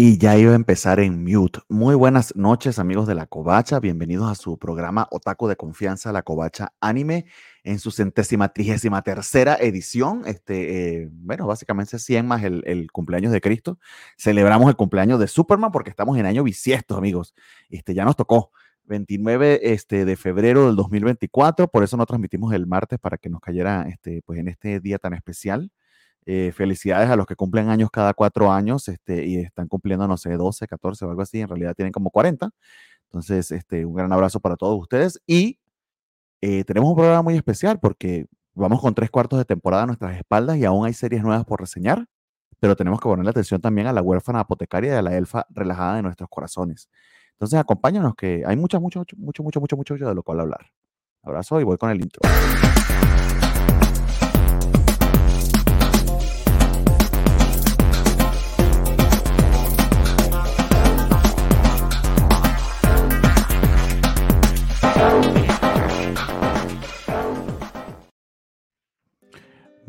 Y 0.00 0.16
ya 0.16 0.38
iba 0.38 0.52
a 0.52 0.54
empezar 0.54 1.00
en 1.00 1.24
mute. 1.24 1.58
Muy 1.68 1.96
buenas 1.96 2.36
noches, 2.36 2.78
amigos 2.78 3.08
de 3.08 3.16
La 3.16 3.26
Covacha. 3.26 3.80
Bienvenidos 3.80 4.30
a 4.30 4.36
su 4.36 4.56
programa 4.56 5.08
Otaku 5.10 5.48
de 5.48 5.56
Confianza, 5.56 6.12
La 6.12 6.22
Covacha 6.22 6.72
Anime, 6.80 7.26
en 7.64 7.80
su 7.80 7.90
centésima 7.90 8.52
trigésima 8.52 9.02
tercera 9.02 9.56
edición. 9.56 10.22
Este, 10.24 11.00
eh, 11.02 11.08
bueno, 11.10 11.48
básicamente 11.48 11.98
100 11.98 12.28
más 12.28 12.44
el, 12.44 12.86
cumpleaños 12.92 13.32
de 13.32 13.40
Cristo. 13.40 13.80
Celebramos 14.16 14.68
el 14.68 14.76
cumpleaños 14.76 15.18
de 15.18 15.26
Superman 15.26 15.72
porque 15.72 15.90
estamos 15.90 16.16
en 16.16 16.26
año 16.26 16.44
bisiesto, 16.44 16.96
amigos. 16.96 17.34
Este, 17.68 17.92
ya 17.92 18.04
nos 18.04 18.14
tocó. 18.14 18.52
29 18.84 19.72
este, 19.72 20.04
de 20.04 20.16
febrero 20.16 20.66
del 20.66 20.76
2024, 20.76 21.66
por 21.66 21.82
eso 21.82 21.96
no 21.96 22.06
transmitimos 22.06 22.54
el 22.54 22.68
martes 22.68 23.00
para 23.00 23.18
que 23.18 23.28
nos 23.28 23.40
cayera 23.40 23.82
este, 23.88 24.22
pues 24.24 24.38
en 24.38 24.46
este 24.46 24.78
día 24.78 24.98
tan 24.98 25.12
especial. 25.12 25.72
Eh, 26.30 26.52
felicidades 26.52 27.08
a 27.08 27.16
los 27.16 27.24
que 27.24 27.34
cumplen 27.34 27.70
años 27.70 27.88
cada 27.90 28.12
cuatro 28.12 28.52
años 28.52 28.86
este, 28.88 29.24
y 29.24 29.36
están 29.38 29.66
cumpliendo, 29.66 30.06
no 30.06 30.18
sé, 30.18 30.36
12, 30.36 30.66
14 30.68 31.06
o 31.06 31.08
algo 31.08 31.22
así. 31.22 31.40
En 31.40 31.48
realidad 31.48 31.74
tienen 31.74 31.90
como 31.90 32.10
40. 32.10 32.50
Entonces, 33.04 33.50
este, 33.50 33.86
un 33.86 33.94
gran 33.94 34.12
abrazo 34.12 34.38
para 34.38 34.56
todos 34.56 34.78
ustedes. 34.78 35.22
Y 35.26 35.58
eh, 36.42 36.64
tenemos 36.64 36.90
un 36.90 36.96
programa 36.96 37.22
muy 37.22 37.34
especial 37.34 37.80
porque 37.80 38.26
vamos 38.52 38.82
con 38.82 38.94
tres 38.94 39.10
cuartos 39.10 39.38
de 39.38 39.46
temporada 39.46 39.84
a 39.84 39.86
nuestras 39.86 40.18
espaldas 40.18 40.58
y 40.58 40.66
aún 40.66 40.84
hay 40.84 40.92
series 40.92 41.22
nuevas 41.22 41.46
por 41.46 41.60
reseñar. 41.60 42.04
Pero 42.60 42.76
tenemos 42.76 43.00
que 43.00 43.08
ponerle 43.08 43.30
atención 43.30 43.62
también 43.62 43.86
a 43.86 43.94
la 43.94 44.02
huérfana 44.02 44.40
apotecaria 44.40 44.92
y 44.92 44.96
a 44.96 45.02
la 45.02 45.16
elfa 45.16 45.46
relajada 45.48 45.96
de 45.96 46.02
nuestros 46.02 46.28
corazones. 46.28 46.90
Entonces, 47.32 47.58
acompáñanos 47.58 48.14
que 48.14 48.42
hay 48.46 48.56
mucho, 48.58 48.78
mucho, 48.82 49.00
mucho, 49.16 49.42
mucho, 49.42 49.60
mucho, 49.62 49.76
mucho 49.78 49.94
de 49.94 50.14
lo 50.14 50.22
cual 50.22 50.40
hablar. 50.40 50.66
Abrazo 51.22 51.58
y 51.58 51.64
voy 51.64 51.78
con 51.78 51.88
el 51.88 52.02
intro. 52.02 52.20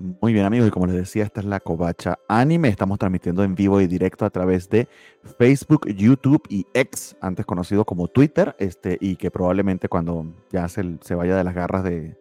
Muy 0.01 0.31
bien 0.31 0.45
amigos, 0.45 0.69
y 0.69 0.71
como 0.71 0.85
les 0.87 0.95
decía, 0.95 1.25
esta 1.25 1.41
es 1.41 1.45
la 1.45 1.59
Covacha 1.59 2.19
Anime. 2.29 2.69
Estamos 2.69 2.97
transmitiendo 2.99 3.43
en 3.43 3.53
vivo 3.53 3.81
y 3.81 3.87
directo 3.87 4.23
a 4.23 4.29
través 4.29 4.69
de 4.69 4.87
Facebook, 5.37 5.89
YouTube 5.93 6.41
y 6.47 6.65
X, 6.73 7.17
antes 7.19 7.45
conocido 7.45 7.83
como 7.83 8.07
Twitter, 8.07 8.55
este, 8.59 8.97
y 9.01 9.17
que 9.17 9.29
probablemente 9.29 9.89
cuando 9.89 10.25
ya 10.53 10.69
se, 10.69 10.97
se 11.01 11.15
vaya 11.15 11.35
de 11.35 11.43
las 11.43 11.53
garras 11.53 11.83
de, 11.83 12.15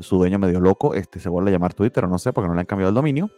su 0.00 0.16
dueño 0.16 0.38
medio 0.38 0.60
loco, 0.60 0.94
este, 0.94 1.20
se 1.20 1.28
vuelve 1.28 1.50
a 1.50 1.52
llamar 1.52 1.74
Twitter, 1.74 2.04
o 2.04 2.08
no 2.08 2.18
sé, 2.18 2.32
porque 2.32 2.48
no 2.48 2.54
le 2.54 2.60
han 2.60 2.66
cambiado 2.66 2.90
el 2.90 2.94
dominio. 2.94 3.30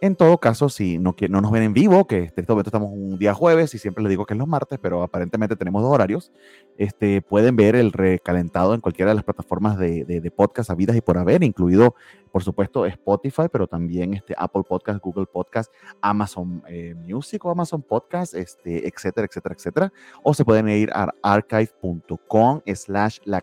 En 0.00 0.16
todo 0.16 0.38
caso, 0.38 0.68
si 0.68 0.98
no, 0.98 1.14
no 1.28 1.40
nos 1.40 1.50
ven 1.50 1.62
en 1.64 1.72
vivo, 1.72 2.06
que 2.06 2.22
este, 2.24 2.40
este 2.40 2.52
momento 2.52 2.68
estamos 2.68 2.90
un 2.92 3.18
día 3.18 3.34
jueves 3.34 3.74
y 3.74 3.78
siempre 3.78 4.02
les 4.02 4.10
digo 4.10 4.26
que 4.26 4.34
es 4.34 4.38
los 4.38 4.48
martes, 4.48 4.78
pero 4.80 5.02
aparentemente 5.02 5.56
tenemos 5.56 5.82
dos 5.82 5.92
horarios, 5.92 6.32
este, 6.76 7.20
pueden 7.22 7.56
ver 7.56 7.74
el 7.76 7.92
recalentado 7.92 8.74
en 8.74 8.80
cualquiera 8.80 9.10
de 9.10 9.16
las 9.16 9.24
plataformas 9.24 9.78
de, 9.78 10.04
de, 10.04 10.30
podcast 10.30 10.70
habidas 10.70 10.96
y 10.96 11.00
por 11.00 11.18
haber, 11.18 11.42
incluido, 11.42 11.94
por 12.28 12.42
supuesto, 12.42 12.86
Spotify, 12.86 13.44
pero 13.50 13.66
también 13.66 14.14
este, 14.14 14.34
Apple 14.36 14.62
Podcast, 14.68 15.00
Google 15.02 15.26
Podcast, 15.26 15.72
Amazon 16.00 16.62
eh, 16.68 16.94
Music 16.94 17.44
o 17.44 17.50
Amazon 17.50 17.82
Podcast, 17.82 18.34
este, 18.34 18.86
etcétera, 18.86 19.26
etcétera, 19.26 19.54
etcétera. 19.54 19.92
O 20.22 20.34
se 20.34 20.44
pueden 20.44 20.68
ir 20.68 20.90
a 20.92 21.08
archive.com 21.22 22.60
slash 22.74 23.18
la 23.24 23.42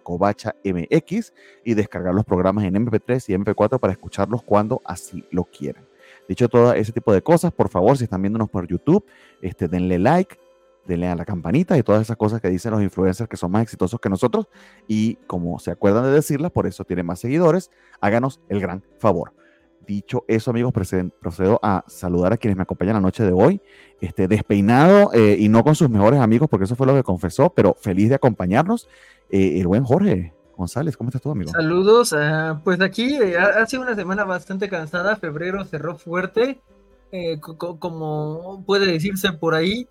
mx 0.63 1.33
y 1.63 1.73
descargar 1.73 2.13
los 2.13 2.25
programas 2.25 2.63
en 2.65 2.75
MP3 2.75 3.29
y 3.29 3.33
MP4 3.33 3.79
para 3.79 3.93
escucharlos 3.93 4.43
cuando 4.43 4.81
así 4.85 5.25
lo 5.31 5.45
quieran. 5.45 5.85
Dicho 6.27 6.49
todo 6.49 6.73
ese 6.73 6.91
tipo 6.91 7.13
de 7.13 7.21
cosas, 7.21 7.51
por 7.51 7.69
favor, 7.69 7.97
si 7.97 8.05
están 8.05 8.21
viéndonos 8.21 8.49
por 8.49 8.67
YouTube, 8.67 9.05
este, 9.41 9.67
denle 9.67 9.99
like, 9.99 10.37
denle 10.85 11.07
a 11.07 11.15
la 11.15 11.25
campanita 11.25 11.77
y 11.77 11.83
todas 11.83 12.01
esas 12.01 12.17
cosas 12.17 12.41
que 12.41 12.49
dicen 12.49 12.71
los 12.71 12.81
influencers 12.81 13.29
que 13.29 13.37
son 13.37 13.51
más 13.51 13.63
exitosos 13.63 13.99
que 13.99 14.09
nosotros. 14.09 14.47
Y 14.87 15.15
como 15.27 15.59
se 15.59 15.71
acuerdan 15.71 16.03
de 16.03 16.11
decirlas, 16.11 16.51
por 16.51 16.67
eso 16.67 16.83
tienen 16.83 17.05
más 17.05 17.19
seguidores, 17.19 17.71
háganos 18.01 18.39
el 18.49 18.59
gran 18.59 18.83
favor. 18.99 19.33
Dicho 19.85 20.25
eso, 20.27 20.49
amigos, 20.49 20.73
procedo 20.73 21.59
a 21.61 21.83
saludar 21.87 22.33
a 22.33 22.37
quienes 22.37 22.57
me 22.57 22.63
acompañan 22.63 22.95
la 22.95 23.01
noche 23.01 23.23
de 23.23 23.31
hoy. 23.31 23.61
Este, 24.01 24.27
despeinado 24.27 25.11
eh, 25.13 25.37
y 25.39 25.47
no 25.47 25.63
con 25.63 25.75
sus 25.75 25.89
mejores 25.89 26.19
amigos, 26.19 26.49
porque 26.49 26.65
eso 26.65 26.75
fue 26.75 26.87
lo 26.87 26.95
que 26.95 27.03
confesó, 27.03 27.51
pero 27.51 27.75
feliz 27.79 28.09
de 28.09 28.15
acompañarnos. 28.15 28.87
Eh, 29.29 29.59
el 29.59 29.67
buen 29.67 29.83
Jorge. 29.83 30.33
González, 30.55 30.95
¿cómo 30.95 31.09
estás 31.09 31.21
tú, 31.21 31.31
amigo? 31.31 31.51
Saludos, 31.51 32.13
uh, 32.13 32.59
pues 32.63 32.79
aquí 32.81 33.15
eh, 33.15 33.37
ha 33.37 33.65
sido 33.65 33.81
una 33.81 33.95
semana 33.95 34.23
bastante 34.23 34.69
cansada, 34.69 35.17
febrero 35.17 35.65
cerró 35.65 35.97
fuerte, 35.97 36.61
eh, 37.11 37.39
como 37.41 38.63
puede 38.65 38.87
decirse 38.87 39.33
por 39.33 39.53
ahí, 39.53 39.87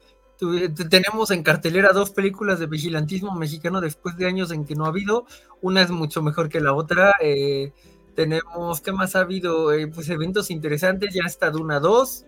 tenemos 0.90 1.30
en 1.30 1.42
cartelera 1.42 1.92
dos 1.92 2.10
películas 2.10 2.58
de 2.58 2.66
vigilantismo 2.66 3.34
mexicano 3.34 3.80
después 3.80 4.16
de 4.16 4.26
años 4.26 4.50
en 4.50 4.64
que 4.64 4.74
no 4.74 4.84
ha 4.84 4.88
habido, 4.88 5.26
una 5.60 5.82
es 5.82 5.90
mucho 5.90 6.22
mejor 6.22 6.48
que 6.48 6.60
la 6.60 6.72
otra, 6.72 7.14
eh, 7.20 7.72
tenemos, 8.14 8.80
¿qué 8.80 8.92
más 8.92 9.16
ha 9.16 9.20
habido? 9.20 9.72
Eh, 9.72 9.86
pues 9.88 10.08
eventos 10.08 10.50
interesantes, 10.50 11.14
ya 11.14 11.22
está 11.24 11.50
Duna 11.50 11.80
2, 11.80 12.26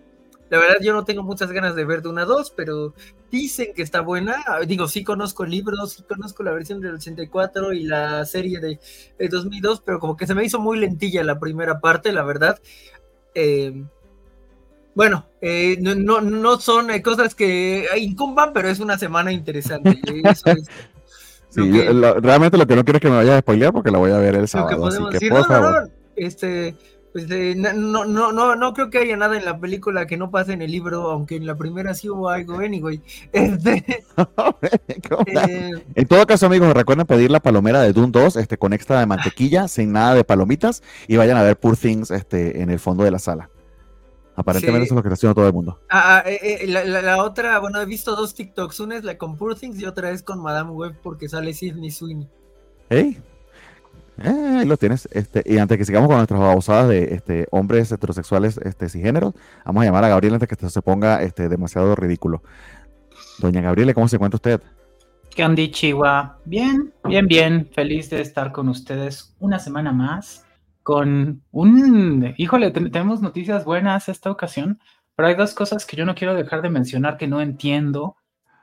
la 0.48 0.58
verdad, 0.58 0.76
yo 0.80 0.92
no 0.92 1.04
tengo 1.04 1.22
muchas 1.22 1.50
ganas 1.50 1.74
de 1.74 1.84
ver 1.84 2.02
de 2.02 2.08
una 2.08 2.24
2, 2.24 2.52
pero 2.56 2.94
dicen 3.30 3.72
que 3.74 3.82
está 3.82 4.00
buena. 4.00 4.44
Digo, 4.66 4.86
sí 4.86 5.02
conozco 5.02 5.44
el 5.44 5.50
libro, 5.50 5.86
sí 5.86 6.04
conozco 6.04 6.42
la 6.44 6.52
versión 6.52 6.80
del 6.80 6.94
84 6.94 7.72
y 7.72 7.82
la 7.84 8.24
serie 8.26 8.60
de, 8.60 8.78
2002, 9.28 9.82
pero 9.84 9.98
como 9.98 10.16
que 10.16 10.26
se 10.26 10.34
me 10.34 10.44
hizo 10.44 10.60
muy 10.60 10.78
lentilla 10.78 11.24
la 11.24 11.40
primera 11.40 11.80
parte, 11.80 12.12
la 12.12 12.22
verdad. 12.22 12.60
Eh, 13.34 13.84
bueno, 14.96 15.26
eh, 15.42 15.76
no, 15.78 16.20
no, 16.22 16.58
son 16.58 16.90
eh, 16.90 17.02
cosas 17.02 17.34
que 17.34 17.86
incumban, 17.98 18.54
pero 18.54 18.68
es 18.68 18.80
una 18.80 18.96
semana 18.96 19.30
interesante. 19.30 20.00
realmente 21.54 22.56
lo 22.56 22.66
que 22.66 22.74
no 22.74 22.82
quiero 22.82 22.96
es 22.96 23.02
que 23.02 23.10
me 23.10 23.16
vaya 23.16 23.36
a 23.36 23.40
spoilear 23.40 23.72
porque 23.74 23.90
la 23.90 23.98
voy 23.98 24.10
a 24.10 24.18
ver 24.18 24.34
el 24.34 24.48
sábado. 24.48 24.86
Así 24.86 25.18
que, 25.18 25.28
por 25.28 25.46
favor. 25.46 25.90
este 26.16 26.74
pues 27.16 27.30
eh, 27.30 27.54
no, 27.56 28.04
no, 28.04 28.30
no, 28.30 28.56
no 28.56 28.74
creo 28.74 28.90
que 28.90 28.98
haya 28.98 29.16
nada 29.16 29.38
en 29.38 29.46
la 29.46 29.58
película 29.58 30.06
que 30.06 30.18
no 30.18 30.30
pase 30.30 30.52
en 30.52 30.60
el 30.60 30.70
libro, 30.70 31.10
aunque 31.10 31.36
en 31.36 31.46
la 31.46 31.54
primera 31.54 31.94
sí 31.94 32.10
hubo 32.10 32.28
algo, 32.28 32.58
anyway. 32.58 33.00
Este, 33.32 34.04
eh, 35.26 35.70
en 35.94 36.08
todo 36.08 36.26
caso, 36.26 36.44
amigos, 36.44 36.74
recuerden 36.74 37.06
pedir 37.06 37.30
la 37.30 37.40
palomera 37.40 37.80
de 37.80 37.94
Dune 37.94 38.12
2 38.12 38.36
este, 38.36 38.58
con 38.58 38.74
extra 38.74 39.00
de 39.00 39.06
mantequilla, 39.06 39.66
sin 39.66 39.92
nada 39.92 40.14
de 40.14 40.24
palomitas, 40.24 40.82
y 41.08 41.16
vayan 41.16 41.38
a 41.38 41.42
ver 41.42 41.58
Poor 41.58 41.78
Things 41.78 42.10
este, 42.10 42.60
en 42.60 42.68
el 42.68 42.78
fondo 42.78 43.02
de 43.04 43.10
la 43.10 43.18
sala. 43.18 43.48
Aparentemente 44.36 44.84
eso 44.84 44.94
es 44.94 44.97
lo 44.97 45.02
que 45.02 45.08
está 45.08 45.14
haciendo 45.14 45.34
todo 45.34 45.47
el 45.47 45.52
mundo. 45.54 45.80
Ah, 45.88 46.19
ah 46.19 46.22
eh, 46.26 46.66
la, 46.69 47.22
otra, 47.22 47.58
bueno, 47.58 47.80
he 47.80 47.86
visto 47.86 48.14
dos 48.14 48.34
TikToks, 48.34 48.80
una 48.80 48.97
es 48.97 49.04
la 49.04 49.16
con 49.16 49.36
Poor 49.36 49.54
Things 49.58 49.80
y 49.80 49.86
otra 49.86 50.10
es 50.10 50.22
con 50.22 50.41
Madame 50.41 50.70
Web 50.70 50.97
porque 51.02 51.28
sale 51.28 51.54
Sidney 51.54 51.91
Sweeney. 51.91 52.28
¿Hey? 52.91 53.19
Eh, 54.22 54.58
ahí 54.60 54.66
lo 54.66 54.76
tienes. 54.76 55.08
Este, 55.10 55.42
y 55.44 55.58
antes 55.58 55.78
que 55.78 55.84
sigamos 55.84 56.08
con 56.08 56.19
nuestras 56.19 56.41
babosadas 56.41 56.88
de 56.88 57.14
este, 57.14 57.47
hombres 57.50 57.91
heterosexuales 57.91 58.58
este, 58.58 58.88
cisgéneros, 58.88 59.34
vamos 59.64 59.82
a 59.82 59.86
llamar 59.86 60.04
a 60.04 60.08
Gabriel 60.08 60.34
antes 60.34 60.48
que 60.48 60.54
esto 60.54 60.68
se 60.68 60.82
ponga 60.82 61.22
este, 61.22 61.48
demasiado 61.48 61.94
ridículo. 61.97 62.42
Doña 63.38 63.62
Gabriela, 63.62 63.94
¿cómo 63.94 64.08
se 64.08 64.16
encuentra 64.16 64.36
usted? 64.36 64.60
¿Qué 65.34 65.44
onda, 65.44 65.62
Chihuahua? 65.70 66.38
Bien, 66.44 66.92
bien, 67.04 67.26
bien. 67.26 67.68
Feliz 67.74 68.08
de 68.08 68.22
estar 68.22 68.53
con 68.53 68.68
ustedes 68.68 69.34
una 69.38 69.58
semana 69.58 69.92
más. 69.92 70.46
Con 70.86 71.42
un. 71.50 72.33
Híjole, 72.36 72.71
tenemos 72.71 73.21
noticias 73.21 73.65
buenas 73.65 74.09
esta 74.09 74.30
ocasión, 74.30 74.78
pero 75.16 75.27
hay 75.27 75.34
dos 75.34 75.53
cosas 75.53 75.84
que 75.84 75.97
yo 75.97 76.06
no 76.06 76.15
quiero 76.15 76.33
dejar 76.33 76.62
de 76.62 76.71
mencionar 76.71 77.16
que 77.16 77.27
no 77.27 77.41
entiendo. 77.41 78.15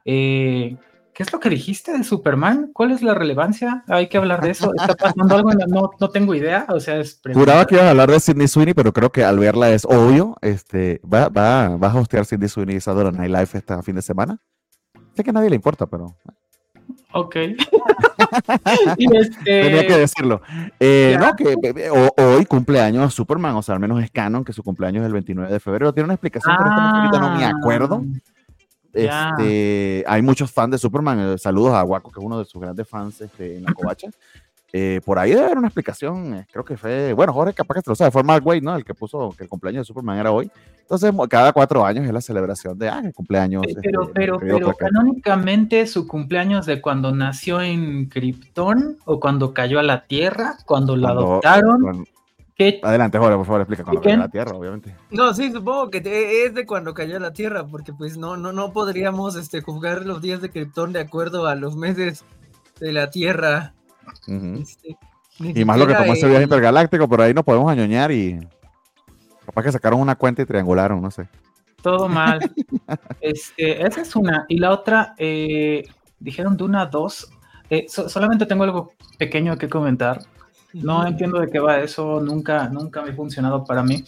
Eh, 0.06 0.78
¿Qué 1.14 1.24
es 1.24 1.34
lo 1.34 1.42
que 1.42 1.50
dijiste 1.50 1.92
de 1.92 2.06
Superman? 2.06 2.72
¿Cuál 2.72 2.92
es 2.92 3.02
la 3.02 3.14
relevancia? 3.14 3.84
Hay 3.90 4.08
que 4.08 4.16
hablar 4.16 4.40
de 4.40 4.52
eso. 4.52 4.72
¿Está 4.80 4.96
pasando 4.96 5.36
algo? 5.36 5.52
No, 5.68 5.92
no 6.00 6.10
tengo 6.12 6.34
idea. 6.34 6.66
O 6.70 6.80
sea, 6.80 6.98
es 6.98 7.20
Juraba 7.34 7.68
que 7.68 7.76
iba 7.76 7.84
a 7.84 7.90
hablar 7.90 8.10
de 8.10 8.22
Sidney 8.22 8.48
Sweeney, 8.48 8.74
pero 8.74 8.94
creo 8.94 9.12
que 9.12 9.26
al 9.26 9.38
verla 9.38 9.72
es 9.72 9.84
obvio. 9.84 10.38
Este, 10.40 11.02
va, 11.02 11.28
va, 11.28 11.76
va 11.76 11.92
a 11.92 11.96
hostear 12.00 12.24
Sidney 12.24 12.48
Sweeney 12.48 12.78
y 12.78 12.80
Saturday 12.80 13.12
Night 13.12 13.32
Live 13.32 13.50
este 13.60 13.84
fin 13.84 13.96
de 13.96 14.02
semana. 14.02 14.40
Sé 15.14 15.26
que 15.26 15.32
a 15.32 15.34
nadie 15.34 15.50
le 15.50 15.58
importa, 15.58 15.88
pero. 15.88 16.16
Ok. 17.14 17.36
este... 18.98 19.44
Tenía 19.44 19.88
que 19.88 19.98
decirlo. 19.98 20.42
Eh, 20.80 21.18
no, 21.20 21.36
que 21.36 21.56
hoy 22.18 22.46
cumpleaños 22.46 23.14
Superman, 23.14 23.56
o 23.56 23.62
sea, 23.62 23.76
al 23.76 23.82
menos 23.82 24.04
es 24.04 24.12
canon 24.12 24.44
que 24.44 24.54
su 24.54 24.64
cumpleaños 24.64 25.02
es 25.02 25.08
el 25.08 25.14
29 25.14 25.52
de 25.52 25.60
febrero. 25.60 25.94
Tiene 25.94 26.06
una 26.06 26.16
explicación, 26.16 26.56
pero 26.58 26.70
ahorita 26.72 27.20
no 27.20 27.36
me 27.38 27.46
acuerdo. 27.46 28.04
Ah. 29.10 29.32
Este, 29.38 30.04
hay 30.08 30.22
muchos 30.22 30.52
fans 30.52 30.72
de 30.72 30.78
Superman. 30.78 31.20
Eh, 31.20 31.38
saludos 31.38 31.74
a 31.74 31.82
Guaco, 31.82 32.12
que 32.12 32.20
es 32.20 32.26
uno 32.26 32.40
de 32.40 32.46
sus 32.46 32.62
grandes 32.62 32.88
fans 32.88 33.22
este, 33.22 33.58
en 33.58 33.64
la 33.64 33.74
covacha. 33.74 34.10
Eh, 34.76 35.02
por 35.06 35.20
ahí 35.20 35.30
debe 35.30 35.46
haber 35.46 35.60
una 35.60 35.68
explicación. 35.68 36.34
Eh, 36.34 36.48
creo 36.52 36.66
que 36.66 36.78
fue, 36.78 37.14
bueno, 37.14 37.32
Jorge, 37.32 37.54
capaz 37.54 37.76
que 37.76 37.82
te 37.84 37.92
lo 37.92 37.96
sabe, 37.96 38.10
fue 38.10 38.24
Mark 38.24 38.44
Wade, 38.44 38.62
¿no? 38.62 38.76
El 38.76 38.84
que 38.84 38.96
puso 38.96 39.30
que 39.38 39.44
el 39.44 39.50
cumpleaños 39.50 39.82
de 39.82 39.86
Superman 39.86 40.18
era 40.18 40.32
hoy. 40.32 40.50
Entonces, 40.82 41.14
cada 41.30 41.54
cuatro 41.54 41.86
años 41.86 42.08
es 42.08 42.12
la 42.12 42.22
celebración 42.22 42.80
de, 42.80 42.90
ah, 42.90 43.00
el 43.06 43.14
cumpleaños. 43.14 43.62
Pero, 43.84 44.02
este, 44.02 44.14
pero, 44.16 44.40
pero, 44.40 44.74
canónicamente 44.74 45.86
su 45.86 46.08
cumpleaños 46.08 46.66
de 46.66 46.82
cuando 46.82 47.12
nació 47.14 47.62
en 47.62 48.10
Krypton 48.10 48.98
o 49.06 49.20
cuando 49.20 49.54
cayó 49.54 49.78
a 49.80 49.84
la 49.84 50.06
Tierra, 50.06 50.58
cuando, 50.66 50.98
la 50.98 51.10
adoptaron. 51.10 52.06
Adelante, 52.82 53.20
Jorge, 53.20 53.36
por 53.36 53.46
favor, 53.46 53.62
explica 53.62 53.84
cuando 53.84 54.02
cayó 54.02 54.18
la 54.18 54.30
Tierra, 54.30 54.58
obviamente. 54.58 54.96
No, 55.12 55.36
sí, 55.36 55.52
supongo 55.52 55.92
que 55.92 56.46
es 56.46 56.54
de 56.56 56.66
cuando 56.66 56.96
cayó 56.96 57.20
la 57.20 57.32
Tierra, 57.32 57.68
porque 57.68 57.94
pues 57.94 58.18
no, 58.18 58.38
no, 58.38 58.52
no 58.52 58.74
podríamos 58.74 59.36
este, 59.36 59.62
juzgar 59.62 60.04
los 60.08 60.20
días 60.24 60.42
de 60.42 60.50
Krypton 60.50 60.94
de 60.94 61.02
acuerdo 61.02 61.46
a 61.46 61.54
los 61.54 61.76
meses 61.76 62.26
de 62.80 62.92
la 62.92 63.12
Tierra. 63.12 63.76
Este, 64.28 64.98
y 65.40 65.66
más 65.66 65.78
lo 65.78 65.88
que 65.88 65.96
tomó 65.96 66.14
ese 66.14 66.28
viaje 66.28 66.44
intergaláctico, 66.44 67.08
por 67.08 67.22
ahí 67.22 67.34
nos 67.34 67.44
podemos 67.44 67.72
añoñar 67.72 68.12
y 68.12 68.40
capaz 69.46 69.64
que 69.64 69.72
sacaron 69.72 70.00
una 70.00 70.16
cuenta 70.16 70.42
y 70.42 70.46
triangularon, 70.46 71.02
no 71.02 71.12
sé. 71.12 71.28
Todo 71.82 72.08
mal. 72.08 72.40
este, 73.22 73.86
esa 73.86 74.02
es 74.02 74.16
una. 74.16 74.46
Y 74.48 74.58
la 74.58 74.72
otra, 74.72 75.16
eh, 75.18 75.84
dijeron 76.20 76.56
Duna 76.56 76.86
2. 76.86 77.32
Eh, 77.70 77.86
solamente 77.88 78.46
tengo 78.46 78.64
algo 78.64 78.94
pequeño 79.18 79.58
que 79.58 79.68
comentar. 79.68 80.22
No 80.74 81.06
entiendo 81.06 81.40
de 81.40 81.50
qué 81.50 81.60
va 81.60 81.80
eso, 81.80 82.20
nunca, 82.20 82.68
nunca 82.70 83.02
me 83.02 83.12
ha 83.12 83.16
funcionado 83.16 83.64
para 83.64 83.84
mí. 83.84 84.04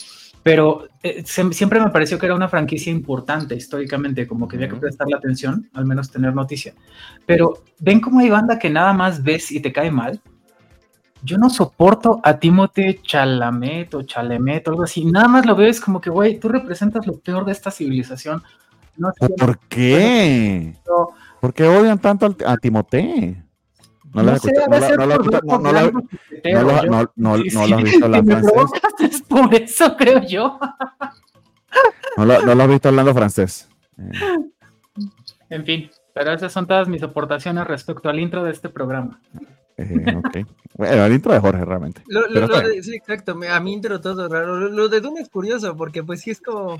Pero 0.45 0.89
eh, 1.01 1.23
siempre 1.25 1.79
me 1.79 1.89
pareció 1.89 2.19
que 2.19 2.27
era 2.27 2.35
una 2.35 2.47
franquicia 2.47 2.91
importante 2.91 3.55
históricamente, 3.55 4.27
como 4.27 4.47
que 4.47 4.57
había 4.57 4.69
que 4.69 4.75
prestarle 4.75 5.15
atención, 5.15 5.67
al 5.73 5.87
menos 5.87 6.11
tener 6.11 6.35
noticia. 6.35 6.75
Pero 7.25 7.63
ven 7.79 7.99
cómo 7.99 8.19
hay 8.19 8.29
banda 8.29 8.59
que 8.59 8.69
nada 8.69 8.93
más 8.93 9.23
ves 9.23 9.51
y 9.51 9.59
te 9.59 9.73
cae 9.73 9.89
mal. 9.89 10.21
Yo 11.23 11.39
no 11.39 11.49
soporto 11.49 12.21
a 12.23 12.37
Timote 12.37 12.99
Chalamet 13.01 13.95
o 13.95 14.03
Chalemet 14.03 14.67
o 14.67 14.69
algo 14.69 14.83
así. 14.83 15.03
Nada 15.03 15.27
más 15.27 15.47
lo 15.47 15.55
ves 15.55 15.81
como 15.81 15.99
que, 15.99 16.11
güey, 16.11 16.39
tú 16.39 16.47
representas 16.47 17.07
lo 17.07 17.17
peor 17.17 17.43
de 17.43 17.51
esta 17.51 17.71
civilización. 17.71 18.43
No 18.97 19.11
¿Por 19.39 19.57
qué? 19.67 20.75
¿Por 21.41 21.55
qué 21.55 21.63
odian 21.63 21.97
tanto 21.97 22.35
a 22.45 22.57
Timote? 22.57 23.44
No, 24.15 24.23
lo 24.23 24.31
has 24.31 24.41
visto 27.83 28.05
hablando 28.05 28.31
francés. 28.31 29.21
Por 29.27 29.53
eso 29.53 29.97
creo 29.97 30.21
yo. 30.21 30.57
No 32.15 32.25
lo, 32.25 32.63
has 32.63 32.69
visto 32.69 32.87
hablando 32.87 33.13
francés. 33.13 33.67
En 35.49 35.65
fin, 35.65 35.91
pero 36.13 36.31
esas 36.31 36.53
son 36.53 36.65
todas 36.65 36.87
mis 36.87 37.03
aportaciones 37.03 37.67
respecto 37.67 38.07
al 38.07 38.19
intro 38.19 38.43
de 38.45 38.51
este 38.51 38.69
programa. 38.69 39.19
Eh, 39.77 40.45
bueno, 40.75 41.05
el 41.05 41.13
intro 41.13 41.33
de 41.33 41.39
Jorge 41.41 41.65
realmente. 41.65 42.01
sí, 42.81 42.95
exacto. 42.95 43.37
A 43.51 43.59
mí 43.59 43.73
intro 43.73 43.99
todo 43.99 44.29
raro. 44.29 44.69
Lo, 44.69 44.87
de 44.87 45.01
Dune 45.01 45.19
es 45.19 45.29
curioso 45.29 45.75
porque 45.75 46.03
pues 46.03 46.21
sí 46.21 46.31
es 46.31 46.39
como 46.39 46.79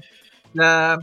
la, 0.54 0.98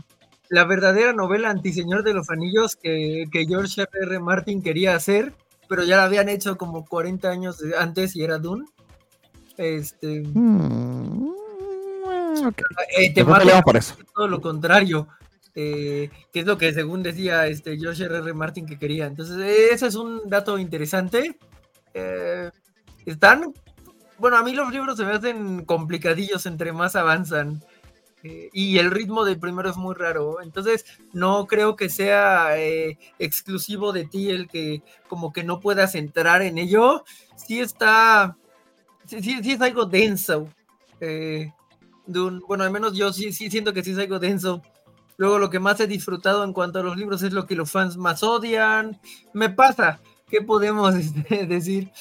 la 0.49 0.65
verdadera 0.65 1.13
novela 1.13 1.51
antiseñor 1.51 2.03
de 2.03 2.15
los 2.15 2.31
anillos 2.31 2.75
que, 2.75 3.25
que 3.31 3.45
George 3.45 3.83
R. 3.83 3.89
R. 4.01 4.19
Martin 4.19 4.63
quería 4.63 4.95
hacer 4.95 5.33
pero 5.67 5.83
ya 5.83 5.97
la 5.97 6.05
habían 6.05 6.29
hecho 6.29 6.57
como 6.57 6.85
40 6.85 7.29
años 7.29 7.57
antes 7.77 8.15
y 8.15 8.23
era 8.23 8.37
Dune. 8.37 8.65
Este. 9.57 10.21
Hmm, 10.21 11.33
eh, 12.97 13.13
te 13.13 13.23
por 13.25 13.77
eso. 13.77 13.95
Todo 14.13 14.27
lo 14.27 14.41
contrario. 14.41 15.07
Eh, 15.55 16.09
que 16.31 16.39
es 16.39 16.45
lo 16.47 16.57
que 16.57 16.73
según 16.73 17.03
decía 17.03 17.45
este 17.45 17.77
Josh 17.79 18.01
R. 18.01 18.17
R. 18.17 18.33
Martin 18.33 18.65
que 18.65 18.79
quería. 18.79 19.05
Entonces, 19.05 19.37
ese 19.71 19.87
es 19.87 19.95
un 19.95 20.27
dato 20.27 20.57
interesante. 20.57 21.37
Eh, 21.93 22.49
están. 23.05 23.53
Bueno, 24.17 24.37
a 24.37 24.43
mí 24.43 24.53
los 24.53 24.71
libros 24.71 24.97
se 24.97 25.05
me 25.05 25.11
hacen 25.11 25.65
complicadillos 25.65 26.45
entre 26.45 26.71
más 26.71 26.95
avanzan. 26.95 27.63
Eh, 28.23 28.49
y 28.53 28.77
el 28.77 28.89
ritmo 28.89 29.25
del 29.25 29.37
primero 29.37 29.69
es 29.69 29.75
muy 29.75 29.95
raro. 29.95 30.41
Entonces, 30.41 30.85
no 31.11 31.45
creo 31.45 31.75
que 31.75 31.89
sea 31.89 32.57
eh, 32.57 32.97
exclusivo 33.19 33.91
de 33.91 34.05
ti 34.05 34.29
el 34.29 34.47
que 34.47 34.81
como 35.09 35.33
que 35.33 35.43
no 35.43 35.59
puedas 35.59 35.95
entrar 35.95 36.41
en 36.41 36.57
ello. 36.57 37.03
Sí 37.35 37.59
está, 37.59 38.37
sí, 39.05 39.21
sí, 39.21 39.51
es 39.51 39.61
algo 39.61 39.85
denso. 39.85 40.47
Eh, 41.01 41.51
bueno, 42.05 42.63
al 42.63 42.71
menos 42.71 42.95
yo 42.95 43.11
sí, 43.11 43.33
sí 43.33 43.49
siento 43.51 43.73
que 43.73 43.83
sí 43.83 43.91
es 43.91 43.97
algo 43.97 44.19
denso. 44.19 44.61
Luego 45.17 45.37
lo 45.37 45.49
que 45.49 45.59
más 45.59 45.79
he 45.79 45.87
disfrutado 45.87 46.43
en 46.43 46.53
cuanto 46.53 46.79
a 46.79 46.83
los 46.83 46.97
libros 46.97 47.21
es 47.23 47.33
lo 47.33 47.45
que 47.45 47.55
los 47.55 47.71
fans 47.71 47.97
más 47.97 48.23
odian. 48.23 48.99
Me 49.33 49.49
pasa, 49.49 49.99
¿qué 50.29 50.41
podemos 50.41 50.95
este, 50.95 51.45
decir? 51.45 51.91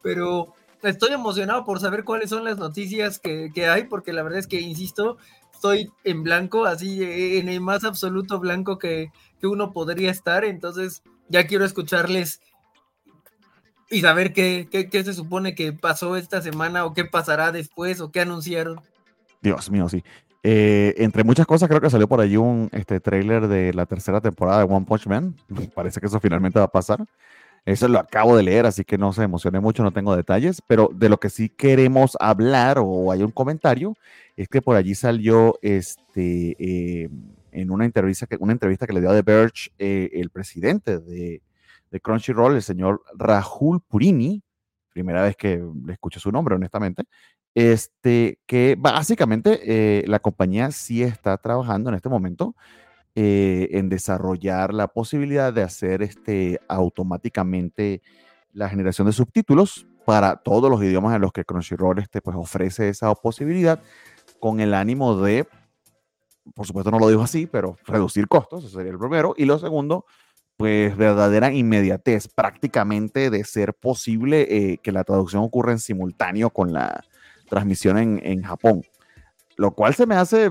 Pero 0.00 0.54
estoy 0.82 1.12
emocionado 1.12 1.64
por 1.64 1.80
saber 1.80 2.04
cuáles 2.04 2.30
son 2.30 2.44
las 2.44 2.58
noticias 2.58 3.18
que, 3.18 3.50
que 3.52 3.66
hay, 3.66 3.84
porque 3.84 4.12
la 4.12 4.22
verdad 4.22 4.38
es 4.38 4.46
que, 4.46 4.60
insisto, 4.60 5.18
estoy 5.62 5.92
en 6.02 6.24
blanco, 6.24 6.66
así 6.66 7.04
en 7.38 7.48
el 7.48 7.60
más 7.60 7.84
absoluto 7.84 8.40
blanco 8.40 8.78
que, 8.78 9.12
uno 9.44 9.72
podría 9.72 10.10
estar. 10.10 10.44
Entonces, 10.44 11.02
ya 11.28 11.46
quiero 11.46 11.64
escucharles 11.64 12.40
y 13.90 14.00
saber 14.00 14.32
qué, 14.32 14.68
qué, 14.70 15.04
se 15.04 15.14
supone 15.14 15.54
que 15.54 15.72
pasó 15.72 16.16
esta 16.16 16.42
semana 16.42 16.84
o 16.84 16.94
qué 16.94 17.04
pasará 17.04 17.52
después 17.52 18.00
o 18.00 18.10
qué 18.10 18.20
anunciaron. 18.20 18.80
Dios 19.40 19.70
mío, 19.70 19.88
sí. 19.88 20.02
Eh, 20.42 20.94
entre 20.98 21.22
muchas 21.22 21.46
cosas, 21.46 21.68
creo 21.68 21.80
que 21.80 21.90
salió 21.90 22.08
por 22.08 22.20
ahí 22.20 22.36
un 22.36 22.68
este, 22.72 22.98
trailer 22.98 23.46
de 23.46 23.72
la 23.72 23.86
tercera 23.86 24.20
temporada 24.20 24.58
de 24.58 24.72
One 24.72 24.86
Punch 24.86 25.06
Man. 25.06 25.36
Parece 25.74 26.00
que 26.00 26.06
eso 26.06 26.18
finalmente 26.18 26.58
va 26.58 26.64
a 26.66 26.72
pasar. 26.72 27.04
Eso 27.64 27.86
lo 27.86 28.00
acabo 28.00 28.36
de 28.36 28.42
leer, 28.42 28.66
así 28.66 28.84
que 28.84 28.98
no 28.98 29.12
se 29.12 29.22
emocione 29.22 29.60
mucho, 29.60 29.84
no 29.84 29.92
tengo 29.92 30.16
detalles, 30.16 30.60
pero 30.66 30.90
de 30.92 31.08
lo 31.08 31.18
que 31.18 31.30
sí 31.30 31.48
queremos 31.48 32.16
hablar 32.18 32.78
o 32.80 33.12
hay 33.12 33.22
un 33.22 33.30
comentario 33.30 33.94
es 34.36 34.48
que 34.48 34.60
por 34.60 34.74
allí 34.76 34.96
salió 34.96 35.58
este, 35.62 36.56
eh, 36.58 37.08
en 37.52 37.70
una 37.70 37.84
entrevista, 37.84 38.26
que, 38.26 38.36
una 38.40 38.52
entrevista 38.52 38.86
que 38.86 38.92
le 38.92 39.00
dio 39.00 39.10
a 39.10 39.14
The 39.14 39.22
Verge 39.22 39.70
eh, 39.78 40.10
el 40.14 40.30
presidente 40.30 40.98
de, 40.98 41.40
de, 41.90 42.00
Crunchyroll, 42.00 42.56
el 42.56 42.62
señor 42.62 43.02
Rahul 43.14 43.80
Purini, 43.80 44.42
primera 44.92 45.22
vez 45.22 45.36
que 45.36 45.62
le 45.86 45.92
escucho 45.92 46.18
su 46.18 46.32
nombre, 46.32 46.56
honestamente, 46.56 47.04
este, 47.54 48.38
que 48.46 48.76
básicamente 48.78 49.60
eh, 49.64 50.04
la 50.08 50.18
compañía 50.18 50.70
sí 50.72 51.02
está 51.02 51.36
trabajando 51.36 51.90
en 51.90 51.96
este 51.96 52.08
momento 52.08 52.56
eh, 53.14 53.68
en 53.72 53.90
desarrollar 53.90 54.72
la 54.72 54.88
posibilidad 54.88 55.52
de 55.52 55.62
hacer 55.62 56.02
este, 56.02 56.58
automáticamente 56.66 58.00
la 58.54 58.70
generación 58.70 59.06
de 59.06 59.12
subtítulos 59.12 59.86
para 60.06 60.36
todos 60.36 60.70
los 60.70 60.82
idiomas 60.82 61.14
en 61.14 61.20
los 61.20 61.30
que 61.30 61.44
Crunchyroll 61.44 61.98
este, 61.98 62.22
pues, 62.22 62.36
ofrece 62.36 62.88
esa 62.88 63.14
posibilidad 63.14 63.82
con 64.40 64.60
el 64.60 64.72
ánimo 64.72 65.20
de, 65.20 65.46
por 66.54 66.66
supuesto 66.66 66.90
no 66.90 66.98
lo 66.98 67.08
digo 67.08 67.22
así, 67.22 67.46
pero 67.46 67.76
reducir 67.84 68.28
costos, 68.28 68.64
eso 68.64 68.78
sería 68.78 68.92
el 68.92 68.98
primero. 68.98 69.34
Y 69.36 69.44
lo 69.44 69.58
segundo, 69.58 70.06
pues 70.56 70.96
verdadera 70.96 71.52
inmediatez, 71.52 72.28
prácticamente 72.28 73.28
de 73.28 73.44
ser 73.44 73.74
posible 73.74 74.46
eh, 74.48 74.78
que 74.82 74.90
la 74.90 75.04
traducción 75.04 75.42
ocurra 75.42 75.72
en 75.72 75.80
simultáneo 75.80 76.48
con 76.48 76.72
la 76.72 77.04
transmisión 77.50 77.98
en, 77.98 78.20
en 78.24 78.42
Japón. 78.42 78.82
Lo 79.56 79.72
cual 79.72 79.94
se 79.94 80.06
me 80.06 80.14
hace 80.14 80.50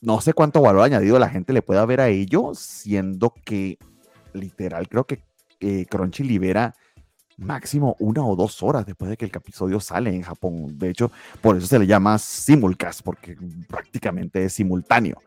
no 0.00 0.20
sé 0.20 0.32
cuánto 0.32 0.62
valor 0.62 0.82
añadido 0.82 1.18
la 1.18 1.28
gente 1.28 1.52
le 1.52 1.62
pueda 1.62 1.84
ver 1.84 2.00
a 2.00 2.08
ello, 2.08 2.52
siendo 2.54 3.34
que 3.44 3.78
literal 4.32 4.88
creo 4.88 5.04
que 5.04 5.22
eh, 5.60 5.86
Crunchy 5.86 6.24
libera 6.24 6.74
máximo 7.36 7.96
una 7.98 8.24
o 8.24 8.36
dos 8.36 8.62
horas 8.62 8.86
después 8.86 9.10
de 9.10 9.16
que 9.16 9.24
el 9.24 9.32
episodio 9.34 9.80
sale 9.80 10.14
en 10.14 10.22
Japón. 10.22 10.78
De 10.78 10.90
hecho, 10.90 11.10
por 11.40 11.56
eso 11.56 11.66
se 11.66 11.78
le 11.78 11.86
llama 11.86 12.18
simulcast, 12.18 13.02
porque 13.02 13.36
prácticamente 13.68 14.44
es 14.44 14.52
simultáneo. 14.52 15.22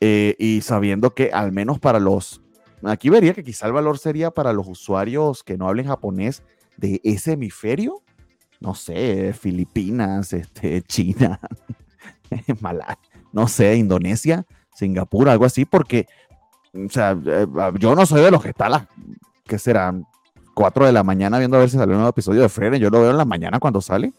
Eh, 0.00 0.36
y 0.38 0.60
sabiendo 0.60 1.14
que 1.14 1.30
al 1.32 1.52
menos 1.52 1.78
para 1.80 1.98
los, 1.98 2.40
aquí 2.82 3.10
vería 3.10 3.34
que 3.34 3.42
quizá 3.42 3.66
el 3.66 3.72
valor 3.72 3.98
sería 3.98 4.30
para 4.30 4.52
los 4.52 4.68
usuarios 4.68 5.42
que 5.42 5.56
no 5.56 5.68
hablen 5.68 5.86
japonés 5.86 6.42
de 6.76 7.00
ese 7.02 7.32
hemisferio, 7.32 8.02
no 8.60 8.74
sé, 8.74 9.32
Filipinas, 9.32 10.32
este, 10.32 10.82
China, 10.82 11.40
Malasia 12.60 13.07
no 13.38 13.46
sé, 13.46 13.76
Indonesia, 13.76 14.44
Singapur, 14.74 15.28
algo 15.28 15.44
así, 15.44 15.64
porque, 15.64 16.08
o 16.74 16.90
sea, 16.90 17.16
eh, 17.24 17.46
yo 17.78 17.94
no 17.94 18.04
soy 18.04 18.20
de 18.20 18.32
los 18.32 18.42
que 18.42 18.48
está 18.48 18.66
a 18.66 18.70
las, 18.70 18.86
¿qué 19.46 19.60
será? 19.60 19.94
4 20.54 20.86
de 20.86 20.92
la 20.92 21.04
mañana 21.04 21.38
viendo 21.38 21.56
a 21.56 21.60
ver 21.60 21.70
si 21.70 21.76
sale 21.76 21.92
un 21.92 21.98
nuevo 21.98 22.10
episodio 22.10 22.42
de 22.42 22.48
Freire, 22.48 22.80
yo 22.80 22.90
lo 22.90 23.00
veo 23.00 23.12
en 23.12 23.16
la 23.16 23.24
mañana 23.24 23.60
cuando 23.60 23.80
sale, 23.80 24.12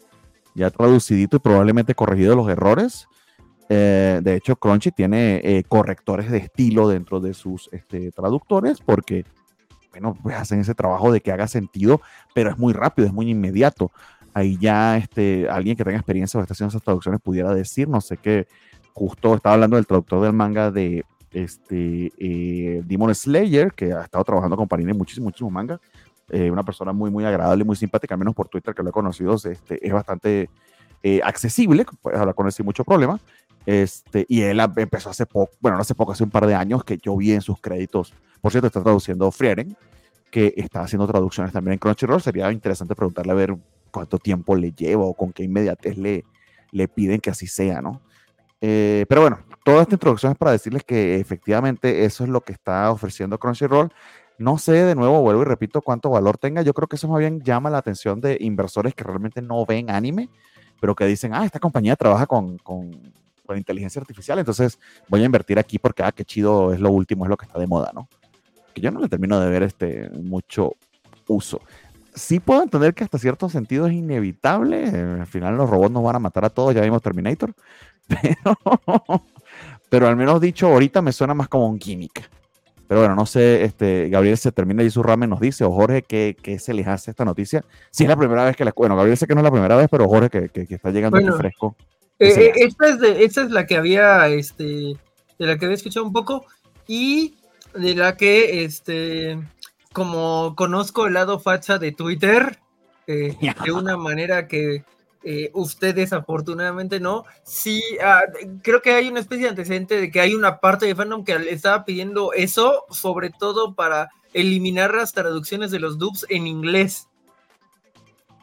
ya 0.55 0.69
traducidito 0.69 1.35
y 1.35 1.39
probablemente 1.39 1.95
corregido 1.95 2.33
los 2.33 2.47
errores. 2.49 3.09
Eh, 3.67 4.21
de 4.23 4.35
hecho, 4.35 4.55
Crunchy 4.55 4.91
tiene 4.91 5.41
eh, 5.43 5.65
correctores 5.67 6.31
de 6.31 6.37
estilo 6.37 6.87
dentro 6.87 7.19
de 7.19 7.33
sus 7.33 7.67
este, 7.73 8.13
traductores 8.13 8.79
porque, 8.79 9.25
bueno, 9.91 10.17
pues 10.23 10.37
hacen 10.37 10.61
ese 10.61 10.73
trabajo 10.75 11.11
de 11.11 11.19
que 11.19 11.33
haga 11.33 11.49
sentido, 11.49 11.99
pero 12.33 12.51
es 12.51 12.57
muy 12.57 12.71
rápido, 12.71 13.05
es 13.05 13.13
muy 13.13 13.29
inmediato. 13.29 13.91
Ahí 14.33 14.57
ya 14.61 14.95
este, 14.95 15.49
alguien 15.49 15.75
que 15.75 15.83
tenga 15.83 15.97
experiencia 15.97 16.39
o 16.39 16.41
esté 16.41 16.53
haciendo 16.53 16.69
esas 16.69 16.83
traducciones 16.83 17.19
pudiera 17.19 17.53
decir, 17.53 17.89
no 17.89 17.99
sé 17.99 18.15
qué, 18.15 18.47
justo 18.93 19.35
estaba 19.35 19.55
hablando 19.55 19.75
del 19.75 19.87
traductor 19.87 20.21
del 20.21 20.33
manga 20.33 20.71
de 20.71 21.05
este, 21.31 22.11
eh, 22.17 22.81
Demon 22.85 23.13
Slayer, 23.13 23.73
que 23.73 23.93
ha 23.93 24.03
estado 24.03 24.23
trabajando 24.23 24.57
con 24.57 24.67
Panini 24.67 24.91
en 24.91 24.97
muchísimo, 24.97 25.25
muchísimo 25.25 25.49
manga. 25.49 25.79
Eh, 26.29 26.51
una 26.51 26.63
persona 26.63 26.93
muy, 26.93 27.09
muy 27.09 27.25
agradable, 27.25 27.63
muy 27.63 27.75
simpática, 27.75 28.13
al 28.15 28.19
menos 28.19 28.35
por 28.35 28.47
Twitter 28.47 28.73
que 28.75 28.83
lo 28.83 28.89
he 28.89 28.93
conocido, 28.93 29.35
este, 29.35 29.85
es 29.85 29.93
bastante 29.93 30.49
eh, 31.01 31.21
accesible, 31.23 31.85
puedes 32.01 32.19
hablar 32.19 32.35
con 32.35 32.45
él 32.45 32.51
sin 32.51 32.65
mucho 32.65 32.83
problema. 32.83 33.19
Este, 33.65 34.25
y 34.27 34.41
él 34.41 34.59
empezó 34.77 35.09
hace 35.09 35.25
poco, 35.25 35.51
bueno, 35.59 35.77
no 35.77 35.81
hace 35.81 35.95
poco, 35.95 36.11
hace 36.11 36.23
un 36.23 36.29
par 36.29 36.47
de 36.47 36.55
años 36.55 36.83
que 36.83 36.97
yo 36.97 37.15
vi 37.17 37.33
en 37.33 37.41
sus 37.41 37.59
créditos, 37.59 38.13
por 38.41 38.51
cierto, 38.51 38.67
está 38.67 38.81
traduciendo 38.81 39.29
Frieren, 39.31 39.75
que 40.31 40.53
está 40.55 40.81
haciendo 40.81 41.07
traducciones 41.07 41.51
también 41.51 41.73
en 41.73 41.79
Crunchyroll. 41.79 42.21
Sería 42.21 42.51
interesante 42.51 42.95
preguntarle 42.95 43.31
a 43.31 43.35
ver 43.35 43.55
cuánto 43.91 44.17
tiempo 44.17 44.55
le 44.55 44.71
lleva 44.71 45.03
o 45.03 45.13
con 45.13 45.33
qué 45.33 45.43
inmediatez 45.43 45.97
le, 45.97 46.23
le 46.71 46.87
piden 46.87 47.19
que 47.19 47.31
así 47.31 47.47
sea, 47.47 47.81
¿no? 47.81 48.01
Eh, 48.61 49.05
pero 49.07 49.21
bueno, 49.21 49.39
toda 49.63 49.83
esta 49.83 49.95
introducción 49.95 50.31
es 50.33 50.37
para 50.37 50.51
decirles 50.51 50.83
que 50.83 51.19
efectivamente 51.19 52.05
eso 52.05 52.23
es 52.23 52.29
lo 52.29 52.41
que 52.41 52.53
está 52.53 52.91
ofreciendo 52.91 53.37
Crunchyroll. 53.39 53.91
No 54.37 54.57
sé, 54.57 54.71
de 54.71 54.95
nuevo, 54.95 55.21
vuelvo 55.21 55.41
y 55.41 55.45
repito, 55.45 55.81
cuánto 55.81 56.09
valor 56.09 56.37
tenga. 56.37 56.61
Yo 56.61 56.73
creo 56.73 56.87
que 56.87 56.95
eso 56.95 57.07
más 57.07 57.19
bien 57.19 57.41
llama 57.41 57.69
la 57.69 57.79
atención 57.79 58.21
de 58.21 58.37
inversores 58.39 58.93
que 58.95 59.03
realmente 59.03 59.41
no 59.41 59.65
ven 59.65 59.89
anime, 59.89 60.29
pero 60.79 60.95
que 60.95 61.05
dicen, 61.05 61.33
ah, 61.33 61.43
esta 61.45 61.59
compañía 61.59 61.97
trabaja 61.97 62.25
con, 62.25 62.57
con, 62.59 62.91
con 63.45 63.57
inteligencia 63.57 63.99
artificial, 63.99 64.37
entonces 64.37 64.79
voy 65.07 65.23
a 65.23 65.25
invertir 65.25 65.57
aquí 65.57 65.79
porque, 65.79 66.03
ah, 66.03 66.11
qué 66.11 66.23
chido, 66.23 66.71
es 66.71 66.79
lo 66.79 66.91
último, 66.91 67.25
es 67.25 67.29
lo 67.29 67.35
que 67.35 67.47
está 67.47 67.59
de 67.59 67.65
moda, 67.65 67.91
¿no? 67.95 68.07
Que 68.75 68.79
yo 68.79 68.91
no 68.91 68.99
le 68.99 69.09
termino 69.09 69.39
de 69.39 69.49
ver 69.49 69.63
este 69.63 70.07
mucho 70.11 70.73
uso. 71.27 71.59
Sí 72.13 72.39
puedo 72.39 72.61
entender 72.61 72.93
que 72.93 73.03
hasta 73.03 73.17
cierto 73.17 73.49
sentido 73.49 73.87
es 73.87 73.93
inevitable. 73.93 74.85
Al 75.19 75.25
final 75.25 75.57
los 75.57 75.69
robots 75.69 75.91
nos 75.91 76.03
van 76.03 76.17
a 76.17 76.19
matar 76.19 76.45
a 76.45 76.49
todos, 76.49 76.75
ya 76.75 76.81
vimos 76.81 77.01
Terminator. 77.01 77.53
Pero, 78.09 79.23
pero 79.89 80.07
al 80.07 80.15
menos 80.15 80.41
dicho, 80.41 80.67
ahorita 80.67 81.01
me 81.01 81.11
suena 81.11 81.33
más 81.33 81.47
como 81.47 81.67
un 81.67 81.79
química. 81.79 82.29
Pero 82.87 83.01
bueno, 83.01 83.15
no 83.15 83.27
sé, 83.27 83.63
este, 83.63 84.09
Gabriel 84.09 84.37
se 84.37 84.51
termina 84.51 84.81
y 84.81 84.89
su 84.89 85.03
ramen 85.03 85.29
nos 85.29 85.39
dice, 85.39 85.63
o 85.63 85.71
Jorge, 85.71 86.01
¿qué, 86.01 86.35
¿qué, 86.41 86.57
se 86.57 86.73
les 86.73 86.87
hace 86.87 87.11
esta 87.11 87.23
noticia? 87.23 87.63
Si 87.91 88.03
es 88.03 88.09
la 88.09 88.17
primera 88.17 88.43
vez 88.45 88.55
que 88.55 88.65
la... 88.65 88.73
Bueno, 88.75 88.95
Gabriel 88.95 89.15
sé 89.15 89.27
que 89.27 89.35
no 89.35 89.41
es 89.41 89.43
la 89.43 89.51
primera 89.51 89.75
vez, 89.75 89.87
pero 89.91 90.07
Jorge 90.07 90.29
que, 90.29 90.49
que, 90.49 90.65
que 90.65 90.75
está 90.75 90.89
llegando 90.89 91.17
bueno, 91.17 91.33
aquí 91.33 91.39
fresco. 91.39 91.75
Eh, 92.17 92.51
esta, 92.55 92.89
es 92.89 92.99
de, 92.99 93.23
esta 93.23 93.43
es 93.43 93.51
la 93.51 93.67
que 93.67 93.77
había, 93.77 94.27
este, 94.27 94.63
de 94.63 95.45
la 95.45 95.57
que 95.57 95.65
había 95.65 95.75
escuchado 95.75 96.05
un 96.05 96.11
poco 96.11 96.45
y 96.87 97.35
de 97.75 97.95
la 97.95 98.17
que, 98.17 98.63
este, 98.63 99.39
como 99.93 100.55
conozco 100.55 101.07
el 101.07 101.13
lado 101.13 101.39
facha 101.39 101.77
de 101.77 101.91
Twitter, 101.91 102.59
eh, 103.07 103.37
de 103.63 103.71
una 103.71 103.97
manera 103.97 104.47
que 104.47 104.83
eh, 105.21 105.51
ustedes 105.53 106.13
afortunadamente 106.13 107.01
no, 107.01 107.25
sí, 107.43 107.83
uh, 107.99 108.61
creo 108.61 108.81
que 108.81 108.93
hay 108.93 109.09
una 109.09 109.19
especie 109.19 109.43
de 109.43 109.49
antecedente 109.49 109.99
de 109.99 110.11
que 110.11 110.21
hay 110.21 110.33
una 110.33 110.59
parte 110.59 110.85
de 110.85 110.95
fandom 110.95 111.25
que 111.25 111.37
le 111.37 111.51
estaba 111.51 111.83
pidiendo 111.83 112.31
eso, 112.31 112.85
sobre 112.89 113.29
todo 113.29 113.73
para 113.73 114.11
eliminar 114.33 114.93
las 114.95 115.11
traducciones 115.11 115.71
de 115.71 115.79
los 115.79 115.97
dubs 115.97 116.25
en 116.29 116.47
inglés. 116.47 117.07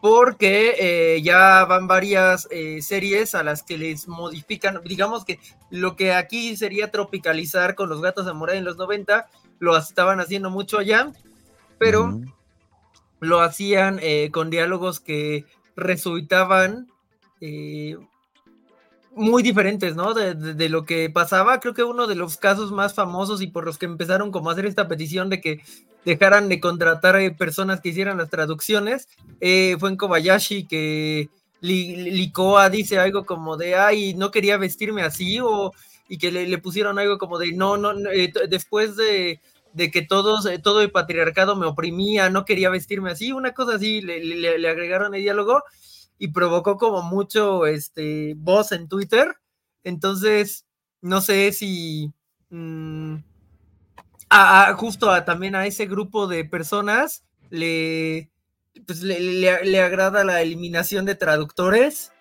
Porque 0.02 0.74
eh, 0.78 1.22
ya 1.22 1.64
van 1.64 1.88
varias 1.88 2.46
eh, 2.50 2.82
series 2.82 3.34
a 3.34 3.42
las 3.42 3.62
que 3.62 3.78
les 3.78 4.06
modifican, 4.06 4.82
digamos 4.84 5.24
que 5.24 5.40
lo 5.70 5.96
que 5.96 6.12
aquí 6.12 6.56
sería 6.58 6.90
tropicalizar 6.90 7.74
con 7.74 7.88
los 7.88 8.02
gatos 8.02 8.26
samurai 8.26 8.58
en 8.58 8.64
los 8.66 8.76
90, 8.76 9.26
lo 9.58 9.74
estaban 9.76 10.20
haciendo 10.20 10.50
mucho 10.50 10.78
allá, 10.78 11.10
pero 11.78 12.20
lo 13.20 13.40
hacían 13.40 13.98
con 14.30 14.50
diálogos 14.50 15.00
que 15.00 15.46
resultaban 15.76 16.88
eh, 17.40 17.96
muy 19.14 19.42
diferentes, 19.42 19.94
¿no? 19.96 20.14
De, 20.14 20.68
lo 20.68 20.84
que 20.84 21.08
pasaba. 21.10 21.60
Creo 21.60 21.74
que 21.74 21.82
uno 21.84 22.06
de 22.06 22.14
los 22.14 22.36
casos 22.36 22.72
más 22.72 22.94
famosos 22.94 23.40
y 23.40 23.46
por 23.46 23.64
los 23.64 23.78
que 23.78 23.86
empezaron 23.86 24.30
como 24.30 24.50
a 24.50 24.52
hacer 24.52 24.66
esta 24.66 24.88
petición 24.88 25.30
de 25.30 25.40
que 25.40 25.60
dejaran 26.04 26.48
de 26.48 26.60
contratar 26.60 27.16
a 27.16 27.36
personas 27.36 27.80
que 27.80 27.88
hicieran 27.88 28.18
las 28.18 28.30
traducciones 28.30 29.08
eh, 29.40 29.76
fue 29.80 29.90
en 29.90 29.96
Kobayashi 29.96 30.66
que 30.66 31.28
Likoa 31.60 32.70
dice 32.70 32.98
algo 32.98 33.24
como 33.24 33.56
de, 33.56 33.74
ay, 33.74 34.14
no 34.14 34.30
quería 34.30 34.56
vestirme 34.56 35.02
así 35.02 35.40
o 35.40 35.72
y 36.08 36.18
que 36.18 36.30
le, 36.30 36.46
le 36.46 36.58
pusieron 36.58 36.98
algo 36.98 37.18
como 37.18 37.38
de, 37.38 37.52
no, 37.52 37.76
no, 37.76 37.92
eh, 38.10 38.32
después 38.48 38.96
de, 38.96 39.40
de 39.76 39.90
que 39.90 40.00
todos, 40.00 40.46
eh, 40.46 40.58
todo 40.58 40.80
el 40.80 40.90
patriarcado 40.90 41.54
me 41.54 41.66
oprimía, 41.66 42.30
no 42.30 42.46
quería 42.46 42.70
vestirme 42.70 43.10
así, 43.10 43.32
una 43.32 43.52
cosa 43.52 43.76
así, 43.76 44.00
le, 44.00 44.24
le, 44.24 44.68
agregaron 44.70 45.14
el 45.14 45.20
diálogo 45.20 45.62
y 46.18 46.28
provocó 46.28 46.78
como 46.78 47.02
mucho 47.02 47.66
este, 47.66 48.32
voz 48.38 48.72
en 48.72 48.88
Twitter. 48.88 49.36
Entonces, 49.84 50.64
no 51.02 51.20
sé 51.20 51.52
si 51.52 52.10
mmm, 52.48 53.16
a, 54.30 54.72
justo 54.78 55.10
a, 55.10 55.26
también 55.26 55.54
a 55.54 55.66
ese 55.66 55.84
grupo 55.84 56.26
de 56.26 56.46
personas 56.46 57.22
le, 57.50 58.30
pues 58.86 59.02
le, 59.02 59.20
le, 59.20 59.80
agrada 59.82 60.24
la 60.24 60.40
eliminación 60.40 61.04
de 61.04 61.16
traductores. 61.16 62.12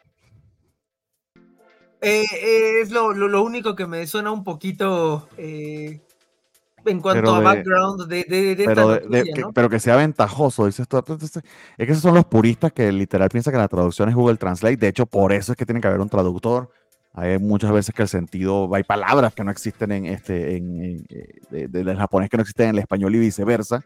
Eh, 2.01 2.25
eh, 2.33 2.81
es 2.81 2.91
lo, 2.91 3.13
lo, 3.13 3.41
único 3.41 3.77
que 3.77 3.87
me 3.87 4.05
suena 4.07 4.31
un 4.31 4.43
poquito 4.43 5.29
en 6.85 7.01
cuanto 7.01 7.21
pero 7.21 7.35
a 7.35 7.39
de, 7.39 7.43
background 7.43 8.07
de, 8.07 8.25
de, 8.27 8.55
de 8.55 8.65
pero, 8.65 8.89
noticia, 8.89 9.33
que, 9.33 9.41
¿no? 9.41 9.53
pero, 9.53 9.69
que, 9.69 9.79
sea 9.79 9.95
ventajoso, 9.95 10.65
dices 10.65 10.87
tú. 10.87 10.97
Es 10.97 11.41
que 11.77 11.83
esos 11.91 12.01
son 12.01 12.15
los 12.15 12.25
puristas 12.25 12.71
que 12.71 12.91
literal 12.91 13.29
piensan 13.29 13.53
que 13.53 13.57
la 13.57 13.67
traducción 13.67 14.09
es 14.09 14.15
Google 14.15 14.37
Translate. 14.37 14.77
De 14.77 14.87
hecho, 14.87 15.05
por 15.05 15.33
eso 15.33 15.51
es 15.51 15.57
que 15.57 15.65
tiene 15.65 15.81
que 15.81 15.87
haber 15.87 16.01
un 16.01 16.09
traductor. 16.09 16.69
Hay 17.13 17.39
muchas 17.39 17.71
veces 17.71 17.95
que 17.95 18.01
el 18.01 18.09
sentido, 18.09 18.69
hay 18.75 18.83
palabras 18.83 19.33
que 19.33 19.43
no 19.43 19.51
existen 19.51 19.91
en 19.93 20.05
este, 20.05 20.57
en, 20.57 20.81
en 20.81 21.07
de, 21.49 21.67
del 21.67 21.97
japonés 21.97 22.29
que 22.29 22.37
no 22.37 22.41
existen 22.41 22.69
en 22.69 22.75
el 22.75 22.79
español 22.79 23.15
y 23.15 23.19
viceversa. 23.19 23.83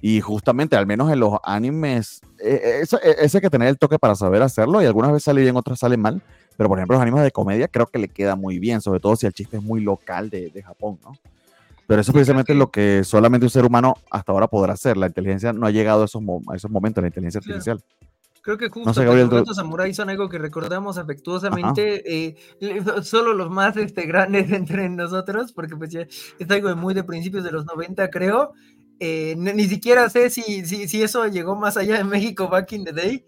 Y 0.00 0.20
justamente, 0.20 0.76
al 0.76 0.86
menos 0.86 1.10
en 1.10 1.20
los 1.20 1.38
animes, 1.42 2.20
eh, 2.38 2.80
eso, 2.82 3.00
eso 3.00 3.38
hay 3.38 3.40
que 3.40 3.48
tener 3.48 3.68
el 3.68 3.78
toque 3.78 3.98
para 3.98 4.14
saber 4.14 4.42
hacerlo. 4.42 4.82
Y 4.82 4.86
algunas 4.86 5.10
veces 5.10 5.24
sale 5.24 5.40
bien, 5.40 5.56
otras 5.56 5.78
salen 5.78 6.00
mal. 6.00 6.22
Pero 6.56 6.68
por 6.68 6.78
ejemplo, 6.78 6.96
los 6.96 7.02
animes 7.02 7.22
de 7.22 7.30
comedia 7.30 7.68
creo 7.68 7.86
que 7.86 7.98
le 7.98 8.08
queda 8.08 8.36
muy 8.36 8.58
bien, 8.58 8.80
sobre 8.80 9.00
todo 9.00 9.16
si 9.16 9.26
el 9.26 9.32
chiste 9.32 9.56
es 9.56 9.62
muy 9.62 9.80
local 9.80 10.30
de, 10.30 10.50
de 10.50 10.62
Japón, 10.62 10.98
¿no? 11.02 11.14
Pero 11.86 12.00
eso 12.00 12.10
es 12.10 12.14
precisamente 12.14 12.54
lo 12.54 12.70
que 12.70 13.04
solamente 13.04 13.46
un 13.46 13.50
ser 13.50 13.64
humano 13.64 13.94
hasta 14.10 14.32
ahora 14.32 14.48
podrá 14.48 14.72
hacer. 14.72 14.96
La 14.96 15.06
inteligencia 15.06 15.52
no 15.52 15.66
ha 15.66 15.70
llegado 15.70 16.02
a 16.02 16.04
esos, 16.06 16.22
a 16.50 16.56
esos 16.56 16.70
momentos, 16.70 17.00
la 17.02 17.08
inteligencia 17.08 17.38
artificial. 17.38 17.82
Creo 18.46 18.58
que 18.58 18.68
justo 18.68 18.88
no 18.88 18.94
sé, 18.94 19.04
Gabriel, 19.04 19.28
los 19.28 19.56
samuráis 19.56 19.96
son 19.96 20.08
algo 20.08 20.28
que 20.28 20.38
recordamos 20.38 20.98
afectuosamente, 20.98 22.28
eh, 22.28 22.36
solo 23.02 23.34
los 23.34 23.50
más 23.50 23.76
este, 23.76 24.06
grandes 24.06 24.52
entre 24.52 24.88
nosotros, 24.88 25.52
porque 25.52 25.76
pues 25.76 25.90
ya 25.90 26.02
es 26.02 26.50
algo 26.50 26.74
muy 26.76 26.94
de 26.94 27.02
principios 27.02 27.42
de 27.42 27.50
los 27.50 27.66
90, 27.66 28.08
creo. 28.08 28.52
Eh, 29.00 29.34
ni, 29.36 29.52
ni, 29.52 29.64
siquiera 29.64 30.08
sé 30.08 30.30
si, 30.30 30.64
si, 30.64 30.86
si, 30.86 31.02
eso 31.02 31.26
llegó 31.26 31.56
más 31.56 31.76
allá 31.76 31.96
de 31.98 32.04
México 32.04 32.48
back 32.48 32.70
in 32.72 32.84
the 32.84 32.92
day. 32.92 33.24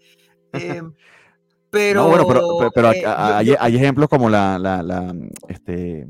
Eh, 0.53 0.81
pero, 1.69 2.03
no, 2.03 2.07
bueno, 2.07 2.25
pero, 2.25 2.41
pero, 2.57 2.71
pero 2.71 2.87
hay, 2.87 3.45
yo, 3.45 3.55
hay, 3.59 3.75
ejemplos 3.75 4.07
como 4.07 4.29
la, 4.29 4.57
la, 4.57 4.81
la 4.81 5.13
este, 5.49 6.07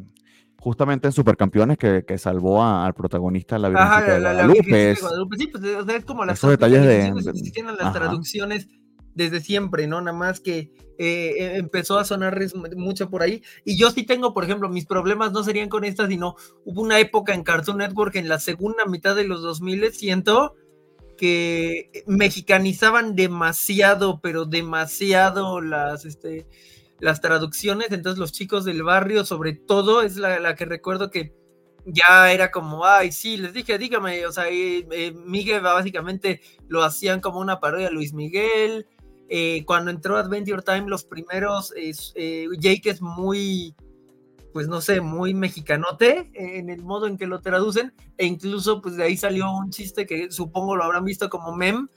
justamente 0.60 1.08
en 1.08 1.14
Supercampeones 1.14 1.78
que, 1.78 2.04
que 2.06 2.18
salvó 2.18 2.62
a, 2.62 2.86
al 2.86 2.94
protagonista 2.94 3.58
la 3.58 3.70
Ajá, 3.70 4.02
la, 4.02 4.14
de 4.14 4.20
Guadalupe. 4.20 4.94
La, 4.94 5.00
Guadalupe. 5.00 5.38
Sí, 5.38 5.48
pues, 5.48 5.64
o 5.64 5.86
sea, 5.86 5.96
es 5.96 6.06
como 6.06 6.26
las 6.26 6.38
Esos 6.38 6.52
detalles 6.52 6.82
de, 6.82 7.12
de 7.12 7.64
las 7.64 7.82
ajá. 7.82 7.94
traducciones 7.94 8.68
desde 9.16 9.42
siempre, 9.42 9.88
¿no? 9.88 10.02
Nada 10.02 10.18
más 10.18 10.40
que 10.40 10.72
eh, 10.98 11.56
empezó 11.56 11.98
a 11.98 12.06
sonar 12.06 12.38
mucho 12.76 13.10
por 13.10 13.22
ahí. 13.22 13.42
Y 13.66 13.78
yo 13.78 13.92
sí 13.92 14.04
tengo, 14.04 14.34
por 14.34 14.44
ejemplo, 14.44 14.70
mis 14.70 14.86
problemas 14.86 15.32
no 15.32 15.44
serían 15.44 15.70
con 15.70 15.84
esta, 15.84 16.08
sino 16.08 16.36
hubo 16.66 16.82
una 16.82 17.00
época 17.00 17.34
en 17.34 17.44
Cartoon 17.44 17.78
Network 17.78 18.16
en 18.16 18.28
la 18.28 18.40
segunda 18.40 18.86
mitad 18.86 19.16
de 19.16 19.24
los 19.26 19.42
2000, 19.42 19.94
siento 19.94 20.56
que 21.18 22.04
mexicanizaban 22.08 23.14
demasiado, 23.16 24.22
pero 24.22 24.46
demasiado 24.46 25.60
las, 25.60 26.06
este, 26.06 26.48
las 27.00 27.22
traducciones, 27.22 27.92
entonces 27.92 28.20
los 28.20 28.32
chicos 28.32 28.66
del 28.66 28.84
barrio, 28.84 29.26
sobre 29.26 29.54
todo, 29.54 30.02
es 30.02 30.18
la, 30.18 30.56
que 30.56 30.66
recuerdo 30.66 31.10
que 31.10 31.34
ya 31.86 32.32
era 32.32 32.52
como, 32.52 32.86
ay, 32.86 33.12
sí, 33.12 33.38
les 33.38 33.54
dije, 33.54 33.78
dígame, 33.78 34.26
o 34.26 34.32
sea, 34.32 34.50
eh, 34.50 34.86
eh, 34.92 35.14
Miguel 35.14 35.62
básicamente 35.62 36.42
lo 36.68 36.84
hacían 36.84 37.22
como 37.22 37.40
una 37.40 37.60
parodia 37.60 37.90
Luis 37.90 38.14
Miguel. 38.14 38.86
Eh, 39.30 39.64
cuando 39.66 39.92
entró 39.92 40.18
Adventure 40.18 40.62
Time, 40.62 40.90
los 40.90 41.04
primeros, 41.04 41.74
Jake 42.60 42.90
es 42.90 43.02
muy, 43.02 43.76
pues 44.54 44.68
no 44.68 44.82
sé, 44.82 45.02
muy 45.02 45.34
mexicanote 45.34 46.32
en 46.34 46.70
el 46.70 46.84
modo 46.84 47.08
en 47.08 47.18
que 47.18 47.28
lo 47.28 47.40
traducen, 47.40 47.94
e 48.18 48.26
incluso 48.26 48.82
pues 48.82 48.98
de 48.98 49.04
ahí 49.04 49.16
salió 49.18 49.52
un 49.52 49.70
chiste 49.70 50.06
que 50.06 50.32
supongo 50.32 50.76
lo 50.76 50.84
habrán 50.84 51.06
visto 51.06 51.30
como 51.30 51.56
meme, 51.56 51.88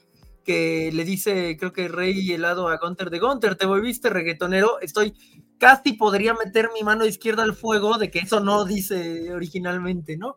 que 0.43 0.91
le 0.93 1.05
dice, 1.05 1.57
creo 1.57 1.73
que 1.73 1.87
Rey 1.87 2.31
helado 2.31 2.67
a 2.67 2.77
Gunter 2.77 3.09
de 3.09 3.19
Gunter, 3.19 3.55
te 3.55 3.65
volviste 3.65 4.09
reggaetonero, 4.09 4.79
estoy 4.81 5.13
casi 5.57 5.93
podría 5.93 6.33
meter 6.33 6.69
mi 6.73 6.83
mano 6.83 7.05
izquierda 7.05 7.43
al 7.43 7.53
fuego 7.53 7.97
de 7.97 8.11
que 8.11 8.19
eso 8.19 8.39
no 8.39 8.65
dice 8.65 9.33
originalmente, 9.33 10.17
¿no? 10.17 10.35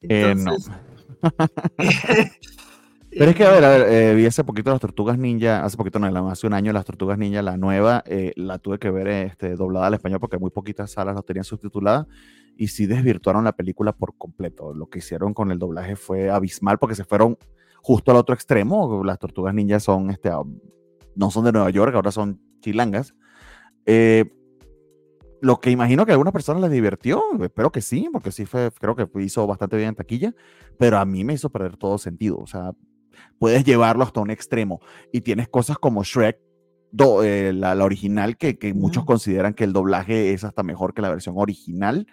Entonces, 0.00 0.66
eh, 0.66 0.70
no. 0.70 1.28
Pero 3.10 3.30
es 3.30 3.36
que, 3.36 3.44
a 3.44 3.50
ver, 3.50 3.64
a 3.64 3.68
ver, 3.68 3.92
eh, 3.92 4.14
vi 4.14 4.24
hace 4.24 4.42
poquito 4.42 4.70
las 4.70 4.80
Tortugas 4.80 5.18
Ninja, 5.18 5.62
hace 5.62 5.76
poquito, 5.76 5.98
no, 5.98 6.30
hace 6.30 6.46
un 6.46 6.54
año 6.54 6.72
las 6.72 6.86
Tortugas 6.86 7.18
Ninja, 7.18 7.42
la 7.42 7.58
nueva, 7.58 8.02
eh, 8.06 8.32
la 8.36 8.58
tuve 8.58 8.78
que 8.78 8.90
ver 8.90 9.08
este, 9.08 9.54
doblada 9.54 9.88
al 9.88 9.94
español 9.94 10.18
porque 10.18 10.38
muy 10.38 10.50
poquitas 10.50 10.92
salas 10.92 11.14
lo 11.14 11.22
tenían 11.22 11.44
subtitulada 11.44 12.06
y 12.56 12.68
sí 12.68 12.86
desvirtuaron 12.86 13.44
la 13.44 13.52
película 13.52 13.92
por 13.92 14.16
completo. 14.16 14.72
Lo 14.72 14.88
que 14.88 15.00
hicieron 15.00 15.34
con 15.34 15.50
el 15.50 15.58
doblaje 15.58 15.94
fue 15.94 16.30
abismal 16.30 16.78
porque 16.78 16.94
se 16.94 17.04
fueron 17.04 17.36
justo 17.82 18.10
al 18.10 18.16
otro 18.16 18.34
extremo. 18.34 19.02
Las 19.04 19.18
tortugas 19.18 19.54
ninjas 19.54 19.82
son, 19.82 20.10
este, 20.10 20.30
no 21.14 21.30
son 21.30 21.44
de 21.44 21.52
Nueva 21.52 21.70
York, 21.70 21.94
ahora 21.94 22.12
son 22.12 22.40
chilangas. 22.60 23.14
Eh, 23.84 24.32
lo 25.40 25.60
que 25.60 25.70
imagino 25.70 26.06
que 26.06 26.12
a 26.12 26.14
algunas 26.14 26.32
personas 26.32 26.62
les 26.62 26.70
divirtió, 26.70 27.20
espero 27.42 27.72
que 27.72 27.80
sí, 27.80 28.08
porque 28.12 28.30
sí 28.30 28.46
fue, 28.46 28.70
creo 28.78 28.94
que 28.94 29.08
hizo 29.20 29.44
bastante 29.46 29.76
bien 29.76 29.90
en 29.90 29.94
taquilla, 29.96 30.34
pero 30.78 30.98
a 30.98 31.04
mí 31.04 31.24
me 31.24 31.34
hizo 31.34 31.50
perder 31.50 31.76
todo 31.76 31.98
sentido. 31.98 32.38
O 32.38 32.46
sea, 32.46 32.72
puedes 33.40 33.64
llevarlo 33.64 34.04
hasta 34.04 34.20
un 34.20 34.30
extremo 34.30 34.80
y 35.12 35.20
tienes 35.20 35.48
cosas 35.48 35.78
como 35.78 36.04
Shrek 36.04 36.38
eh, 37.24 37.52
la, 37.54 37.72
original, 37.84 38.36
que, 38.36 38.74
muchos 38.74 39.04
consideran 39.04 39.54
que 39.54 39.64
el 39.64 39.72
doblaje 39.72 40.32
es 40.32 40.44
hasta 40.44 40.62
mejor 40.62 40.94
que 40.94 41.02
la 41.02 41.08
versión 41.08 41.34
original. 41.38 42.06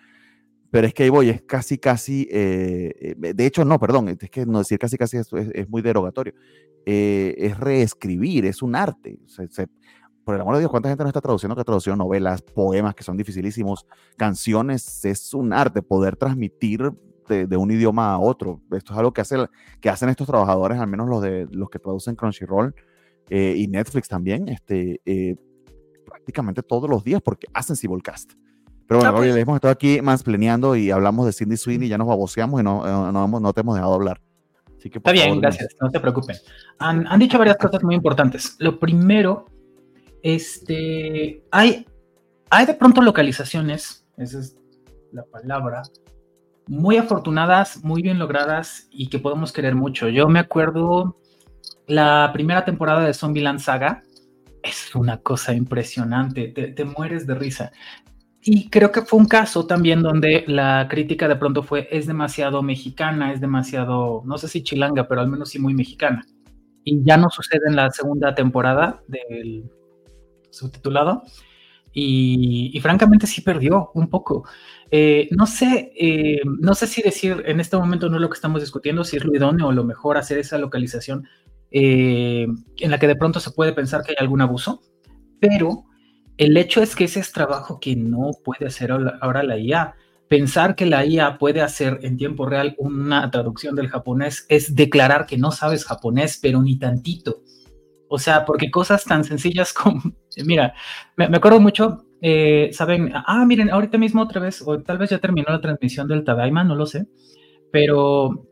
Pero 0.72 0.88
es 0.88 0.94
que 0.94 1.04
ahí 1.04 1.10
voy, 1.10 1.30
es 1.30 1.42
casi, 1.42 1.78
casi, 1.78 2.28
eh, 2.32 3.16
de 3.18 3.46
hecho, 3.46 3.66
no, 3.66 3.80
perdón, 3.80 4.10
es 4.10 4.30
que 4.30 4.46
no 4.46 4.60
decir 4.60 4.78
casi, 4.78 4.98
casi 4.98 5.18
es, 5.18 5.32
es, 5.34 5.70
muy 5.70 5.82
derogatorio. 5.82 6.34
es 6.86 7.60
reescribir, 7.60 8.46
es 8.46 8.62
un 8.62 8.76
arte. 8.76 9.20
por 10.24 10.36
el 10.36 10.42
amor 10.42 10.56
de 10.56 10.60
Dios, 10.60 10.70
¿cuánta 10.72 10.90
gente 10.90 11.04
no 11.04 11.10
está 11.10 11.22
traduciendo 11.22 11.56
que 11.56 11.62
ha 11.62 11.66
traducido 11.66 11.96
novelas, 11.96 12.42
poemas 12.44 12.94
que 12.94 13.04
son 13.04 13.18
dificilísimos, 13.18 13.88
canciones? 14.16 15.04
Es 15.06 15.34
un 15.34 15.54
arte 15.54 15.82
poder 15.82 16.16
transmitir 16.16 16.92
de, 17.30 17.58
un 17.58 17.72
idioma 17.72 18.14
a 18.14 18.20
otro. 18.20 18.62
Esto 18.72 18.94
es 18.94 19.00
algo 19.00 19.14
que, 19.14 19.22
hace, 19.22 19.38
que 19.80 19.90
hacen 19.90 20.10
estos 20.10 20.28
trabajadores, 20.28 20.80
al 20.80 20.88
menos 20.88 21.08
los, 21.08 21.22
de, 21.22 21.48
los 21.52 21.70
que 21.70 21.80
traducen 21.80 22.16
Crunchyroll 22.16 22.74
eh, 23.30 23.54
y 23.56 23.68
Netflix 23.68 24.08
también, 24.08 24.50
este, 24.50 25.02
eh, 25.06 25.36
prácticamente 26.06 26.64
todos 26.64 26.90
los 26.90 27.04
días 27.04 27.22
porque 27.22 27.48
hacen 27.54 27.76
Cibulcast. 27.76 28.34
Pero 28.90 29.02
bueno, 29.02 29.18
okay. 29.20 29.40
hemos 29.40 29.56
estado 29.56 29.72
aquí 29.72 30.02
más 30.02 30.24
pleneando 30.24 30.76
y 30.76 30.90
hablamos 30.90 31.28
de 31.28 31.32
Cindy 31.32 31.58
Sweeney, 31.58 31.88
ya 31.88 32.00
nos 32.00 32.08
baboseamos 32.08 32.60
y 32.60 32.64
no, 32.64 32.84
eh, 32.88 33.12
no, 33.12 33.28
no, 33.28 33.54
te 33.54 33.62
hemos 33.62 33.76
dejado 33.76 33.94
hablar. 33.94 34.20
Así 34.76 34.90
que, 34.90 34.98
Está 34.98 35.12
bien, 35.12 35.40
gracias, 35.40 35.76
no 35.80 35.92
se 35.92 36.00
preocupen. 36.00 36.36
Han, 36.80 37.06
han, 37.06 37.20
dicho 37.20 37.38
varias 37.38 37.58
cosas 37.58 37.84
muy 37.84 37.94
importantes. 37.94 38.56
Lo 38.58 38.80
primero, 38.80 39.46
este, 40.24 41.44
hay, 41.52 41.86
hay 42.50 42.66
de 42.66 42.74
pronto 42.74 43.04
localizaciones, 43.04 44.08
esa 44.18 44.40
es 44.40 44.58
la 45.12 45.24
palabra, 45.24 45.84
muy 46.66 46.98
afortunadas, 46.98 47.84
muy 47.84 48.02
bien 48.02 48.18
logradas 48.18 48.88
y 48.90 49.10
que 49.10 49.20
podemos 49.20 49.52
querer 49.52 49.76
mucho. 49.76 50.10
Yo 50.10 50.28
me 50.28 50.40
acuerdo 50.40 51.16
la 51.86 52.32
primera 52.34 52.66
temporada 52.66 53.06
de 53.06 53.14
Zombieland 53.14 53.60
Saga, 53.60 54.02
es 54.64 54.96
una 54.96 55.20
cosa 55.20 55.54
impresionante, 55.54 56.48
te, 56.48 56.86
mueres 56.86 57.28
de 57.28 57.36
risa. 57.36 57.72
Y 58.42 58.70
creo 58.70 58.92
que 58.92 59.02
fue 59.02 59.20
un 59.20 59.26
caso 59.26 59.66
también 59.66 60.02
donde 60.02 60.46
la 60.48 60.88
crítica 60.90 61.28
de 61.28 61.36
pronto 61.36 61.62
fue, 61.62 61.88
es 61.92 62.08
demasiado 62.08 62.64
mexicana, 62.64 63.34
es 63.34 63.42
demasiado, 63.42 64.24
no 64.26 64.38
sé 64.38 64.48
si 64.48 64.64
chilanga, 64.64 65.08
pero 65.08 65.22
al 65.22 65.28
menos 65.28 65.50
sí 65.50 65.60
muy 65.60 65.74
mexicana. 65.74 66.26
Y 66.86 67.04
ya 67.04 67.18
no 67.18 67.30
sucede 67.30 67.68
en 67.68 67.76
la 67.76 67.92
segunda 67.92 68.34
temporada 68.34 69.04
del 69.08 69.70
subtitulado. 70.52 71.24
Y, 71.92 72.80
francamente 72.82 73.28
sí 73.28 73.42
perdió 73.42 73.92
un 73.94 74.10
poco. 74.10 74.48
Eh, 74.92 75.28
no 75.32 75.46
sé, 75.46 75.92
eh, 76.00 76.42
no 76.46 76.76
sé 76.76 76.88
si 76.88 77.02
decir 77.02 77.44
en 77.46 77.60
este 77.60 77.78
momento 77.78 78.10
no 78.10 78.16
es 78.16 78.22
lo 78.22 78.30
que 78.30 78.36
estamos 78.36 78.62
discutiendo, 78.62 79.04
si 79.04 79.18
es 79.18 79.26
lo 79.26 79.36
idóneo 79.36 79.68
o 79.68 79.72
lo 79.72 79.84
mejor 79.84 80.18
hacer 80.18 80.38
esa 80.38 80.58
localización 80.58 81.28
eh, 81.72 82.48
en 82.78 82.92
la 82.92 83.00
que 83.00 83.08
de 83.08 83.16
pronto 83.16 83.40
se 83.40 83.52
puede 83.52 83.74
pensar 83.74 84.04
que 84.04 84.12
hay 84.12 84.18
algún 84.20 84.42
abuso, 84.42 84.82
pero 85.40 85.86
el 86.40 86.56
hecho 86.56 86.82
es 86.82 86.96
que 86.96 87.04
ese 87.04 87.20
es 87.20 87.34
trabajo 87.34 87.82
que 87.82 87.98
no 87.98 88.32
puede 88.46 88.66
hacer 88.66 88.94
ahora 88.94 89.44
la 89.44 89.58
IA. 89.58 89.96
Pensar 90.30 90.74
que 90.74 90.86
la 90.86 91.06
IA 91.06 91.38
puede 91.38 91.62
hacer 91.62 92.00
en 92.02 92.16
tiempo 92.16 92.46
real 92.46 92.76
una 92.78 93.30
traducción 93.30 93.76
del 93.76 93.90
japonés 93.90 94.46
es 94.48 94.74
declarar 94.74 95.26
que 95.26 95.38
no 95.38 95.52
sabes 95.52 95.84
japonés, 95.84 96.40
pero 96.42 96.62
ni 96.62 96.80
tantito. 96.80 97.44
O 98.08 98.18
sea, 98.18 98.46
porque 98.46 98.72
cosas 98.72 99.04
tan 99.04 99.26
sencillas 99.26 99.74
como, 99.74 100.02
mira, 100.46 100.74
me, 101.18 101.26
acuerdo 101.26 101.60
mucho, 101.60 102.06
eh, 102.22 102.70
saben, 102.72 103.12
ah, 103.14 103.46
miren, 103.46 103.70
ahorita 103.70 103.98
mismo 103.98 104.22
otra 104.22 104.40
vez, 104.40 104.64
o 104.66 104.82
tal 104.82 104.98
vez 104.98 105.10
ya 105.10 105.20
terminó 105.20 105.52
la 105.52 105.60
transmisión 105.60 106.08
del 106.08 106.24
Tadaima, 106.24 106.64
no 106.64 106.76
lo 106.76 106.86
sé, 106.86 107.06
pero 107.70 108.48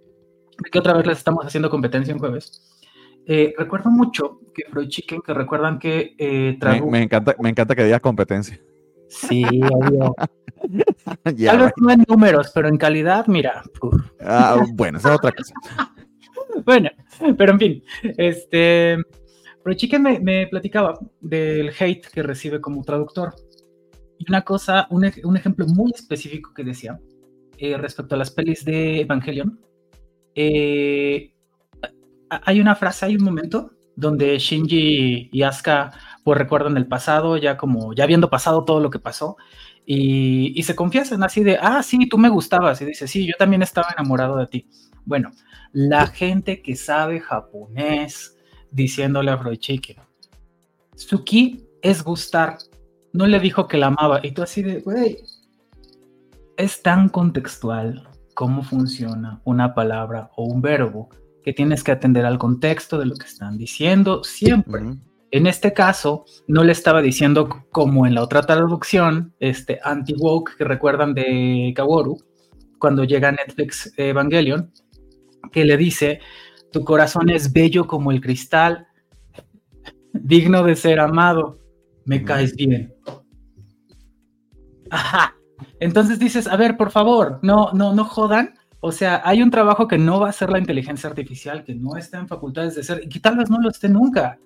que 0.70 0.80
otra 0.80 0.92
vez 0.92 1.08
les 1.08 1.20
estamos 1.20 1.46
haciendo 1.46 1.70
competencia 1.70 2.12
en 2.12 2.20
jueves. 2.20 2.77
Eh, 3.30 3.54
recuerdo 3.58 3.90
mucho 3.90 4.40
que 4.54 4.64
Freud 4.72 4.88
Chicken, 4.88 5.22
que 5.22 5.34
recuerdan 5.34 5.80
que 5.80 6.16
eh, 6.18 6.58
me, 6.90 7.04
encanta, 7.04 7.36
me 7.40 7.50
encanta 7.50 7.76
que 7.76 7.84
digas 7.84 8.00
competencia. 8.00 8.58
Sí, 9.10 9.44
obvio. 9.74 10.16
Tal 11.24 11.60
vez 11.60 11.74
no 11.76 11.92
en 11.92 12.06
números, 12.08 12.52
pero 12.56 12.70
en 12.70 12.78
calidad, 12.78 13.28
mira. 13.28 13.64
Ah, 14.22 14.64
bueno, 14.74 14.98
esa 14.98 15.10
es 15.10 15.16
otra 15.18 15.32
cosa. 15.34 15.54
bueno, 16.66 16.90
pero 17.38 17.52
en 17.52 17.60
fin, 17.60 17.84
este, 18.18 18.98
pero 19.62 19.76
Chicken 19.76 20.24
me, 20.24 20.48
platicaba 20.48 20.98
del 21.20 21.72
hate 21.78 22.08
que 22.08 22.24
recibe 22.24 22.62
como 22.62 22.84
traductor. 22.84 23.36
Y 24.18 24.26
una 24.30 24.42
cosa, 24.44 24.88
un, 24.90 25.04
ejemplo 25.04 25.68
muy 25.68 25.92
específico 25.94 26.54
que 26.54 26.64
decía 26.64 26.98
eh, 27.58 27.78
respecto 27.78 28.16
a 28.16 28.18
las 28.18 28.32
pelis 28.32 28.64
de 28.64 29.02
Evangelion. 29.02 29.60
Eh, 30.34 31.34
hay 32.30 32.60
una 32.60 32.76
frase, 32.76 33.06
hay 33.06 33.16
un 33.16 33.24
momento 33.24 33.72
donde 33.96 34.38
Shinji 34.38 35.30
y 35.32 35.42
Asuka 35.44 35.92
pues 36.24 36.38
recuerdan 36.38 36.78
el 36.78 36.88
pasado, 36.88 37.38
ya 37.38 37.58
como 37.58 37.94
ya 37.94 38.04
habiendo 38.04 38.30
pasado 38.30 38.64
todo 38.64 38.80
lo 38.80 38.90
que 38.90 39.00
pasó, 39.00 39.38
y, 39.86 40.62
se 40.64 40.76
confiesan 40.76 41.24
así 41.24 41.44
de, 41.44 41.58
ah, 41.62 41.82
sí, 41.82 42.10
tú 42.10 42.18
me 42.18 42.28
gustabas, 42.28 42.82
y 42.82 42.86
dice, 42.86 43.08
sí, 43.08 43.26
yo 43.26 43.34
también 43.40 43.62
estaba 43.62 43.88
enamorado 43.94 44.36
de 44.36 44.48
ti. 44.48 44.68
Bueno, 45.06 45.32
la 45.72 46.08
gente 46.08 46.62
que 46.62 46.76
sabe 46.76 47.22
japonés, 47.22 48.38
diciéndole 48.70 49.32
a 49.32 49.38
Freud 49.38 49.58
Chicken, 49.58 49.96
Suki 50.96 51.66
es 51.82 52.04
gustar. 52.04 52.58
No 53.14 53.28
le 53.28 53.40
dijo 53.40 53.68
que 53.70 53.78
la 53.78 53.88
amaba. 53.88 54.20
Y 54.22 54.32
tú 54.32 54.42
así 54.42 54.62
de, 54.62 54.82
güey, 54.82 55.18
es 56.58 56.82
tan 56.82 57.08
contextual 57.08 58.10
cómo 58.34 58.64
funciona 58.64 59.42
una 59.46 59.74
palabra 59.74 60.32
o 60.36 60.44
un 60.44 60.62
verbo 60.62 61.10
que 61.48 61.54
tienes 61.54 61.82
que 61.82 61.94
atender 61.94 62.26
al 62.26 62.38
contexto 62.38 62.98
de 62.98 63.06
lo 63.06 63.16
que 63.16 63.26
están 63.26 63.58
diciendo 63.58 64.22
siempre. 64.22 64.82
En 65.32 65.48
este 65.48 65.72
caso, 65.72 66.26
no 66.46 66.62
le 66.66 66.74
estaba 66.74 67.02
diciendo 67.02 67.48
como 67.72 68.06
en 68.06 68.16
la 68.16 68.22
otra 68.22 68.42
traducción, 68.42 69.34
este 69.40 69.80
anti-woke 69.82 70.58
que 70.58 70.66
recuerdan 70.66 71.14
de 71.14 71.72
Kaworu, 71.74 72.18
cuando 72.80 73.06
llega 73.06 73.32
Netflix 73.32 73.94
Evangelion, 73.96 74.74
que 75.50 75.64
le 75.64 75.78
dice, 75.78 76.20
tu 76.74 76.84
corazón 76.84 77.30
es 77.30 77.54
bello 77.54 77.88
como 77.88 78.12
el 78.12 78.20
cristal, 78.20 78.86
digno 80.12 80.64
de 80.64 80.76
ser 80.76 81.00
amado. 81.00 81.62
Me 82.04 82.26
caes 82.26 82.58
bien. 82.58 82.94
Ajá. 84.90 85.34
Entonces 85.80 86.20
dices, 86.20 86.46
a 86.46 86.58
ver, 86.58 86.76
por 86.76 86.92
favor, 86.92 87.40
no, 87.42 87.72
no, 87.72 87.96
no 87.96 88.04
jodan. 88.04 88.54
O 88.80 88.92
sea, 88.92 89.22
hay 89.26 89.42
un 89.42 89.52
trabajo 89.52 89.88
que 89.88 89.98
no 89.98 90.20
va 90.20 90.28
a 90.28 90.30
hacer 90.30 90.50
la 90.50 90.60
inteligencia 90.60 91.10
artificial, 91.10 91.64
que 91.64 91.76
no 91.76 91.98
está 91.98 92.20
en 92.20 92.28
facultades 92.28 92.76
de 92.76 92.84
ser, 92.84 93.02
y 93.04 93.10
que 93.10 93.20
tal 93.20 93.38
vez 93.38 93.50
no 93.50 93.60
lo 93.60 93.70
esté 93.70 93.90
nunca 93.90 94.40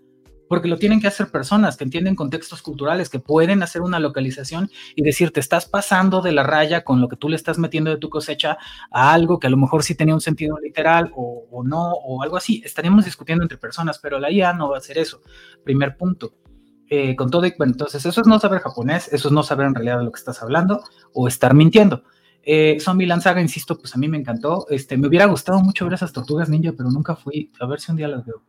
porque 0.51 0.67
lo 0.67 0.77
tienen 0.77 0.99
que 0.99 1.07
hacer 1.07 1.31
personas 1.31 1.77
que 1.77 1.85
entienden 1.85 2.13
contextos 2.13 2.61
culturales, 2.61 3.07
que 3.07 3.19
pueden 3.19 3.63
hacer 3.63 3.81
una 3.81 4.01
localización 4.01 4.69
y 4.97 5.01
decir, 5.01 5.31
te 5.31 5.39
estás 5.39 5.65
pasando 5.65 6.21
de 6.21 6.33
la 6.33 6.43
raya 6.43 6.83
con 6.83 6.99
lo 6.99 7.07
que 7.07 7.15
tú 7.15 7.29
le 7.29 7.37
estás 7.37 7.57
metiendo 7.57 7.89
de 7.89 7.95
tu 7.95 8.09
cosecha 8.09 8.57
a 8.91 9.13
algo 9.13 9.39
que 9.39 9.47
a 9.47 9.49
lo 9.49 9.55
mejor 9.55 9.81
sí 9.81 9.95
tenía 9.95 10.13
un 10.13 10.19
sentido 10.19 10.57
literal 10.59 11.09
o, 11.15 11.63
no, 11.63 11.93
o 11.93 12.21
algo 12.21 12.35
así. 12.35 12.61
Estaríamos 12.65 13.05
discutiendo 13.05 13.45
entre 13.45 13.57
personas, 13.57 13.97
pero 13.99 14.19
la 14.19 14.29
IA 14.29 14.51
no 14.51 14.67
va 14.69 14.75
a 14.75 14.79
hacer 14.79 14.97
eso. 14.97 15.21
Primer 15.63 15.95
punto. 15.95 16.33
Eh, 16.89 17.15
con 17.15 17.29
todo, 17.29 17.47
bueno, 17.57 17.71
entonces 17.71 18.05
eso 18.05 18.19
es 18.19 18.27
no 18.27 18.37
saber 18.37 18.59
japonés, 18.59 19.07
eso 19.13 19.29
es 19.29 19.33
no 19.33 19.43
saber 19.43 19.67
en 19.67 19.75
realidad 19.75 19.99
de 19.99 20.03
lo 20.03 20.11
que 20.11 20.19
estás 20.19 20.43
hablando 20.43 20.83
o 21.13 21.29
estar 21.29 21.53
mintiendo. 21.53 22.03
Eh, 22.43 22.77
Zombie 22.79 23.05
Lanzaga, 23.05 23.41
insisto, 23.41 23.77
pues 23.77 23.93
a 23.95 23.97
mí 23.97 24.07
me 24.07 24.17
encantó. 24.17 24.65
Este, 24.69 24.97
me 24.97 25.07
hubiera 25.07 25.25
gustado 25.25 25.59
mucho 25.59 25.85
ver 25.85 25.93
esas 25.93 26.13
tortugas 26.13 26.49
ninja, 26.49 26.73
pero 26.75 26.89
nunca 26.89 27.15
fui. 27.15 27.51
A 27.59 27.65
ver 27.65 27.79
si 27.79 27.91
un 27.91 27.97
día 27.97 28.07
las 28.07 28.25
veo. 28.25 28.43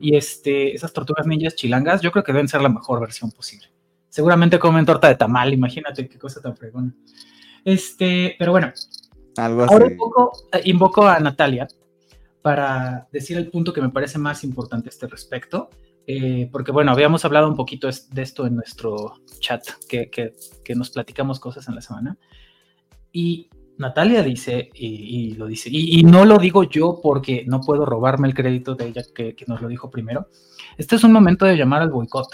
Y 0.00 0.16
este, 0.16 0.74
esas 0.74 0.92
tortugas 0.92 1.26
ninjas 1.26 1.56
chilangas, 1.56 2.00
yo 2.02 2.12
creo 2.12 2.24
que 2.24 2.32
deben 2.32 2.48
ser 2.48 2.60
la 2.60 2.68
mejor 2.68 3.00
versión 3.00 3.30
posible. 3.30 3.68
Seguramente 4.08 4.58
comen 4.58 4.86
torta 4.86 5.08
de 5.08 5.16
tamal, 5.16 5.52
imagínate 5.52 6.08
qué 6.08 6.18
cosa 6.18 6.40
tan 6.40 6.56
fregona. 6.56 6.94
Este, 7.64 8.36
pero 8.38 8.52
bueno. 8.52 8.72
Algo 9.36 9.62
así. 9.62 9.72
Ahora 9.72 9.86
eh, 9.86 10.62
invoco 10.64 11.06
a 11.06 11.18
Natalia 11.20 11.68
para 12.42 13.08
decir 13.12 13.36
el 13.36 13.50
punto 13.50 13.72
que 13.72 13.82
me 13.82 13.90
parece 13.90 14.18
más 14.18 14.44
importante 14.44 14.88
a 14.88 14.90
este 14.90 15.06
respecto. 15.06 15.68
Eh, 16.06 16.48
porque 16.50 16.72
bueno, 16.72 16.90
habíamos 16.90 17.24
hablado 17.26 17.48
un 17.48 17.54
poquito 17.54 17.86
de 17.86 18.22
esto 18.22 18.46
en 18.46 18.56
nuestro 18.56 19.20
chat, 19.40 19.62
que, 19.86 20.08
que, 20.08 20.32
que 20.64 20.74
nos 20.74 20.88
platicamos 20.88 21.38
cosas 21.38 21.68
en 21.68 21.74
la 21.74 21.82
semana. 21.82 22.16
Y 23.12 23.48
Natalia 23.78 24.22
dice, 24.22 24.70
y, 24.74 25.34
lo 25.34 25.46
dice, 25.46 25.68
y, 25.72 26.02
no 26.02 26.24
lo 26.24 26.38
digo 26.38 26.64
yo 26.64 27.00
porque 27.02 27.44
no 27.46 27.60
puedo 27.60 27.86
robarme 27.86 28.28
el 28.28 28.34
crédito 28.34 28.74
de 28.74 28.88
ella 28.88 29.02
que, 29.14 29.36
nos 29.46 29.62
lo 29.62 29.68
dijo 29.68 29.90
primero. 29.90 30.28
Este 30.76 30.96
es 30.96 31.04
un 31.04 31.12
momento 31.12 31.46
de 31.46 31.56
llamar 31.56 31.82
al 31.82 31.90
boicot. 31.90 32.28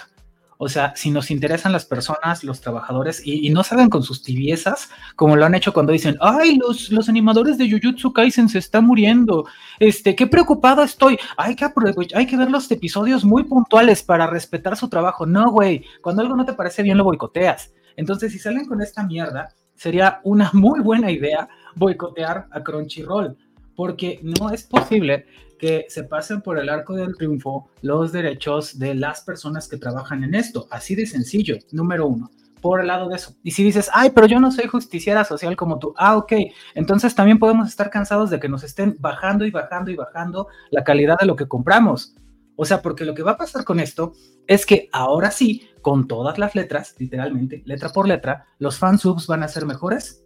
O 0.57 0.69
sea, 0.69 0.95
si 0.97 1.11
nos 1.11 1.31
interesan 1.31 1.73
las 1.73 1.85
personas, 1.85 2.45
los 2.45 2.61
trabajadores, 2.63 3.21
y, 3.27 3.51
no 3.51 3.63
salgan 3.63 3.91
con 3.91 4.03
sus 4.03 4.23
tibiezas, 4.23 4.89
como 5.17 5.37
lo 5.37 5.45
han 5.45 5.55
hecho 5.55 5.75
cuando 5.75 5.93
dicen, 5.93 6.17
ay, 6.21 6.57
los, 6.57 6.91
los 6.91 7.11
animadores 7.11 7.59
de 7.59 7.71
Jujutsu 7.71 8.15
Kaisen 8.15 8.49
se 8.49 8.59
están 8.59 8.87
muriendo, 8.87 9.45
este, 9.79 10.15
qué 10.15 10.27
preocupado 10.27 10.83
estoy, 10.83 11.19
hay 11.37 11.57
que, 11.57 11.67
hay 12.15 12.27
que 12.27 12.37
ver 12.39 12.51
los 12.51 12.71
episodios 12.71 13.25
muy 13.25 13.45
puntuales 13.45 14.03
para 14.03 14.27
respetar 14.27 14.77
su 14.77 14.89
trabajo. 14.89 15.27
No, 15.27 15.51
güey, 15.51 15.85
cuando 16.01 16.23
algo 16.23 16.37
no 16.37 16.47
te 16.47 16.55
parece 16.55 16.83
bien 16.83 16.97
lo 16.97 17.05
boicoteas. 17.05 17.73
Entonces, 17.97 18.33
si 18.33 18.39
salen 18.39 18.67
con 18.67 18.81
esta 18.81 19.03
mierda, 19.05 19.55
sería 19.75 20.21
una 20.25 20.51
muy 20.53 20.81
buena 20.81 21.11
idea 21.11 21.49
boicotear 21.77 22.47
a 22.51 22.63
Crunchyroll, 22.63 23.37
porque 23.75 24.21
no 24.23 24.51
es 24.51 24.65
posible 24.65 25.27
que 25.59 25.87
se 25.89 26.05
pasen 26.05 26.43
por 26.43 26.59
el 26.59 26.69
arco 26.69 26.95
del 26.95 27.17
triunfo 27.17 27.71
los 27.81 28.13
derechos 28.13 28.79
de 28.79 28.95
las 28.95 29.23
personas 29.23 29.69
que 29.69 29.77
trabajan 29.77 30.25
en 30.25 30.35
esto. 30.35 30.67
Así 30.71 30.95
de 30.95 31.07
sencillo, 31.07 31.57
número 31.73 32.07
uno 32.07 32.31
por 32.65 32.81
el 32.81 32.87
lado 32.87 33.11
de 33.11 33.17
eso. 33.17 33.35
Y 33.43 33.51
si 33.51 33.63
dices, 33.63 33.91
ay, 33.93 34.13
pero 34.15 34.27
yo 34.27 34.41
no 34.41 34.51
soy 34.51 34.67
justiciera 34.69 35.23
social 35.27 35.55
como 35.55 35.79
tú, 35.79 35.93
ah, 35.99 36.17
ok, 36.17 36.33
entonces 36.75 37.15
también 37.15 37.39
podemos 37.39 37.69
estar 37.69 37.91
cansados 37.91 38.31
de 38.31 38.41
que 38.41 38.49
nos 38.49 38.65
estén 38.65 38.97
bajando 38.99 39.45
y 39.45 39.51
bajando 39.51 39.91
y 39.91 39.97
bajando 39.97 40.49
la 40.71 40.83
calidad 40.83 41.19
de 41.21 41.27
lo 41.27 41.37
que 41.37 41.47
compramos. 41.47 42.15
O 42.57 42.65
sea, 42.65 42.81
porque 42.81 43.05
lo 43.05 43.13
que 43.13 43.23
va 43.23 43.33
a 43.33 43.37
pasar 43.37 43.65
con 43.65 43.81
esto 43.81 44.15
es 44.47 44.65
que 44.65 44.89
ahora 44.93 45.31
sí, 45.31 45.69
con 45.85 46.09
todas 46.09 46.38
las 46.38 46.55
letras, 46.55 46.97
literalmente, 46.99 47.62
letra 47.66 47.90
por 47.90 48.09
letra, 48.09 48.47
los 48.59 48.79
fansubs 48.79 49.27
van 49.27 49.42
a 49.42 49.49
ser 49.49 49.66
mejores 49.66 50.25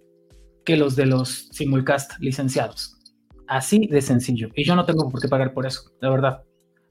que 0.65 0.77
los 0.77 0.95
de 0.95 1.05
los 1.05 1.49
simulcast 1.51 2.13
licenciados. 2.21 2.97
Así 3.49 3.89
de 3.89 4.01
sencillo. 4.01 4.51
Y 4.55 4.65
yo 4.65 4.77
no 4.77 4.87
tengo 4.87 5.11
por 5.11 5.21
qué 5.21 5.27
pagar 5.27 5.53
por 5.53 5.67
eso, 5.67 5.91
la 6.01 6.11
verdad. 6.11 6.45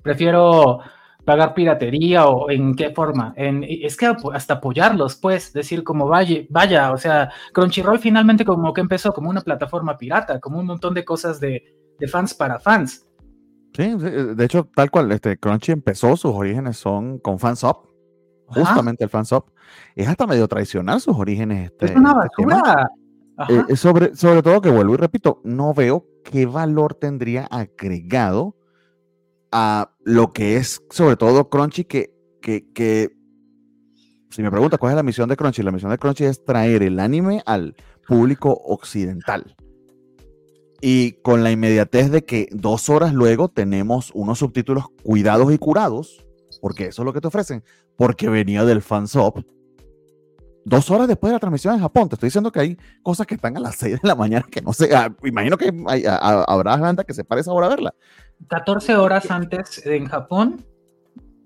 Prefiero 0.04 0.82
pagar 1.24 1.54
piratería 1.54 2.28
o 2.28 2.52
en 2.52 2.76
qué 2.76 2.90
forma. 2.90 3.34
En, 3.38 3.64
es 3.64 3.96
que 3.96 4.14
hasta 4.34 4.56
apoyarlos, 4.56 5.16
pues, 5.16 5.54
decir 5.54 5.86
como 5.86 6.08
vaya, 6.10 6.42
vaya, 6.50 6.92
o 6.92 6.98
sea, 6.98 7.32
Crunchyroll 7.54 8.00
finalmente 8.00 8.44
como 8.44 8.74
que 8.74 8.82
empezó 8.82 9.14
como 9.14 9.30
una 9.30 9.42
plataforma 9.42 9.98
pirata, 9.98 10.42
como 10.42 10.60
un 10.60 10.66
montón 10.66 10.94
de 10.94 11.06
cosas 11.06 11.40
de, 11.40 11.64
fans 12.12 12.34
para 12.34 12.60
fans. 12.60 13.08
Sí, 13.74 13.96
de 13.96 14.44
hecho, 14.44 14.70
tal 14.76 14.92
cual, 14.92 15.10
este 15.14 15.38
Crunchy 15.38 15.72
empezó, 15.72 16.18
sus 16.18 16.34
orígenes 16.34 16.76
son 16.76 17.20
con 17.20 17.40
Fansop, 17.40 17.88
justamente 18.48 19.04
el 19.04 19.10
Fansop. 19.10 19.50
Es 19.96 20.08
hasta 20.08 20.28
medio 20.28 20.48
tradicional 20.48 21.02
sus 21.02 21.16
orígenes. 21.16 21.72
Este, 21.72 21.88
es 21.88 21.96
una 21.96 22.12
este 22.12 22.46
basura. 22.46 22.90
Eh, 23.50 23.76
sobre, 23.76 24.16
sobre 24.16 24.42
todo 24.42 24.62
que 24.62 24.72
vuelvo 24.72 24.96
y 24.96 24.98
repito, 24.98 25.42
no 25.44 25.74
veo 25.74 26.08
qué 26.24 26.48
valor 26.48 26.96
tendría 26.96 27.46
agregado 27.46 28.56
a 29.52 29.92
lo 30.04 30.34
que 30.34 30.58
es 30.58 30.82
sobre 30.90 31.18
todo 31.18 31.50
Crunchy, 31.50 31.86
que, 31.86 32.14
que, 32.42 32.72
que 32.74 33.16
si 34.32 34.42
me 34.42 34.52
pregunta 34.52 34.78
cuál 34.78 34.92
es 34.92 34.96
la 34.96 35.04
misión 35.04 35.30
de 35.30 35.38
Crunchy, 35.38 35.64
la 35.64 35.72
misión 35.72 35.92
de 35.92 35.98
Crunchy 35.98 36.26
es 36.26 36.44
traer 36.44 36.84
el 36.84 37.00
anime 37.00 37.42
al 37.46 37.76
público 38.08 38.54
occidental. 38.66 39.56
Y 40.82 41.14
con 41.24 41.44
la 41.44 41.52
inmediatez 41.52 42.12
de 42.12 42.24
que 42.24 42.48
dos 42.52 42.90
horas 42.90 43.14
luego 43.14 43.50
tenemos 43.50 44.12
unos 44.14 44.40
subtítulos 44.40 44.86
cuidados 45.04 45.52
y 45.52 45.58
curados, 45.58 46.27
porque 46.60 46.88
eso 46.88 47.02
es 47.02 47.06
lo 47.06 47.14
que 47.14 47.22
te 47.22 47.28
ofrecen, 47.28 47.64
porque 47.96 48.30
venía 48.30 48.66
del 48.66 48.82
fansop. 48.82 49.40
Dos 50.66 50.92
horas 50.92 51.08
después 51.08 51.30
de 51.30 51.36
la 51.36 51.40
transmisión 51.40 51.76
en 51.76 51.80
Japón, 51.80 52.10
te 52.10 52.16
estoy 52.16 52.28
diciendo 52.28 52.52
que 52.52 52.60
hay 52.60 52.78
cosas 53.02 53.26
que 53.26 53.36
están 53.36 53.56
a 53.56 53.60
las 53.62 53.76
6 53.78 54.02
de 54.02 54.08
la 54.08 54.16
mañana 54.16 54.46
que 54.52 54.62
no 54.62 54.74
sé, 54.74 54.94
ah, 54.94 55.14
imagino 55.24 55.58
que 55.58 55.72
habrá 56.20 56.78
gente 56.78 57.06
que 57.06 57.14
se 57.14 57.24
pare 57.24 57.42
esa 57.42 57.54
hora 57.54 57.68
a 57.68 57.70
verla. 57.70 57.96
14 58.50 58.98
horas 58.98 59.32
antes 59.32 59.86
en 59.86 60.08
Japón, 60.08 60.66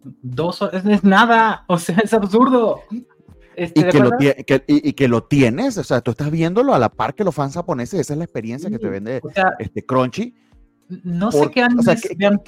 dos 0.04 0.62
horas, 0.62 0.86
es 0.86 1.04
nada, 1.04 1.66
o 1.68 1.78
sea, 1.78 1.98
es 2.04 2.14
absurdo. 2.14 2.82
Este, 3.56 3.82
y, 3.82 3.84
que 3.84 4.00
lo, 4.00 4.12
y, 4.68 4.94
que 4.94 5.08
lo, 5.08 5.24
tienes, 5.24 5.78
o 5.78 5.84
sea, 5.84 6.02
tú 6.02 6.12
estás 6.12 6.32
viéndolo 6.32 6.74
a 6.74 6.80
la 6.80 6.90
par 6.90 7.14
que 7.14 7.24
los 7.24 7.36
fans 7.36 7.54
japoneses, 7.54 8.00
esa 8.00 8.14
es 8.14 8.18
la 8.18 8.24
experiencia 8.24 8.70
que 8.70 8.80
te 8.80 8.90
vende 8.90 9.22
este 9.60 9.86
Crunchy. 9.86 10.34
No 11.04 11.32
sé 11.32 11.50
qué 11.52 11.62
animes 11.62 12.08
vean, 12.18 12.42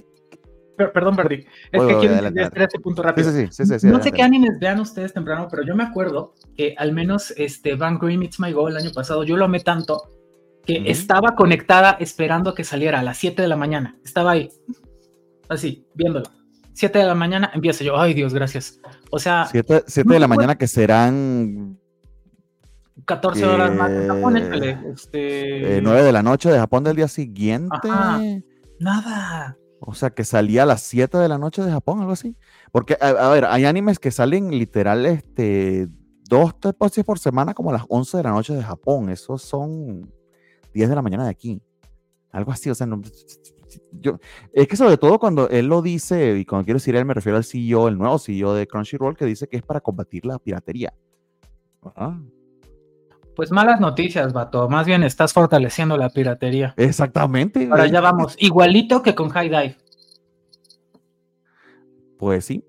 perdón, 0.75 1.15
perdí, 1.15 1.45
es 1.71 1.81
que 1.81 1.97
quiero 1.99 2.15
entender 2.15 2.51
este 2.55 2.79
punto 2.79 3.03
rápido. 3.03 3.31
Sí, 3.31 3.47
sí, 3.51 3.87
no 3.87 4.01
sé 4.01 4.11
qué 4.11 4.21
animes 4.21 4.59
vean 4.59 4.79
ustedes 4.79 5.13
temprano, 5.13 5.47
pero 5.49 5.63
yo 5.63 5.75
me 5.75 5.83
acuerdo 5.83 6.33
que 6.55 6.75
al 6.77 6.93
menos 6.93 7.31
este 7.37 7.75
Van 7.75 7.97
Grimm 7.99 8.23
It's 8.23 8.39
My 8.39 8.51
Goal 8.51 8.71
el 8.71 8.77
año 8.77 8.91
pasado, 8.91 9.23
yo 9.23 9.37
lo 9.37 9.45
amé 9.45 9.59
tanto 9.59 10.09
que 10.65 10.83
estaba 10.85 11.35
conectada 11.35 11.97
esperando 11.99 12.51
a 12.51 12.55
que 12.55 12.63
saliera 12.63 12.99
a 12.99 13.03
las 13.03 13.17
7 13.17 13.41
de 13.41 13.47
la 13.47 13.57
mañana. 13.57 13.97
Estaba 14.03 14.31
ahí, 14.31 14.49
así, 15.49 15.85
viéndolo. 15.93 16.25
7 16.73 16.99
de 16.99 17.05
la 17.05 17.15
mañana 17.15 17.51
empieza 17.53 17.83
yo, 17.83 17.99
ay 17.99 18.13
Dios, 18.13 18.33
gracias. 18.33 18.79
O 19.11 19.19
sea... 19.19 19.45
7, 19.45 19.83
de 19.87 20.19
la 20.19 20.27
mañana 20.27 20.55
que 20.55 20.67
serán... 20.67 21.77
14 23.05 23.45
horas 23.45 23.75
más 23.75 23.91
en 23.91 24.07
Japón, 24.07 24.37
este... 24.37 25.81
9 25.81 25.99
eh, 25.99 26.03
de 26.03 26.11
la 26.11 26.23
noche 26.23 26.49
de 26.49 26.57
Japón 26.57 26.83
del 26.83 26.95
día 26.95 27.07
siguiente. 27.07 27.89
Nada. 28.79 29.57
O 29.85 29.93
sea, 29.93 30.11
que 30.11 30.23
salía 30.23 30.63
a 30.63 30.65
las 30.65 30.81
7 30.83 31.17
de 31.17 31.27
la 31.27 31.37
noche 31.37 31.61
de 31.61 31.71
Japón, 31.71 31.99
algo 31.99 32.13
así. 32.13 32.37
Porque, 32.71 32.97
a, 33.01 33.29
ver, 33.29 33.45
hay 33.45 33.65
animes 33.65 33.99
que 33.99 34.11
salen 34.11 34.51
literal, 34.51 35.05
este, 35.05 35.89
dos, 36.29 36.57
tres 36.59 36.73
por 37.05 37.19
semana, 37.19 37.53
como 37.53 37.69
a 37.69 37.73
las 37.73 37.85
11 37.89 38.17
de 38.17 38.23
la 38.23 38.31
noche 38.31 38.53
de 38.53 38.63
Japón. 38.63 39.09
Esos 39.09 39.41
son 39.41 40.09
10 40.73 40.89
de 40.89 40.95
la 40.95 41.01
mañana 41.01 41.25
de 41.25 41.31
aquí. 41.31 41.61
Algo 42.31 42.51
así, 42.51 42.69
o 42.69 42.75
sea, 42.75 42.87
no, 42.87 43.01
yo, 43.91 44.19
es 44.53 44.67
que 44.67 44.75
sobre 44.75 44.97
todo 44.97 45.19
cuando 45.19 45.49
él 45.49 45.67
lo 45.67 45.81
dice, 45.81 46.37
y 46.37 46.45
cuando 46.45 46.65
quiero 46.65 46.79
decir 46.79 46.95
él, 46.95 47.05
me 47.05 47.13
refiero 47.13 47.37
al 47.37 47.43
CEO, 47.43 47.87
el 47.87 47.97
nuevo 47.97 48.17
CEO 48.19 48.53
de 48.53 48.67
Crunchyroll, 48.67 49.17
que 49.17 49.25
dice 49.25 49.47
que 49.47 49.57
es 49.57 49.63
para 49.63 49.81
combatir 49.81 50.25
la 50.25 50.39
piratería. 50.39 50.93
Pues 53.35 53.51
malas 53.51 53.79
noticias, 53.79 54.33
vato. 54.33 54.69
Más 54.69 54.85
bien 54.85 55.03
estás 55.03 55.33
fortaleciendo 55.33 55.97
la 55.97 56.09
piratería. 56.09 56.73
Exactamente. 56.77 57.67
Ahora 57.69 57.87
ya 57.87 58.01
vamos, 58.01 58.35
igualito 58.39 59.01
que 59.01 59.15
con 59.15 59.29
High 59.29 59.49
Dive. 59.49 59.77
Pues 62.17 62.45
sí. 62.45 62.63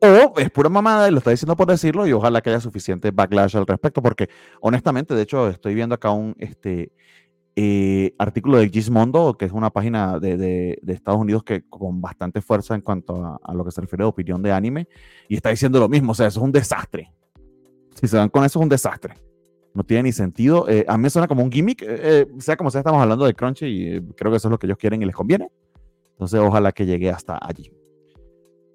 O 0.00 0.38
es 0.38 0.50
pura 0.50 0.68
mamada 0.68 1.08
y 1.08 1.10
lo 1.10 1.18
está 1.18 1.30
diciendo 1.30 1.56
por 1.56 1.68
decirlo 1.68 2.06
y 2.06 2.12
ojalá 2.12 2.42
que 2.42 2.50
haya 2.50 2.60
suficiente 2.60 3.10
backlash 3.10 3.56
al 3.56 3.66
respecto 3.66 4.02
porque 4.02 4.28
honestamente, 4.60 5.14
de 5.14 5.22
hecho, 5.22 5.48
estoy 5.48 5.74
viendo 5.74 5.94
acá 5.94 6.10
un, 6.10 6.34
este, 6.38 6.92
eh, 7.58 8.14
artículo 8.18 8.58
de 8.58 8.68
Gizmondo, 8.68 9.34
que 9.38 9.46
es 9.46 9.52
una 9.52 9.70
página 9.70 10.18
de, 10.18 10.36
de, 10.36 10.92
Estados 10.92 11.18
Unidos 11.18 11.42
que 11.42 11.62
con 11.66 12.02
bastante 12.02 12.42
fuerza 12.42 12.74
en 12.74 12.82
cuanto 12.82 13.40
a, 13.42 13.54
lo 13.54 13.64
que 13.64 13.70
se 13.70 13.80
refiere 13.80 14.04
a 14.04 14.08
opinión 14.08 14.42
de 14.42 14.52
anime, 14.52 14.88
y 15.26 15.36
está 15.36 15.48
diciendo 15.48 15.80
lo 15.80 15.88
mismo, 15.88 16.12
o 16.12 16.14
sea, 16.14 16.26
eso 16.26 16.40
es 16.40 16.44
un 16.44 16.52
desastre. 16.52 17.10
Si 17.94 18.06
se 18.06 18.18
van 18.18 18.28
con 18.28 18.44
eso, 18.44 18.58
es 18.58 18.62
un 18.62 18.68
desastre. 18.68 19.14
No 19.76 19.84
tiene 19.84 20.04
ni 20.04 20.12
sentido. 20.12 20.66
Eh, 20.68 20.86
a 20.88 20.96
mí 20.96 21.02
me 21.02 21.10
suena 21.10 21.28
como 21.28 21.42
un 21.44 21.52
gimmick, 21.52 21.84
eh, 21.86 22.26
sea 22.38 22.56
como 22.56 22.70
sea, 22.70 22.80
estamos 22.80 23.02
hablando 23.02 23.26
de 23.26 23.34
Crunchy 23.34 23.66
y 23.66 24.00
creo 24.14 24.32
que 24.32 24.38
eso 24.38 24.48
es 24.48 24.50
lo 24.50 24.58
que 24.58 24.66
ellos 24.66 24.78
quieren 24.78 25.02
y 25.02 25.04
les 25.04 25.14
conviene. 25.14 25.50
Entonces, 26.12 26.40
ojalá 26.40 26.72
que 26.72 26.86
llegue 26.86 27.10
hasta 27.10 27.38
allí. 27.40 27.70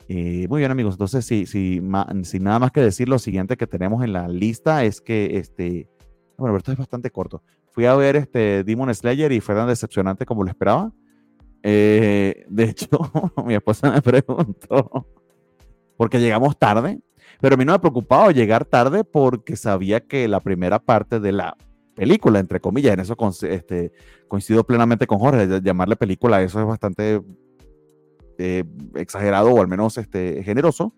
muy 0.08 0.60
bien, 0.60 0.70
amigos. 0.70 0.94
Entonces, 0.94 1.26
si, 1.26 1.48
si, 1.48 1.82
sin 2.24 2.44
nada 2.44 2.60
más 2.60 2.72
que 2.72 2.82
decir, 2.82 3.10
lo 3.10 3.18
siguiente 3.18 3.58
que 3.58 3.66
tenemos 3.66 4.04
en 4.04 4.14
la 4.14 4.28
lista 4.28 4.86
es 4.86 5.02
que 5.02 5.38
este. 5.38 5.90
Bueno, 6.38 6.54
pero 6.54 6.58
esto 6.58 6.72
es 6.72 6.78
bastante 6.78 7.10
corto. 7.10 7.42
Fui 7.72 7.86
a 7.86 7.96
ver 7.96 8.16
este 8.16 8.64
Demon 8.64 8.94
Slayer 8.94 9.32
y 9.32 9.40
fue 9.40 9.56
tan 9.56 9.68
decepcionante 9.68 10.26
como 10.26 10.44
lo 10.44 10.50
esperaba. 10.50 10.92
Eh, 11.64 12.46
de 12.48 12.64
hecho, 12.70 12.88
mi 13.46 13.56
esposa 13.56 13.92
me 13.92 14.02
preguntó, 14.02 15.08
porque 15.98 16.20
llegamos 16.20 16.58
tarde, 16.58 17.00
pero 17.40 17.56
a 17.56 17.58
mí 17.58 17.66
no 17.66 17.74
me 17.74 17.80
preocupaba 17.80 18.32
llegar 18.32 18.66
tarde 18.66 19.04
porque 19.04 19.56
sabía 19.56 20.02
que 20.02 20.28
la 20.28 20.40
primera 20.40 20.80
parte 20.80 21.20
de 21.20 21.32
la 21.32 21.56
película, 21.96 22.40
entre 22.40 22.60
comillas, 22.60 22.94
en 22.94 23.00
eso 23.00 23.16
este, 23.44 23.92
coincido 24.28 24.64
plenamente 24.64 25.08
con 25.08 25.20
Jorge, 25.20 25.62
llamarle 25.62 25.96
película, 25.96 26.42
eso 26.42 26.60
es 26.60 26.66
bastante 26.66 27.22
eh, 28.38 28.64
exagerado 28.96 29.52
o 29.52 29.62
al 29.62 29.68
menos 29.68 29.98
este, 29.98 30.44
generoso. 30.44 30.94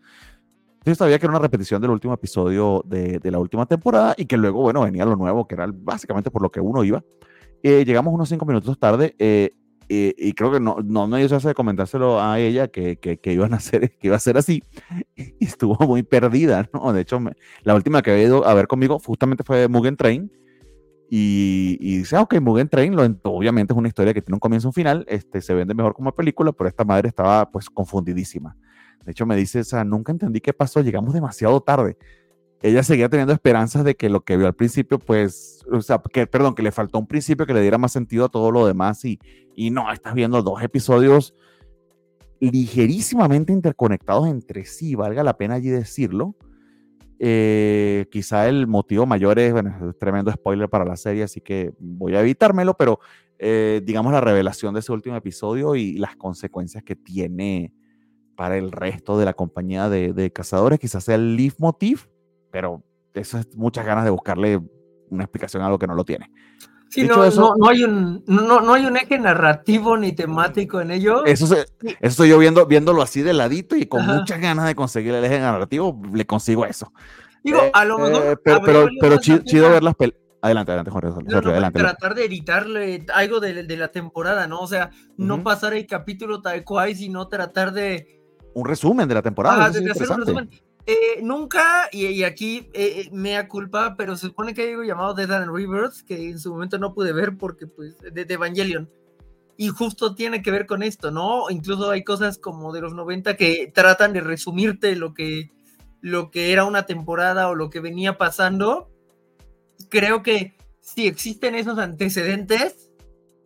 Yo 0.86 0.93
sabía 0.96 1.17
que 1.17 1.26
era 1.26 1.32
una 1.32 1.41
repetición 1.41 1.82
del 1.82 1.91
último 1.91 2.13
episodio 2.13 2.84
de, 2.86 3.19
de, 3.19 3.32
la 3.32 3.39
última 3.39 3.65
temporada 3.65 4.15
y 4.17 4.26
que 4.26 4.36
luego, 4.36 4.62
bueno, 4.62 4.82
venía 4.82 5.06
lo 5.06 5.15
nuevo, 5.15 5.48
que 5.48 5.56
era 5.56 5.67
básicamente 5.74 6.30
por 6.30 6.41
lo 6.41 6.52
que 6.52 6.60
uno 6.60 6.84
iba. 6.84 7.04
Eh, 7.63 7.86
llegamos 7.86 8.13
unos 8.13 8.28
cinco 8.28 8.46
minutos 8.46 8.78
tarde 8.78 9.15
eh, 9.17 9.54
y 10.18 10.34
creo 10.34 10.52
que 10.52 10.60
no, 10.60 10.78
no 10.84 11.08
me 11.08 11.26
dio 11.26 11.40
de 11.40 11.54
comentárselo 11.54 12.22
a 12.22 12.40
ella 12.40 12.68
que, 12.68 12.98
que, 12.98 13.18
que, 13.18 13.34
iban 13.34 13.54
a 13.54 13.58
hacer, 13.58 13.92
que 13.98 14.08
iba 14.08 14.16
a 14.16 14.20
ser 14.20 14.38
así 14.38 14.64
y 15.16 15.46
estuvo 15.46 15.76
muy 15.86 16.04
perdida, 16.04 16.70
¿no? 16.74 16.94
De 16.94 17.02
hecho, 17.02 17.20
la 17.64 17.76
última 17.76 18.02
que 18.02 18.12
había 18.12 18.24
ido 18.24 18.46
a 18.46 18.54
ver 18.54 18.68
conmigo 18.68 19.00
justamente 19.00 19.44
fue 19.44 19.68
Mugen 19.68 19.98
Train 19.98 20.32
y, 21.10 21.78
y 21.80 21.98
dice, 22.00 22.16
ah, 22.16 22.22
ok, 22.22 22.40
Mugen 22.40 22.70
Train, 22.70 22.96
lo, 22.96 23.04
obviamente 23.24 23.74
es 23.74 23.78
una 23.78 23.88
historia 23.88 24.14
que 24.14 24.22
tiene 24.22 24.36
un 24.36 24.40
comienzo 24.40 24.68
y 24.68 24.70
un 24.70 24.74
final, 24.74 25.06
este, 25.08 25.42
se 25.42 25.54
vende 25.54 25.74
mejor 25.74 25.94
como 25.94 26.14
película, 26.14 26.52
pero 26.52 26.68
esta 26.68 26.84
madre 26.84 27.10
estaba 27.10 27.50
pues 27.52 27.70
confundidísima. 27.70 28.58
De 29.06 29.12
hecho, 29.12 29.26
me 29.26 29.36
dice, 29.36 29.60
o 29.60 29.64
sea, 29.64 29.84
nunca 29.84 30.12
entendí 30.12 30.40
qué 30.40 30.54
pasó, 30.54 30.82
llegamos 30.82 31.14
demasiado 31.14 31.62
tarde. 31.62 31.98
Ella 32.63 32.82
seguía 32.82 33.10
teniendo 33.10 33.34
esperanzas 33.34 33.84
de 33.84 33.95
que 33.95 34.10
lo 34.10 34.21
que 34.21 34.38
vio 34.38 34.47
al 34.47 34.56
principio, 34.56 34.97
pues, 34.97 35.63
o 35.71 35.82
sea, 35.82 36.02
que, 36.12 36.26
perdón, 36.26 36.56
que 36.56 36.63
le 36.63 36.71
faltó 36.71 36.97
un 36.97 37.08
principio 37.08 37.45
que 37.45 37.54
le 37.54 37.62
diera 37.62 37.78
más 37.78 37.91
sentido 37.91 38.26
a 38.26 38.30
todo 38.30 38.49
lo 38.52 38.65
demás 38.65 39.06
y, 39.06 39.19
y 39.56 39.69
no, 39.69 39.91
estás 39.91 40.15
viendo 40.15 40.41
dos 40.41 40.63
episodios 40.63 41.36
ligerísimamente 42.39 43.54
interconectados 43.54 44.28
entre 44.28 44.65
sí, 44.65 44.95
valga 44.95 45.23
la 45.23 45.38
pena 45.38 45.56
allí 45.56 45.69
decirlo. 45.69 46.36
Eh, 47.19 48.08
quizá 48.12 48.49
el 48.49 48.67
motivo 48.67 49.06
mayor 49.06 49.39
es, 49.39 49.54
bueno, 49.54 49.89
es 49.89 49.97
tremendo 49.97 50.32
spoiler 50.32 50.67
para 50.67 50.84
la 50.84 50.97
serie, 50.97 51.23
así 51.23 51.39
que 51.39 51.73
voy 51.80 52.15
a 52.15 52.21
evitármelo, 52.21 52.76
pero 52.76 52.99
eh, 53.39 53.82
digamos 53.84 54.12
la 54.12 54.19
revelación 54.21 54.73
de 54.73 54.82
ese 54.82 54.91
último 54.91 55.15
episodio 55.15 55.76
y 55.76 55.97
las 55.97 56.15
consecuencias 56.17 56.84
que 56.84 56.95
tiene 56.95 57.73
para 58.36 58.58
el 58.58 58.71
resto 58.71 59.17
de 59.17 59.26
la 59.26 59.34
compañía 59.34 59.89
de, 59.89 60.32
cazadores. 60.34 60.80
Quizás 60.80 61.06
sea 61.06 61.15
el 61.15 61.38
Leaf 61.38 61.60
Motif, 61.60 62.08
pero 62.54 62.84
eso 63.16 63.39
es 63.39 63.56
muchas 63.58 63.84
ganas 63.84 64.04
de 64.06 64.12
buscarle 64.12 64.62
una 65.10 65.24
explicación 65.24 65.63
a 65.63 65.66
algo 65.66 65.80
que 65.80 65.88
no 65.88 65.96
lo 65.96 66.06
tiene. 66.06 66.32
Sí, 66.89 67.04
no, 67.08 67.26
eso- 67.26 67.42
no, 67.42 67.56
no 67.58 67.70
hay 67.70 67.84
un, 67.84 68.24
no, 68.28 68.62
no 68.62 68.74
hay 68.76 68.86
un 68.86 68.96
eje 68.96 69.18
narrativo 69.18 69.98
ni 69.98 70.12
temático 70.13 70.80
en 70.80 70.92
ello. 70.92 71.26
Eso, 71.26 71.48
se- 71.48 71.62
eso 71.82 71.98
estoy 72.00 72.30
yo 72.30 72.38
viendo, 72.38 72.68
viéndolo 72.68 73.02
así 73.02 73.24
de 73.24 73.34
ladito 73.34 73.76
y 73.76 73.88
con 73.88 74.02
Ajá. 74.02 74.13
muchas 74.13 74.39
ganas 74.39 74.68
de 74.68 74.76
conseguir 74.76 75.16
el 75.16 75.26
eje 75.26 75.39
narrativo, 75.39 76.00
le 76.13 76.26
consigo 76.28 76.63
eso. 76.68 76.94
Digo, 77.44 77.58
Eh, 77.60 77.72
a 77.74 77.86
lo 77.86 77.98
mejor. 77.98 78.24
eh, 78.24 78.38
pero, 78.44 78.62
pero, 78.62 78.88
pero 79.02 79.18
chido 79.18 79.42
pena- 79.44 79.70
ver 79.70 79.84
las 79.84 79.96
pel- 79.96 80.16
Adelante, 80.44 80.72
adelante, 80.74 80.92
Jorge. 80.92 81.10
Jorge, 81.10 81.30
no, 81.32 81.38
adelante. 81.52 81.80
tratar 81.80 82.16
de 82.16 82.26
editarle 82.26 83.06
algo 83.16 83.39
de, 83.39 83.63
de 83.63 83.78
la 83.78 83.88
temporada, 83.88 84.46
¿no? 84.46 84.60
O 84.60 84.68
sea, 84.68 84.92
no 85.18 85.36
Ujú. 85.36 85.44
pasar 85.44 85.74
el 85.74 85.88
capítulo 85.88 86.42
tal 86.42 86.63
cual, 86.66 86.94
sino 86.96 87.28
tratar 87.30 87.72
de, 87.74 88.20
Un 88.54 88.66
resumen 88.68 89.08
de 89.08 89.16
la 89.16 89.22
temporada. 89.24 89.68
Eso 89.70 89.80
de- 89.80 89.89
hacer 89.92 90.12
un 90.12 90.20
resumen. 90.20 90.50
Eh, 90.86 91.22
nunca, 91.22 91.88
y, 91.93 92.24
aquí 92.24 92.69
eh, 92.74 93.04
eh, 93.06 93.10
mea 93.13 93.48
culpa, 93.48 93.96
pero 93.98 94.17
se 94.17 94.28
supone 94.28 94.54
que 94.54 94.63
hay 94.63 94.72
algo 94.72 94.84
llamado 94.84 95.13
Dead 95.13 95.32
and 95.32 95.56
Rebirth, 95.56 96.06
que 96.06 96.30
en 96.30 96.39
su 96.39 96.52
momento 96.52 96.78
no 96.78 96.93
pude 96.93 97.13
ver 97.13 97.38
porque, 97.38 97.67
pues, 97.67 97.98
de, 98.02 98.26
de 98.26 98.34
Evangelion. 98.34 98.89
Y 99.56 99.69
justo 99.69 100.15
tiene 100.15 100.41
que 100.41 100.52
ver 100.52 100.65
con 100.65 100.84
esto, 100.84 101.12
¿no? 101.12 101.50
Incluso 101.50 101.89
hay 101.89 102.04
cosas 102.04 102.38
como 102.38 102.74
de 102.74 102.82
los 102.82 102.93
90 102.93 103.38
que 103.38 103.72
tratan 103.74 104.12
de 104.12 104.22
resumirte 104.22 104.96
lo 104.96 105.13
que, 105.13 105.52
lo 106.02 106.32
que 106.32 106.52
era 106.52 106.65
una 106.65 106.86
temporada 106.86 107.48
o 107.50 107.56
lo 107.56 107.69
que 107.69 107.80
venía 107.80 108.17
pasando. 108.17 108.89
Creo 109.89 110.22
que 110.22 110.58
si 110.82 111.08
existen 111.08 111.56
esos 111.56 111.78
antecedentes, 111.78 112.91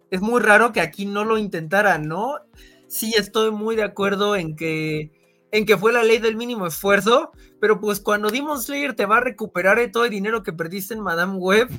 es 0.10 0.22
muy 0.22 0.42
raro 0.42 0.72
que 0.72 0.82
aquí 0.82 1.06
no 1.06 1.24
lo 1.24 1.38
intentaran, 1.38 2.08
¿no? 2.08 2.40
Sí 2.88 3.14
estoy 3.16 3.52
muy 3.52 3.76
de 3.76 3.84
acuerdo 3.84 4.36
en 4.36 4.56
que 4.56 5.12
en 5.52 5.66
que 5.66 5.78
fue 5.78 5.94
la 5.94 6.04
ley 6.04 6.20
del 6.20 6.36
mínimo 6.36 6.68
esfuerzo, 6.68 7.32
pero 7.60 7.80
pues 7.80 8.00
cuando 8.00 8.30
Demon 8.30 8.62
Slayer 8.62 8.96
te 8.96 9.06
va 9.06 9.18
a 9.18 9.22
recuperar 9.22 9.80
todo 9.92 10.06
el 10.06 10.12
dinero 10.12 10.44
que 10.44 10.54
perdiste 10.54 10.94
en 10.94 11.02
Madame 11.02 11.38
Web, 11.38 11.70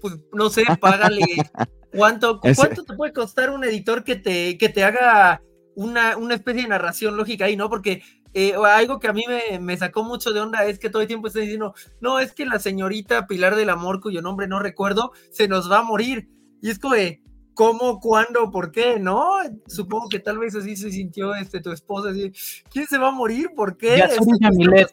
pues 0.00 0.18
no 0.32 0.50
sé, 0.50 0.64
págale 0.80 1.24
cuánto, 1.92 2.40
cuánto 2.40 2.84
te 2.84 2.94
puede 2.94 3.12
costar 3.12 3.50
un 3.50 3.64
editor 3.64 4.04
que 4.04 4.16
te, 4.16 4.58
que 4.58 4.68
te 4.68 4.84
haga 4.84 5.42
una, 5.74 6.16
una 6.16 6.34
especie 6.34 6.62
de 6.62 6.68
narración 6.68 7.16
lógica 7.16 7.46
ahí, 7.46 7.56
¿no? 7.56 7.68
Porque 7.68 8.02
eh, 8.32 8.54
algo 8.54 9.00
que 9.00 9.08
a 9.08 9.12
mí 9.12 9.24
me, 9.26 9.58
me 9.58 9.76
sacó 9.76 10.04
mucho 10.04 10.32
de 10.32 10.40
onda 10.40 10.64
es 10.64 10.78
que 10.78 10.90
todo 10.90 11.02
el 11.02 11.08
tiempo 11.08 11.26
están 11.26 11.42
diciendo, 11.42 11.74
no, 12.00 12.18
es 12.20 12.32
que 12.32 12.46
la 12.46 12.58
señorita 12.58 13.26
Pilar 13.26 13.56
del 13.56 13.70
Amor, 13.70 14.00
cuyo 14.00 14.22
nombre 14.22 14.46
no 14.46 14.60
recuerdo, 14.60 15.12
se 15.30 15.48
nos 15.48 15.70
va 15.70 15.78
a 15.78 15.82
morir. 15.82 16.28
Y 16.62 16.70
es 16.70 16.78
como 16.78 16.94
de, 16.94 17.22
¿cómo, 17.60 18.00
cuándo, 18.00 18.50
por 18.50 18.72
qué? 18.72 18.98
¿No? 18.98 19.32
Supongo 19.66 20.08
que 20.08 20.18
tal 20.18 20.38
vez 20.38 20.54
así 20.56 20.76
se 20.76 20.90
sintió 20.90 21.34
este, 21.34 21.60
tu 21.60 21.70
esposa, 21.70 22.08
así, 22.08 22.32
¿quién 22.72 22.86
se 22.86 22.96
va 22.96 23.08
a 23.08 23.10
morir? 23.10 23.50
¿Por 23.54 23.76
qué? 23.76 23.98
Yamilet. 24.40 24.88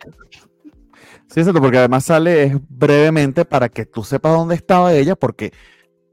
Sí, 1.30 1.40
exacto, 1.40 1.62
porque 1.62 1.78
además 1.78 2.04
sale 2.04 2.44
es 2.44 2.58
brevemente 2.68 3.46
para 3.46 3.70
que 3.70 3.86
tú 3.86 4.04
sepas 4.04 4.34
dónde 4.34 4.56
estaba 4.56 4.94
ella, 4.94 5.16
porque 5.16 5.54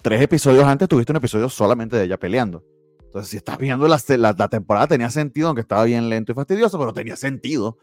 tres 0.01 0.23
episodios 0.23 0.62
antes 0.62 0.88
tuviste 0.88 1.11
un 1.11 1.17
episodio 1.17 1.49
solamente 1.49 1.97
de 1.97 2.05
ella 2.05 2.21
peleando. 2.21 2.62
Entonces, 3.03 3.31
si 3.33 3.37
estás 3.37 3.59
viendo 3.59 3.88
la, 3.88 3.99
la- 4.17 4.37
la 4.38 4.49
temporada, 4.49 4.87
tenía 4.87 5.11
sentido, 5.11 5.49
aunque 5.49 5.62
estaba 5.62 5.83
bien 5.83 6.09
lento 6.09 6.31
y 6.31 6.37
fastidioso, 6.37 6.79
pero 6.79 6.93
tenía 6.93 7.17
sentido 7.17 7.79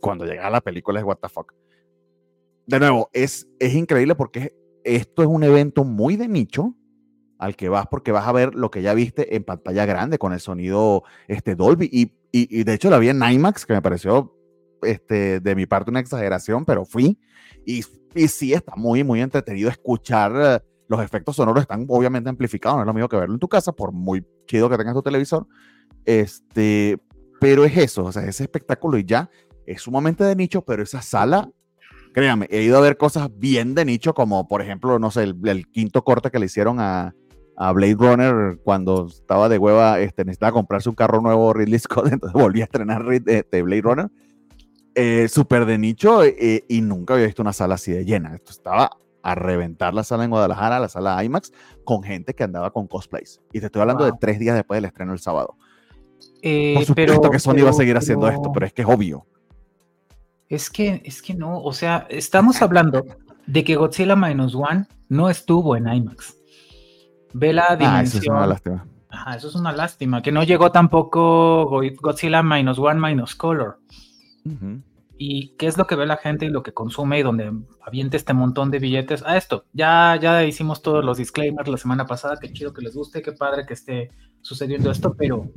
cuando 0.00 0.24
llegaba 0.24 0.50
la 0.50 0.60
película, 0.60 0.98
es 0.98 1.06
what 1.06 1.18
the 1.22 1.28
fuck. 1.28 1.52
De 2.66 2.80
nuevo, 2.80 3.08
es, 3.12 3.46
es 3.60 3.72
increíble 3.74 4.16
porque 4.16 4.52
esto 4.82 5.22
es 5.22 5.28
un 5.28 5.44
evento 5.44 5.84
muy 5.84 6.16
de 6.16 6.26
nicho 6.26 6.74
al 7.38 7.56
que 7.56 7.68
vas 7.68 7.86
porque 7.88 8.12
vas 8.12 8.26
a 8.26 8.32
ver 8.32 8.54
lo 8.54 8.70
que 8.70 8.82
ya 8.82 8.94
viste 8.94 9.36
en 9.36 9.44
pantalla 9.44 9.86
grande 9.86 10.18
con 10.18 10.32
el 10.32 10.40
sonido 10.40 11.04
este, 11.28 11.54
Dolby. 11.54 11.88
Y, 11.92 12.12
y, 12.32 12.64
de 12.64 12.74
hecho 12.74 12.90
la 12.90 12.98
vi 12.98 13.08
en 13.08 13.22
IMAX, 13.22 13.66
que 13.66 13.72
me 13.72 13.82
pareció 13.82 14.34
este, 14.82 15.40
de 15.40 15.54
mi 15.54 15.66
parte 15.66 15.90
una 15.90 16.00
exageración, 16.00 16.64
pero 16.64 16.84
fui. 16.84 17.18
Y, 17.64 17.84
y 18.14 18.28
sí, 18.28 18.52
está 18.52 18.74
muy, 18.76 19.04
muy 19.04 19.20
entretenido 19.20 19.68
escuchar. 19.68 20.32
eh, 20.36 20.66
los 20.88 21.02
efectos 21.02 21.36
sonoros 21.36 21.62
están 21.62 21.84
obviamente 21.88 22.30
amplificados, 22.30 22.76
no 22.76 22.82
es 22.82 22.86
lo 22.86 22.94
mismo 22.94 23.08
que 23.08 23.16
verlo 23.16 23.34
en 23.34 23.40
tu 23.40 23.48
casa, 23.48 23.72
por 23.72 23.92
muy 23.92 24.24
chido 24.46 24.70
que 24.70 24.76
tengas 24.76 24.94
tu 24.94 25.02
televisor. 25.02 25.46
Este, 26.04 26.98
pero 27.40 27.64
es 27.64 27.76
eso, 27.76 28.04
o 28.04 28.12
sea, 28.12 28.24
ese 28.24 28.44
espectáculo 28.44 28.96
y 28.98 29.04
ya 29.04 29.28
es 29.66 29.82
sumamente 29.82 30.22
de 30.22 30.36
nicho, 30.36 30.62
pero 30.62 30.84
esa 30.84 31.02
sala, 31.02 31.50
créame, 32.12 32.46
he 32.50 32.62
ido 32.62 32.78
a 32.78 32.80
ver 32.80 32.96
cosas 32.96 33.28
bien 33.36 33.74
de 33.74 33.84
nicho, 33.84 34.14
como 34.14 34.46
por 34.46 34.62
ejemplo, 34.62 34.98
no 35.00 35.10
sé, 35.10 35.24
el, 35.24 35.36
el 35.44 35.66
quinto 35.66 36.04
corte 36.04 36.30
que 36.30 36.38
le 36.38 36.46
hicieron 36.46 36.78
a, 36.78 37.14
a 37.56 37.72
Blade 37.72 37.94
Runner 37.94 38.58
cuando 38.62 39.06
estaba 39.06 39.48
de 39.48 39.58
hueva, 39.58 39.98
este, 40.00 40.24
necesitaba 40.24 40.52
comprarse 40.52 40.88
un 40.88 40.94
carro 40.94 41.20
nuevo 41.20 41.52
Ridley 41.52 41.78
Scott, 41.78 42.08
entonces 42.12 42.40
volví 42.40 42.60
a 42.60 42.64
estrenar 42.64 43.04
este, 43.26 43.62
Blade 43.62 43.82
Runner. 43.82 44.10
Eh, 44.94 45.28
Súper 45.28 45.66
de 45.66 45.76
nicho 45.78 46.22
eh, 46.24 46.64
y 46.68 46.80
nunca 46.80 47.14
había 47.14 47.26
visto 47.26 47.42
una 47.42 47.52
sala 47.52 47.74
así 47.74 47.92
de 47.92 48.04
llena. 48.04 48.34
Esto 48.34 48.50
estaba 48.52 48.90
a 49.22 49.34
reventar 49.34 49.92
la 49.92 50.04
sala 50.04 50.24
en 50.24 50.30
Guadalajara, 50.30 50.78
la 50.80 50.88
sala 50.88 51.22
IMAX, 51.24 51.52
con 51.84 52.02
gente 52.02 52.34
que 52.34 52.44
andaba 52.44 52.70
con 52.70 52.86
cosplays. 52.86 53.40
Y 53.52 53.60
te 53.60 53.66
estoy 53.66 53.82
hablando 53.82 54.04
de 54.04 54.12
tres 54.20 54.38
días 54.38 54.54
después 54.54 54.78
del 54.78 54.84
estreno 54.86 55.12
el 55.12 55.18
sábado. 55.18 55.56
Eh, 56.42 56.74
Por 56.76 56.84
supuesto 56.84 57.20
pero- 57.20 57.30
que 57.30 57.38
Sony 57.38 57.52
va 57.52 57.54
a 57.54 57.56
pero- 57.64 57.72
seguir 57.72 57.96
haciendo 57.96 58.28
esto, 58.28 58.40
pero- 58.42 58.52
pero 58.52 58.66
es 58.66 58.72
que 58.72 58.82
es 58.82 58.88
obvio. 58.88 59.26
Es 60.48 60.70
que, 60.70 61.02
es 61.04 61.22
que 61.22 61.34
no, 61.34 61.60
o 61.60 61.72
sea, 61.72 62.06
estamos 62.08 62.62
hablando 62.62 63.04
de 63.46 63.64
que 63.64 63.74
Godzilla 63.76 64.14
Minus 64.16 64.54
One 64.54 64.86
no 65.08 65.28
estuvo 65.28 65.76
en 65.76 65.88
IMAX. 65.88 66.36
Ve 67.38 67.52
la 67.52 67.66
Ah, 67.68 67.74
eso 67.74 67.78
dimensión. 67.78 68.22
es 68.22 68.28
una 68.28 68.46
lástima. 68.46 68.86
Ajá, 69.10 69.36
eso 69.36 69.48
es 69.48 69.54
una 69.54 69.72
lástima. 69.72 70.22
Que 70.22 70.32
no 70.32 70.42
llegó 70.42 70.72
tampoco 70.72 71.66
Go- 71.66 71.82
Godzilla 72.00 72.42
Minus 72.42 72.78
One 72.78 73.00
Minus 73.00 73.34
Color. 73.34 73.78
¿Y 75.18 75.56
qué 75.56 75.66
es 75.66 75.78
lo 75.78 75.86
que 75.86 75.96
ve 75.96 76.06
la 76.06 76.18
gente 76.18 76.44
y 76.46 76.50
lo 76.50 76.62
que 76.62 76.72
consume 76.74 77.18
y 77.18 77.22
donde 77.22 77.50
avienta 77.84 78.16
este 78.16 78.34
montón 78.34 78.70
de 78.70 78.78
billetes? 78.78 79.22
A 79.24 79.36
esto, 79.36 79.64
ya, 79.72 80.18
ya 80.20 80.44
hicimos 80.44 80.82
todos 80.82 81.04
los 81.04 81.16
disclaimers 81.18 81.68
la 81.68 81.78
semana 81.78 82.06
pasada, 82.06 82.36
qué 82.40 82.52
chido 82.52 82.72
que 82.74 82.82
les 82.82 82.94
guste, 82.94 83.22
qué 83.22 83.32
padre 83.32 83.64
que 83.66 83.74
esté 83.74 84.10
sucediendo 84.42 84.90
esto, 84.90 85.14
pero, 85.16 85.48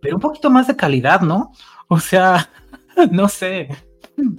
pero 0.00 0.16
un 0.16 0.20
poquito 0.22 0.50
más 0.50 0.66
de 0.66 0.74
calidad, 0.76 1.20
¿no? 1.20 1.52
O 1.88 1.98
sea, 2.00 2.48
no 3.10 3.28
sé. 3.28 3.68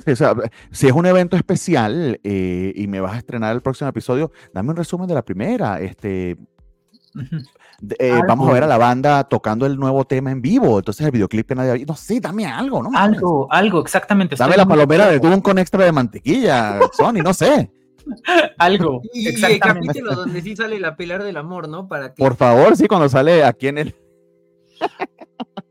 O 0.08 0.16
sea, 0.16 0.34
si 0.72 0.88
es 0.88 0.94
un 0.94 1.06
evento 1.06 1.36
especial 1.36 2.20
eh, 2.24 2.74
y 2.76 2.88
me 2.88 3.00
vas 3.00 3.14
a 3.14 3.18
estrenar 3.18 3.56
el 3.56 3.62
próximo 3.62 3.90
episodio, 3.90 4.32
dame 4.54 4.70
un 4.70 4.78
resumen 4.78 5.08
de 5.08 5.14
la 5.14 5.24
primera. 5.24 5.80
Este, 5.82 6.38
eh, 8.00 8.22
vamos 8.28 8.50
a 8.50 8.54
ver 8.54 8.64
a 8.64 8.68
la 8.68 8.78
banda 8.78 9.24
tocando 9.26 9.66
el 9.66 9.78
nuevo 9.78 10.06
tema 10.06 10.32
en 10.32 10.42
vivo. 10.42 10.80
Entonces 10.80 11.06
el 11.06 11.12
videoclip 11.12 11.48
que 11.48 11.56
nadie 11.56 11.72
ha 11.72 11.74
visto. 11.74 11.94
No, 11.94 11.98
sí, 11.98 12.20
dame 12.20 12.46
algo, 12.46 12.82
¿no? 12.82 12.92
Algo, 12.98 13.48
algo, 13.52 13.82
exactamente. 13.82 14.36
Dame 14.36 14.58
la 14.58 14.66
palomera 14.66 15.08
de. 15.08 15.20
Dune 15.20 15.42
con 15.42 15.58
extra 15.60 15.84
de 15.84 15.92
mantequilla, 15.92 16.80
Sony, 16.94 17.22
no 17.24 17.34
sé. 17.34 17.72
Algo, 18.60 19.02
Y, 19.14 19.28
el 19.28 19.34
exactamente. 19.34 19.88
capítulo 19.88 20.16
donde 20.16 20.42
sí 20.42 20.56
sale 20.56 20.80
la 20.80 20.96
pilar 20.96 21.24
del 21.24 21.38
amor, 21.38 21.68
¿no? 21.68 21.88
Para 21.88 22.10
que 22.10 22.16
Por 22.16 22.36
favor, 22.36 22.78
sí, 22.78 22.88
cuando 22.88 23.10
sale 23.10 23.44
aquí 23.44 23.68
en 23.68 23.78
el. 23.80 23.96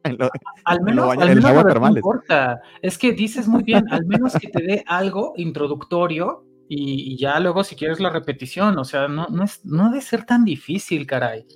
en 0.05 0.17
lo- 0.19 0.31
Al 0.64 0.79
en 0.79 0.85
menos, 0.85 1.05
al 1.23 1.29
menos 1.35 1.53
no 1.81 1.88
importa. 1.97 2.61
Es 2.83 2.99
que 2.99 3.12
dices 3.12 3.49
muy 3.49 3.62
bien, 3.62 3.85
al 3.90 4.05
menos 4.07 4.35
que 4.35 4.49
te 4.49 4.62
dé 4.62 4.85
algo 4.87 5.33
introductorio 5.37 6.45
y, 6.69 7.12
y 7.14 7.19
ya 7.19 7.38
luego 7.40 7.64
si 7.64 7.77
quieres 7.77 8.01
la 8.01 8.11
repetición, 8.11 8.79
o 8.79 8.85
sea, 8.85 9.09
no, 9.09 9.27
no, 9.29 9.45
es, 9.45 9.64
no 9.64 9.90
debe 9.90 10.01
ser 10.03 10.25
tan 10.25 10.45
difícil, 10.45 11.07
caray. 11.07 11.47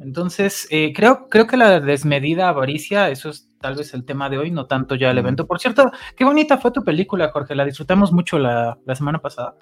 Entonces, 0.00 0.68
eh, 0.70 0.92
creo, 0.94 1.28
creo 1.28 1.46
que 1.48 1.56
la 1.56 1.80
desmedida 1.80 2.48
avaricia, 2.48 3.08
eso 3.10 3.30
es 3.30 3.48
tal 3.60 3.74
vez 3.74 3.94
el 3.94 4.04
tema 4.04 4.30
de 4.30 4.38
hoy, 4.38 4.50
no 4.52 4.66
tanto 4.66 4.94
ya 4.94 5.10
el 5.10 5.18
evento. 5.18 5.46
Por 5.46 5.58
cierto, 5.58 5.90
qué 6.16 6.24
bonita 6.24 6.58
fue 6.58 6.70
tu 6.70 6.84
película, 6.84 7.30
Jorge, 7.32 7.56
la 7.56 7.64
disfrutamos 7.64 8.12
mucho 8.12 8.38
la, 8.38 8.78
la 8.86 8.94
semana 8.94 9.18
pasada. 9.20 9.56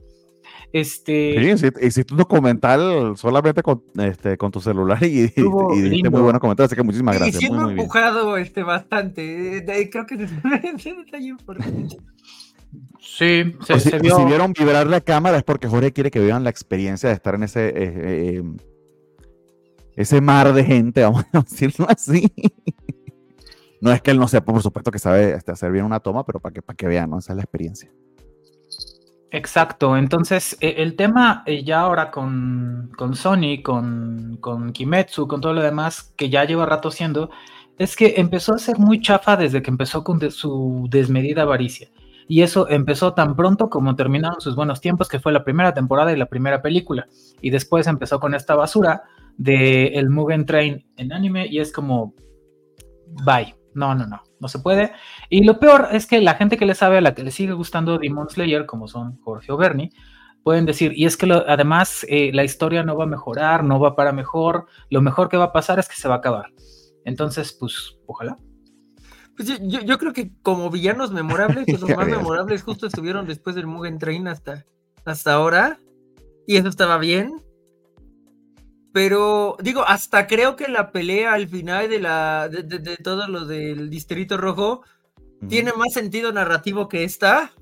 Este, 0.78 1.36
Sí, 1.40 1.50
hiciste, 1.52 1.86
hiciste 1.86 2.12
un 2.12 2.18
documental 2.18 3.16
solamente 3.16 3.62
con, 3.62 3.82
este, 3.98 4.36
con 4.36 4.50
tu 4.50 4.60
celular 4.60 5.02
y, 5.02 5.20
y, 5.24 5.32
y 5.36 6.02
muy 6.10 6.20
buenos 6.20 6.38
comentarios, 6.40 6.70
así 6.70 6.76
que 6.76 6.82
muchísimas 6.82 7.16
y 7.16 7.18
gracias. 7.18 7.38
siendo 7.38 7.56
Muy, 7.56 7.64
muy 7.66 7.74
bien. 7.74 7.84
empujado 7.84 8.36
este, 8.36 8.62
bastante. 8.62 9.56
eh, 9.58 9.60
de- 9.62 9.88
Creo 9.88 10.04
que 10.06 10.16
ese 10.16 10.24
es 10.24 10.86
un 10.86 11.04
detalle 11.04 11.28
importante. 11.28 11.96
sí, 13.00 13.54
se, 13.66 13.80
si, 13.80 13.88
se 13.90 13.98
vio. 14.00 14.16
si 14.16 14.24
vieron 14.26 14.52
vibrar 14.52 14.86
la 14.86 15.00
cámara 15.00 15.38
es 15.38 15.44
porque 15.44 15.66
Jorge 15.66 15.92
quiere 15.92 16.10
que 16.10 16.20
vean 16.20 16.44
la 16.44 16.50
experiencia 16.50 17.08
de 17.08 17.14
estar 17.14 17.34
en 17.36 17.44
ese, 17.44 17.68
eh, 17.68 17.72
eh, 17.76 18.42
ese 19.96 20.20
mar 20.20 20.52
de 20.52 20.62
gente, 20.62 21.02
vamos 21.04 21.24
a 21.32 21.40
decirlo 21.40 21.86
así. 21.88 22.30
No 23.80 23.92
es 23.92 24.02
que 24.02 24.10
él 24.10 24.18
no 24.18 24.28
sepa, 24.28 24.52
por 24.52 24.62
supuesto 24.62 24.90
que 24.90 24.98
sabe 24.98 25.32
este, 25.34 25.52
hacer 25.52 25.70
bien 25.72 25.84
una 25.86 26.00
toma, 26.00 26.24
pero 26.26 26.38
para 26.40 26.52
que, 26.52 26.60
para 26.60 26.76
que 26.76 26.86
vean, 26.86 27.08
¿no? 27.10 27.18
Esa 27.18 27.32
es 27.32 27.36
la 27.36 27.42
experiencia. 27.44 27.90
Exacto, 29.32 29.96
entonces 29.96 30.56
eh, 30.60 30.76
el 30.78 30.94
tema 30.94 31.42
eh, 31.46 31.64
ya 31.64 31.80
ahora 31.80 32.10
con, 32.10 32.92
con 32.96 33.14
Sony, 33.16 33.62
con, 33.62 34.38
con 34.40 34.72
Kimetsu, 34.72 35.26
con 35.26 35.40
todo 35.40 35.52
lo 35.52 35.62
demás 35.62 36.14
que 36.16 36.30
ya 36.30 36.44
lleva 36.44 36.64
rato 36.64 36.90
siendo, 36.90 37.30
es 37.78 37.96
que 37.96 38.14
empezó 38.18 38.54
a 38.54 38.58
ser 38.58 38.78
muy 38.78 39.00
chafa 39.00 39.36
desde 39.36 39.62
que 39.62 39.70
empezó 39.70 40.04
con 40.04 40.30
su 40.30 40.86
desmedida 40.90 41.42
avaricia. 41.42 41.88
Y 42.28 42.42
eso 42.42 42.68
empezó 42.68 43.14
tan 43.14 43.36
pronto 43.36 43.68
como 43.68 43.94
terminaron 43.96 44.40
sus 44.40 44.56
buenos 44.56 44.80
tiempos, 44.80 45.08
que 45.08 45.20
fue 45.20 45.32
la 45.32 45.44
primera 45.44 45.74
temporada 45.74 46.12
y 46.12 46.16
la 46.16 46.26
primera 46.26 46.62
película. 46.62 47.06
Y 47.40 47.50
después 47.50 47.86
empezó 47.86 48.18
con 48.20 48.34
esta 48.34 48.54
basura 48.54 49.02
de 49.36 49.88
el 49.88 50.08
Mugen 50.08 50.46
Train 50.46 50.86
en 50.96 51.12
anime 51.12 51.46
y 51.48 51.58
es 51.58 51.72
como, 51.72 52.14
bye, 53.24 53.54
no, 53.76 53.94
no, 53.94 54.06
no, 54.06 54.22
no 54.40 54.48
se 54.48 54.58
puede. 54.58 54.92
Y 55.28 55.44
lo 55.44 55.60
peor 55.60 55.88
es 55.92 56.06
que 56.06 56.20
la 56.20 56.34
gente 56.34 56.56
que 56.56 56.66
le 56.66 56.74
sabe, 56.74 56.98
a 56.98 57.00
la 57.00 57.14
que 57.14 57.22
le 57.22 57.30
sigue 57.30 57.52
gustando 57.52 57.98
Demon 57.98 58.28
Slayer, 58.28 58.66
como 58.66 58.88
son 58.88 59.18
Jorge 59.20 59.52
o 59.52 59.56
Bernie, 59.56 59.90
pueden 60.42 60.64
decir, 60.64 60.92
y 60.94 61.06
es 61.06 61.16
que 61.16 61.30
además 61.46 62.06
eh, 62.08 62.30
la 62.32 62.44
historia 62.44 62.82
no 62.82 62.96
va 62.96 63.04
a 63.04 63.08
mejorar, 63.08 63.64
no 63.64 63.78
va 63.78 63.96
para 63.96 64.12
mejor, 64.12 64.66
lo 64.90 65.02
mejor 65.02 65.28
que 65.28 65.36
va 65.36 65.44
a 65.44 65.52
pasar 65.52 65.78
es 65.78 65.88
que 65.88 65.96
se 65.96 66.08
va 66.08 66.14
a 66.14 66.18
acabar. 66.18 66.52
Entonces, 67.04 67.52
pues, 67.52 67.98
ojalá. 68.06 68.36
Pues 69.36 69.60
yo, 69.60 69.98
creo 69.98 70.12
que 70.12 70.32
como 70.42 70.70
villanos 70.70 71.12
memorables, 71.12 71.66
pues, 71.66 71.80
los 71.80 71.90
más 71.96 72.08
memorables 72.08 72.62
justo 72.62 72.86
estuvieron 72.86 73.26
después 73.26 73.54
del 73.54 73.66
Mugen 73.66 73.98
Train 73.98 74.28
hasta, 74.28 74.64
hasta 75.04 75.34
ahora. 75.34 75.80
Y 76.46 76.56
eso 76.56 76.68
estaba 76.68 76.98
bien. 76.98 77.42
Pero, 78.96 79.58
digo, 79.62 79.84
hasta 79.86 80.26
creo 80.26 80.56
que 80.56 80.68
la 80.68 80.90
pelea 80.90 81.34
al 81.34 81.48
final 81.48 81.90
de 81.90 82.00
la 82.00 82.48
de, 82.48 82.62
de, 82.62 82.96
todo 82.96 83.28
lo 83.28 83.44
del 83.44 83.90
Distrito 83.90 84.38
Rojo 84.38 84.84
tiene 85.50 85.74
más 85.74 85.92
sentido 85.92 86.32
narrativo 86.32 86.88
que 86.88 87.04
esta 87.04 87.52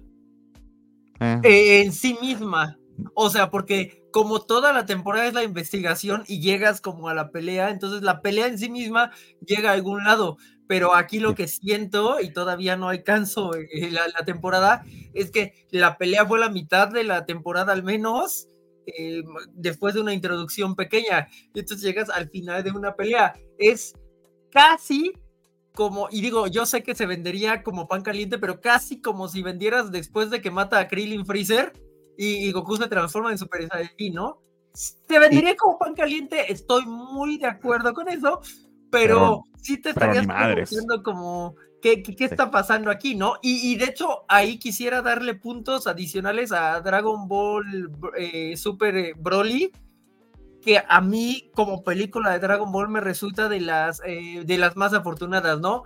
eh. 1.19 1.41
Eh, 1.43 1.83
en 1.83 1.93
sí 1.93 2.17
misma. 2.21 2.79
O 3.15 3.31
sea, 3.31 3.51
porque 3.51 4.05
como 4.13 4.43
toda 4.43 4.73
la 4.73 4.87
temporada 4.87 5.27
es 5.27 5.35
la 5.35 5.43
investigación 5.43 6.23
y 6.29 6.41
llegas 6.41 6.81
como 6.81 7.09
a 7.09 7.15
la 7.15 7.33
pelea, 7.33 7.71
entonces 7.71 8.03
la 8.03 8.23
pelea 8.23 8.47
en 8.47 8.57
sí 8.57 8.71
misma 8.71 9.11
llega 9.45 9.71
a 9.71 9.73
algún 9.73 10.05
lado. 10.05 10.37
Pero 10.69 10.95
aquí 10.95 11.19
lo 11.19 11.35
que 11.35 11.49
siento, 11.49 12.21
y 12.21 12.33
todavía 12.33 12.77
no 12.77 12.91
alcanzo 12.91 13.51
la, 13.91 14.07
la 14.07 14.25
temporada, 14.25 14.85
es 15.15 15.33
que 15.33 15.67
la 15.73 15.99
pelea 15.99 16.27
fue 16.27 16.39
la 16.39 16.49
mitad 16.49 16.87
de 16.93 17.03
la 17.03 17.27
temporada 17.27 17.73
al 17.73 17.83
menos, 17.83 18.51
eh, 18.87 19.23
después 19.53 19.95
de 19.95 20.01
una 20.01 20.15
introducción 20.15 20.75
pequeña. 20.75 21.29
Y 21.55 21.61
entonces 21.61 21.85
llegas 21.85 22.11
al 22.11 22.29
final 22.31 22.63
de 22.63 22.71
una 22.71 22.95
pelea. 22.95 23.35
Es 23.59 23.95
casi 24.51 25.13
como, 25.75 26.09
y 26.11 26.21
digo, 26.21 26.47
yo 26.47 26.67
sé 26.67 26.83
que 26.83 26.95
se 26.95 27.07
vendería 27.07 27.63
como 27.63 27.89
pan 27.89 28.03
caliente, 28.03 28.39
pero 28.39 28.61
casi 28.61 29.01
como 29.01 29.29
si 29.29 29.43
vendieras 29.43 29.91
después 29.91 30.31
de 30.31 30.41
que 30.41 30.51
mata 30.51 30.79
a 30.79 30.89
Krillin 30.89 31.27
Freezer 31.27 31.73
y, 32.17 32.53
Goku 32.53 32.77
se 32.77 32.87
transforma 32.87 33.33
en 33.33 33.39
Super 33.39 33.67
Saiyajin, 33.67 34.15
¿no? 34.15 34.41
Se 34.73 35.19
vendería 35.19 35.57
como 35.57 35.79
pan 35.79 35.95
caliente, 35.95 36.53
estoy 36.53 36.87
muy 36.87 37.39
de 37.39 37.47
acuerdo 37.47 37.93
con 37.93 38.09
eso, 38.09 38.41
pero, 38.91 39.43
sí 39.61 39.81
te 39.81 39.91
estarías 39.91 40.27
diciendo 40.57 41.03
como, 41.03 41.57
¿qué, 41.85 42.03
qué, 42.03 42.25
está 42.25 42.51
pasando 42.51 42.91
aquí, 42.91 43.15
no? 43.15 43.35
Y, 43.43 43.77
de 43.77 43.85
hecho, 43.85 44.25
ahí 44.27 44.59
quisiera 44.59 45.03
darle 45.03 45.35
puntos 45.35 45.87
adicionales 45.87 46.51
a 46.51 46.81
Dragon 46.81 47.29
Ball 47.29 47.91
eh, 48.17 48.57
Super 48.57 48.97
eh, 48.97 49.13
Broly, 49.19 49.71
que 50.63 50.83
a 50.89 51.01
mí 51.03 51.51
como 51.55 51.85
película 51.85 52.33
de 52.33 52.39
Dragon 52.39 52.73
Ball 52.73 52.89
me 52.89 53.03
resulta 53.03 53.51
de 53.51 53.61
las, 53.61 54.01
eh, 54.07 54.45
de 54.47 54.57
las 54.57 54.77
más 54.77 54.95
afortunadas, 54.95 55.61
¿no? 55.61 55.85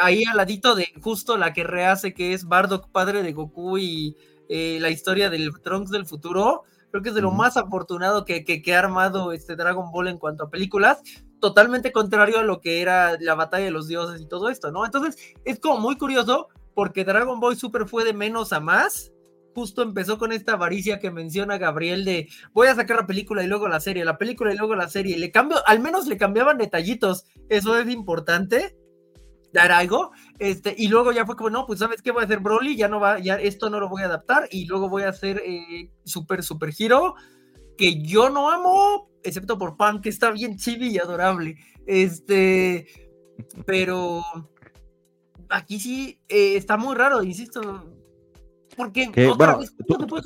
ahí 0.00 0.24
al 0.24 0.38
ladito 0.38 0.74
de 0.74 0.90
justo 1.02 1.36
la 1.36 1.52
que 1.52 1.62
rehace 1.62 2.14
que 2.14 2.32
es 2.32 2.46
Bardock, 2.46 2.90
padre 2.92 3.22
de 3.22 3.34
Goku 3.34 3.76
y 3.76 4.16
la 4.48 4.88
historia 4.88 5.28
del 5.28 5.50
Trunks 5.60 5.90
del 5.90 6.06
futuro, 6.06 6.62
creo 6.90 7.02
que 7.02 7.10
es 7.10 7.14
de 7.14 7.20
lo 7.20 7.30
más 7.30 7.58
afortunado 7.58 8.24
que, 8.24 8.42
que, 8.42 8.62
que, 8.62 8.74
ha 8.74 8.78
armado 8.78 9.32
este 9.32 9.54
Dragon 9.54 9.90
Ball 9.92 10.08
en 10.08 10.16
cuanto 10.16 10.44
a 10.44 10.50
películas, 10.50 11.02
totalmente 11.40 11.92
contrario 11.92 12.38
a 12.38 12.42
lo 12.42 12.60
que 12.60 12.80
era 12.80 13.16
la 13.20 13.34
batalla 13.34 13.64
de 13.64 13.70
los 13.70 13.88
dioses 13.88 14.20
y 14.20 14.26
todo 14.26 14.48
esto, 14.48 14.70
¿no? 14.70 14.84
Entonces 14.84 15.16
es 15.44 15.60
como 15.60 15.78
muy 15.78 15.96
curioso 15.96 16.48
porque 16.74 17.04
Dragon 17.04 17.40
Ball 17.40 17.56
Super 17.56 17.86
fue 17.86 18.04
de 18.04 18.12
menos 18.12 18.52
a 18.52 18.60
más. 18.60 19.12
Justo 19.54 19.80
empezó 19.80 20.18
con 20.18 20.32
esta 20.32 20.52
avaricia 20.52 20.98
que 20.98 21.10
menciona 21.10 21.56
Gabriel 21.56 22.04
de 22.04 22.28
voy 22.52 22.68
a 22.68 22.74
sacar 22.74 22.98
la 22.98 23.06
película 23.06 23.42
y 23.42 23.46
luego 23.46 23.66
la 23.66 23.80
serie, 23.80 24.04
la 24.04 24.18
película 24.18 24.52
y 24.52 24.58
luego 24.58 24.74
la 24.74 24.88
serie. 24.88 25.16
Le 25.16 25.30
cambio, 25.30 25.56
al 25.66 25.80
menos 25.80 26.06
le 26.06 26.18
cambiaban 26.18 26.58
detallitos. 26.58 27.24
Eso 27.48 27.78
es 27.78 27.88
importante. 27.88 28.76
Dar 29.54 29.72
algo. 29.72 30.10
Este, 30.38 30.74
y 30.76 30.88
luego 30.88 31.12
ya 31.12 31.24
fue 31.24 31.36
como, 31.36 31.48
no, 31.48 31.66
pues 31.66 31.78
sabes 31.78 32.02
qué 32.02 32.10
voy 32.10 32.22
a 32.22 32.26
hacer 32.26 32.40
Broly, 32.40 32.76
ya 32.76 32.88
no 32.88 33.00
va, 33.00 33.18
ya 33.18 33.36
esto 33.36 33.70
no 33.70 33.80
lo 33.80 33.88
voy 33.88 34.02
a 34.02 34.06
adaptar. 34.06 34.46
Y 34.50 34.66
luego 34.66 34.90
voy 34.90 35.04
a 35.04 35.08
hacer 35.08 35.42
eh, 35.46 35.90
Super 36.04 36.42
Super 36.42 36.74
Hero, 36.78 37.14
que 37.78 38.02
yo 38.02 38.28
no 38.28 38.50
amo, 38.50 39.08
excepto 39.26 39.58
por 39.58 39.76
Pam, 39.76 40.00
que 40.00 40.08
está 40.08 40.30
bien 40.30 40.56
chibi 40.56 40.88
y 40.88 40.98
adorable. 40.98 41.56
Este, 41.86 42.86
pero 43.66 44.22
aquí 45.48 45.78
sí 45.78 46.20
eh, 46.28 46.56
está 46.56 46.76
muy 46.76 46.94
raro, 46.94 47.22
insisto. 47.22 47.84
Porque 48.76 49.10
bueno, 49.36 49.60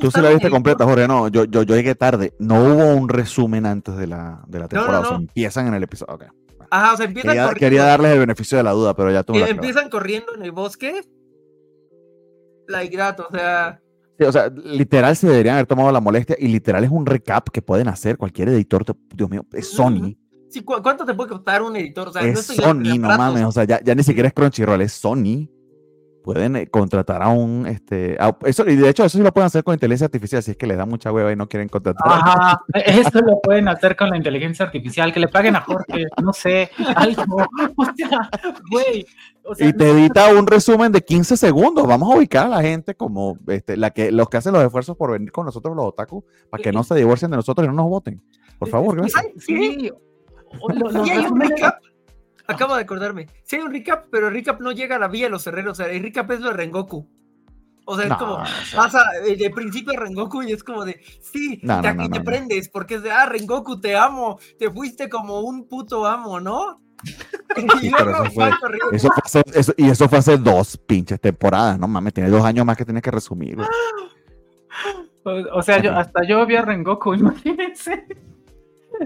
tú, 0.01 0.11
sí 0.11 0.21
la 0.21 0.31
viste 0.31 0.51
completa, 0.51 0.85
Jorge. 0.85 1.07
No, 1.07 1.29
yo, 1.29 1.45
yo, 1.45 1.63
yo, 1.63 1.77
llegué 1.77 1.95
tarde. 1.95 2.35
No 2.41 2.65
hubo 2.65 2.95
un 2.95 3.09
resumen 3.09 3.65
antes 3.65 3.97
de 3.97 4.09
la, 4.09 4.43
de 4.49 4.59
la 4.59 4.69
temporada. 4.69 5.01
O 5.01 5.07
sea, 5.07 5.17
empiezan 5.17 5.69
en 5.69 5.75
el 5.75 5.83
episodio. 5.85 6.15
Okay. 6.15 6.29
Ajá, 6.69 6.95
o 6.95 6.97
sea, 6.97 7.07
empiezan 7.07 7.31
quería, 7.33 7.55
quería, 7.55 7.85
darles 7.85 8.13
el 8.13 8.19
beneficio 8.19 8.59
de 8.59 8.65
la 8.65 8.73
duda, 8.73 8.95
pero 8.95 9.13
ya 9.13 9.23
tú. 9.23 9.35
Eh, 9.35 9.51
empiezan 9.51 9.89
corriendo 9.89 10.35
en 10.35 10.43
el 10.43 10.51
bosque. 10.51 11.03
Like 12.67 12.97
that, 12.97 13.21
o 13.21 13.29
sea 13.31 13.81
o 14.27 14.33
sea, 14.33 14.51
literal 14.65 15.17
se 15.17 15.29
deberían 15.29 15.55
haber 15.55 15.67
tomado 15.67 15.91
la 15.93 16.01
molestia 16.01 16.37
y 16.39 16.49
literal 16.49 16.85
es 16.85 16.91
un 16.91 17.07
recap 17.07 17.49
que 17.51 17.63
pueden 17.63 17.89
hacer 17.89 18.17
cualquier 18.17 18.49
editor. 18.51 18.85
Dios 19.15 19.31
mío, 19.31 19.47
es 19.53 19.69
Sony. 19.69 20.17
Sí, 20.51 20.63
¿cuánto 20.63 21.05
te 21.05 21.15
puede 21.15 21.31
costar 21.31 21.63
un 21.63 21.77
editor? 21.77 22.09
O 22.09 22.13
sea, 22.13 22.23
es 22.23 22.45
Sony, 22.45 22.99
no 22.99 23.09
mames, 23.17 23.45
o 23.45 23.53
sea, 23.53 23.65
ya, 23.65 23.81
ya, 23.83 23.95
ni 23.95 24.03
siquiera 24.03 24.29
es 24.29 24.35
Crunchyroll, 24.35 24.81
es 24.83 24.93
Sony. 24.93 25.49
Pueden 26.23 26.57
eh, 26.57 26.67
contratar 26.67 27.23
a 27.23 27.29
un, 27.29 27.67
este, 27.67 28.19
eso, 28.45 28.69
y 28.69 28.77
de 28.77 28.91
hecho 28.91 29.05
eso 29.05 29.17
sí 29.17 29.25
lo 29.25 29.33
pueden 29.33 29.47
hacer 29.47 29.65
con 29.65 29.75
inteligencia 29.75 30.05
artificial, 30.05 30.43
si 30.43 30.51
es 30.51 30.57
que 30.57 30.67
les 30.67 30.77
da 30.77 30.85
mucha 30.85 31.11
hueva 31.11 31.33
y 31.33 31.37
no 31.37 31.49
quieren 31.49 31.69
contratar. 31.69 32.07
Ajá, 32.07 32.63
eso 32.75 33.21
lo 33.21 33.41
pueden 33.41 33.69
hacer 33.69 33.97
con 33.97 34.11
la 34.11 34.17
inteligencia 34.17 34.67
artificial, 34.67 35.13
que 35.13 35.21
le 35.21 35.29
paguen 35.29 35.57
a 35.57 35.63
Jorge, 35.63 36.07
no 36.23 36.33
sé, 36.33 36.71
algo, 36.95 37.25
o 37.77 37.85
sea, 37.97 38.31
güey, 38.71 39.07
y 39.59 39.73
te 39.73 39.91
edita 39.91 40.33
un 40.35 40.47
resumen 40.47 40.93
de 40.93 41.03
15 41.03 41.37
segundos. 41.37 41.87
Vamos 41.87 42.13
a 42.13 42.19
ubicar 42.19 42.47
a 42.47 42.49
la 42.49 42.63
gente 42.63 42.95
como 42.95 43.39
este, 43.49 43.77
la 43.77 43.91
que, 43.91 44.13
los 44.13 44.29
que 44.29 44.37
hacen 44.37 44.53
los 44.53 44.63
esfuerzos 44.63 44.97
por 44.97 45.13
venir 45.13 45.33
con 45.33 45.47
nosotros 45.47 45.75
los 45.75 45.87
otaku, 45.87 46.25
para 46.51 46.63
que 46.63 46.73
no 46.73 46.85
se 46.85 46.95
divorcien 46.95 47.31
de 47.31 47.39
nosotros 47.39 47.65
y 47.65 47.69
no 47.69 47.75
nos 47.75 47.89
voten. 47.89 48.23
Por 48.59 48.69
favor, 48.69 48.97
gracias. 48.97 49.25
Sí, 49.39 49.91
hay 51.11 51.27
un 51.27 51.41
recap. 51.41 51.77
Acabo 52.51 52.75
de 52.75 52.83
acordarme. 52.83 53.27
Sí 53.45 53.57
hay 53.57 53.63
un 53.63 53.73
recap, 53.73 54.07
pero 54.11 54.29
el 54.29 54.35
recap 54.35 54.61
no 54.61 54.73
llega 54.73 54.97
a 54.97 54.99
la 54.99 55.09
vía 55.09 55.27
de 55.27 55.31
los 55.31 55.47
herreros. 55.47 55.79
O 55.79 55.83
sea, 55.83 55.93
el 55.93 56.03
recap 56.03 56.31
es 56.31 56.41
lo 56.41 56.49
de 56.49 56.55
Rengoku. 56.55 57.09
O 57.87 57.97
sea, 57.97 58.07
es 58.07 58.15
como, 58.15 58.39
pasa 58.77 59.03
eh, 59.27 59.37
de 59.37 59.51
principio 59.51 59.99
Rengoku 59.99 60.43
y 60.43 60.53
es 60.53 60.63
como 60.63 60.85
de, 60.85 61.01
sí, 61.21 61.61
de 61.61 61.89
aquí 61.89 62.09
te 62.09 62.21
prendes, 62.21 62.69
porque 62.69 62.95
es 62.97 63.03
de, 63.03 63.11
ah, 63.11 63.27
Rengoku, 63.27 63.81
te 63.81 63.97
amo, 63.97 64.39
te 64.59 64.71
fuiste 64.71 65.09
como 65.09 65.41
un 65.41 65.67
puto 65.67 66.07
amo, 66.07 66.39
¿no? 66.39 66.81
y, 67.83 67.89
eso 69.87 70.09
fue 70.09 70.19
hace, 70.19 70.39
dos 70.39 70.77
pinches 70.77 71.21
temporadas, 71.21 71.81
no 71.81 71.89
mames, 71.89 72.15
tiene 72.15 72.31
dos 72.31 72.45
años 72.45 72.65
más 72.65 72.77
que 72.77 72.85
tienes 72.85 73.03
que 73.03 73.11
resumir. 73.11 73.59
O, 75.25 75.63
sea, 75.63 75.83
yo, 75.83 75.93
hasta 75.93 76.23
yo 76.25 76.47
vi 76.47 76.57
a 76.57 76.63
Rengoku, 76.63 77.15
imagínense. 77.15 78.07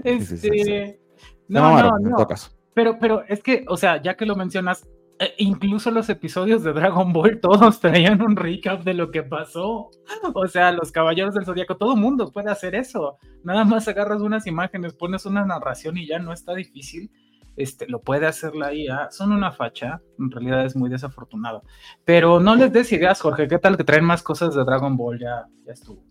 Este, 0.03 0.99
no, 1.47 1.81
no, 1.81 1.99
no. 1.99 2.27
Pero, 2.75 2.99
pero 2.99 3.23
es 3.27 3.41
que, 3.41 3.65
o 3.67 3.77
sea, 3.77 3.99
ya 4.01 4.15
que 4.15 4.27
lo 4.27 4.35
mencionas, 4.35 4.87
eh, 5.17 5.33
incluso 5.39 5.89
los 5.89 6.09
episodios 6.09 6.63
de 6.63 6.73
Dragon 6.73 7.11
Ball 7.11 7.39
todos 7.41 7.79
traían 7.79 8.21
un 8.21 8.35
recap 8.35 8.83
de 8.83 8.93
lo 8.93 9.09
que 9.09 9.23
pasó. 9.23 9.89
O 10.35 10.47
sea, 10.47 10.71
los 10.71 10.91
caballeros 10.91 11.33
del 11.33 11.45
zodiaco, 11.45 11.77
todo 11.77 11.95
mundo 11.95 12.31
puede 12.31 12.51
hacer 12.51 12.75
eso. 12.75 13.17
Nada 13.43 13.63
más 13.63 13.87
agarras 13.87 14.21
unas 14.21 14.45
imágenes, 14.45 14.93
pones 14.93 15.25
una 15.25 15.43
narración 15.43 15.97
y 15.97 16.05
ya 16.05 16.19
no 16.19 16.31
está 16.31 16.53
difícil 16.53 17.09
este, 17.55 17.87
lo 17.87 18.01
puede 18.01 18.25
hacer 18.25 18.55
la 18.55 18.73
IA, 18.73 19.09
son 19.11 19.31
una 19.31 19.51
facha, 19.51 20.01
en 20.19 20.31
realidad 20.31 20.65
es 20.65 20.75
muy 20.75 20.89
desafortunado. 20.89 21.63
Pero 22.03 22.39
no 22.39 22.55
les 22.55 22.71
des 22.71 22.91
ideas, 22.91 23.21
Jorge, 23.21 23.47
¿qué 23.47 23.59
tal 23.59 23.77
que 23.77 23.83
traen 23.83 24.03
más 24.03 24.23
cosas 24.23 24.55
de 24.55 24.63
Dragon 24.63 24.97
Ball? 24.97 25.19
Ya, 25.19 25.45
ya 25.65 25.73
estuvo. 25.73 26.03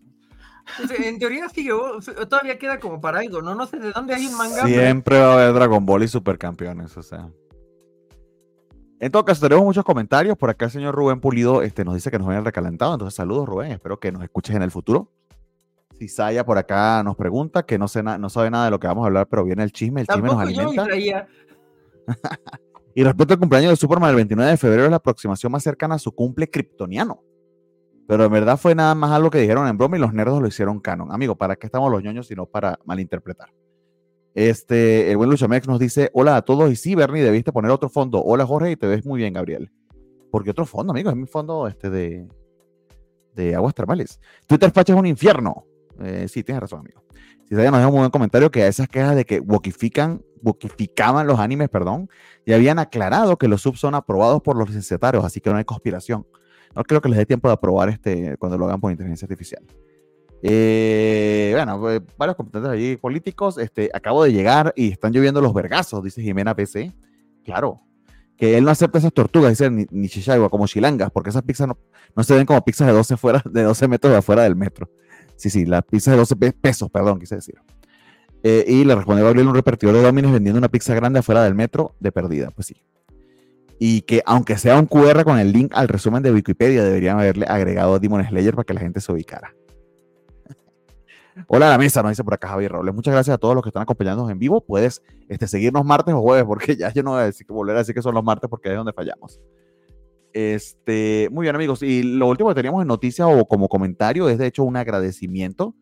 En 0.99 1.19
teoría 1.19 1.49
sí, 1.49 1.69
todavía 2.29 2.59
queda 2.59 2.81
como 2.81 3.01
para 3.01 3.21
algo, 3.21 3.43
¿no? 3.43 3.55
No 3.55 3.67
sé 3.67 3.79
de 3.79 3.93
dónde 3.93 4.15
hay 4.15 4.27
un 4.27 4.37
manga. 4.37 4.67
Siempre 4.67 5.21
va 5.21 5.31
a 5.31 5.35
haber 5.35 5.55
Dragon 5.55 5.85
Ball 5.85 6.05
y 6.05 6.09
supercampeones, 6.09 6.97
o 6.97 7.03
sea. 7.03 7.31
En 9.01 9.13
todo 9.13 9.25
caso, 9.25 9.43
tenemos 9.43 9.65
muchos 9.65 9.85
comentarios. 9.85 10.37
Por 10.39 10.51
acá 10.51 10.65
el 10.67 10.71
señor 10.71 10.95
Rubén 10.95 11.21
Pulido 11.21 11.63
este, 11.63 11.85
nos 11.85 11.95
dice 11.95 12.11
que 12.11 12.19
nos 12.19 12.29
ven 12.29 12.45
recalentado. 12.45 12.95
Entonces, 12.95 13.15
saludos, 13.15 13.47
Rubén. 13.47 13.73
Espero 13.73 14.01
que 14.01 14.11
nos 14.11 14.23
escuches 14.23 14.57
en 14.57 14.63
el 14.63 14.71
futuro. 14.71 15.11
Saya 16.09 16.45
por 16.45 16.59
acá 16.59 17.03
nos 17.03 17.17
pregunta 17.17 17.65
que 17.65 17.79
no, 17.79 17.89
sé 17.89 18.03
no 18.03 18.29
sabe 18.29 18.51
nada 18.51 18.67
de 18.67 18.71
lo 18.71 18.79
que 18.79 18.87
vamos 18.87 19.05
a 19.05 19.07
hablar, 19.07 19.27
pero 19.29 19.45
viene 19.45 19.63
el 19.63 19.73
chisme, 19.73 20.03
el 20.03 20.07
chisme 20.07 20.29
nos 20.29 20.41
alimenta. 20.41 20.87
y 22.95 23.03
respecto 23.03 23.35
al 23.35 23.41
cumpleaños 23.41 23.71
de 23.71 23.77
Superman, 23.77 24.11
el 24.11 24.17
29 24.17 24.51
de 24.51 24.57
febrero 24.57 24.85
es 24.85 24.91
la 24.91 24.97
aproximación 24.97 25.53
más 25.53 25.63
cercana 25.63 25.95
a 25.95 25.99
su 25.99 26.13
cumple 26.13 26.51
kryptoniano. 26.51 27.23
Pero 28.07 28.25
en 28.25 28.33
verdad 28.33 28.59
fue 28.59 28.75
nada 28.75 28.95
más 28.95 29.13
algo 29.13 29.31
que 29.31 29.39
dijeron 29.39 29.67
en 29.67 29.79
broma 29.79 29.97
y 29.97 30.01
los 30.01 30.13
nerdos 30.13 30.41
lo 30.41 30.49
hicieron 30.49 30.81
canon. 30.81 31.11
Amigo, 31.11 31.37
¿para 31.37 31.57
qué 31.57 31.67
estamos 31.67 31.91
los 31.91 32.03
ñoños 32.03 32.27
sino 32.27 32.47
para 32.47 32.79
malinterpretar? 32.85 33.51
Este, 34.35 35.11
el 35.11 35.17
buen 35.17 35.31
Luchamex 35.31 35.69
nos 35.69 35.79
dice, 35.79 36.11
hola 36.13 36.37
a 36.37 36.43
todos, 36.43 36.71
y 36.71 36.77
sí, 36.77 36.95
Bernie, 36.95 37.23
debiste 37.23 37.53
poner 37.53 37.71
otro 37.71 37.89
fondo. 37.89 38.23
Hola, 38.23 38.45
Jorge, 38.45 38.73
y 38.73 38.77
te 38.77 38.87
ves 38.87 39.07
muy 39.07 39.19
bien, 39.19 39.33
Gabriel. 39.33 39.71
Porque 40.31 40.51
otro 40.51 40.67
fondo, 40.67 40.93
amigo, 40.93 41.09
es 41.09 41.17
mi 41.17 41.27
fondo 41.27 41.69
este 41.69 41.89
de, 41.89 42.27
de 43.35 43.55
aguas 43.55 43.75
termales. 43.75 44.21
Twitter 44.47 44.71
Facha 44.73 44.93
es 44.93 44.99
un 44.99 45.07
infierno. 45.07 45.65
Eh, 46.01 46.27
sí, 46.29 46.43
tienes 46.43 46.63
razón, 46.63 46.81
amigo. 46.81 47.05
Si 47.49 47.55
nos 47.55 47.63
deja 47.63 47.89
un 47.89 47.95
buen 47.95 48.11
comentario 48.11 48.51
que 48.51 48.63
a 48.63 48.69
esas 48.69 48.89
quejas 48.89 49.15
de 49.15 49.25
que 49.25 49.39
wokifican, 49.39 50.23
wokificaban 50.43 51.27
los 51.27 51.39
animes, 51.39 51.69
perdón, 51.69 52.09
ya 52.45 52.57
habían 52.57 52.79
aclarado 52.79 53.37
que 53.37 53.49
los 53.49 53.63
subs 53.63 53.79
son 53.79 53.95
aprobados 53.95 54.43
por 54.43 54.57
los 54.57 54.69
licenciatarios, 54.69 55.25
así 55.25 55.41
que 55.41 55.51
no 55.51 55.57
hay 55.57 55.65
conspiración. 55.65 56.27
No 56.75 56.85
creo 56.85 57.01
que 57.01 57.09
les 57.09 57.19
dé 57.19 57.27
tiempo 57.27 57.49
de 57.49 57.55
aprobar 57.55 57.89
este 57.89 58.37
cuando 58.39 58.59
lo 58.59 58.67
hagan 58.67 58.81
por 58.81 58.91
inteligencia 58.91 59.27
artificial. 59.27 59.63
Eh, 60.43 61.53
bueno, 61.55 61.81
pues, 61.81 62.03
varios 62.19 62.37
competentes 62.37 62.71
allí 62.71 62.97
políticos. 62.97 63.59
Este, 63.59 63.91
acabo 63.95 64.25
de 64.25 64.33
llegar 64.33 64.73
y 64.77 64.93
están 64.93 65.13
lloviendo 65.13 65.41
los 65.41 65.55
vergazos, 65.55 66.03
dice 66.03 66.23
Jimena 66.23 66.55
PC. 66.55 66.93
Claro, 67.45 67.81
que 68.37 68.59
él 68.59 68.65
no 68.65 68.71
acepta 68.71 68.99
esas 68.99 69.13
tortugas, 69.13 69.51
dice 69.51 69.71
ni, 69.71 69.87
ni 69.91 70.09
como 70.51 70.67
chilangas, 70.67 71.11
porque 71.11 71.31
esas 71.31 71.43
pizzas 71.43 71.69
no, 71.69 71.79
no, 72.17 72.25
se 72.25 72.35
ven 72.35 72.47
como 72.47 72.63
pizzas 72.65 72.87
de 72.87 72.93
12, 72.93 73.17
fuera, 73.17 73.43
de 73.45 73.63
12 73.63 73.89
metros 73.89 74.13
de 74.13 74.19
afuera 74.19 74.43
del 74.43 74.57
metro. 74.57 74.91
Sí, 75.37 75.51
sí, 75.51 75.65
las 75.65 75.83
pizzas 75.85 76.13
de 76.13 76.19
12 76.19 76.53
pesos, 76.53 76.91
perdón, 76.91 77.21
quise 77.21 77.37
decir. 77.37 77.57
Eh, 78.43 78.65
y 78.69 78.85
le 78.85 78.95
respondió 78.95 79.25
Gabriel 79.25 79.49
un 79.49 79.55
repartidor 79.55 79.95
de 79.95 80.03
Domino's 80.03 80.33
vendiendo 80.33 80.59
una 80.59 80.69
pizza 80.69 80.95
grande 80.95 81.21
afuera 81.21 81.43
del 81.45 81.55
metro 81.55 81.95
de 82.01 82.13
perdida. 82.13 82.51
Pues 82.51 82.67
sí. 82.67 82.77
Y 83.79 84.03
que 84.03 84.23
aunque 84.25 84.57
sea 84.57 84.79
un 84.79 84.87
QR 84.87 85.25
con 85.25 85.39
el 85.39 85.53
link 85.53 85.73
al 85.75 85.89
resumen 85.89 86.23
de 86.23 86.33
Wikipedia, 86.33 86.85
deberían 86.85 87.19
haberle 87.19 87.47
agregado 87.49 87.99
Demon 87.99 88.25
Slayer 88.25 88.55
para 88.55 88.65
que 88.65 88.75
la 88.75 88.81
gente 88.81 89.01
se 89.01 89.13
ubicara. 89.13 89.55
Hola 91.49 91.67
a 91.67 91.71
la 91.71 91.79
mesa, 91.79 92.01
nos 92.01 92.13
dice 92.13 92.23
por 92.23 92.35
acá 92.35 92.49
Javier 92.49 92.71
Robles. 92.71 92.95
Muchas 92.95 93.13
gracias 93.13 93.35
a 93.35 93.39
todos 93.39 93.57
los 93.57 93.63
que 93.65 93.71
están 93.71 93.83
acompañándonos 93.83 94.31
en 94.31 94.39
vivo. 94.39 94.61
Puedes 94.61 95.03
este, 95.29 95.49
seguirnos 95.49 95.85
martes 95.85 96.15
o 96.15 96.23
jueves, 96.23 96.45
porque 96.45 96.77
ya 96.77 96.93
yo 96.93 97.03
no 97.03 97.13
voy 97.13 97.23
a 97.23 97.25
decir, 97.25 97.47
volver 97.49 97.75
a 97.75 97.81
decir 97.81 97.95
que 97.95 98.03
son 98.03 98.15
los 98.15 98.23
martes 98.23 98.49
porque 98.49 98.71
es 98.71 98.77
donde 98.77 98.93
fallamos. 98.93 99.41
Este, 100.33 101.29
muy 101.33 101.45
bien, 101.45 101.55
amigos. 101.55 101.83
Y 101.83 102.03
lo 102.03 102.29
último 102.29 102.51
que 102.51 102.55
teníamos 102.57 102.83
en 102.83 102.89
noticias 102.89 103.27
o 103.31 103.47
como 103.47 103.69
comentario 103.69 104.29
es 104.29 104.39
de 104.39 104.47
hecho 104.47 104.65
un 104.65 104.77
agradecimiento. 104.77 105.75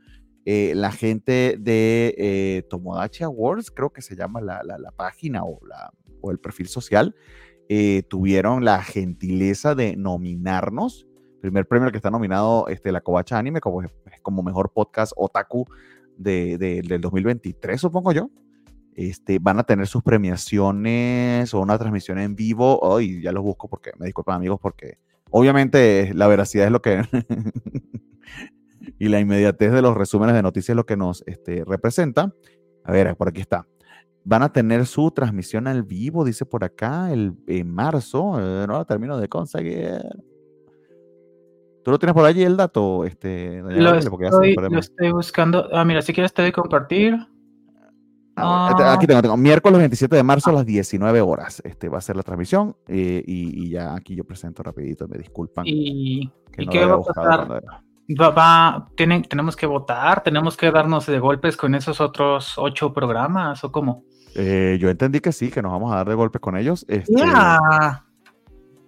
Eh, 0.44 0.72
la 0.74 0.90
gente 0.90 1.56
de 1.58 2.14
eh, 2.18 2.62
Tomodachi 2.68 3.24
Awards, 3.24 3.70
creo 3.70 3.90
que 3.90 4.02
se 4.02 4.16
llama 4.16 4.40
la, 4.40 4.62
la, 4.64 4.90
página 4.90 5.44
o, 5.44 5.60
la, 5.66 5.92
o, 6.20 6.30
el 6.30 6.38
perfil 6.38 6.66
social, 6.66 7.14
eh, 7.68 8.02
tuvieron 8.08 8.64
la 8.64 8.82
gentileza 8.82 9.74
de 9.74 9.96
nominarnos 9.96 11.06
primer 11.42 11.66
premio 11.66 11.90
que 11.90 11.96
está 11.98 12.10
nominado 12.10 12.68
este, 12.68 12.92
la 12.92 13.02
Covacha 13.02 13.36
Anime 13.36 13.60
como, 13.60 13.82
como 14.22 14.42
mejor 14.42 14.72
podcast 14.72 15.12
otaku 15.16 15.66
de, 16.16 16.56
del 16.56 17.00
2023, 17.00 17.80
supongo 17.80 18.12
yo. 18.12 18.30
Este, 18.94 19.38
van 19.38 19.58
a 19.58 19.64
tener 19.64 19.86
sus 19.86 20.02
premiaciones 20.02 21.52
o 21.52 21.60
una 21.60 21.78
transmisión 21.78 22.18
en 22.18 22.36
vivo. 22.36 22.78
Hoy 22.80 23.22
ya 23.22 23.32
los 23.32 23.42
busco 23.42 23.68
porque 23.68 23.90
me 23.98 24.06
disculpan 24.06 24.36
amigos 24.36 24.60
porque 24.62 24.98
obviamente 25.30 26.12
la 26.14 26.28
veracidad 26.28 26.66
es 26.66 26.72
lo 26.72 26.80
que 26.80 27.02
y 28.98 29.08
la 29.08 29.18
inmediatez 29.18 29.72
de 29.72 29.82
los 29.82 29.96
resúmenes 29.96 30.34
de 30.34 30.42
noticias 30.42 30.70
es 30.70 30.76
lo 30.76 30.86
que 30.86 30.96
nos 30.96 31.24
este, 31.26 31.64
representa. 31.66 32.32
A 32.84 32.92
ver, 32.92 33.16
por 33.16 33.28
aquí 33.28 33.40
está. 33.40 33.66
Van 34.24 34.42
a 34.42 34.52
tener 34.52 34.86
su 34.86 35.10
transmisión 35.10 35.66
al 35.66 35.82
vivo, 35.82 36.24
dice 36.24 36.46
por 36.46 36.64
acá, 36.64 37.12
el, 37.12 37.34
en 37.46 37.74
marzo. 37.74 38.38
Eh, 38.38 38.66
no 38.66 38.74
la 38.74 38.84
termino 38.84 39.18
de 39.18 39.28
conseguir. 39.28 40.00
¿Tú 41.84 41.90
lo 41.90 41.98
tienes 41.98 42.14
por 42.14 42.24
allí 42.24 42.42
el 42.42 42.56
dato? 42.56 43.04
Este, 43.04 43.60
lo, 43.60 43.94
estoy, 43.94 45.10
buscando. 45.10 45.68
Ah, 45.72 45.84
mira, 45.84 46.00
si 46.02 46.12
quieres 46.12 46.32
te 46.32 46.42
doy 46.42 46.52
compartir. 46.52 47.16
Ah, 48.36 48.68
este, 48.70 48.84
aquí 48.84 49.06
tengo, 49.06 49.20
tengo, 49.20 49.36
miércoles 49.36 49.78
27 49.78 50.16
de 50.16 50.22
marzo 50.22 50.50
a 50.50 50.52
las 50.52 50.66
19 50.66 51.20
horas. 51.20 51.60
Este 51.64 51.88
va 51.88 51.98
a 51.98 52.00
ser 52.00 52.16
la 52.16 52.22
transmisión 52.22 52.76
eh, 52.86 53.22
y, 53.26 53.70
ya 53.70 53.94
aquí 53.94 54.14
yo 54.14 54.24
presento 54.24 54.62
rapidito, 54.62 55.08
me 55.08 55.18
disculpan. 55.18 55.64
¿Y, 55.66 56.30
qué 56.52 56.84
va 56.84 56.94
a 56.94 57.00
pasar? 57.00 57.62
Va, 58.08 58.88
tienen, 58.96 59.22
tenemos 59.22 59.56
que 59.56 59.66
votar, 59.66 60.22
tenemos 60.22 60.56
que 60.56 60.70
darnos 60.70 61.06
de 61.06 61.18
golpes 61.18 61.56
con 61.56 61.74
esos 61.74 62.00
otros 62.00 62.54
ocho 62.58 62.92
programas 62.92 63.64
o 63.64 63.72
cómo? 63.72 64.04
Eh, 64.34 64.78
yo 64.80 64.88
entendí 64.88 65.20
que 65.20 65.32
sí, 65.32 65.50
que 65.50 65.62
nos 65.62 65.72
vamos 65.72 65.92
a 65.92 65.96
dar 65.96 66.08
de 66.08 66.14
golpes 66.14 66.40
con 66.40 66.56
ellos. 66.56 66.84
Este, 66.88 67.22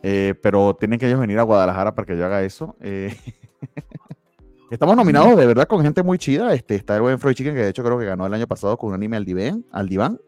eh, 0.03 0.35
pero 0.43 0.77
tienen 0.77 0.99
que 0.99 1.07
ellos 1.07 1.19
venir 1.19 1.39
a 1.39 1.43
Guadalajara 1.43 1.95
para 1.95 2.07
que 2.07 2.17
yo 2.17 2.25
haga 2.25 2.43
eso. 2.43 2.77
Eh, 2.81 3.17
estamos 4.71 4.97
nominados 4.97 5.37
de 5.37 5.47
verdad 5.47 5.67
con 5.67 5.83
gente 5.83 6.03
muy 6.03 6.19
chida. 6.19 6.53
Este, 6.55 6.75
está 6.75 6.97
el 6.97 7.03
buen 7.03 7.19
Freud 7.19 7.35
Chicken, 7.35 7.55
que 7.55 7.63
de 7.63 7.69
hecho 7.71 7.83
creo 7.83 7.99
que 7.99 8.07
ganó 8.07 8.27
el 8.27 8.35
año 8.35 8.47
pasado 8.47 8.77
con 8.77 8.91
un 8.91 8.95
anime 8.95 9.17
al 9.17 9.25
diván. 9.25 9.65
Al 9.71 9.89
diván. 9.89 10.21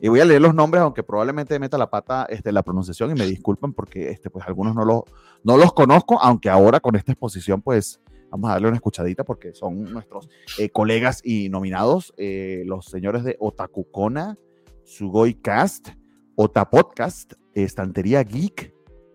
Y 0.00 0.08
voy 0.08 0.20
a 0.20 0.24
leer 0.24 0.42
los 0.42 0.54
nombres, 0.54 0.82
aunque 0.82 1.02
probablemente 1.02 1.58
meta 1.58 1.78
la 1.78 1.88
pata 1.88 2.26
este, 2.28 2.50
la 2.52 2.62
pronunciación 2.62 3.10
y 3.10 3.14
me 3.14 3.24
disculpen 3.24 3.72
porque 3.72 4.10
este, 4.10 4.30
pues, 4.30 4.44
algunos 4.46 4.74
no 4.74 4.84
los, 4.84 5.02
no 5.44 5.56
los 5.56 5.72
conozco, 5.72 6.20
aunque 6.20 6.50
ahora 6.50 6.80
con 6.80 6.96
esta 6.96 7.12
exposición 7.12 7.62
pues 7.62 8.00
vamos 8.28 8.50
a 8.50 8.54
darle 8.54 8.68
una 8.68 8.76
escuchadita 8.76 9.24
porque 9.24 9.54
son 9.54 9.84
nuestros 9.84 10.28
eh, 10.58 10.70
colegas 10.70 11.20
y 11.24 11.48
nominados, 11.50 12.12
los 12.18 12.86
señores 12.86 13.22
de 13.22 13.36
Otakukona, 13.38 14.36
Sugoi 14.92 15.32
Cast, 15.32 15.88
Otapodcast, 16.36 17.32
Estantería 17.54 18.22
Geek, 18.22 18.74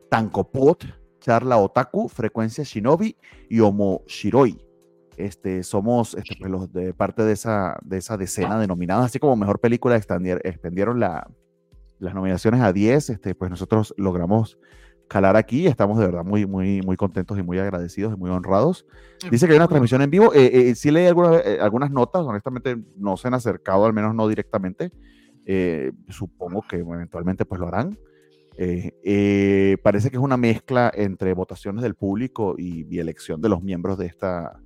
Tankopot, 0.10 0.84
Charla 1.20 1.58
Otaku, 1.58 2.10
Frecuencia 2.10 2.64
Shinobi 2.64 3.16
y 3.48 3.60
Homo 3.60 4.02
Shiroi. 4.08 4.60
Este, 5.18 5.62
somos 5.62 6.16
este, 6.16 6.36
pues, 6.40 6.50
los 6.50 6.74
de 6.74 6.96
parte 6.96 7.24
de 7.24 7.34
esa, 7.34 7.78
de 7.84 7.98
esa 7.98 8.18
decena 8.18 8.60
denominada, 8.60 9.06
así 9.06 9.20
como 9.20 9.36
mejor 9.36 9.60
película 9.60 9.96
extendieron 9.96 11.00
la, 11.00 11.28
las 12.00 12.16
nominaciones 12.16 12.62
a 12.62 12.74
10, 12.74 13.12
este, 13.12 13.36
pues 13.36 13.52
nosotros 13.52 13.94
logramos 13.98 14.58
calar 15.08 15.36
aquí 15.36 15.62
y 15.62 15.68
estamos 15.68 16.00
de 16.00 16.08
verdad 16.08 16.24
muy, 16.24 16.48
muy, 16.48 16.82
muy 16.82 16.98
contentos 16.98 17.38
y 17.38 17.44
muy 17.44 17.60
agradecidos 17.60 18.14
y 18.14 18.18
muy 18.18 18.32
honrados. 18.32 18.88
Dice 19.30 19.46
que 19.46 19.54
hay 19.54 19.58
una 19.58 19.68
transmisión 19.68 20.02
en 20.02 20.10
vivo. 20.10 20.34
Eh, 20.34 20.70
eh, 20.70 20.76
sí 20.76 20.90
leí 20.90 21.06
algunas, 21.06 21.46
eh, 21.46 21.60
algunas 21.62 21.92
notas, 21.92 22.24
honestamente 22.24 22.78
no 22.96 23.16
se 23.16 23.28
han 23.28 23.36
acercado, 23.36 23.86
al 23.86 23.94
menos 23.94 24.16
no 24.16 24.28
directamente. 24.28 24.92
Supongo 26.10 26.64
que 26.68 26.78
eventualmente 26.78 27.46
pues 27.46 27.60
lo 27.60 27.68
harán. 27.68 27.98
Eh, 28.60 28.92
eh, 29.04 29.78
parece 29.84 30.10
que 30.10 30.18
es 30.18 30.24
una 30.24 30.36
mezcla 30.36 30.92
entre 30.94 31.34
votaciones 31.34 31.84
del 31.84 31.94
público 31.94 32.56
y, 32.58 32.98
elección 32.98 33.40
de 33.40 33.50
los 33.50 33.62
miembros 33.62 34.00
de 34.00 34.08
esta 34.08 34.60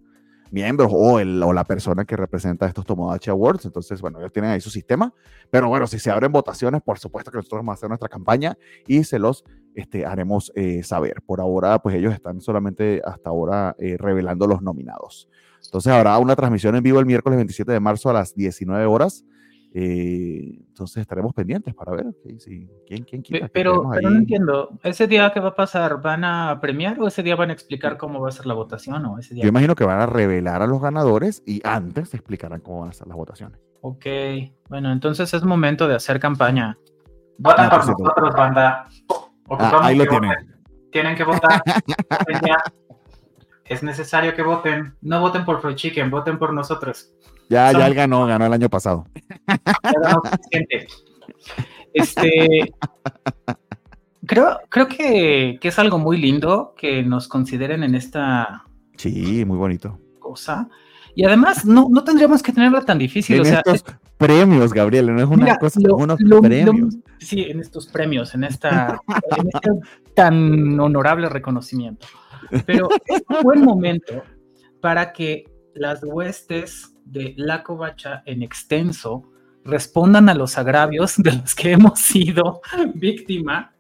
miembros 0.50 0.92
o, 0.94 1.20
el, 1.20 1.42
o 1.44 1.54
la 1.54 1.64
persona 1.64 2.04
que 2.04 2.18
representa 2.18 2.66
estos 2.66 2.86
Tomodachi 2.86 3.30
Awards. 3.30 3.66
Entonces, 3.66 4.02
bueno, 4.02 4.20
ellos 4.20 4.34
tienen 4.34 4.52
ahí 4.52 4.60
su 4.60 4.70
sistema. 4.70 5.14
Pero 5.50 5.70
bueno, 5.70 5.88
si 5.88 5.98
se 6.00 6.12
abren 6.12 6.32
votaciones, 6.32 6.82
por 6.82 7.00
supuesto 7.00 7.32
que 7.32 7.38
nosotros 7.38 7.60
vamos 7.60 7.74
a 7.74 7.76
hacer 7.76 7.90
nuestra 7.90 8.10
campaña 8.10 8.58
y 8.86 9.04
se 9.06 9.18
los 9.20 9.46
este, 9.76 10.06
haremos 10.06 10.52
eh, 10.56 10.84
saber. 10.84 11.22
Por 11.26 11.40
ahora, 11.40 11.80
pues 11.80 11.96
ellos 11.96 12.14
están 12.14 12.42
solamente 12.42 13.02
hasta 13.06 13.30
ahora 13.30 13.76
revelando 13.98 14.46
los 14.46 14.62
nominados. 14.62 15.30
Entonces 15.64 15.94
habrá 15.94 16.18
una 16.18 16.36
transmisión 16.36 16.76
en 16.76 16.84
vivo 16.84 17.00
el 17.00 17.06
miércoles 17.06 17.38
27 17.38 17.72
de 17.72 17.80
marzo 17.80 18.10
a 18.10 18.14
las 18.14 18.36
19 18.36 18.86
horas 18.86 19.26
eh, 19.74 20.58
entonces 20.68 20.98
estaremos 20.98 21.34
pendientes 21.34 21.74
para 21.74 21.94
ver 21.94 22.08
si, 22.40 22.68
quién, 22.86 23.04
quién 23.04 23.22
quiere. 23.22 23.50
Pero, 23.50 23.90
pero 23.90 24.10
no 24.10 24.18
entiendo, 24.18 24.78
¿ese 24.84 25.08
día 25.08 25.32
qué 25.34 25.40
va 25.40 25.50
a 25.50 25.56
pasar? 25.56 26.02
¿Van 26.02 26.26
a 26.26 26.60
premiar 26.60 27.00
o 27.00 27.08
ese 27.08 27.24
día 27.24 27.36
van 27.38 27.52
a 27.52 27.54
explicar 27.54 27.98
cómo 27.98 28.20
va 28.20 28.30
a 28.30 28.32
ser 28.32 28.46
la 28.46 28.54
votación? 28.54 29.06
O 29.06 29.18
ese 29.18 29.34
día 29.34 29.44
Yo 29.44 29.50
imagino 29.50 29.76
que 29.76 29.86
van 29.86 30.02
a 30.02 30.06
revelar 30.06 30.62
a 30.62 30.68
los 30.68 30.82
ganadores 30.82 31.42
y 31.46 31.62
antes 31.64 32.14
explicarán 32.14 32.60
cómo 32.60 32.82
van 32.82 32.90
a 32.90 32.94
ser 32.94 33.08
las 33.08 33.16
votaciones. 33.16 33.60
Ok, 33.82 34.06
bueno, 34.68 34.92
entonces 34.92 35.34
es 35.34 35.44
momento 35.44 35.88
de 35.88 35.96
hacer 35.96 36.20
campaña. 36.20 36.78
Voten 37.38 37.70
por 37.70 37.88
nosotros, 37.88 38.36
banda. 38.36 38.88
Ah, 39.50 39.80
ahí 39.84 39.98
lo 39.98 40.06
tienen. 40.06 40.32
Tienen 40.92 41.16
que 41.16 41.24
votar. 41.24 41.64
es 43.64 43.82
necesario 43.82 44.36
que 44.36 44.44
voten. 44.44 44.94
No 45.02 45.22
voten 45.22 45.46
por 45.46 45.62
Free 45.62 45.76
Chicken, 45.76 46.12
voten 46.12 46.38
por 46.38 46.52
nosotros. 46.54 47.14
Ya, 47.52 47.74
ya 47.74 47.86
él 47.86 47.94
ganó, 47.94 48.26
ganó 48.26 48.46
el 48.46 48.54
año 48.54 48.70
pasado. 48.70 49.06
Este, 51.94 52.74
creo, 54.26 54.60
creo 54.70 54.88
que, 54.88 55.60
es 55.62 55.78
algo 55.78 56.00
muy 56.00 56.18
lindo 56.18 56.74
que 56.78 57.04
nos 57.04 57.28
consideren 57.28 57.84
en 57.84 57.96
esta. 57.96 58.64
Sí, 58.96 59.44
muy 59.44 59.58
bonito. 59.58 60.00
Cosa. 60.20 60.70
Y 61.14 61.26
además, 61.26 61.66
no, 61.66 61.90
no 61.92 62.06
tendríamos 62.06 62.42
que 62.42 62.54
tenerla 62.54 62.86
tan 62.86 62.98
difícil. 62.98 63.46
En 63.46 63.56
estos 63.56 63.84
premios, 64.18 64.72
Gabriel, 64.72 65.14
no 65.14 65.22
es 65.22 65.28
una 65.28 65.58
cosa, 65.58 65.82
unos 65.94 66.18
premios. 66.42 66.96
sí, 67.20 67.42
en 67.50 67.60
estos 67.60 67.88
premios, 67.88 68.34
en 68.34 68.46
esta 68.46 68.98
en 69.38 69.48
este 69.54 69.70
tan 70.14 70.80
honorable 70.80 71.28
reconocimiento. 71.28 72.08
Pero 72.66 72.88
es 73.08 73.24
un 73.28 73.42
buen 73.44 73.66
momento 73.66 74.24
para 74.80 75.12
que 75.12 75.44
las 75.76 76.02
huestes 76.02 76.92
de 77.12 77.34
la 77.38 77.64
covacha 77.64 78.24
en 78.26 78.42
extenso 78.42 79.30
respondan 79.64 80.30
a 80.30 80.34
los 80.34 80.58
agravios 80.58 81.18
de 81.18 81.34
los 81.34 81.54
que 81.54 81.72
hemos 81.74 82.00
sido 82.00 82.62
víctima 82.96 83.76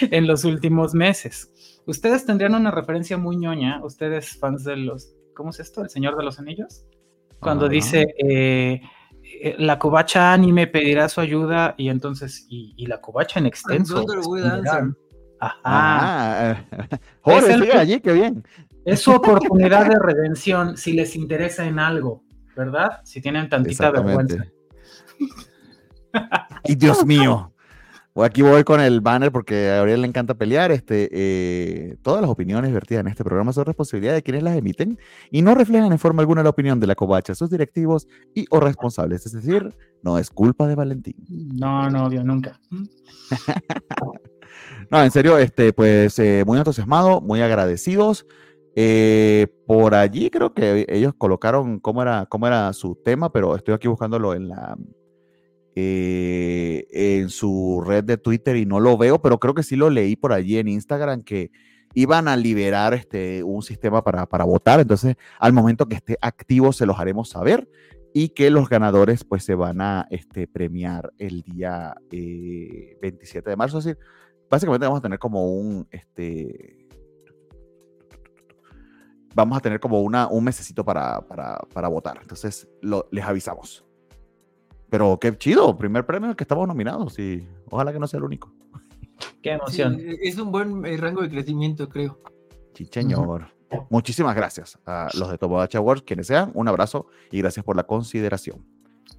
en 0.00 0.26
los 0.26 0.44
últimos 0.44 0.94
meses. 0.94 1.50
Ustedes 1.86 2.24
tendrían 2.26 2.54
una 2.54 2.70
referencia 2.70 3.16
muy 3.16 3.36
ñoña, 3.36 3.84
ustedes 3.84 4.38
fans 4.38 4.64
de 4.64 4.76
los, 4.76 5.14
¿cómo 5.34 5.50
es 5.50 5.60
esto? 5.60 5.82
¿El 5.82 5.90
Señor 5.90 6.16
de 6.16 6.24
los 6.24 6.38
Anillos? 6.38 6.84
Cuando 7.40 7.68
dice, 7.68 8.14
eh, 8.18 8.80
eh, 9.22 9.54
la 9.58 9.78
covacha 9.78 10.32
anime 10.32 10.66
pedirá 10.66 11.08
su 11.08 11.20
ayuda 11.20 11.74
y 11.76 11.88
entonces, 11.88 12.46
y, 12.48 12.86
la 12.86 13.00
covacha 13.00 13.38
en 13.38 13.46
extenso. 13.46 14.04
Ajá. 15.38 15.60
Ah, 15.64 16.64
Jorge, 17.20 17.72
allí, 17.72 18.00
qué 18.00 18.12
bien. 18.12 18.44
Es 18.84 19.00
su 19.00 19.10
oportunidad 19.10 19.88
de 19.88 19.98
redención 19.98 20.76
si 20.76 20.92
les 20.92 21.16
interesa 21.16 21.66
en 21.66 21.78
algo, 21.78 22.22
¿verdad? 22.56 23.00
Si 23.04 23.20
tienen 23.20 23.48
tantita 23.48 23.90
vergüenza. 23.90 24.44
Y 26.64 26.74
Dios 26.74 27.04
mío. 27.04 27.52
Aquí 28.24 28.40
voy 28.40 28.64
con 28.64 28.80
el 28.80 29.02
banner 29.02 29.30
porque 29.30 29.68
a 29.68 29.76
Gabriel 29.76 30.00
le 30.00 30.08
encanta 30.08 30.34
pelear. 30.34 30.72
Este, 30.72 31.10
eh, 31.12 31.96
todas 32.00 32.22
las 32.22 32.30
opiniones 32.30 32.72
vertidas 32.72 33.02
en 33.02 33.08
este 33.08 33.24
programa 33.24 33.52
son 33.52 33.66
responsabilidad 33.66 34.14
de 34.14 34.22
quienes 34.22 34.42
las 34.42 34.56
emiten 34.56 34.98
y 35.30 35.42
no 35.42 35.54
reflejan 35.54 35.92
en 35.92 35.98
forma 35.98 36.22
alguna 36.22 36.42
la 36.42 36.48
opinión 36.48 36.80
de 36.80 36.86
la 36.86 36.94
covacha, 36.94 37.34
sus 37.34 37.50
directivos 37.50 38.08
y 38.34 38.46
o 38.48 38.58
responsables. 38.58 39.26
Es 39.26 39.32
decir, 39.32 39.74
no 40.02 40.18
es 40.18 40.30
culpa 40.30 40.66
de 40.66 40.74
Valentín. 40.74 41.16
No, 41.28 41.90
no, 41.90 42.06
obvio, 42.06 42.24
nunca. 42.24 42.58
no, 44.90 45.02
en 45.02 45.10
serio, 45.10 45.36
este, 45.36 45.74
pues 45.74 46.18
eh, 46.18 46.42
muy 46.46 46.56
entusiasmado, 46.56 47.20
muy 47.20 47.42
agradecidos. 47.42 48.26
Eh, 48.78 49.46
por 49.66 49.94
allí 49.94 50.28
creo 50.28 50.52
que 50.52 50.84
ellos 50.90 51.14
colocaron 51.16 51.80
cómo 51.80 52.02
era, 52.02 52.26
cómo 52.26 52.46
era 52.46 52.70
su 52.74 52.94
tema, 52.94 53.32
pero 53.32 53.56
estoy 53.56 53.72
aquí 53.72 53.88
buscándolo 53.88 54.34
en 54.34 54.48
la 54.48 54.76
eh, 55.74 56.86
en 56.90 57.30
su 57.30 57.82
red 57.86 58.04
de 58.04 58.18
Twitter 58.18 58.56
y 58.56 58.66
no 58.66 58.78
lo 58.78 58.98
veo, 58.98 59.20
pero 59.22 59.38
creo 59.38 59.54
que 59.54 59.62
sí 59.62 59.76
lo 59.76 59.88
leí 59.88 60.14
por 60.14 60.34
allí 60.34 60.58
en 60.58 60.68
Instagram 60.68 61.22
que 61.22 61.50
iban 61.94 62.28
a 62.28 62.36
liberar 62.36 62.92
este, 62.92 63.42
un 63.42 63.62
sistema 63.62 64.04
para, 64.04 64.26
para 64.26 64.44
Entonces, 64.78 65.16
al 65.38 65.54
momento 65.54 65.88
que 65.88 65.96
esté 65.96 66.18
activo, 66.20 66.72
se 66.72 66.84
los 66.84 66.98
haremos 66.98 67.30
saber 67.30 67.68
y 68.12 68.30
que 68.30 68.50
los 68.50 68.68
ganadores 68.68 69.24
pues 69.24 69.44
se 69.44 69.54
van 69.54 69.80
a 69.80 70.06
este, 70.10 70.48
premiar 70.48 71.12
el 71.18 71.42
día 71.42 71.94
27 72.10 73.38
eh, 73.38 73.42
de 73.50 73.56
marzo. 73.56 73.78
Es 73.78 73.84
decir, 73.84 73.98
básicamente 74.50 74.86
vamos 74.86 74.98
a 74.98 75.02
tener 75.02 75.18
como 75.18 75.46
un, 75.46 75.88
este, 75.90 76.85
vamos 79.36 79.58
a 79.58 79.60
tener 79.60 79.78
como 79.78 80.00
una, 80.00 80.26
un 80.28 80.42
mesecito 80.42 80.82
para, 80.82 81.20
para, 81.20 81.58
para 81.72 81.88
votar. 81.88 82.18
Entonces, 82.20 82.66
lo, 82.80 83.06
les 83.12 83.22
avisamos. 83.22 83.84
Pero 84.88 85.18
qué 85.20 85.36
chido, 85.36 85.76
primer 85.76 86.06
premio 86.06 86.34
que 86.34 86.44
estamos 86.44 86.66
nominados 86.66 87.18
y 87.18 87.46
ojalá 87.70 87.92
que 87.92 87.98
no 87.98 88.06
sea 88.06 88.18
el 88.18 88.24
único. 88.24 88.50
Qué 89.42 89.52
emoción. 89.52 89.98
es 90.00 90.38
un 90.38 90.50
buen 90.50 90.84
eh, 90.86 90.96
rango 90.96 91.20
de 91.22 91.28
crecimiento, 91.28 91.88
creo. 91.88 92.18
Sí, 92.74 92.88
señor. 92.90 93.48
Muchísimas 93.90 94.34
gracias 94.34 94.78
a 94.86 95.08
los 95.14 95.30
de 95.30 95.36
Tomodachi 95.38 95.76
Awards, 95.76 96.02
quienes 96.02 96.28
sean. 96.28 96.50
Un 96.54 96.68
abrazo 96.68 97.06
y 97.30 97.38
gracias 97.38 97.64
por 97.64 97.76
la 97.76 97.82
consideración. 97.82 98.64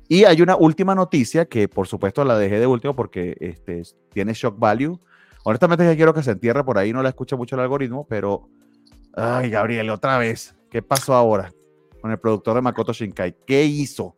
Y 0.07 0.23
hay 0.23 0.41
una 0.41 0.55
última 0.55 0.95
noticia 0.95 1.45
que, 1.45 1.67
por 1.67 1.87
supuesto, 1.87 2.23
la 2.23 2.37
dejé 2.39 2.59
de 2.59 2.65
último 2.65 2.95
porque 2.95 3.35
este, 3.39 3.83
tiene 4.09 4.33
shock 4.33 4.57
value. 4.57 4.99
Honestamente, 5.43 5.85
ya 5.85 5.95
quiero 5.95 6.13
que 6.13 6.23
se 6.23 6.31
entierre 6.31 6.63
por 6.63 6.77
ahí, 6.77 6.91
no 6.91 7.03
la 7.03 7.09
escucha 7.09 7.35
mucho 7.35 7.55
el 7.55 7.61
algoritmo, 7.61 8.07
pero. 8.07 8.49
Ay, 9.17 9.49
Gabriel, 9.49 9.89
otra 9.89 10.17
vez. 10.17 10.55
¿Qué 10.69 10.81
pasó 10.81 11.13
ahora 11.13 11.51
con 12.01 12.11
el 12.11 12.19
productor 12.19 12.55
de 12.55 12.61
Makoto 12.61 12.93
Shinkai? 12.93 13.35
¿Qué 13.45 13.65
hizo? 13.65 14.17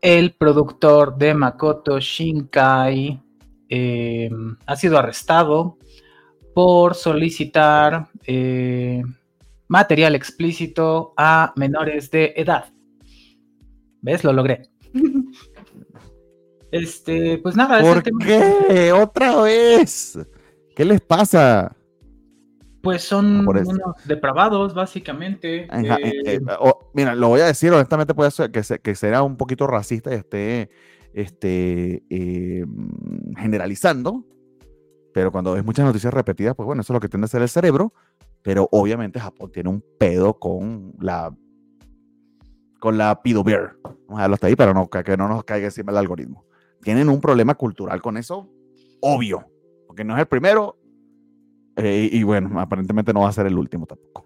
el 0.00 0.34
productor 0.34 1.16
de 1.16 1.34
Makoto 1.34 1.98
Shinkai 1.98 3.20
eh, 3.68 4.30
ha 4.64 4.76
sido 4.76 4.98
arrestado 4.98 5.78
por 6.54 6.94
solicitar 6.94 8.06
eh, 8.24 9.02
material 9.68 10.14
explícito 10.14 11.12
a 11.16 11.52
menores 11.56 12.10
de 12.10 12.32
edad. 12.36 12.66
¿Ves? 14.00 14.24
Lo 14.24 14.32
logré. 14.32 14.68
este, 16.70 17.38
pues 17.38 17.56
nada. 17.56 17.80
¿Por 17.80 18.02
qué? 18.02 18.92
¿Otra 18.92 19.42
vez? 19.42 20.18
¿Qué 20.74 20.84
les 20.84 21.00
pasa? 21.00 21.75
Pues 22.86 23.02
son 23.02 23.40
ah, 23.40 23.50
unos 23.50 24.04
depravados, 24.04 24.72
básicamente. 24.72 25.64
Eh, 25.64 26.22
eh, 26.24 26.40
mira, 26.94 27.16
lo 27.16 27.28
voy 27.28 27.40
a 27.40 27.46
decir 27.46 27.72
honestamente, 27.72 28.14
puede 28.14 28.30
ser 28.30 28.52
que, 28.52 28.62
que 28.62 28.94
será 28.94 29.24
un 29.24 29.36
poquito 29.36 29.66
racista 29.66 30.12
y 30.12 30.14
esté 30.14 30.70
este, 31.12 32.04
em, 32.10 33.34
generalizando, 33.36 34.24
pero 35.12 35.32
cuando 35.32 35.54
ves 35.54 35.64
muchas 35.64 35.84
noticias 35.84 36.14
repetidas, 36.14 36.54
pues 36.54 36.64
bueno, 36.64 36.82
eso 36.82 36.92
es 36.92 36.94
lo 36.94 37.00
que 37.00 37.08
tiende 37.08 37.24
a 37.24 37.28
ser 37.28 37.42
el 37.42 37.48
cerebro, 37.48 37.92
pero 38.42 38.68
obviamente 38.70 39.18
Japón 39.18 39.50
tiene 39.50 39.70
un 39.70 39.82
pedo 39.98 40.38
con 40.38 40.94
la 41.00 41.34
con 42.78 42.98
la 42.98 43.20
Pido 43.20 43.42
Bear. 43.42 43.74
Vamos 43.82 44.10
a 44.10 44.14
dejarlo 44.14 44.34
hasta 44.34 44.46
ahí 44.46 44.54
para 44.54 44.72
no, 44.72 44.88
que 44.88 45.16
no 45.16 45.26
nos 45.26 45.42
caiga 45.42 45.64
encima 45.64 45.90
el 45.90 45.98
algoritmo. 45.98 46.44
Tienen 46.82 47.08
un 47.08 47.20
problema 47.20 47.56
cultural 47.56 48.00
con 48.00 48.16
eso, 48.16 48.48
obvio, 49.00 49.44
porque 49.88 50.04
no 50.04 50.14
es 50.14 50.20
el 50.20 50.26
primero, 50.26 50.76
eh, 51.76 52.08
y 52.10 52.22
bueno, 52.22 52.58
aparentemente 52.60 53.12
no 53.12 53.20
va 53.20 53.28
a 53.28 53.32
ser 53.32 53.46
el 53.46 53.58
último 53.58 53.86
tampoco. 53.86 54.24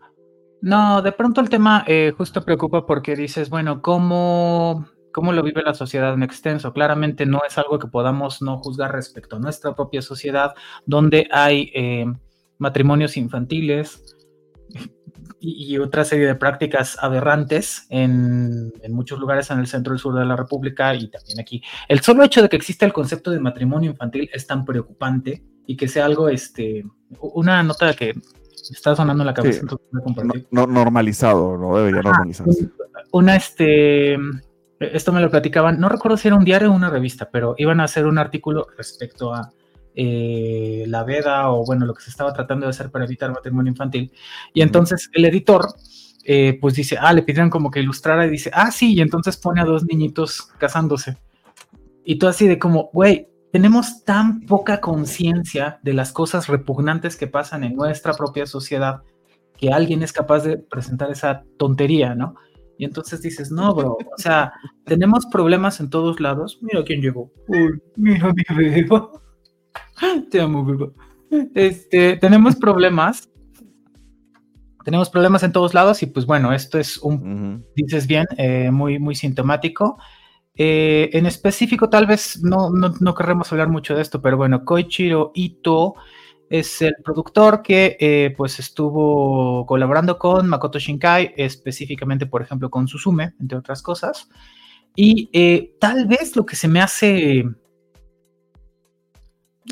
No, 0.62 1.00
de 1.02 1.12
pronto 1.12 1.40
el 1.40 1.48
tema 1.48 1.84
eh, 1.86 2.12
justo 2.16 2.44
preocupa 2.44 2.86
porque 2.86 3.16
dices, 3.16 3.48
bueno, 3.48 3.80
¿cómo, 3.80 4.86
¿cómo 5.12 5.32
lo 5.32 5.42
vive 5.42 5.62
la 5.62 5.74
sociedad 5.74 6.12
en 6.14 6.22
extenso? 6.22 6.72
Claramente 6.72 7.24
no 7.26 7.40
es 7.46 7.56
algo 7.58 7.78
que 7.78 7.88
podamos 7.88 8.42
no 8.42 8.58
juzgar 8.58 8.92
respecto 8.92 9.36
a 9.36 9.38
nuestra 9.38 9.74
propia 9.74 10.02
sociedad, 10.02 10.54
donde 10.84 11.28
hay 11.32 11.70
eh, 11.74 12.06
matrimonios 12.58 13.16
infantiles 13.16 14.16
y, 15.40 15.78
otra 15.78 16.04
serie 16.04 16.26
de 16.26 16.34
prácticas 16.34 16.98
aberrantes 17.00 17.86
en, 17.88 18.70
en, 18.82 18.92
muchos 18.92 19.18
lugares 19.18 19.50
en 19.50 19.58
el 19.58 19.66
centro 19.66 19.94
y 19.94 19.98
sur 19.98 20.14
de 20.14 20.26
la 20.26 20.36
República 20.36 20.94
y 20.94 21.08
también 21.08 21.40
aquí. 21.40 21.62
El 21.88 22.00
solo 22.00 22.22
hecho 22.22 22.42
de 22.42 22.50
que 22.50 22.56
exista 22.56 22.84
el 22.84 22.92
concepto 22.92 23.30
de 23.30 23.40
matrimonio 23.40 23.90
infantil 23.90 24.28
es 24.34 24.46
tan 24.46 24.66
preocupante 24.66 25.42
y 25.70 25.76
que 25.76 25.86
sea 25.86 26.04
algo, 26.04 26.28
este, 26.28 26.84
una 27.20 27.62
nota 27.62 27.94
que 27.94 28.12
está 28.72 28.96
sonando 28.96 29.22
en 29.22 29.26
la 29.28 29.34
cabeza. 29.34 29.64
no, 30.50 30.66
normalizado, 30.66 31.56
no 31.56 31.76
debería 31.76 32.02
normalizarse. 32.02 32.70
Una, 33.12 33.36
este, 33.36 34.16
esto 34.80 35.12
me 35.12 35.20
lo 35.20 35.30
platicaban, 35.30 35.78
no 35.78 35.88
recuerdo 35.88 36.16
si 36.16 36.26
era 36.26 36.36
un 36.36 36.44
diario 36.44 36.72
o 36.72 36.74
una 36.74 36.90
revista, 36.90 37.30
pero 37.30 37.54
iban 37.56 37.78
a 37.78 37.84
hacer 37.84 38.06
un 38.06 38.18
artículo 38.18 38.66
respecto 38.76 39.32
a 39.32 39.52
eh, 39.94 40.86
la 40.88 41.04
veda 41.04 41.52
o 41.52 41.64
bueno, 41.64 41.86
lo 41.86 41.94
que 41.94 42.02
se 42.02 42.10
estaba 42.10 42.32
tratando 42.32 42.66
de 42.66 42.70
hacer 42.70 42.90
para 42.90 43.04
evitar 43.04 43.30
matrimonio 43.30 43.70
infantil. 43.70 44.10
Y 44.52 44.62
entonces 44.62 45.08
el 45.12 45.24
editor, 45.24 45.68
eh, 46.24 46.58
pues 46.60 46.74
dice, 46.74 46.96
ah, 47.00 47.12
le 47.12 47.22
pidieron 47.22 47.48
como 47.48 47.70
que 47.70 47.78
ilustrara 47.78 48.26
y 48.26 48.30
dice, 48.30 48.50
ah, 48.52 48.72
sí, 48.72 48.94
y 48.94 49.02
entonces 49.02 49.36
pone 49.36 49.60
a 49.60 49.64
dos 49.64 49.84
niñitos 49.84 50.48
casándose. 50.58 51.16
Y 52.04 52.18
tú 52.18 52.26
así 52.26 52.48
de 52.48 52.58
como, 52.58 52.90
güey, 52.92 53.29
tenemos 53.52 54.04
tan 54.04 54.40
poca 54.42 54.80
conciencia 54.80 55.80
de 55.82 55.92
las 55.92 56.12
cosas 56.12 56.46
repugnantes 56.46 57.16
que 57.16 57.26
pasan 57.26 57.64
en 57.64 57.74
nuestra 57.74 58.12
propia 58.14 58.46
sociedad 58.46 59.02
que 59.56 59.70
alguien 59.72 60.02
es 60.02 60.12
capaz 60.12 60.44
de 60.44 60.56
presentar 60.56 61.10
esa 61.10 61.44
tontería, 61.58 62.14
¿no? 62.14 62.34
Y 62.78 62.86
entonces 62.86 63.20
dices, 63.20 63.50
no, 63.50 63.74
bro, 63.74 63.92
o 63.92 64.18
sea, 64.18 64.54
tenemos 64.86 65.26
problemas 65.26 65.80
en 65.80 65.90
todos 65.90 66.18
lados. 66.18 66.58
Mira 66.62 66.82
quién 66.82 67.02
llegó. 67.02 67.30
Uy, 67.46 67.78
mira 67.96 68.32
mi 68.32 68.42
beba. 68.48 69.10
Te 70.30 70.40
amo, 70.40 70.64
beba. 70.64 70.88
Este, 71.54 72.16
tenemos 72.16 72.56
problemas. 72.56 73.28
Tenemos 74.82 75.10
problemas 75.10 75.42
en 75.42 75.52
todos 75.52 75.74
lados 75.74 76.02
y 76.02 76.06
pues 76.06 76.24
bueno, 76.24 76.54
esto 76.54 76.78
es 76.78 76.96
un, 76.96 77.66
dices 77.76 78.06
bien, 78.06 78.26
eh, 78.38 78.70
muy, 78.70 78.98
muy 78.98 79.14
sintomático. 79.14 79.98
Eh, 80.54 81.10
en 81.12 81.26
específico, 81.26 81.88
tal 81.88 82.06
vez 82.06 82.42
no, 82.42 82.70
no, 82.70 83.14
querremos 83.14 83.50
hablar 83.52 83.68
mucho 83.68 83.94
de 83.94 84.02
esto, 84.02 84.20
pero 84.20 84.36
bueno, 84.36 84.64
Koichiro 84.64 85.30
Ito 85.34 85.94
es 86.48 86.82
el 86.82 86.96
productor 87.04 87.62
que 87.62 87.96
eh, 88.00 88.34
pues 88.36 88.58
estuvo 88.58 89.64
colaborando 89.66 90.18
con 90.18 90.48
Makoto 90.48 90.78
Shinkai, 90.78 91.34
específicamente, 91.36 92.26
por 92.26 92.42
ejemplo, 92.42 92.68
con 92.68 92.88
Suzume, 92.88 93.34
entre 93.40 93.58
otras 93.58 93.82
cosas. 93.82 94.28
Y 94.96 95.30
eh, 95.32 95.76
tal 95.80 96.06
vez 96.06 96.34
lo 96.34 96.44
que 96.44 96.56
se 96.56 96.68
me 96.68 96.80
hace... 96.80 97.44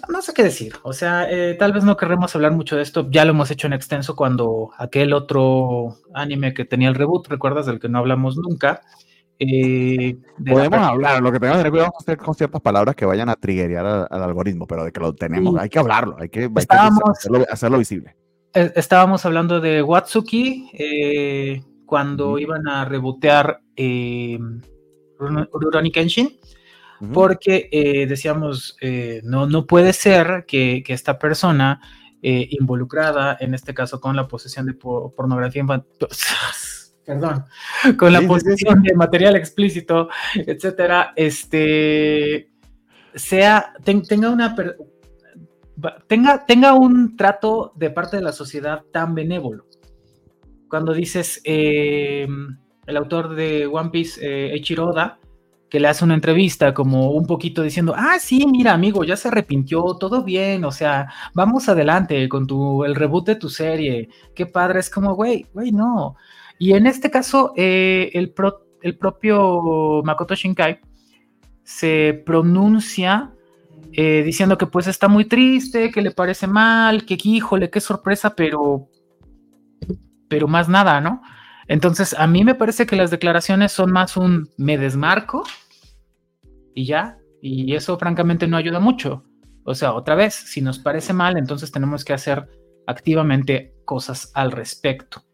No 0.08 0.22
sé 0.22 0.32
qué 0.32 0.44
decir, 0.44 0.74
o 0.84 0.92
sea, 0.92 1.26
tal 1.58 1.72
vez 1.72 1.82
no 1.82 1.96
querremos 1.96 2.32
hablar 2.36 2.52
mucho 2.52 2.76
de 2.76 2.82
esto, 2.82 3.10
ya 3.10 3.24
lo 3.24 3.32
hemos 3.32 3.50
hecho 3.50 3.66
en 3.66 3.72
extenso 3.72 4.14
cuando 4.14 4.70
aquel 4.78 5.12
otro 5.12 5.96
anime 6.14 6.54
que 6.54 6.64
tenía 6.64 6.88
el 6.88 6.94
reboot, 6.94 7.26
recuerdas 7.26 7.66
del 7.66 7.80
que 7.80 7.88
no 7.88 7.98
hablamos 7.98 8.36
nunca, 8.36 8.82
eh, 9.40 10.16
Podemos 10.44 10.78
hablar, 10.80 11.22
lo 11.22 11.30
que 11.30 11.38
tenemos 11.38 11.58
que 11.58 11.70
tener 11.70 11.70
cuidado 11.70 11.92
con 12.24 12.34
ciertas 12.34 12.60
palabras 12.60 12.96
que 12.96 13.06
vayan 13.06 13.28
a 13.28 13.36
triggerear 13.36 14.08
al, 14.10 14.22
algoritmo, 14.22 14.66
pero 14.66 14.84
de 14.84 14.90
que 14.90 15.00
lo 15.00 15.14
tenemos, 15.14 15.56
hay 15.58 15.68
que 15.68 15.78
hablarlo, 15.78 16.16
hay 16.18 16.28
que, 16.28 16.50
hacerlo, 17.48 17.78
visible. 17.78 18.16
E, 18.52 18.72
estábamos 18.74 19.24
hablando 19.24 19.60
de 19.60 19.82
Watsuki 19.82 20.70
eh, 20.72 21.62
cuando 21.86 22.38
iban 22.38 22.66
a 22.66 22.84
rebotear 22.84 23.60
eh, 23.76 24.38
Rurouni 25.18 25.92
Kenshin, 25.92 26.36
porque 27.12 27.68
eh, 27.70 28.06
decíamos, 28.08 28.76
no, 29.22 29.46
no 29.46 29.66
puede 29.66 29.92
ser 29.92 30.44
que, 30.48 30.82
que 30.84 30.92
esta 30.92 31.16
persona 31.18 31.80
involucrada, 32.20 33.36
en 33.38 33.54
este 33.54 33.72
caso 33.72 34.00
con 34.00 34.16
la 34.16 34.26
posesión 34.26 34.66
de 34.66 34.74
pornografía 34.74 35.62
infantil, 35.62 36.08
perdón, 37.08 37.46
con 37.96 38.12
la 38.12 38.20
posición 38.20 38.82
de 38.82 38.94
material 38.94 39.34
explícito, 39.34 40.10
etcétera, 40.34 41.14
este, 41.16 42.50
sea, 43.14 43.72
tenga 43.82 44.28
una, 44.28 44.54
tenga, 46.06 46.44
tenga 46.44 46.74
un 46.74 47.16
trato 47.16 47.72
de 47.76 47.88
parte 47.88 48.18
de 48.18 48.22
la 48.22 48.32
sociedad 48.32 48.84
tan 48.92 49.14
benévolo. 49.14 49.64
Cuando 50.68 50.92
dices, 50.92 51.40
em, 51.44 52.58
el 52.86 52.96
autor 52.98 53.34
de 53.34 53.66
One 53.66 53.88
Piece, 53.88 54.20
eh, 54.20 54.52
Eiichiro 54.52 54.92
que 55.70 55.80
le 55.80 55.88
hace 55.88 56.04
una 56.04 56.14
entrevista 56.14 56.74
como 56.74 57.12
un 57.12 57.26
poquito 57.26 57.62
diciendo, 57.62 57.94
ah, 57.96 58.18
sí, 58.20 58.46
mira, 58.46 58.74
amigo, 58.74 59.02
ya 59.04 59.16
se 59.16 59.28
arrepintió, 59.28 59.82
todo 59.98 60.24
bien, 60.24 60.64
o 60.66 60.72
sea, 60.72 61.08
vamos 61.32 61.70
adelante 61.70 62.28
con 62.28 62.46
tu, 62.46 62.84
el 62.84 62.94
reboot 62.94 63.26
de 63.26 63.36
tu 63.36 63.48
serie, 63.48 64.10
qué 64.34 64.44
padre, 64.44 64.80
es 64.80 64.90
como, 64.90 65.14
güey, 65.14 65.46
güey, 65.54 65.72
no. 65.72 66.16
Y 66.58 66.72
en 66.72 66.86
este 66.86 67.10
caso, 67.10 67.52
eh, 67.56 68.10
el, 68.14 68.32
propio 68.32 70.02
Makoto 70.04 70.34
Shinkai 70.34 70.80
se 71.62 72.22
pronuncia 72.26 73.32
eh, 73.92 74.22
diciendo 74.24 74.58
que 74.58 74.66
pues 74.66 74.86
está 74.86 75.08
muy 75.08 75.24
triste, 75.24 75.90
que 75.90 76.02
le 76.02 76.10
parece 76.10 76.46
mal, 76.46 77.04
que 77.04 77.16
híjole, 77.22 77.70
qué 77.70 77.80
sorpresa, 77.80 78.34
pero, 78.34 78.88
pero 80.28 80.48
más 80.48 80.68
nada, 80.68 81.00
¿no? 81.00 81.22
Entonces, 81.68 82.14
a 82.14 82.26
mí 82.26 82.44
me 82.44 82.54
parece 82.54 82.86
que 82.86 82.96
las 82.96 83.10
declaraciones 83.10 83.72
son 83.72 83.92
más 83.92 84.16
un 84.16 84.48
me 84.56 84.78
desmarco 84.78 85.44
y 86.74 86.86
ya, 86.86 87.18
y 87.42 87.74
eso 87.74 87.98
francamente 87.98 88.48
no 88.48 88.56
ayuda 88.56 88.80
mucho. 88.80 89.24
O 89.64 89.74
sea, 89.74 89.92
otra 89.92 90.14
vez, 90.14 90.34
si 90.34 90.62
nos 90.62 90.78
parece 90.78 91.12
mal, 91.12 91.36
entonces 91.36 91.70
tenemos 91.70 92.04
que 92.04 92.14
hacer 92.14 92.48
activamente 92.86 93.74
cosas 93.84 94.30
al 94.34 94.50
respecto. 94.50 95.27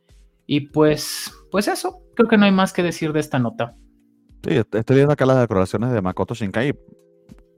Y 0.46 0.68
pues, 0.68 1.32
pues 1.50 1.68
eso, 1.68 2.02
creo 2.14 2.28
que 2.28 2.36
no 2.36 2.44
hay 2.44 2.52
más 2.52 2.72
que 2.72 2.82
decir 2.82 3.12
de 3.12 3.20
esta 3.20 3.38
nota. 3.38 3.76
Sí, 4.42 4.56
estoy 4.56 4.96
viendo 4.96 5.12
acá 5.12 5.24
las 5.24 5.40
declaraciones 5.40 5.90
de 5.92 6.02
Makoto 6.02 6.34
Shinkai. 6.34 6.74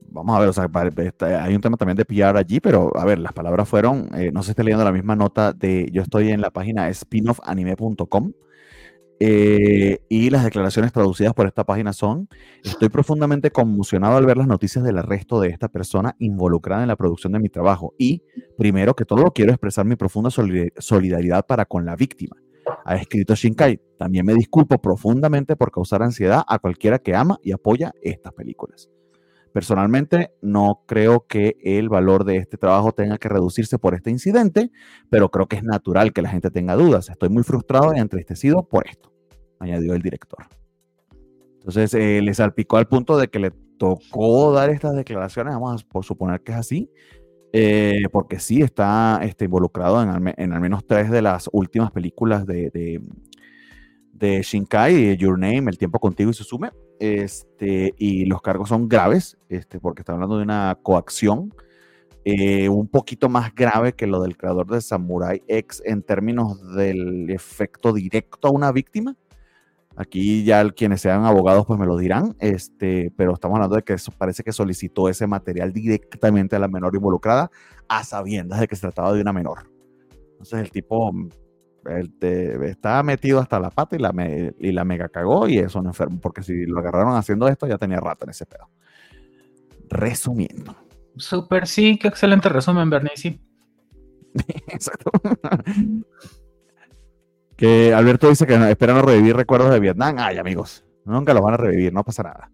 Vamos 0.09 0.37
a 0.37 0.41
ver, 0.41 0.49
o 0.49 0.53
sea, 0.53 0.71
hay 1.43 1.55
un 1.55 1.61
tema 1.61 1.77
también 1.77 1.97
de 1.97 2.05
PR 2.05 2.39
allí, 2.39 2.61
pero 2.61 2.97
a 2.97 3.05
ver, 3.05 3.19
las 3.19 3.33
palabras 3.33 3.69
fueron, 3.69 4.09
eh, 4.15 4.31
no 4.33 4.43
sé 4.43 4.47
si 4.47 4.51
está 4.53 4.63
leyendo 4.63 4.85
la 4.85 4.93
misma 4.93 5.17
nota 5.17 5.53
de, 5.53 5.91
yo 5.93 6.03
estoy 6.03 6.31
en 6.31 6.41
la 6.41 6.51
página 6.51 6.93
spinoffanime.com 6.93 8.33
eh, 9.19 9.99
y 10.09 10.29
las 10.29 10.45
declaraciones 10.45 10.93
traducidas 10.93 11.33
por 11.33 11.47
esta 11.47 11.65
página 11.65 11.93
son, 11.93 12.29
estoy 12.63 12.91
profundamente 12.91 13.51
conmocionado 13.51 14.17
al 14.17 14.27
ver 14.27 14.37
las 14.37 14.47
noticias 14.47 14.85
del 14.85 14.99
arresto 14.99 15.41
de 15.41 15.49
esta 15.49 15.69
persona 15.69 16.15
involucrada 16.19 16.83
en 16.83 16.89
la 16.89 16.97
producción 16.97 17.33
de 17.33 17.41
mi 17.41 17.49
trabajo 17.49 17.95
y, 17.99 18.23
primero 18.59 18.95
que 18.95 19.05
todo, 19.05 19.33
quiero 19.33 19.53
expresar 19.53 19.87
mi 19.87 19.97
profunda 19.97 20.31
solidaridad 20.31 21.47
para 21.47 21.65
con 21.65 21.87
la 21.87 21.97
víctima. 21.97 22.37
Ha 22.85 22.97
escrito 22.97 23.35
Shinkai, 23.35 23.81
también 23.99 24.27
me 24.27 24.35
disculpo 24.35 24.79
profundamente 24.79 25.57
por 25.57 25.71
causar 25.71 26.03
ansiedad 26.03 26.43
a 26.47 26.59
cualquiera 26.59 26.99
que 26.99 27.15
ama 27.15 27.39
y 27.43 27.53
apoya 27.53 27.93
estas 28.03 28.33
películas. 28.33 28.91
Personalmente, 29.53 30.35
no 30.43 30.83
creo 30.87 31.27
que 31.27 31.57
el 31.63 31.89
valor 31.89 32.25
de 32.25 32.37
este 32.37 32.59
trabajo 32.59 32.93
tenga 32.93 33.17
que 33.17 33.31
reducirse 33.31 33.79
por 33.79 33.95
este 33.95 34.11
incidente, 34.11 34.71
pero 35.09 35.31
creo 35.31 35.47
que 35.47 35.57
es 35.57 35.63
natural 35.63 36.13
que 36.13 36.21
la 36.21 36.29
gente 36.29 36.51
tenga 36.51 36.77
dudas. 36.77 37.09
Estoy 37.09 37.31
muy 37.31 37.43
frustrado 37.43 37.95
y 37.95 37.99
entristecido 37.99 38.69
por 38.69 38.87
esto, 38.87 39.13
añadió 39.59 39.95
el 39.95 40.03
director. 40.03 40.47
Entonces, 41.55 41.95
eh, 41.95 42.21
le 42.21 42.35
salpicó 42.35 42.77
al 42.77 42.87
punto 42.87 43.17
de 43.17 43.29
que 43.29 43.39
le 43.39 43.51
tocó 43.79 44.53
dar 44.53 44.69
estas 44.69 44.95
declaraciones, 44.95 45.55
vamos 45.55 45.87
a 45.91 46.03
suponer 46.03 46.43
que 46.43 46.53
es 46.53 46.59
así, 46.59 46.91
eh, 47.59 48.03
porque 48.13 48.39
sí 48.39 48.61
está 48.61 49.19
este, 49.23 49.47
involucrado 49.47 50.03
en 50.03 50.53
al, 50.53 50.61
menos 50.61 50.87
tres 50.87 51.11
de 51.11 51.23
las 51.23 51.49
últimas 51.53 51.91
películas 51.91 52.45
de, 52.45 52.69
de, 52.69 53.01
de 54.13 54.43
Shinkai, 54.43 55.17
Your 55.17 55.39
Name, 55.39 55.71
El 55.71 55.79
tiempo 55.79 55.99
contigo 55.99 56.31
y 56.31 56.35
Susume. 56.35 56.71
Este, 57.01 57.95
y 57.97 58.27
los 58.27 58.43
cargos 58.43 58.69
son 58.69 58.89
graves, 58.89 59.39
este, 59.49 59.81
porque 59.81 60.03
está 60.03 60.13
hablando 60.13 60.37
de 60.37 60.43
una 60.43 60.79
coacción 60.83 61.55
eh, 62.27 62.69
un 62.69 62.89
poquito 62.89 63.31
más 63.31 63.55
grave 63.55 63.95
que 63.95 64.07
lo 64.07 64.21
del 64.21 64.37
creador 64.37 64.67
de 64.67 64.83
Samurai 64.83 65.43
X 65.49 65.83
en 65.87 66.03
términos 66.03 66.75
del 66.75 67.31
efecto 67.31 67.95
directo 67.95 68.49
a 68.49 68.51
una 68.51 68.71
víctima. 68.71 69.17
Aquí 69.97 70.45
ya 70.45 70.69
quienes 70.71 71.01
sean 71.01 71.25
abogados 71.25 71.65
pues 71.67 71.81
me 71.81 71.87
lo 71.87 71.97
dirán, 71.97 72.37
este, 72.39 73.13
pero 73.17 73.33
estamos 73.33 73.57
hablando 73.57 73.77
de 73.77 73.83
que 73.83 73.95
eso 73.95 74.13
parece 74.13 74.43
que 74.43 74.53
solicitó 74.53 75.09
ese 75.09 75.27
material 75.27 75.73
directamente 75.73 76.55
a 76.55 76.59
la 76.59 76.69
menor 76.69 76.95
involucrada 76.95 77.51
a 77.89 78.05
sabiendas 78.05 78.61
de 78.61 78.69
que 78.69 78.77
se 78.77 78.83
trataba 78.83 79.15
de 79.15 79.23
una 79.23 79.33
menor. 79.33 79.71
Entonces 80.33 80.61
el 80.61 80.71
tipo 80.71 81.13
él 81.89 82.13
estaba 82.65 83.03
metido 83.03 83.41
hasta 83.41 83.59
la 83.59 83.71
pata 83.71 83.97
y 83.97 83.99
la, 83.99 84.13
y 84.59 84.73
la 84.73 84.85
mega 84.85 85.09
cagó 85.09 85.49
y 85.49 85.59
es 85.59 85.75
un 85.75 85.87
enfermo, 85.87 86.21
porque 86.21 86.43
si 86.43 86.67
lo 86.67 86.81
agarraron 86.81 87.15
haciendo 87.15 87.49
esto 87.49 87.67
ya 87.67 87.79
tenía 87.79 88.01
rata 88.01 88.25
en 88.25 88.31
ese 88.31 88.45
pedo. 88.45 88.69
Resumiendo. 89.89 90.77
Súper, 91.17 91.67
sí, 91.67 91.99
qué 91.99 92.09
excelente 92.09 92.49
resumen, 92.49 92.91
Bernice. 92.91 93.41
Exacto. 94.69 95.11
que 97.57 97.95
Alberto 97.95 98.29
dice 98.29 98.47
que 98.47 98.55
esperan 98.71 99.03
revivir 99.03 99.37
recuerdos 99.37 99.71
de 99.71 99.81
Vietnam. 99.81 100.17
Ay, 100.19 100.39
amigos, 100.39 100.85
nunca 101.05 101.33
los 101.35 101.43
van 101.43 101.55
a 101.55 101.57
revivir, 101.57 101.93
no 101.93 102.05
pasa 102.05 102.23
nada. 102.23 102.51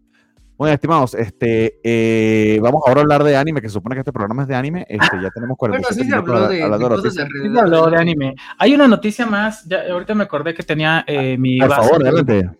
Bueno, 0.57 0.75
estimados, 0.75 1.15
este, 1.15 1.81
eh, 1.83 2.61
vamos 2.63 2.83
ahora 2.87 3.01
a 3.01 3.03
hablar 3.03 3.25
de 3.25 3.37
anime, 3.37 3.61
que 3.61 3.69
se 3.69 3.73
supone 3.73 3.97
que 3.97 4.01
este 4.01 4.13
programa 4.13 4.43
es 4.43 4.49
de 4.49 4.55
anime. 4.55 4.87
Este, 4.89 5.21
ya 5.21 5.31
tenemos 5.31 5.57
47 5.57 6.05
bueno, 6.05 6.17
habló 6.17 6.49
de, 6.49 6.57
de, 6.57 7.61
habló 7.61 7.91
de 7.91 7.97
anime. 7.97 8.37
Hay 8.59 8.73
una 8.73 8.87
noticia 8.87 9.27
más, 9.27 9.65
ya, 9.65 9.83
ahorita 9.91 10.15
me 10.15 10.23
acordé 10.23 10.55
que 10.55 10.63
tenía 10.63 11.05
eh, 11.09 11.37
mi 11.37 11.59
Por 11.59 11.71
favor, 11.71 12.07
adelante. 12.07 12.51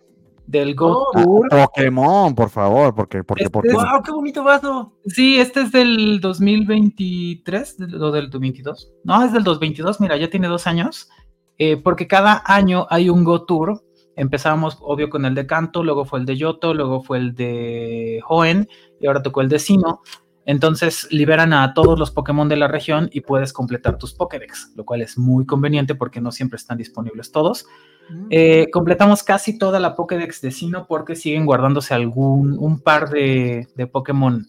Del 0.45 0.75
Go 0.75 1.07
Tour. 1.13 1.47
Pokémon, 1.47 2.35
por 2.35 2.49
favor, 2.49 2.93
porque, 2.93 3.23
porque, 3.23 3.45
este, 3.45 3.73
¡Wow, 3.73 4.03
qué 4.03 4.11
bonito 4.11 4.43
vaso! 4.43 4.93
Sí, 5.05 5.39
este 5.39 5.61
es 5.61 5.71
del 5.71 6.19
2023, 6.19 7.77
o 8.01 8.11
del 8.11 8.29
2022. 8.29 8.91
No, 9.05 9.23
es 9.23 9.31
del 9.31 9.45
2022, 9.45 10.01
mira, 10.01 10.17
ya 10.17 10.29
tiene 10.29 10.49
dos 10.49 10.67
años. 10.67 11.09
Eh, 11.57 11.77
porque 11.77 12.07
cada 12.07 12.41
año 12.45 12.87
hay 12.89 13.09
un 13.09 13.23
Go 13.23 13.45
Tour 13.45 13.83
Empezamos, 14.15 14.77
obvio, 14.81 15.09
con 15.09 15.25
el 15.25 15.33
de 15.33 15.47
Kanto, 15.47 15.83
luego 15.83 16.05
fue 16.05 16.19
el 16.19 16.25
de 16.25 16.37
Yoto, 16.37 16.73
luego 16.73 17.01
fue 17.01 17.17
el 17.17 17.33
de 17.33 18.21
Hoenn 18.27 18.67
y 18.99 19.07
ahora 19.07 19.23
tocó 19.23 19.41
el 19.41 19.49
de 19.49 19.59
Sino. 19.59 20.01
Entonces 20.45 21.07
liberan 21.09 21.53
a 21.53 21.73
todos 21.73 21.97
los 21.97 22.11
Pokémon 22.11 22.49
de 22.49 22.57
la 22.57 22.67
región 22.67 23.09
y 23.13 23.21
puedes 23.21 23.53
completar 23.53 23.97
tus 23.97 24.13
Pokédex, 24.13 24.73
lo 24.75 24.83
cual 24.83 25.01
es 25.01 25.17
muy 25.17 25.45
conveniente 25.45 25.95
porque 25.95 26.19
no 26.19 26.31
siempre 26.31 26.57
están 26.57 26.77
disponibles 26.77 27.31
todos. 27.31 27.65
Mm. 28.09 28.27
Eh, 28.29 28.67
completamos 28.71 29.23
casi 29.23 29.57
toda 29.57 29.79
la 29.79 29.95
Pokédex 29.95 30.41
de 30.41 30.51
Sino 30.51 30.85
porque 30.85 31.15
siguen 31.15 31.45
guardándose 31.45 31.93
algún 31.93 32.57
un 32.59 32.81
par 32.81 33.09
de, 33.09 33.67
de, 33.75 33.87
Pokémon 33.87 34.45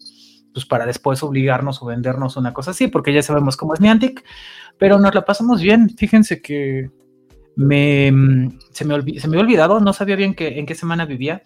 pues 0.55 0.65
para 0.65 0.85
después 0.85 1.21
obligarnos 1.21 1.83
o 1.83 1.85
vendernos 1.85 2.37
una 2.37 2.53
cosa 2.53 2.71
así, 2.71 2.87
porque 2.87 3.13
ya 3.13 3.21
sabemos 3.21 3.57
cómo 3.57 3.73
es 3.73 3.81
Niantic, 3.81 4.23
pero 4.77 4.97
nos 4.97 5.13
la 5.13 5.25
pasamos 5.25 5.61
bien. 5.61 5.89
Fíjense 5.89 6.41
que 6.41 6.89
me, 7.57 8.09
mm, 8.09 8.59
se, 8.71 8.85
me 8.85 9.19
se 9.19 9.27
me 9.27 9.35
había 9.35 9.41
olvidado, 9.41 9.81
no 9.81 9.91
sabía 9.91 10.15
bien 10.15 10.33
que, 10.33 10.57
en 10.57 10.65
qué 10.65 10.73
semana 10.73 11.05
vivía, 11.05 11.43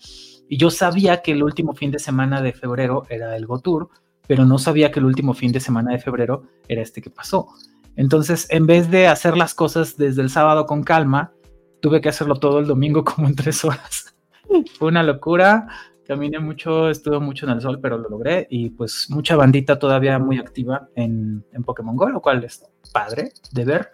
y 0.48 0.58
yo 0.58 0.70
sabía 0.70 1.24
que 1.24 1.32
el 1.32 1.42
último 1.42 1.74
fin 1.74 1.90
de 1.90 1.98
semana 1.98 2.40
de 2.44 2.54
febrero 2.54 3.08
era 3.10 3.36
el 3.36 3.48
Go 3.48 3.60
Tour, 3.62 3.90
pero 4.28 4.46
no 4.46 4.60
sabía 4.60 4.92
que 4.92 5.00
el 5.00 5.06
último 5.06 5.34
fin 5.34 5.52
de 5.52 5.60
semana 5.60 5.92
de 5.92 5.98
febrero 5.98 6.44
era 6.68 6.84
este 6.84 7.02
que 7.02 7.10
pasó. 7.10 7.48
Entonces, 7.96 8.46
en 8.52 8.68
vez 8.68 8.92
de 8.92 9.08
hacer 9.08 9.36
las 9.36 9.56
cosas 9.56 9.98
desde 9.98 10.22
el 10.22 10.30
sábado 10.30 10.68
con 10.68 10.84
calma, 10.84 11.34
tuve 11.82 12.00
que 12.00 12.10
hacerlo 12.10 12.36
todo 12.36 12.60
el 12.60 12.68
domingo 12.68 13.04
como 13.04 13.28
en 13.28 13.36
tres 13.36 13.66
horas. 13.66 14.14
Fue 14.78 14.90
una 14.90 15.02
locura, 15.02 15.68
caminé 16.10 16.40
mucho, 16.40 16.90
estuve 16.90 17.20
mucho 17.20 17.46
en 17.46 17.52
el 17.52 17.62
sol, 17.62 17.80
pero 17.80 17.96
lo 18.00 18.10
logré 18.10 18.48
y 18.50 18.72
pues 18.72 19.06
mucha 19.12 19.36
bandita 19.36 19.78
todavía 19.78 20.18
muy 20.18 20.40
activa 20.40 20.90
en, 20.96 21.46
en 21.54 21.64
Pokémon 21.64 21.96
Go, 21.96 22.10
lo 22.10 22.20
cual 22.20 22.44
es 22.44 22.66
padre 22.92 23.32
de 23.52 23.64
ver. 23.64 23.92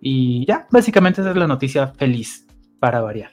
Y 0.00 0.44
ya, 0.46 0.66
básicamente 0.72 1.20
esa 1.20 1.30
es 1.30 1.36
la 1.36 1.46
noticia 1.46 1.86
feliz 1.86 2.44
para 2.80 3.00
variar. 3.02 3.30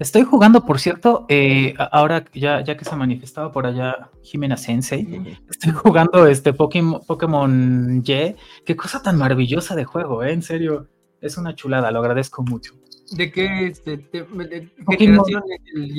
Estoy 0.00 0.24
jugando, 0.24 0.66
por 0.66 0.80
cierto, 0.80 1.24
eh, 1.28 1.72
ahora 1.92 2.24
ya, 2.34 2.64
ya 2.64 2.76
que 2.76 2.84
se 2.84 2.96
manifestaba 2.96 3.52
por 3.52 3.64
allá 3.64 4.10
Jimena 4.24 4.56
Sensei, 4.56 5.38
estoy 5.48 5.70
jugando 5.70 6.26
este 6.26 6.52
Pokémon, 6.52 7.00
Pokémon 7.06 8.02
Y. 8.04 8.34
Qué 8.66 8.76
cosa 8.76 9.02
tan 9.02 9.16
maravillosa 9.16 9.76
de 9.76 9.84
juego, 9.84 10.24
¿eh? 10.24 10.32
En 10.32 10.42
serio, 10.42 10.88
es 11.20 11.38
una 11.38 11.54
chulada, 11.54 11.92
lo 11.92 12.00
agradezco 12.00 12.42
mucho. 12.42 12.74
¿De 13.12 13.32
qué, 13.32 13.66
este, 13.66 13.96
de, 13.96 14.26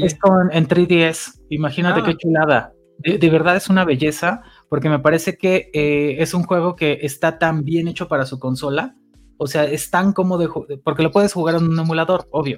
es 0.04 0.18
en 0.52 0.68
3DS, 0.68 1.42
imagínate 1.50 2.04
qué 2.04 2.12
ah. 2.12 2.18
chulada. 2.18 2.74
de, 3.00 3.30
verdad 3.30 3.56
es 3.56 3.70
una 3.70 3.84
belleza 3.84 4.44
porque 4.70 4.90
me 4.90 5.00
parece 5.00 5.38
que 5.38 5.72
eh, 5.74 6.18
es 6.20 6.34
un 6.34 6.44
juego 6.44 6.76
que 6.76 7.00
está 7.02 7.40
tan 7.40 7.64
bien 7.64 7.88
hecho 7.88 8.08
para 8.08 8.26
su 8.26 8.40
consola, 8.40 8.96
o 9.38 9.48
sea, 9.48 9.64
es 9.64 9.90
tan 9.90 10.14
cómodo, 10.14 10.68
porque 10.84 11.04
lo 11.04 11.12
puedes 11.12 11.34
jugar 11.34 11.56
en 11.56 11.68
un 11.68 11.80
emulador, 11.80 12.28
obvio, 12.32 12.58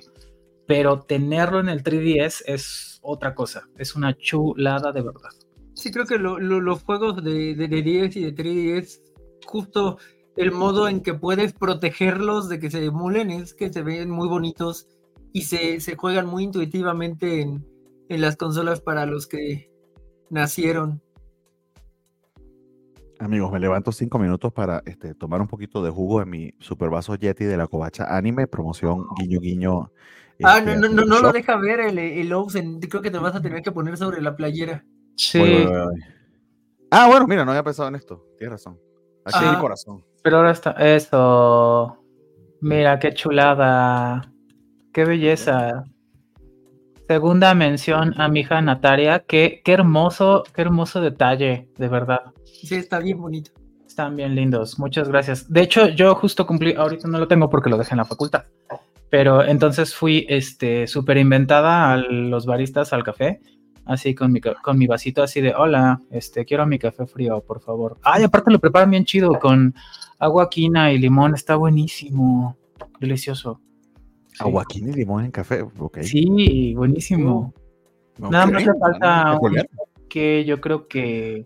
pero 0.68 0.99
tenerlo 0.99 1.60
en 1.60 1.70
el 1.70 1.84
3DS 1.84 2.43
es 2.45 2.99
otra 3.02 3.34
cosa, 3.36 3.70
es 3.78 3.95
una 3.95 4.18
chulada 4.18 4.91
de 4.91 5.02
verdad. 5.02 5.30
Sí, 5.74 5.91
creo 5.91 6.06
que 6.06 6.18
los 6.18 6.84
juegos 6.84 7.24
de, 7.24 7.56
de, 7.56 7.82
10 7.82 8.16
y 8.18 8.32
de 8.32 8.36
3DS, 8.36 8.99
justo 9.45 9.97
el 10.38 10.52
modo 10.52 10.88
en 10.88 11.02
que 11.02 11.14
puedes 11.14 11.54
protegerlos 11.54 12.50
de 12.50 12.60
que 12.60 12.72
se 12.72 12.84
emulen 12.86 13.32
es 13.32 13.54
que 13.54 13.72
se 13.72 13.82
ven 13.82 14.10
muy 14.10 14.28
bonitos 14.28 14.88
y 15.34 15.44
se, 15.44 15.80
se 15.80 15.96
juegan 15.96 16.28
muy 16.28 16.44
intuitivamente 16.44 17.42
en, 17.42 17.66
en 18.10 18.22
las 18.22 18.38
consolas 18.38 18.82
para 18.82 19.06
los 19.06 19.28
que 19.28 19.70
nacieron. 20.30 21.02
Amigos, 23.20 23.52
me 23.52 23.60
levanto 23.60 23.92
cinco 23.92 24.18
minutos 24.18 24.52
para 24.52 24.82
este, 24.86 25.14
tomar 25.14 25.42
un 25.42 25.48
poquito 25.48 25.84
de 25.84 25.92
jugo 25.92 26.20
de 26.20 26.26
mi 26.26 26.54
super 26.60 26.90
vaso 26.90 27.14
Yeti 27.16 27.46
de 27.46 27.56
la 27.56 27.68
Covacha 27.68 28.18
Anime, 28.18 28.48
promoción 28.48 29.06
guiño 29.20 29.40
guiño 29.40 29.92
Ah, 30.44 30.58
este, 30.58 30.76
no, 30.76 30.88
no, 30.88 30.90
no, 30.90 31.02
el 31.04 31.10
no 31.10 31.20
lo 31.22 31.32
deja 31.32 31.56
ver 31.58 31.80
el, 31.82 32.00
el. 32.00 32.30
Creo 32.90 33.02
que 33.04 33.12
te 33.12 33.20
vas 33.20 33.36
a 33.36 33.42
tener 33.44 33.62
que 33.62 33.72
poner 33.72 33.96
sobre 33.96 34.22
la 34.24 34.36
playera. 34.36 34.84
Sí, 35.16 35.38
Voy, 35.38 35.66
voy, 35.66 35.66
voy. 35.66 36.02
Ah, 36.90 37.08
bueno, 37.08 37.28
mira, 37.28 37.46
no 37.46 37.52
había 37.52 37.64
pensado 37.64 37.90
en 37.90 37.96
esto. 37.96 38.26
Tienes 38.40 38.54
razón. 38.54 38.80
Aquí 39.24 39.38
hay 39.40 39.50
Ah. 39.50 39.54
mi 39.54 39.60
corazón. 39.62 40.04
Pero 40.22 40.38
ahora 40.38 40.52
está. 40.52 40.72
Eso. 40.72 41.98
Mira, 42.62 43.00
qué 43.00 43.14
chulada. 43.14 44.32
Qué 44.94 45.06
belleza. 45.06 45.86
Segunda 47.08 47.54
mención 47.54 48.14
a 48.20 48.28
mi 48.28 48.42
hija 48.42 48.62
Natalia. 48.62 49.24
Qué, 49.28 49.62
qué 49.64 49.74
hermoso, 49.74 50.44
qué 50.54 50.62
hermoso 50.62 51.02
detalle, 51.02 51.70
de 51.78 51.88
verdad. 51.88 52.22
Sí, 52.46 52.76
está 52.76 53.00
bien 53.00 53.20
bonito. 53.20 53.52
Están 53.92 54.16
bien 54.16 54.36
lindos, 54.36 54.80
muchas 54.80 55.10
gracias. 55.10 55.52
De 55.52 55.62
hecho, 55.64 55.90
yo 55.90 56.16
justo 56.16 56.48
cumplí, 56.48 56.74
ahorita 56.74 57.10
no 57.10 57.20
lo 57.20 57.28
tengo 57.28 57.50
porque 57.50 57.70
lo 57.70 57.78
dejé 57.78 57.92
en 57.92 57.98
la 57.98 58.06
facultad, 58.06 58.46
pero 59.10 59.44
entonces 59.44 59.94
fui 59.94 60.26
este 60.30 60.88
súper 60.88 61.18
inventada 61.18 61.92
a 61.92 61.98
los 61.98 62.46
baristas 62.46 62.94
al 62.94 63.04
café, 63.04 63.42
así 63.84 64.16
con 64.16 64.32
mi, 64.32 64.40
con 64.40 64.78
mi 64.78 64.88
vasito 64.88 65.22
así 65.22 65.42
de, 65.42 65.54
hola, 65.54 66.00
este, 66.10 66.46
quiero 66.46 66.66
mi 66.66 66.80
café 66.80 67.06
frío, 67.06 67.42
por 67.42 67.60
favor. 67.60 67.98
Ay, 68.02 68.24
aparte 68.24 68.50
lo 68.50 68.60
preparan 68.60 68.92
bien 68.92 69.04
chido 69.04 69.38
con 69.40 69.76
agua 70.22 70.50
quina 70.50 70.92
y 70.94 70.98
limón, 71.00 71.34
está 71.34 71.56
buenísimo, 71.56 72.56
delicioso. 73.00 73.60
Sí. 74.28 74.38
Aguaquín 74.40 74.88
y 74.90 74.94
limón 74.94 75.26
en 75.26 75.32
café. 75.32 75.62
Ok. 75.80 76.00
Sí, 76.04 76.74
buenísimo. 76.76 77.54
Nada 78.18 78.46
más 78.46 78.64
le 78.66 78.74
falta 78.80 79.38
un- 79.42 79.56
que 80.08 80.46
yo 80.46 80.62
creo 80.62 80.88
que 80.88 81.46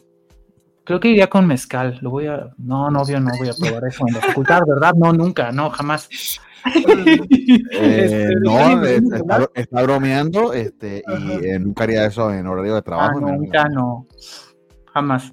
creo 0.83 0.99
que 0.99 1.09
iría 1.09 1.27
con 1.29 1.47
mezcal. 1.47 1.97
Lo 2.01 2.09
voy 2.11 2.27
a 2.27 2.53
no, 2.57 2.91
no, 2.91 3.01
obvio 3.01 3.19
no 3.19 3.31
voy 3.37 3.49
a 3.49 3.53
probar 3.59 3.83
eso 3.87 4.03
en 4.07 4.13
la 4.15 4.21
facultad, 4.21 4.61
¿verdad? 4.67 4.93
No, 4.95 5.13
nunca, 5.13 5.51
no, 5.51 5.69
jamás. 5.71 6.09
Eh, 6.65 8.05
Este, 8.05 8.35
no, 8.41 8.57
¿alguien 8.57 8.95
eh, 8.95 9.01
me 9.01 9.17
está, 9.17 9.49
está 9.53 9.83
bromeando 9.83 10.51
este, 10.51 11.03
Ajá. 11.05 11.19
y 11.41 11.45
eh, 11.45 11.59
nunca 11.59 11.83
haría 11.83 12.05
eso 12.07 12.33
en 12.33 12.47
horario 12.47 12.73
de 12.73 12.79
Ah, 12.79 12.81
trabajo. 12.81 13.21
me- 13.21 13.37
nunca, 13.37 13.69
no. 13.69 14.07
Jamás. 14.91 15.31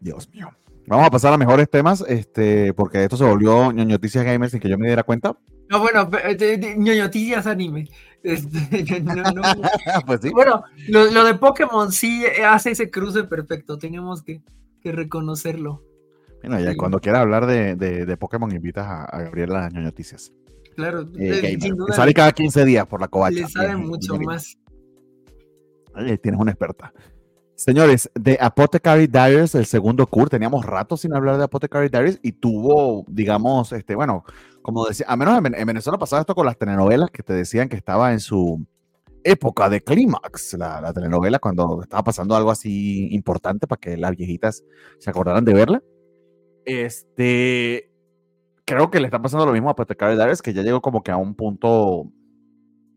Dios 0.00 0.28
mío. 0.30 0.48
Vamos 0.86 1.06
a 1.06 1.10
pasar 1.10 1.32
a 1.32 1.38
mejores 1.38 1.70
temas, 1.70 2.04
este, 2.08 2.74
porque 2.74 3.04
esto 3.04 3.16
se 3.16 3.24
volvió 3.24 3.70
ñoñoticias 3.72 4.24
gamers 4.24 4.50
sin 4.52 4.60
que 4.60 4.68
yo 4.68 4.76
me 4.78 4.86
diera 4.86 5.04
cuenta. 5.04 5.36
No, 5.70 5.78
bueno, 5.80 6.04
de- 6.06 6.74
ñoñotillas 6.76 7.46
anime. 7.46 7.88
Este, 8.22 9.00
no, 9.02 9.14
no. 9.14 9.42
pues 10.06 10.20
sí. 10.22 10.30
Bueno, 10.30 10.64
lo, 10.88 11.04
lo 11.10 11.24
de 11.24 11.34
Pokémon 11.34 11.90
sí 11.92 12.24
hace 12.44 12.72
ese 12.72 12.90
cruce 12.90 13.24
perfecto. 13.24 13.78
Tenemos 13.78 14.22
que, 14.22 14.42
que 14.80 14.92
reconocerlo. 14.92 15.82
Bueno, 16.42 16.58
ya 16.58 16.72
sí. 16.72 16.76
cuando 16.76 16.98
quiera 17.00 17.20
hablar 17.20 17.46
de, 17.46 17.76
de, 17.76 18.04
de 18.04 18.16
Pokémon, 18.16 18.50
invitas 18.52 18.84
a, 18.86 19.04
a 19.04 19.22
Gabriela 19.22 19.58
a 19.60 19.62
las 19.64 19.72
ñoñoticias. 19.74 20.32
Claro, 20.74 21.02
Eh, 21.16 21.28
eh, 21.28 21.28
gamer, 21.36 21.50
sin 21.50 21.60
que 21.60 21.68
duda 21.70 21.94
sale 21.94 22.12
cada 22.14 22.32
15 22.32 22.64
días 22.64 22.86
por 22.86 23.00
la 23.00 23.06
covacha. 23.08 23.36
le 23.40 23.46
sabe 23.48 23.76
mucho 23.76 24.16
más. 24.18 24.58
Tienes 26.22 26.40
una 26.40 26.50
experta. 26.50 26.92
Señores, 27.64 28.10
de 28.16 28.36
Apothecary 28.40 29.06
Diaries, 29.06 29.54
el 29.54 29.66
segundo 29.66 30.04
cur, 30.08 30.28
teníamos 30.28 30.66
rato 30.66 30.96
sin 30.96 31.14
hablar 31.14 31.38
de 31.38 31.44
Apothecary 31.44 31.88
Diaries 31.90 32.18
y 32.20 32.32
tuvo, 32.32 33.04
digamos, 33.06 33.70
este, 33.70 33.94
bueno, 33.94 34.24
como 34.62 34.84
decía, 34.84 35.06
a 35.08 35.14
menos 35.16 35.36
en, 35.38 35.44
Ven- 35.44 35.54
en 35.54 35.66
Venezuela 35.68 35.96
pasaba 35.96 36.22
esto 36.22 36.34
con 36.34 36.44
las 36.44 36.58
telenovelas 36.58 37.12
que 37.12 37.22
te 37.22 37.32
decían 37.32 37.68
que 37.68 37.76
estaba 37.76 38.12
en 38.12 38.18
su 38.18 38.66
época 39.22 39.68
de 39.68 39.80
clímax, 39.80 40.54
la, 40.54 40.80
la 40.80 40.92
telenovela, 40.92 41.38
cuando 41.38 41.82
estaba 41.82 42.02
pasando 42.02 42.34
algo 42.34 42.50
así 42.50 43.14
importante 43.14 43.68
para 43.68 43.78
que 43.78 43.96
las 43.96 44.16
viejitas 44.16 44.64
se 44.98 45.10
acordaran 45.10 45.44
de 45.44 45.54
verla. 45.54 45.82
Este, 46.64 47.92
creo 48.64 48.90
que 48.90 48.98
le 48.98 49.06
está 49.06 49.22
pasando 49.22 49.46
lo 49.46 49.52
mismo 49.52 49.68
a 49.68 49.72
Apothecary 49.72 50.16
Diaries, 50.16 50.42
que 50.42 50.52
ya 50.52 50.62
llegó 50.62 50.80
como 50.80 51.04
que 51.04 51.12
a 51.12 51.16
un 51.16 51.36
punto 51.36 52.10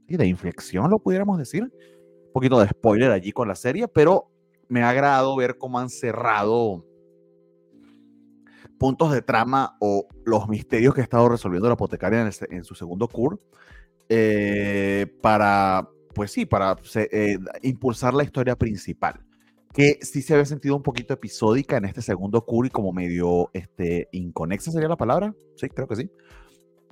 de 0.07 0.25
inflexión, 0.25 0.89
lo 0.89 0.97
pudiéramos 0.97 1.37
decir 1.37 1.61
un 1.65 2.33
poquito 2.33 2.59
de 2.59 2.67
spoiler 2.67 3.11
allí 3.11 3.31
con 3.31 3.47
la 3.47 3.53
serie, 3.53 3.87
pero 3.87 4.31
me 4.69 4.83
ha 4.83 4.89
agradado 4.89 5.35
ver 5.35 5.57
cómo 5.57 5.79
han 5.79 5.89
cerrado 5.89 6.85
puntos 8.77 9.11
de 9.11 9.21
trama 9.21 9.77
o 9.79 10.07
los 10.25 10.47
misterios 10.47 10.93
que 10.93 11.01
ha 11.01 11.03
estado 11.03 11.29
resolviendo 11.29 11.67
la 11.67 11.73
apotecaria 11.75 12.21
en, 12.21 12.27
el 12.27 12.33
en 12.51 12.63
su 12.63 12.75
segundo 12.75 13.07
cur 13.07 13.39
eh, 14.09 15.07
para, 15.21 15.89
pues 16.13 16.31
sí, 16.31 16.45
para 16.45 16.77
eh, 16.95 17.37
impulsar 17.63 18.13
la 18.13 18.23
historia 18.23 18.55
principal. 18.55 19.21
Que 19.73 19.99
sí 20.03 20.21
se 20.21 20.33
había 20.33 20.45
sentido 20.45 20.75
un 20.75 20.83
poquito 20.83 21.13
episódica 21.13 21.77
en 21.77 21.85
este 21.85 22.01
segundo 22.01 22.45
cur 22.45 22.65
y 22.67 22.71
como 22.71 22.93
medio 22.93 23.51
este, 23.53 24.09
inconexa 24.13 24.71
sería 24.71 24.89
la 24.89 24.97
palabra. 24.97 25.35
Sí, 25.57 25.69
creo 25.69 25.87
que 25.87 25.97
sí. 25.97 26.11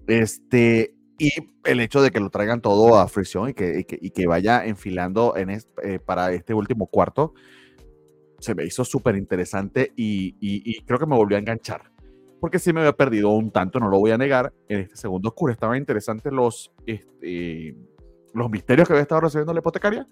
Este, 0.07 0.95
y 1.17 1.29
el 1.65 1.79
hecho 1.79 2.01
de 2.01 2.11
que 2.11 2.19
lo 2.19 2.29
traigan 2.29 2.61
todo 2.61 2.99
a 2.99 3.07
fricción 3.07 3.49
y 3.49 3.53
que, 3.53 3.79
y 3.79 3.83
que, 3.85 3.97
y 4.01 4.09
que 4.11 4.27
vaya 4.27 4.65
enfilando 4.65 5.35
en 5.37 5.49
est- 5.51 5.69
eh, 5.83 5.99
para 5.99 6.33
este 6.33 6.53
último 6.53 6.87
cuarto, 6.87 7.33
se 8.43 8.53
me 8.53 8.65
hizo 8.65 8.83
súper 8.83 9.15
interesante 9.15 9.93
y, 9.95 10.81
creo 10.83 10.99
que 10.99 11.05
me 11.05 11.15
volvió 11.15 11.37
a 11.37 11.39
enganchar. 11.39 11.83
Porque 12.41 12.59
sí 12.59 12.73
me 12.73 12.81
había 12.81 12.91
perdido 12.91 13.29
un 13.29 13.51
tanto, 13.51 13.79
no 13.79 13.87
lo 13.87 13.99
voy 13.99 14.11
a 14.11 14.17
negar. 14.17 14.53
En 14.67 14.81
este 14.81 14.97
segundo 14.97 15.29
oscuro 15.29 15.53
estaban 15.53 15.77
interesantes 15.77 16.31
los, 16.33 16.73
este, 16.85 17.73
los 18.33 18.49
misterios 18.49 18.85
que 18.85 18.93
había 18.93 19.03
estado 19.03 19.21
resolviendo 19.21 19.53
la 19.53 19.59
hipotecaria, 19.59 20.05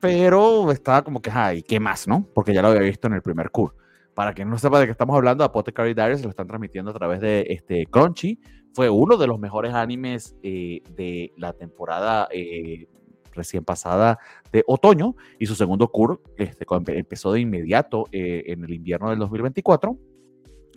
pero 0.00 0.70
estaba 0.70 1.02
como 1.02 1.20
que, 1.20 1.30
ay, 1.32 1.62
¿qué 1.62 1.80
más, 1.80 2.06
no? 2.06 2.28
Porque 2.32 2.54
ya 2.54 2.62
lo 2.62 2.68
había 2.68 2.82
visto 2.82 3.08
en 3.08 3.14
el 3.14 3.22
primer 3.22 3.50
cur. 3.50 3.74
Para 4.14 4.32
quien 4.32 4.48
no 4.48 4.58
sepa 4.58 4.78
de 4.78 4.86
qué 4.86 4.92
estamos 4.92 5.16
hablando, 5.16 5.42
Apothecary 5.42 5.92
Diaries 5.92 6.22
lo 6.22 6.30
están 6.30 6.46
transmitiendo 6.46 6.92
a 6.92 6.94
través 6.94 7.20
de 7.20 7.46
este, 7.48 7.84
Crunchy. 7.86 8.38
Fue 8.72 8.88
uno 8.88 9.16
de 9.16 9.26
los 9.26 9.40
mejores 9.40 9.74
animes 9.74 10.36
eh, 10.44 10.82
de 10.94 11.32
la 11.36 11.52
temporada 11.52 12.28
eh, 12.30 12.86
recién 13.32 13.64
pasada 13.64 14.18
de 14.52 14.64
otoño 14.66 15.16
y 15.38 15.46
su 15.46 15.54
segundo 15.54 15.88
cur 15.88 16.22
este, 16.36 16.66
empezó 16.88 17.32
de 17.32 17.40
inmediato 17.40 18.06
eh, 18.12 18.44
en 18.46 18.64
el 18.64 18.72
invierno 18.72 19.10
del 19.10 19.18
2024, 19.18 19.96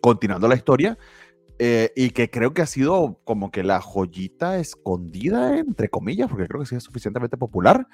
continuando 0.02 0.48
la 0.48 0.56
historia. 0.56 0.98
eh, 1.60 1.92
y 1.96 2.10
que 2.10 2.30
creo 2.30 2.54
que 2.54 2.64
ha 2.64 2.66
sido 2.66 3.20
como 3.24 3.52
que 3.52 3.64
la 3.64 3.80
joyita 3.80 4.58
escondida, 4.58 5.58
entre 5.58 5.88
comillas, 5.88 6.28
porque 6.28 6.48
creo 6.48 6.62
que 6.62 6.66
sí 6.66 6.76
es 6.76 6.84
suficientemente 6.84 7.38
popular, 7.38 7.88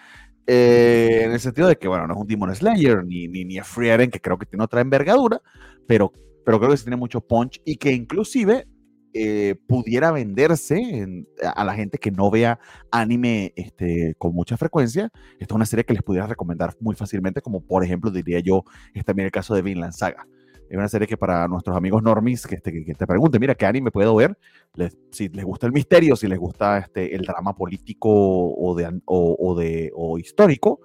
eh, 0.47 1.23
en 1.25 1.31
el 1.33 1.39
sentido 1.39 1.67
de 1.67 1.77
que, 1.77 1.87
bueno, 1.87 2.07
no 2.07 2.13
es 2.13 2.19
un 2.21 2.27
Demon 2.27 2.55
Slayer 2.55 3.03
ni, 3.05 3.27
ni, 3.27 3.45
ni 3.45 3.57
a 3.59 3.63
Frieren, 3.63 4.09
que 4.09 4.21
creo 4.21 4.37
que 4.37 4.45
tiene 4.45 4.63
otra 4.63 4.81
envergadura, 4.81 5.41
pero, 5.85 6.11
pero 6.45 6.57
creo 6.57 6.71
que 6.71 6.77
sí 6.77 6.85
tiene 6.85 6.97
mucho 6.97 7.21
punch 7.21 7.61
y 7.65 7.75
que 7.75 7.91
inclusive 7.91 8.65
eh, 9.13 9.55
pudiera 9.67 10.11
venderse 10.11 10.77
en- 10.77 11.27
a, 11.43 11.63
la 11.63 11.73
gente 11.73 11.97
que 11.97 12.11
no 12.11 12.29
vea 12.31 12.59
anime 12.91 13.53
este, 13.55 14.15
con 14.17 14.33
mucha 14.33 14.57
frecuencia. 14.57 15.11
Esta 15.39 15.53
es 15.53 15.55
una 15.55 15.65
serie 15.65 15.85
que 15.85 15.93
les 15.93 16.03
pudiera 16.03 16.27
recomendar 16.27 16.75
muy 16.79 16.95
fácilmente, 16.95 17.41
como 17.41 17.61
por 17.61 17.83
ejemplo, 17.83 18.11
diría 18.11 18.39
yo, 18.39 18.63
es 18.93 19.05
también 19.05 19.25
el 19.25 19.31
caso 19.31 19.53
de 19.55 19.61
Vinland 19.61 19.93
Saga. 19.93 20.27
Es 20.69 20.77
una 20.77 20.87
serie 20.87 21.07
que 21.07 21.17
para 21.17 21.47
nuestros 21.47 21.75
amigos 21.75 22.03
normies 22.03 22.45
que, 22.45 22.55
este, 22.55 22.71
que, 22.71 22.85
que 22.85 22.93
te 22.93 23.07
pregunten, 23.07 23.41
mira, 23.41 23.55
¿qué 23.55 23.65
anime 23.65 23.89
puedo 23.91 24.15
ver? 24.15 24.37
Les- 24.75 24.95
si 25.11 25.27
les 25.29 25.43
gusta 25.43 25.65
el 25.65 25.73
misterio, 25.73 26.15
si 26.15 26.27
les 26.27 26.37
gusta 26.37 26.77
este, 26.77 27.15
el 27.15 27.23
drama 27.23 27.55
político 27.55 28.09
o, 28.11 28.75
de, 28.75 28.85
o, 29.05 29.35
o 29.39 29.55
de, 29.55 29.91
o 29.95 30.19
histórico, 30.19 30.79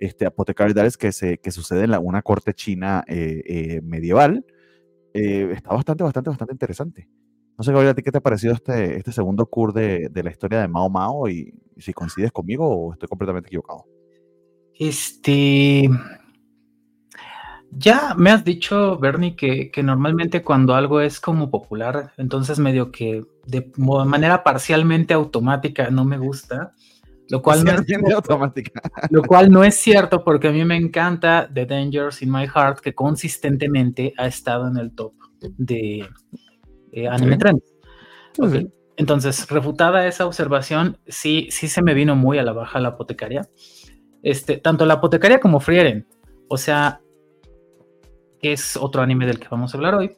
este, 0.00 0.26
Apothecary 0.26 0.72
Diaries 0.72 0.96
que, 0.96 1.12
se, 1.12 1.38
que 1.38 1.50
sucede 1.52 1.84
en 1.84 1.92
la, 1.92 2.00
una 2.00 2.22
corte 2.22 2.52
china 2.54 3.04
eh, 3.06 3.42
eh, 3.46 3.80
medieval, 3.82 4.44
eh, 5.14 5.50
está 5.54 5.70
bastante, 5.74 6.04
bastante, 6.04 6.30
bastante 6.30 6.54
interesante. 6.54 7.08
No 7.58 7.64
sé, 7.64 7.72
Gabriel, 7.72 7.90
¿a 7.90 7.94
ti 7.94 8.02
qué 8.02 8.12
te 8.12 8.18
ha 8.18 8.22
parecido 8.22 8.54
este, 8.54 8.96
este 8.96 9.10
segundo 9.10 9.44
cur 9.46 9.72
de, 9.72 10.08
de 10.08 10.22
la 10.22 10.30
historia 10.30 10.60
de 10.60 10.68
Mao 10.68 10.88
Mao 10.88 11.28
y, 11.28 11.52
y 11.76 11.82
si 11.82 11.92
coincides 11.92 12.30
conmigo 12.30 12.68
o 12.68 12.92
estoy 12.92 13.08
completamente 13.08 13.48
equivocado? 13.48 13.84
Este. 14.78 15.90
Ya 17.70 18.14
me 18.16 18.30
has 18.30 18.44
dicho, 18.44 18.96
Bernie, 18.98 19.34
que, 19.36 19.70
que 19.70 19.82
normalmente 19.82 20.42
cuando 20.42 20.74
algo 20.74 21.00
es 21.00 21.20
como 21.20 21.50
popular, 21.50 22.12
entonces 22.16 22.58
medio 22.58 22.90
que 22.92 23.24
de 23.44 23.70
manera 23.76 24.42
parcialmente 24.42 25.12
automática 25.12 25.90
no 25.90 26.04
me 26.04 26.16
gusta, 26.16 26.74
lo 27.28 27.42
cual, 27.42 27.64
no 27.64 27.72
es, 27.72 28.14
automática. 28.14 28.80
lo 29.10 29.22
cual 29.22 29.50
no 29.50 29.64
es 29.64 29.74
cierto 29.74 30.24
porque 30.24 30.48
a 30.48 30.52
mí 30.52 30.64
me 30.64 30.76
encanta 30.76 31.50
The 31.52 31.66
Dangers 31.66 32.22
in 32.22 32.32
My 32.32 32.46
Heart, 32.46 32.80
que 32.80 32.94
consistentemente 32.94 34.14
ha 34.16 34.28
estado 34.28 34.68
en 34.68 34.78
el 34.78 34.94
top 34.94 35.12
de 35.40 36.08
eh, 37.04 37.08
Anime. 37.08 37.36
Trends. 37.36 37.64
Sí. 38.32 38.68
Entonces, 38.96 39.48
refutada 39.48 40.06
esa 40.06 40.26
observación, 40.26 40.98
sí, 41.06 41.48
sí 41.50 41.68
se 41.68 41.82
me 41.82 41.94
vino 41.94 42.16
muy 42.16 42.38
a 42.38 42.42
la 42.42 42.52
baja 42.52 42.80
la 42.80 42.88
apotecaria. 42.88 43.48
Este, 44.22 44.58
tanto 44.58 44.84
la 44.86 44.94
apotecaria 44.94 45.38
como 45.38 45.60
Frieren. 45.60 46.06
O 46.48 46.56
sea, 46.56 47.00
que 48.40 48.52
es 48.52 48.76
otro 48.76 49.02
anime 49.02 49.26
del 49.26 49.38
que 49.38 49.48
vamos 49.48 49.72
a 49.72 49.76
hablar 49.76 49.94
hoy. 49.94 50.16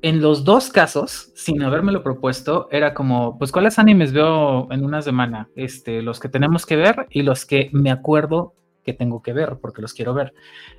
En 0.00 0.20
los 0.20 0.44
dos 0.44 0.70
casos, 0.70 1.32
sin 1.34 1.62
habérmelo 1.62 2.02
propuesto, 2.02 2.68
era 2.70 2.94
como, 2.94 3.38
pues, 3.38 3.52
¿cuáles 3.52 3.78
animes 3.78 4.12
veo 4.12 4.68
en 4.72 4.84
una 4.84 5.02
semana? 5.02 5.48
Este, 5.56 6.02
los 6.02 6.20
que 6.20 6.28
tenemos 6.28 6.66
que 6.66 6.76
ver 6.76 7.06
y 7.10 7.22
los 7.22 7.46
que 7.46 7.70
me 7.72 7.90
acuerdo 7.90 8.54
que 8.84 8.92
tengo 8.92 9.22
que 9.22 9.32
ver 9.32 9.58
porque 9.60 9.82
los 9.82 9.94
quiero 9.94 10.14
ver. 10.14 10.34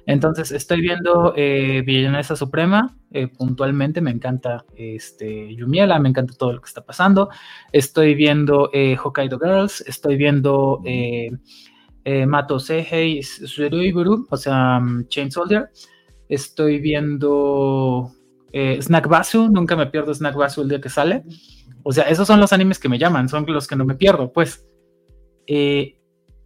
Entonces, 0.05 0.51
estoy 0.51 0.81
viendo 0.81 1.33
eh, 1.35 1.83
Villanesa 1.85 2.35
Suprema, 2.35 2.97
eh, 3.11 3.27
puntualmente, 3.27 4.01
me 4.01 4.11
encanta 4.11 4.65
este, 4.75 5.55
Yumiela, 5.55 5.99
me 5.99 6.09
encanta 6.09 6.33
todo 6.37 6.53
lo 6.53 6.61
que 6.61 6.67
está 6.67 6.85
pasando. 6.85 7.29
Estoy 7.71 8.15
viendo 8.15 8.69
eh, 8.73 8.97
Hokkaido 9.01 9.39
Girls, 9.39 9.81
estoy 9.87 10.17
viendo 10.17 10.81
eh, 10.85 11.31
Mato 12.27 12.59
Seihei 12.59 13.23
Suruiburu, 13.23 14.27
o 14.29 14.37
sea, 14.37 14.79
um, 14.81 15.07
Chain 15.07 15.31
Soldier. 15.31 15.69
Estoy 16.27 16.79
viendo 16.79 18.11
Snack 18.53 19.07
Basu, 19.07 19.49
nunca 19.49 19.75
me 19.75 19.87
pierdo 19.87 20.13
Snack 20.13 20.35
Basu 20.35 20.61
el 20.61 20.69
día 20.69 20.81
que 20.81 20.89
sale. 20.89 21.23
O 21.83 21.91
sea, 21.91 22.05
esos 22.05 22.27
son 22.27 22.39
los 22.39 22.53
animes 22.53 22.79
que 22.79 22.89
me 22.89 22.97
llaman, 22.97 23.27
son 23.27 23.45
los 23.47 23.67
que 23.67 23.75
no 23.75 23.85
me 23.85 23.95
pierdo, 23.95 24.31
pues. 24.31 24.65
Eh, 25.45 25.97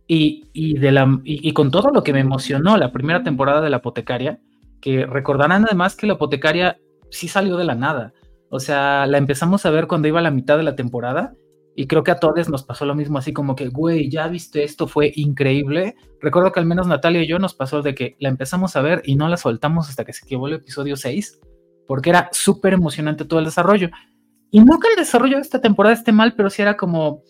y, 0.08 0.78
de 0.80 0.92
la, 0.92 1.20
y, 1.24 1.52
con 1.54 1.70
todo 1.70 1.90
lo 1.92 2.04
que 2.04 2.14
me 2.14 2.22
emocionó 2.22 2.78
la 2.78 2.92
primera 2.92 3.24
temporada 3.24 3.62
de 3.62 3.70
La 3.70 3.78
Apotecaria, 3.78 4.40
que 4.80 5.06
recordarán 5.06 5.66
además 5.66 5.96
que 5.96 6.08
La 6.08 6.14
Apotecaria 6.14 6.80
sí 7.12 7.28
salió 7.28 7.58
de 7.58 7.66
la 7.66 7.76
nada. 7.76 8.14
O 8.50 8.60
sea, 8.60 9.06
la 9.06 9.18
empezamos 9.18 9.66
a 9.66 9.72
ver 9.72 9.88
cuando 9.88 10.08
iba 10.08 10.20
a 10.20 10.24
la 10.24 10.32
mitad 10.32 10.58
de 10.58 10.64
la 10.64 10.76
temporada 10.76 11.34
y 11.80 11.86
creo 11.86 12.04
que 12.04 12.10
a 12.10 12.20
todos 12.20 12.50
nos 12.50 12.64
pasó 12.64 12.86
lo 12.86 12.96
mismo, 12.96 13.20
así 13.20 13.34
como 13.34 13.56
que, 13.56 13.68
güey, 13.68 14.10
ya 14.10 14.28
viste 14.28 14.64
esto, 14.64 14.88
fue 14.88 15.12
increíble. 15.16 15.96
Recuerdo 16.20 16.52
que 16.52 16.60
al 16.60 16.66
menos 16.66 16.88
Natalia 16.88 17.22
y 17.22 17.28
yo 17.28 17.38
nos 17.38 17.54
pasó 17.54 17.84
de 17.84 17.94
que 17.94 18.16
la 18.20 18.30
empezamos 18.30 18.76
a 18.76 18.82
ver 18.82 19.04
y 19.06 19.16
no 19.16 19.28
la 19.28 19.38
soltamos 19.38 19.88
hasta 19.88 20.04
que 20.04 20.12
se 20.12 20.26
quedó 20.26 20.48
el 20.48 20.54
episodio 20.54 20.96
6, 20.96 21.40
porque 21.86 22.10
era 22.10 22.30
súper 22.32 22.74
emocionante 22.74 23.26
todo 23.26 23.38
el 23.38 23.46
desarrollo. 23.46 23.90
Y 24.50 24.62
no 24.62 24.80
que 24.80 24.88
el 24.88 24.96
desarrollo 24.96 25.36
de 25.36 25.44
esta 25.44 25.62
temporada 25.62 25.94
esté 25.94 26.12
mal, 26.12 26.34
pero 26.36 26.50
sí 26.50 26.64
era 26.64 26.78
como, 26.78 27.22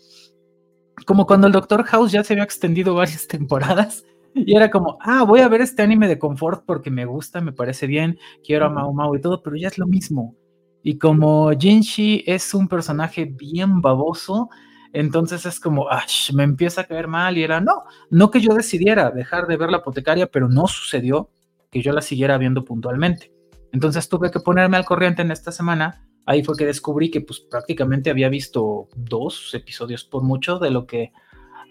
como 1.05 1.25
cuando 1.25 1.47
el 1.47 1.53
Doctor 1.53 1.83
House 1.83 2.11
ya 2.11 2.23
se 2.23 2.33
había 2.33 2.43
extendido 2.43 2.95
varias 2.95 3.27
temporadas 3.27 4.03
y 4.33 4.55
era 4.55 4.69
como, 4.69 4.97
ah, 5.01 5.23
voy 5.23 5.39
a 5.39 5.47
ver 5.47 5.61
este 5.61 5.81
anime 5.81 6.07
de 6.07 6.19
confort 6.19 6.63
porque 6.65 6.91
me 6.91 7.05
gusta, 7.05 7.41
me 7.41 7.53
parece 7.53 7.87
bien, 7.87 8.19
quiero 8.43 8.65
a 8.65 8.69
Mao 8.69 8.93
Mao 8.93 9.15
y 9.15 9.21
todo, 9.21 9.41
pero 9.41 9.55
ya 9.55 9.67
es 9.67 9.77
lo 9.77 9.87
mismo. 9.87 10.35
Y 10.83 10.97
como 10.97 11.51
Jinshi 11.51 12.23
es 12.27 12.53
un 12.53 12.67
personaje 12.67 13.25
bien 13.25 13.81
baboso, 13.81 14.49
entonces 14.93 15.45
es 15.45 15.59
como, 15.59 15.89
ah, 15.89 16.03
me 16.33 16.43
empieza 16.43 16.81
a 16.81 16.83
caer 16.85 17.07
mal 17.07 17.37
y 17.37 17.43
era, 17.43 17.59
no, 17.59 17.83
no 18.09 18.29
que 18.29 18.39
yo 18.39 18.53
decidiera 18.53 19.11
dejar 19.11 19.47
de 19.47 19.57
ver 19.57 19.69
la 19.69 19.77
apotecaria, 19.77 20.27
pero 20.27 20.47
no 20.47 20.67
sucedió 20.67 21.29
que 21.71 21.81
yo 21.81 21.91
la 21.91 22.01
siguiera 22.01 22.37
viendo 22.37 22.63
puntualmente. 22.63 23.33
Entonces 23.71 24.07
tuve 24.07 24.31
que 24.31 24.39
ponerme 24.39 24.77
al 24.77 24.85
corriente 24.85 25.21
en 25.21 25.31
esta 25.31 25.51
semana 25.51 26.07
ahí 26.27 26.43
fue 26.43 26.55
que 26.55 26.65
descubrí 26.65 27.09
que 27.09 27.21
pues 27.21 27.39
prácticamente 27.39 28.09
había 28.11 28.29
visto 28.29 28.89
dos 28.95 29.53
episodios 29.55 30.03
por 30.03 30.23
mucho 30.23 30.59
de 30.59 30.69
lo 30.69 30.85
que 30.85 31.13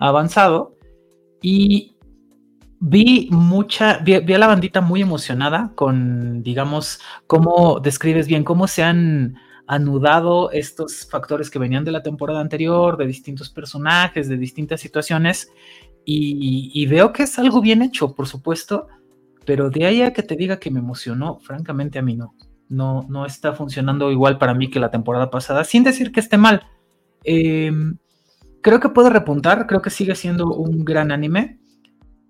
ha 0.01 0.09
avanzado. 0.09 0.77
Y 1.43 1.97
vi 2.81 3.29
mucha, 3.31 3.99
vi, 3.99 4.15
a 4.15 4.39
la 4.39 4.47
bandita 4.47 4.81
muy 4.81 5.03
emocionada 5.03 5.73
con, 5.75 6.43
digamos, 6.43 7.01
cómo 7.27 7.81
describes 7.81 8.27
bien, 8.27 8.45
cómo 8.45 8.67
se 8.67 8.83
han 8.83 9.37
anudado 9.67 10.51
estos 10.51 11.07
factores 11.07 11.51
que 11.51 11.59
venían 11.59 11.85
de 11.85 11.93
la 11.93 12.03
temporada 12.03 12.41
anterior, 12.41 12.97
de 12.97 13.07
distintos 13.07 13.51
personajes, 13.51 14.29
de 14.29 14.39
distintas 14.39 14.81
situaciones, 14.81 15.51
y, 16.05 16.71
y, 16.73 16.87
veo 16.87 17.13
que 17.13 17.25
es 17.25 17.37
algo 17.37 17.61
bien 17.61 17.83
hecho, 17.83 18.15
por 18.15 18.29
supuesto, 18.29 18.87
pero 19.45 19.71
de 19.71 19.87
ahí 19.87 20.03
a 20.03 20.13
que 20.13 20.23
te 20.23 20.37
diga 20.37 20.61
que 20.61 20.71
me 20.71 20.79
emocionó, 20.79 21.41
francamente 21.41 21.99
a 21.99 22.03
mí 22.03 22.15
no 22.15 22.37
no, 22.69 23.07
no 23.09 23.27
está 23.27 23.53
funcionando 23.53 24.11
igual 24.11 24.39
para 24.39 24.55
mí 24.55 24.71
que 24.71 24.81
la 24.81 24.91
temporada 24.91 25.31
pasada, 25.31 25.65
sin 25.65 25.85
decir 25.85 26.13
que 26.13 26.21
esté 26.21 26.37
mal. 26.37 26.67
Em, 27.25 27.99
creo 28.63 28.81
que 28.81 28.89
puede 28.89 29.11
repuntar, 29.11 29.67
creo 29.67 29.83
que 29.83 29.91
sigue 29.91 30.15
siendo 30.15 30.47
un 30.53 30.85
gran 30.85 31.13
anime, 31.13 31.59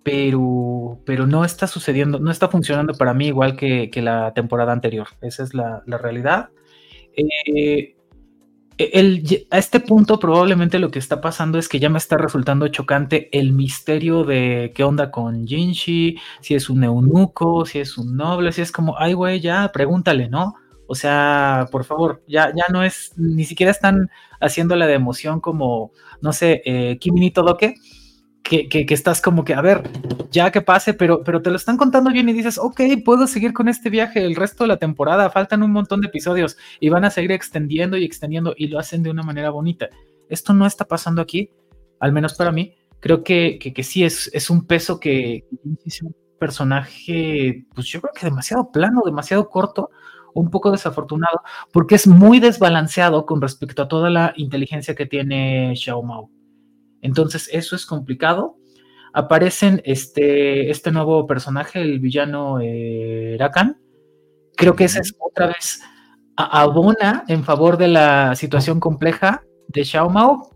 pero, 0.02 1.00
pero 1.04 1.26
no 1.26 1.44
está 1.44 1.66
sucediendo, 1.66 2.20
no 2.20 2.30
está 2.30 2.48
funcionando 2.48 2.94
para 2.94 3.14
mí 3.14 3.26
igual 3.26 3.56
que, 3.56 3.90
la 3.96 4.32
temporada 4.34 4.72
anterior. 4.72 5.08
Esa 5.20 5.42
es 5.42 5.54
la, 5.54 5.82
realidad. 5.86 6.50
Eh, 7.16 7.95
a 8.78 9.58
este 9.58 9.80
punto 9.80 10.18
probablemente 10.18 10.78
lo 10.78 10.90
que 10.90 10.98
está 10.98 11.20
pasando 11.20 11.58
es 11.58 11.68
que 11.68 11.78
ya 11.78 11.88
me 11.88 11.98
está 11.98 12.18
resultando 12.18 12.68
chocante 12.68 13.30
el 13.36 13.52
misterio 13.52 14.24
de 14.24 14.72
qué 14.74 14.84
onda 14.84 15.10
con 15.10 15.46
Jinshi, 15.46 16.18
si 16.40 16.54
es 16.54 16.68
un 16.68 16.84
eunuco, 16.84 17.64
si 17.64 17.78
es 17.78 17.96
un 17.96 18.16
noble, 18.16 18.52
si 18.52 18.60
es 18.60 18.72
como, 18.72 18.98
ay 18.98 19.14
güey, 19.14 19.40
ya 19.40 19.70
pregúntale, 19.72 20.28
¿no? 20.28 20.56
O 20.86 20.94
sea, 20.94 21.68
por 21.72 21.84
favor, 21.84 22.22
ya, 22.28 22.52
ya 22.54 22.64
no 22.70 22.82
es, 22.82 23.12
ni 23.16 23.44
siquiera 23.44 23.72
están 23.72 24.10
haciéndole 24.40 24.86
de 24.86 24.94
emoción 24.94 25.40
como, 25.40 25.92
no 26.20 26.32
sé, 26.32 26.62
eh, 26.64 26.98
Kimi 27.00 27.30
Todoke, 27.30 27.74
que, 28.48 28.86
estás 28.90 29.20
como 29.20 29.44
que, 29.44 29.54
a 29.54 29.60
ver, 29.60 29.82
ya 30.30 30.50
que 30.50 30.60
pase, 30.60 30.94
pero, 30.94 31.22
pero 31.24 31.42
te 31.42 31.50
lo 31.50 31.56
están 31.56 31.76
contando 31.76 32.10
bien 32.10 32.28
y 32.28 32.32
dices, 32.32 32.58
ok, 32.58 32.80
puedo 33.04 33.26
seguir 33.26 33.52
con 33.52 33.68
este 33.68 33.90
viaje 33.90 34.24
el 34.24 34.36
resto 34.36 34.64
de 34.64 34.68
la 34.68 34.76
temporada, 34.76 35.30
faltan 35.30 35.62
un 35.62 35.72
montón 35.72 36.00
de 36.00 36.08
episodios 36.08 36.56
y 36.80 36.88
van 36.88 37.04
a 37.04 37.10
seguir 37.10 37.32
extendiendo 37.32 37.96
y 37.96 38.04
extendiendo 38.04 38.54
y 38.56 38.68
lo 38.68 38.78
hacen 38.78 39.02
de 39.02 39.10
una 39.10 39.22
manera 39.22 39.50
bonita. 39.50 39.88
Esto 40.28 40.52
no 40.52 40.66
está 40.66 40.84
pasando 40.84 41.22
aquí, 41.22 41.50
al 42.00 42.12
menos 42.12 42.34
para 42.34 42.52
mí. 42.52 42.74
Creo 43.00 43.22
que, 43.22 43.58
que, 43.58 43.82
sí 43.82 44.04
es, 44.04 44.30
es 44.32 44.50
un 44.50 44.66
peso 44.66 44.98
que 44.98 45.44
es 45.84 46.02
un 46.02 46.14
personaje, 46.38 47.66
pues 47.74 47.86
yo 47.86 48.00
creo 48.00 48.12
que 48.14 48.26
demasiado 48.26 48.70
plano, 48.70 49.02
demasiado 49.04 49.48
corto, 49.48 49.90
un 50.34 50.50
poco 50.50 50.70
desafortunado, 50.70 51.40
porque 51.72 51.94
es 51.94 52.06
muy 52.06 52.40
desbalanceado 52.40 53.24
con 53.26 53.40
respecto 53.40 53.82
a 53.82 53.88
toda 53.88 54.10
la 54.10 54.34
inteligencia 54.36 54.94
que 54.94 55.06
tiene 55.06 55.74
Xiao 55.76 56.02
Mao. 56.02 56.35
Entonces, 57.06 57.48
eso 57.52 57.76
es 57.76 57.86
complicado. 57.86 58.56
Aparecen 59.12 59.80
este, 59.84 60.70
este 60.70 60.90
nuevo 60.90 61.26
personaje, 61.26 61.80
el 61.80 62.00
villano 62.00 62.58
eh, 62.60 63.36
Rakan. 63.38 63.80
Creo 64.56 64.74
que 64.74 64.84
esa 64.84 65.00
es 65.00 65.14
otra 65.20 65.46
vez 65.46 65.80
abona 66.36 67.24
en 67.28 67.44
favor 67.44 67.78
de 67.78 67.88
la 67.88 68.34
situación 68.34 68.78
compleja 68.78 69.42
de 69.68 69.84
Xiao 69.84 70.10
Mao 70.10 70.50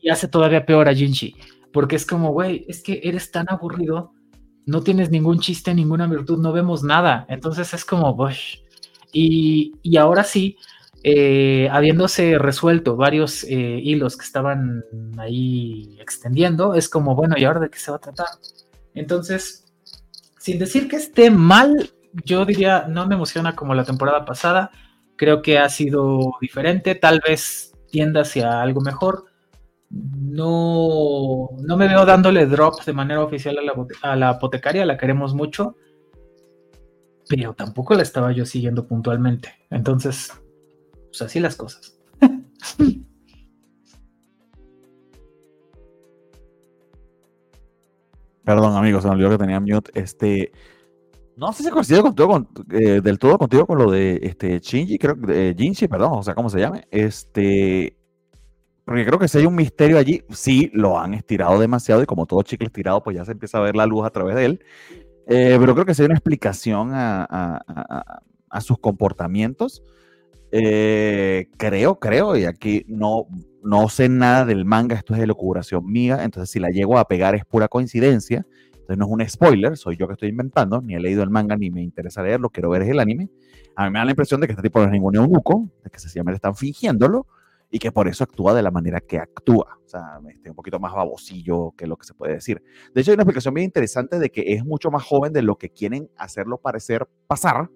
y 0.00 0.10
hace 0.10 0.28
todavía 0.28 0.64
peor 0.64 0.88
a 0.88 0.94
Jinchi. 0.94 1.34
Porque 1.72 1.96
es 1.96 2.06
como, 2.06 2.32
güey, 2.32 2.64
es 2.68 2.82
que 2.82 3.00
eres 3.02 3.30
tan 3.30 3.46
aburrido, 3.50 4.12
no 4.66 4.82
tienes 4.82 5.10
ningún 5.10 5.40
chiste, 5.40 5.74
ninguna 5.74 6.06
virtud, 6.06 6.38
no 6.38 6.52
vemos 6.52 6.82
nada. 6.82 7.26
Entonces 7.28 7.72
es 7.74 7.84
como, 7.84 8.14
Bush. 8.14 8.58
Y, 9.12 9.72
y 9.82 9.96
ahora 9.96 10.22
sí, 10.22 10.56
eh, 11.04 11.68
habiéndose 11.70 12.38
resuelto 12.38 12.96
varios 12.96 13.44
eh, 13.44 13.80
hilos 13.82 14.16
que 14.16 14.24
estaban 14.24 14.84
ahí 15.18 15.96
extendiendo, 16.00 16.74
es 16.74 16.88
como, 16.88 17.14
bueno, 17.14 17.36
¿y 17.38 17.44
ahora 17.44 17.60
de 17.60 17.70
qué 17.70 17.78
se 17.78 17.90
va 17.90 17.98
a 17.98 18.00
tratar? 18.00 18.26
Entonces, 18.94 19.64
sin 20.38 20.58
decir 20.58 20.88
que 20.88 20.96
esté 20.96 21.30
mal, 21.30 21.90
yo 22.24 22.44
diría, 22.44 22.86
no 22.88 23.06
me 23.06 23.14
emociona 23.14 23.54
como 23.54 23.74
la 23.74 23.84
temporada 23.84 24.24
pasada, 24.24 24.70
creo 25.16 25.40
que 25.40 25.58
ha 25.58 25.68
sido 25.68 26.32
diferente, 26.40 26.94
tal 26.94 27.20
vez 27.26 27.72
tienda 27.90 28.22
hacia 28.22 28.60
algo 28.60 28.80
mejor. 28.80 29.26
No, 29.90 31.48
no 31.62 31.76
me 31.76 31.88
veo 31.88 32.04
dándole 32.04 32.44
drop 32.46 32.84
de 32.84 32.92
manera 32.92 33.22
oficial 33.22 33.56
a 33.58 33.62
la, 33.62 33.72
a 34.02 34.16
la 34.16 34.28
apotecaria, 34.30 34.84
la 34.84 34.98
queremos 34.98 35.32
mucho, 35.34 35.76
pero 37.28 37.54
tampoco 37.54 37.94
la 37.94 38.02
estaba 38.02 38.32
yo 38.32 38.44
siguiendo 38.44 38.86
puntualmente. 38.86 39.54
Entonces, 39.70 40.32
pues 41.08 41.22
así 41.22 41.40
las 41.40 41.56
cosas. 41.56 41.98
Perdón, 48.44 48.76
amigos, 48.76 49.02
se 49.02 49.08
me 49.08 49.14
olvidó 49.14 49.30
que 49.30 49.38
tenía 49.38 49.60
mute. 49.60 49.90
Este, 49.94 50.52
no 51.36 51.52
sé 51.52 51.62
si 51.62 51.70
coincido 51.70 52.02
con, 52.02 52.48
eh, 52.70 53.00
del 53.02 53.18
todo 53.18 53.38
contigo 53.38 53.66
con 53.66 53.78
lo 53.78 53.90
de 53.90 54.18
este 54.22 54.58
Shinji, 54.58 54.98
creo 54.98 55.20
que 55.20 55.54
Jinchi, 55.56 55.86
perdón, 55.86 56.12
o 56.14 56.22
sea, 56.22 56.34
¿cómo 56.34 56.48
se 56.48 56.58
llame? 56.58 56.86
Este, 56.90 57.96
porque 58.84 59.04
creo 59.04 59.18
que 59.18 59.28
si 59.28 59.38
hay 59.38 59.46
un 59.46 59.54
misterio 59.54 59.98
allí, 59.98 60.22
sí 60.30 60.70
lo 60.72 60.98
han 60.98 61.12
estirado 61.12 61.58
demasiado 61.58 62.02
y 62.02 62.06
como 62.06 62.24
todo 62.24 62.42
chicle 62.42 62.66
estirado, 62.66 63.02
pues 63.02 63.16
ya 63.16 63.24
se 63.24 63.32
empieza 63.32 63.58
a 63.58 63.60
ver 63.60 63.76
la 63.76 63.86
luz 63.86 64.06
a 64.06 64.10
través 64.10 64.34
de 64.34 64.44
él. 64.46 64.64
Eh, 65.26 65.58
pero 65.60 65.74
creo 65.74 65.84
que 65.84 65.94
si 65.94 66.02
hay 66.02 66.06
una 66.06 66.14
explicación 66.14 66.92
a, 66.94 67.62
a 68.50 68.60
sus 68.60 68.78
comportamientos. 68.78 69.82
Eh, 70.50 71.48
creo, 71.58 71.98
creo, 71.98 72.36
y 72.36 72.44
aquí 72.44 72.84
no, 72.88 73.26
no 73.62 73.88
sé 73.88 74.08
nada 74.08 74.46
del 74.46 74.64
manga, 74.64 74.96
esto 74.96 75.14
es 75.14 75.20
de 75.20 75.26
locuración 75.26 75.84
mía, 75.84 76.24
entonces 76.24 76.50
si 76.50 76.58
la 76.58 76.70
llego 76.70 76.98
a 76.98 77.06
pegar 77.06 77.34
es 77.34 77.44
pura 77.44 77.68
coincidencia, 77.68 78.46
entonces 78.72 78.96
no 78.96 79.04
es 79.04 79.10
un 79.10 79.28
spoiler, 79.28 79.76
soy 79.76 79.96
yo 79.96 80.06
que 80.06 80.14
estoy 80.14 80.30
inventando, 80.30 80.80
ni 80.80 80.94
he 80.94 81.00
leído 81.00 81.22
el 81.22 81.28
manga 81.28 81.56
ni 81.56 81.70
me 81.70 81.82
interesa 81.82 82.22
leerlo, 82.22 82.48
quiero 82.48 82.70
ver 82.70 82.82
es 82.82 82.88
el 82.88 83.00
anime. 83.00 83.28
A 83.76 83.84
mí 83.84 83.90
me 83.90 83.98
da 83.98 84.06
la 84.06 84.12
impresión 84.12 84.40
de 84.40 84.46
que 84.46 84.54
este 84.54 84.62
tipo 84.62 84.78
no 84.78 84.86
es 84.86 84.90
ningún 84.90 85.14
eunuco, 85.16 85.68
de 85.84 85.90
que 85.90 85.98
sencillamente 85.98 86.36
están 86.36 86.56
fingiéndolo 86.56 87.26
y 87.70 87.78
que 87.78 87.92
por 87.92 88.08
eso 88.08 88.24
actúa 88.24 88.54
de 88.54 88.62
la 88.62 88.70
manera 88.70 89.00
que 89.00 89.18
actúa, 89.18 89.78
o 89.84 89.88
sea, 89.88 90.18
este, 90.30 90.48
un 90.48 90.56
poquito 90.56 90.80
más 90.80 90.94
babosillo 90.94 91.74
que 91.76 91.86
lo 91.86 91.96
que 91.96 92.06
se 92.06 92.14
puede 92.14 92.32
decir. 92.32 92.62
De 92.94 93.02
hecho, 93.02 93.10
hay 93.10 93.16
una 93.16 93.24
explicación 93.24 93.52
bien 93.52 93.66
interesante 93.66 94.18
de 94.18 94.30
que 94.30 94.54
es 94.54 94.64
mucho 94.64 94.90
más 94.90 95.04
joven 95.04 95.34
de 95.34 95.42
lo 95.42 95.56
que 95.56 95.68
quieren 95.68 96.08
hacerlo 96.16 96.58
parecer 96.58 97.06
pasar, 97.26 97.68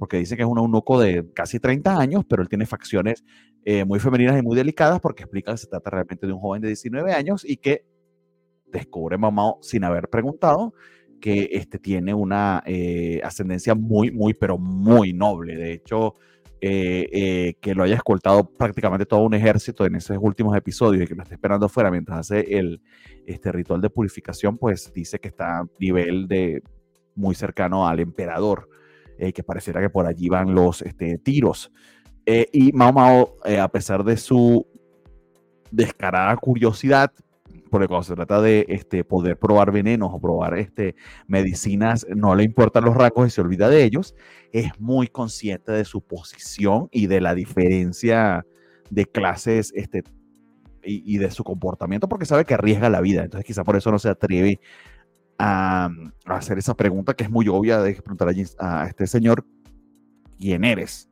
porque 0.00 0.16
dice 0.16 0.36
que 0.36 0.42
es 0.42 0.48
un 0.48 0.58
eunuco 0.58 0.98
de 0.98 1.30
casi 1.32 1.60
30 1.60 1.96
años, 1.96 2.24
pero 2.28 2.42
él 2.42 2.48
tiene 2.48 2.66
facciones 2.66 3.22
eh, 3.64 3.84
muy 3.84 4.00
femeninas 4.00 4.36
y 4.36 4.42
muy 4.42 4.56
delicadas 4.56 4.98
porque 5.00 5.22
explica 5.22 5.52
que 5.52 5.58
se 5.58 5.68
trata 5.68 5.90
realmente 5.90 6.26
de 6.26 6.32
un 6.32 6.40
joven 6.40 6.62
de 6.62 6.68
19 6.68 7.12
años 7.12 7.44
y 7.48 7.58
que 7.58 7.84
descubre 8.66 9.18
Mamao 9.18 9.58
sin 9.62 9.84
haber 9.84 10.08
preguntado 10.08 10.74
que 11.20 11.50
este 11.52 11.78
tiene 11.78 12.14
una 12.14 12.62
eh, 12.66 13.20
ascendencia 13.22 13.74
muy, 13.74 14.10
muy, 14.10 14.34
pero 14.34 14.58
muy 14.58 15.12
noble. 15.12 15.54
De 15.54 15.72
hecho, 15.72 16.14
eh, 16.62 17.08
eh, 17.12 17.54
que 17.58 17.74
lo 17.74 17.84
haya 17.84 17.94
escoltado 17.94 18.50
prácticamente 18.50 19.06
todo 19.06 19.20
un 19.22 19.32
ejército 19.32 19.86
en 19.86 19.94
esos 19.94 20.18
últimos 20.20 20.54
episodios 20.54 21.04
y 21.04 21.06
que 21.06 21.14
lo 21.14 21.22
esté 21.22 21.36
esperando 21.36 21.64
afuera 21.66 21.90
mientras 21.90 22.18
hace 22.18 22.58
el 22.58 22.82
este 23.26 23.50
ritual 23.50 23.80
de 23.80 23.88
purificación, 23.88 24.58
pues 24.58 24.92
dice 24.92 25.18
que 25.18 25.28
está 25.28 25.60
a 25.60 25.66
nivel 25.78 26.28
de 26.28 26.62
muy 27.14 27.34
cercano 27.34 27.88
al 27.88 28.00
emperador, 28.00 28.68
que 29.34 29.42
pareciera 29.42 29.80
que 29.80 29.90
por 29.90 30.06
allí 30.06 30.28
van 30.28 30.54
los 30.54 30.82
este, 30.82 31.18
tiros. 31.18 31.70
y 32.26 32.72
Mao 32.72 32.92
Mao, 32.92 33.34
a 33.60 33.68
pesar 33.68 34.04
de 34.04 34.16
su 34.16 34.66
descarada 35.70 36.36
curiosidad, 36.36 37.12
porque 37.70 37.86
cuando 37.86 38.02
se 38.02 38.14
trata 38.14 38.42
de 38.42 38.66
este, 38.68 39.04
poder 39.04 39.38
probar 39.38 39.70
venenos 39.72 40.10
o 40.12 40.20
probar 40.20 40.58
este, 40.58 40.96
medicinas, 41.26 42.06
no 42.14 42.34
le 42.34 42.42
importan 42.42 42.84
los 42.84 42.96
rangos 42.96 43.28
y 43.28 43.30
se 43.30 43.40
olvida 43.40 43.68
de 43.68 43.84
ellos, 43.84 44.14
es 44.52 44.78
muy 44.78 45.06
consciente 45.06 45.72
de 45.72 45.84
su 45.84 46.02
posición 46.02 46.88
y 46.90 47.06
de 47.06 47.20
la 47.20 47.34
diferencia 47.34 48.44
de 48.90 49.06
clases 49.06 49.72
este, 49.74 50.02
y, 50.82 51.18
de 51.18 51.30
su 51.30 51.44
comportamiento, 51.44 52.08
porque 52.08 52.26
sabe 52.26 52.44
que 52.44 52.54
arriesga 52.54 52.90
la 52.90 53.00
vida. 53.00 53.22
Entonces 53.22 53.46
quizá 53.46 53.62
por 53.64 53.76
eso 53.76 53.90
no 53.90 53.98
se 53.98 54.08
atreve 54.08 54.60
a, 55.42 55.88
hacer 56.26 56.58
esa 56.58 56.74
pregunta 56.74 57.14
que 57.14 57.24
es 57.24 57.30
muy 57.30 57.48
obvia 57.48 57.80
de 57.80 57.94
preguntar 57.94 58.28
a, 58.58 58.86
este 58.86 59.06
señor, 59.06 59.44
¿quién 60.38 60.64
eres? 60.64 61.08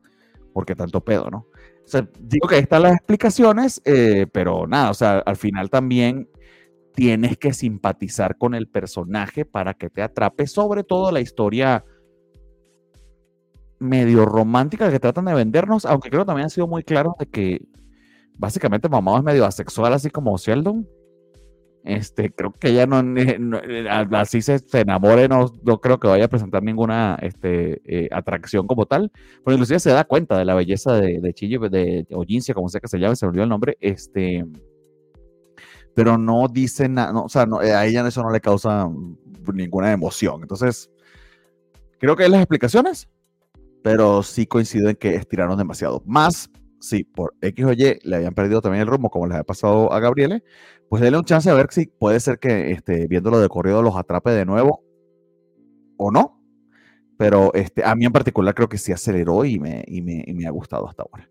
Porque 0.53 0.75
tanto 0.75 1.03
pedo, 1.03 1.29
¿no? 1.31 1.47
Digo 2.19 2.47
que 2.47 2.55
ahí 2.55 2.61
están 2.61 2.83
las 2.83 2.93
explicaciones, 2.93 3.81
eh, 3.83 4.27
pero 4.31 4.67
nada, 4.67 4.91
o 4.91 4.93
sea, 4.93 5.19
al 5.19 5.35
final 5.35 5.71
también 5.71 6.29
tienes 6.93 7.37
que 7.37 7.53
simpatizar 7.53 8.37
con 8.37 8.53
el 8.53 8.67
personaje 8.67 9.43
para 9.45 9.73
que 9.73 9.89
te 9.89 10.03
atrape, 10.03 10.45
sobre 10.45 10.83
todo 10.83 11.11
la 11.11 11.21
historia 11.21 11.83
medio 13.79 14.25
romántica 14.25 14.91
que 14.91 14.99
tratan 14.99 15.25
de 15.25 15.33
vendernos, 15.33 15.85
aunque 15.85 16.09
creo 16.09 16.21
que 16.21 16.27
también 16.27 16.43
han 16.43 16.49
sido 16.51 16.67
muy 16.67 16.83
claros 16.83 17.13
de 17.17 17.25
que 17.25 17.65
básicamente 18.35 18.87
mamá 18.89 19.17
es 19.17 19.23
medio 19.23 19.45
asexual, 19.45 19.93
así 19.93 20.11
como 20.11 20.37
Sheldon. 20.37 20.87
Este, 21.83 22.29
creo 22.31 22.51
que 22.51 22.69
ella 22.69 22.85
no, 22.85 22.99
eh, 23.17 23.87
así 23.89 24.41
se, 24.41 24.59
enamore, 24.73 25.29
no, 25.29 25.51
no, 25.63 25.79
creo 25.79 25.99
que 25.99 26.09
vaya 26.09 26.25
a 26.25 26.29
presentar 26.29 26.61
ninguna 26.61 27.17
este, 27.21 27.81
eh, 27.85 28.09
atracción 28.11 28.67
como 28.67 28.85
tal, 28.85 29.11
pero 29.45 29.55
inclusive 29.55 29.79
se 29.79 29.91
da 29.91 30.03
cuenta 30.03 30.37
de 30.37 30.45
la 30.45 30.55
belleza 30.55 30.93
de, 30.93 31.19
de 31.21 31.33
Chillo, 31.33 31.69
de 31.69 32.05
Ojincia, 32.11 32.53
como 32.53 32.67
sea 32.67 32.81
que 32.81 32.89
se 32.89 32.99
llame, 32.99 33.15
se 33.15 33.25
olvidó 33.25 33.43
el 33.43 33.49
nombre, 33.49 33.77
este, 33.79 34.45
pero 35.99 36.17
no 36.17 36.47
dice 36.47 36.87
nada, 36.87 37.17
o 37.19 37.29
sea, 37.29 37.45
no, 37.45 37.61
eh, 37.61 37.73
a 37.73 37.85
ella 37.85 38.07
eso 38.07 38.23
no 38.23 38.31
le 38.31 38.41
causa 38.41 38.89
ninguna 39.53 39.91
emoción. 39.91 40.41
Entonces, 40.41 40.89
creo 41.99 42.15
que 42.15 42.23
hay 42.23 42.29
las 42.29 42.41
explicaciones, 42.41 43.09
pero 43.83 44.23
sí 44.23 44.45
coincido 44.45 44.89
en 44.89 44.95
que 44.95 45.15
estiraron 45.15 45.57
demasiado. 45.57 46.01
Más, 46.05 46.49
si 46.79 47.03
por 47.03 47.33
X 47.41 47.65
o 47.65 47.73
Y 47.73 47.99
le 48.03 48.15
habían 48.15 48.33
perdido 48.33 48.61
también 48.61 48.83
el 48.83 48.87
rumbo, 48.87 49.09
como 49.09 49.27
les 49.27 49.37
ha 49.37 49.43
pasado 49.43 49.91
a 49.91 49.99
Gabriele, 49.99 50.43
pues 50.89 51.01
denle 51.01 51.19
un 51.19 51.25
chance 51.25 51.49
a 51.49 51.53
ver 51.53 51.67
si 51.69 51.85
puede 51.85 52.19
ser 52.19 52.39
que 52.39 52.71
este, 52.71 53.07
viéndolo 53.07 53.39
de 53.39 53.47
corrido 53.47 53.83
los 53.83 53.95
atrape 53.95 54.31
de 54.31 54.45
nuevo 54.45 54.83
o 55.97 56.11
no. 56.11 56.41
Pero 57.17 57.53
este, 57.53 57.83
a 57.83 57.95
mí 57.95 58.05
en 58.05 58.11
particular 58.11 58.55
creo 58.55 58.69
que 58.69 58.77
sí 58.77 58.91
aceleró 58.91 59.45
y 59.45 59.59
me, 59.59 60.47
ha 60.47 60.51
gustado 60.51 60.87
hasta 60.87 61.03
ahora. 61.03 61.29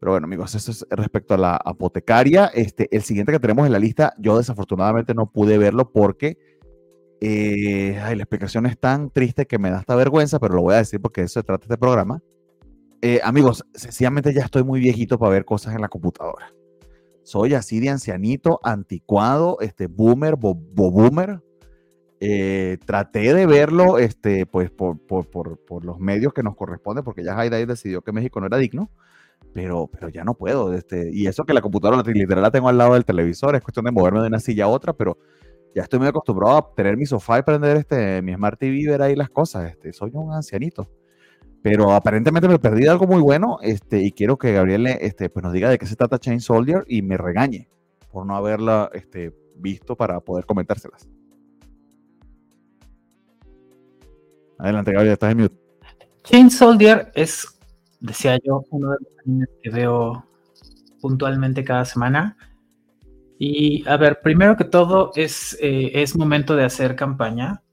Pero 0.00 0.12
bueno, 0.12 0.26
amigos, 0.26 0.54
eso 0.54 0.72
es 0.72 0.86
respecto 0.90 1.34
a 1.34 1.38
la 1.38 1.56
apotecaria. 1.56 2.46
Este, 2.46 2.88
el 2.94 3.02
siguiente 3.02 3.32
que 3.32 3.38
tenemos 3.38 3.66
en 3.66 3.72
la 3.72 3.78
lista, 3.78 4.14
yo 4.18 4.36
desafortunadamente 4.36 5.14
no 5.14 5.30
pude 5.30 5.58
verlo 5.58 5.90
porque 5.90 6.36
eh, 7.20 7.98
la 7.98 8.12
explicación 8.12 8.66
es 8.66 8.78
tan 8.78 9.10
triste 9.10 9.46
que 9.46 9.58
me 9.58 9.70
da 9.70 9.78
hasta 9.78 9.94
vergüenza, 9.94 10.38
pero 10.38 10.54
lo 10.54 10.62
voy 10.62 10.74
a 10.74 10.78
decir 10.78 11.00
porque 11.00 11.22
eso 11.22 11.40
se 11.40 11.44
trata 11.44 11.64
este 11.64 11.78
programa. 11.78 12.20
Eh, 13.00 13.20
amigos, 13.22 13.64
sencillamente 13.74 14.34
ya 14.34 14.42
estoy 14.42 14.64
muy 14.64 14.80
viejito 14.80 15.18
para 15.18 15.30
ver 15.30 15.44
cosas 15.44 15.74
en 15.74 15.80
la 15.80 15.88
computadora. 15.88 16.52
Soy 17.26 17.54
así 17.54 17.80
de 17.80 17.90
ancianito, 17.90 18.60
anticuado, 18.62 19.58
este, 19.60 19.88
boomer, 19.88 20.36
bo. 20.36 20.56
Eh, 22.18 22.78
traté 22.86 23.34
de 23.34 23.44
verlo 23.44 23.98
este, 23.98 24.46
pues, 24.46 24.70
por, 24.70 24.98
por, 25.06 25.28
por, 25.28 25.58
por, 25.58 25.84
los 25.84 25.98
medios 25.98 26.32
que 26.32 26.42
nos 26.42 26.56
corresponden, 26.56 27.04
porque 27.04 27.22
ya 27.22 27.38
Haidai 27.38 27.66
decidió 27.66 28.00
que 28.00 28.12
México 28.12 28.40
no 28.40 28.46
era 28.46 28.56
digno 28.56 28.90
pero, 29.52 29.88
pero 29.90 30.08
ya 30.08 30.24
no 30.24 30.34
puedo. 30.34 30.72
Este, 30.72 31.10
y 31.12 31.26
eso 31.26 31.44
que 31.44 31.54
la 31.54 31.60
computadora 31.60 32.02
literal 32.02 32.42
la 32.42 32.50
tengo 32.50 32.68
al 32.68 32.78
lado 32.78 32.94
del 32.94 33.04
televisor, 33.04 33.56
es 33.56 33.62
cuestión 33.62 33.84
de 33.86 33.90
moverme 33.90 34.20
de 34.20 34.28
una 34.28 34.38
silla 34.38 34.64
a 34.64 34.68
otra, 34.68 34.92
pero 34.92 35.18
ya 35.74 35.82
estoy 35.82 35.98
muy 35.98 36.08
acostumbrado 36.08 36.56
a 36.56 36.74
tener 36.74 36.96
mi 36.96 37.06
sofá 37.06 37.38
y 37.38 37.42
prender 37.42 37.76
este, 37.76 38.22
mi 38.22 38.34
Smart 38.34 38.58
TV 38.58 38.76
y 38.76 38.86
ver 38.86 39.02
ahí 39.02 39.16
las 39.16 39.30
cosas. 39.30 39.70
Este, 39.70 39.92
soy 39.92 40.10
un 40.14 40.32
ancianito. 40.32 40.88
Pero 41.66 41.92
aparentemente 41.92 42.46
me 42.46 42.60
perdí 42.60 42.82
de 42.82 42.90
algo 42.90 43.08
muy 43.08 43.20
bueno 43.20 43.58
este, 43.60 44.00
y 44.00 44.12
quiero 44.12 44.38
que 44.38 44.52
Gabriel 44.52 44.86
este, 44.86 45.28
pues 45.28 45.42
nos 45.42 45.52
diga 45.52 45.68
de 45.68 45.78
qué 45.78 45.86
se 45.86 45.96
trata 45.96 46.20
Chain 46.20 46.38
Soldier 46.40 46.84
y 46.86 47.02
me 47.02 47.16
regañe 47.16 47.68
por 48.12 48.24
no 48.24 48.36
haberla 48.36 48.88
este, 48.94 49.34
visto 49.56 49.96
para 49.96 50.20
poder 50.20 50.46
comentárselas. 50.46 51.08
Adelante, 54.60 54.92
Gabriel, 54.92 55.14
estás 55.14 55.32
en 55.32 55.38
mute. 55.38 55.56
Chain 56.22 56.52
Soldier 56.52 57.10
es 57.16 57.58
decía 57.98 58.38
yo, 58.44 58.62
uno 58.70 58.92
de 58.92 58.98
los 59.00 59.18
animes 59.26 59.48
que 59.60 59.70
veo 59.70 60.24
puntualmente 61.00 61.64
cada 61.64 61.84
semana. 61.84 62.36
Y 63.40 63.84
a 63.88 63.96
ver, 63.96 64.20
primero 64.22 64.56
que 64.56 64.66
todo 64.66 65.10
es, 65.16 65.58
eh, 65.60 65.90
es 65.94 66.16
momento 66.16 66.54
de 66.54 66.64
hacer 66.64 66.94
campaña. 66.94 67.64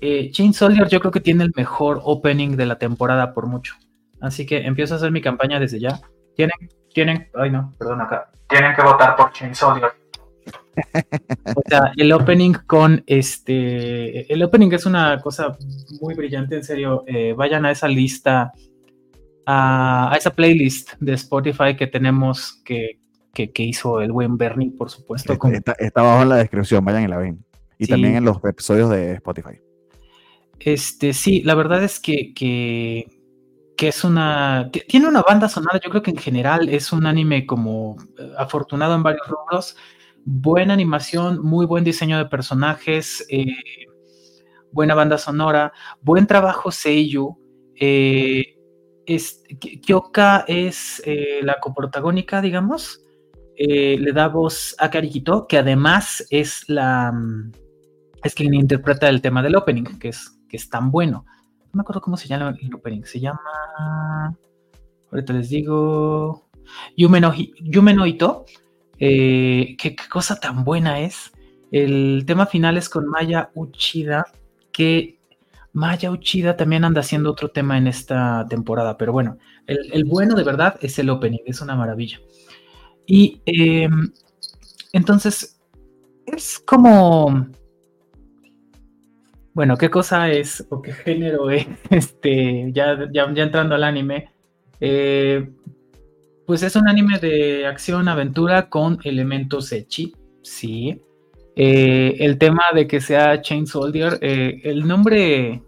Eh, 0.00 0.30
Chain 0.30 0.52
Soldier 0.54 0.88
yo 0.88 1.00
creo 1.00 1.12
que 1.12 1.20
tiene 1.20 1.44
el 1.44 1.52
mejor 1.56 2.00
opening 2.04 2.56
de 2.56 2.66
la 2.66 2.78
temporada 2.78 3.34
por 3.34 3.46
mucho. 3.46 3.74
Así 4.20 4.46
que 4.46 4.58
empiezo 4.58 4.94
a 4.94 4.96
hacer 4.96 5.10
mi 5.10 5.20
campaña 5.20 5.58
desde 5.58 5.80
ya. 5.80 6.00
Tienen, 6.36 6.56
tienen, 6.92 7.28
ay 7.34 7.50
no, 7.50 7.74
perdón 7.78 8.00
acá. 8.00 8.30
Tienen 8.48 8.74
que 8.74 8.82
votar 8.82 9.16
por 9.16 9.32
Chain 9.32 9.54
Soldier. 9.54 9.90
o 11.56 11.62
sea, 11.68 11.92
el 11.96 12.12
opening 12.12 12.52
con 12.66 13.02
este, 13.06 14.32
el 14.32 14.42
opening 14.42 14.72
es 14.72 14.86
una 14.86 15.20
cosa 15.20 15.56
muy 16.00 16.14
brillante, 16.14 16.56
en 16.56 16.64
serio. 16.64 17.04
Eh, 17.06 17.34
vayan 17.36 17.64
a 17.66 17.72
esa 17.72 17.88
lista 17.88 18.52
a, 19.46 20.14
esa 20.16 20.30
playlist 20.30 20.92
de 21.00 21.14
Spotify 21.14 21.76
que 21.76 21.86
tenemos 21.86 22.60
que, 22.64 23.00
que, 23.32 23.62
hizo 23.62 24.00
el 24.00 24.12
buen 24.12 24.36
Bernie, 24.36 24.70
por 24.70 24.90
supuesto. 24.90 25.32
Está, 25.32 26.00
abajo 26.00 26.22
en 26.22 26.28
la 26.28 26.36
descripción, 26.36 26.84
vayan 26.84 27.04
y 27.04 27.08
la 27.08 27.16
ven. 27.18 27.44
Y 27.78 27.86
también 27.86 28.16
en 28.16 28.24
los 28.24 28.38
episodios 28.44 28.90
de 28.90 29.14
Spotify. 29.14 29.60
Este, 30.58 31.12
sí, 31.12 31.42
la 31.42 31.54
verdad 31.54 31.82
es 31.84 32.00
que, 32.00 32.32
que, 32.34 33.06
es 33.78 34.04
una. 34.04 34.70
Tiene 34.88 35.08
una 35.08 35.22
banda 35.22 35.48
sonora, 35.48 35.80
yo 35.82 35.90
creo 35.90 36.02
que 36.02 36.10
en 36.10 36.16
general 36.16 36.68
es 36.68 36.92
un 36.92 37.06
anime 37.06 37.46
como 37.46 37.96
eh, 38.18 38.32
afortunado 38.36 38.94
en 38.94 39.02
varios 39.02 39.26
rubros. 39.28 39.76
Buena 40.24 40.74
animación, 40.74 41.40
muy 41.42 41.64
buen 41.64 41.84
diseño 41.84 42.18
de 42.18 42.26
personajes, 42.26 43.24
eh, 43.30 43.46
buena 44.72 44.94
banda 44.94 45.16
sonora, 45.16 45.72
buen 46.02 46.26
trabajo 46.26 46.70
Seiyu. 46.70 47.38
Eh, 47.80 48.56
es, 49.06 49.42
Kyoka 49.86 50.44
es 50.48 51.02
la 51.42 51.58
coprotagónica, 51.60 52.42
digamos. 52.42 53.02
Le 53.56 54.12
da 54.12 54.28
voz 54.28 54.76
a 54.78 54.90
Karikito, 54.90 55.46
que 55.46 55.58
además 55.58 56.24
es 56.30 56.68
la 56.68 57.10
mm, 57.12 57.52
es 58.22 58.34
quien 58.34 58.54
interpreta 58.54 59.08
el 59.08 59.22
tema 59.22 59.42
del 59.42 59.56
opening, 59.56 59.98
que 59.98 60.08
es, 60.08 60.37
que 60.48 60.56
es 60.56 60.68
tan 60.68 60.90
bueno. 60.90 61.24
No 61.66 61.70
me 61.74 61.80
acuerdo 61.82 62.00
cómo 62.00 62.16
se 62.16 62.28
llama 62.28 62.54
el 62.60 62.74
opening. 62.74 63.02
Se 63.04 63.20
llama. 63.20 64.36
Ahorita 65.10 65.32
les 65.32 65.50
digo. 65.50 66.48
Yumeno. 66.96 67.34
Eh, 69.00 69.76
¿qué, 69.78 69.94
qué 69.94 70.08
cosa 70.08 70.40
tan 70.40 70.64
buena 70.64 71.00
es. 71.00 71.32
El 71.70 72.24
tema 72.26 72.46
final 72.46 72.76
es 72.76 72.88
con 72.88 73.06
Maya 73.06 73.50
Uchida, 73.54 74.24
que 74.72 75.18
Maya 75.72 76.10
Uchida 76.10 76.56
también 76.56 76.84
anda 76.84 77.00
haciendo 77.00 77.30
otro 77.30 77.50
tema 77.50 77.76
en 77.76 77.86
esta 77.86 78.46
temporada, 78.48 78.96
pero 78.96 79.12
bueno, 79.12 79.38
el, 79.66 80.04
bueno 80.04 80.34
de 80.34 80.44
verdad 80.44 80.76
es 80.80 80.98
el 80.98 81.10
opening, 81.10 81.40
es 81.46 81.60
una 81.60 81.76
maravilla. 81.76 82.20
Y 83.06 83.40
em, 83.46 84.12
entonces, 84.92 85.60
es 86.26 86.58
como... 86.58 87.48
Bueno, 89.58 89.76
¿qué 89.76 89.90
cosa 89.90 90.30
es 90.30 90.64
o 90.70 90.80
qué 90.80 90.92
género 90.92 91.50
es? 91.50 91.66
Este, 91.90 92.70
ya, 92.72 93.08
ya, 93.12 93.24
entrando 93.24 93.74
al 93.74 93.82
anime. 93.82 94.30
Eh, 94.78 95.50
pues 96.46 96.62
es 96.62 96.76
un 96.76 96.88
anime 96.88 97.18
de 97.18 97.66
acción-aventura 97.66 98.70
con 98.70 99.00
elementos 99.02 99.72
echi, 99.72 100.14
sí. 100.42 101.02
Eh, 101.56 102.14
el 102.20 102.38
tema 102.38 102.62
de 102.72 102.86
que 102.86 103.00
sea 103.00 103.42
Chain 103.42 103.66
Soldier, 103.66 104.20
eh, 104.20 104.60
el 104.62 104.86
nombre 104.86 105.60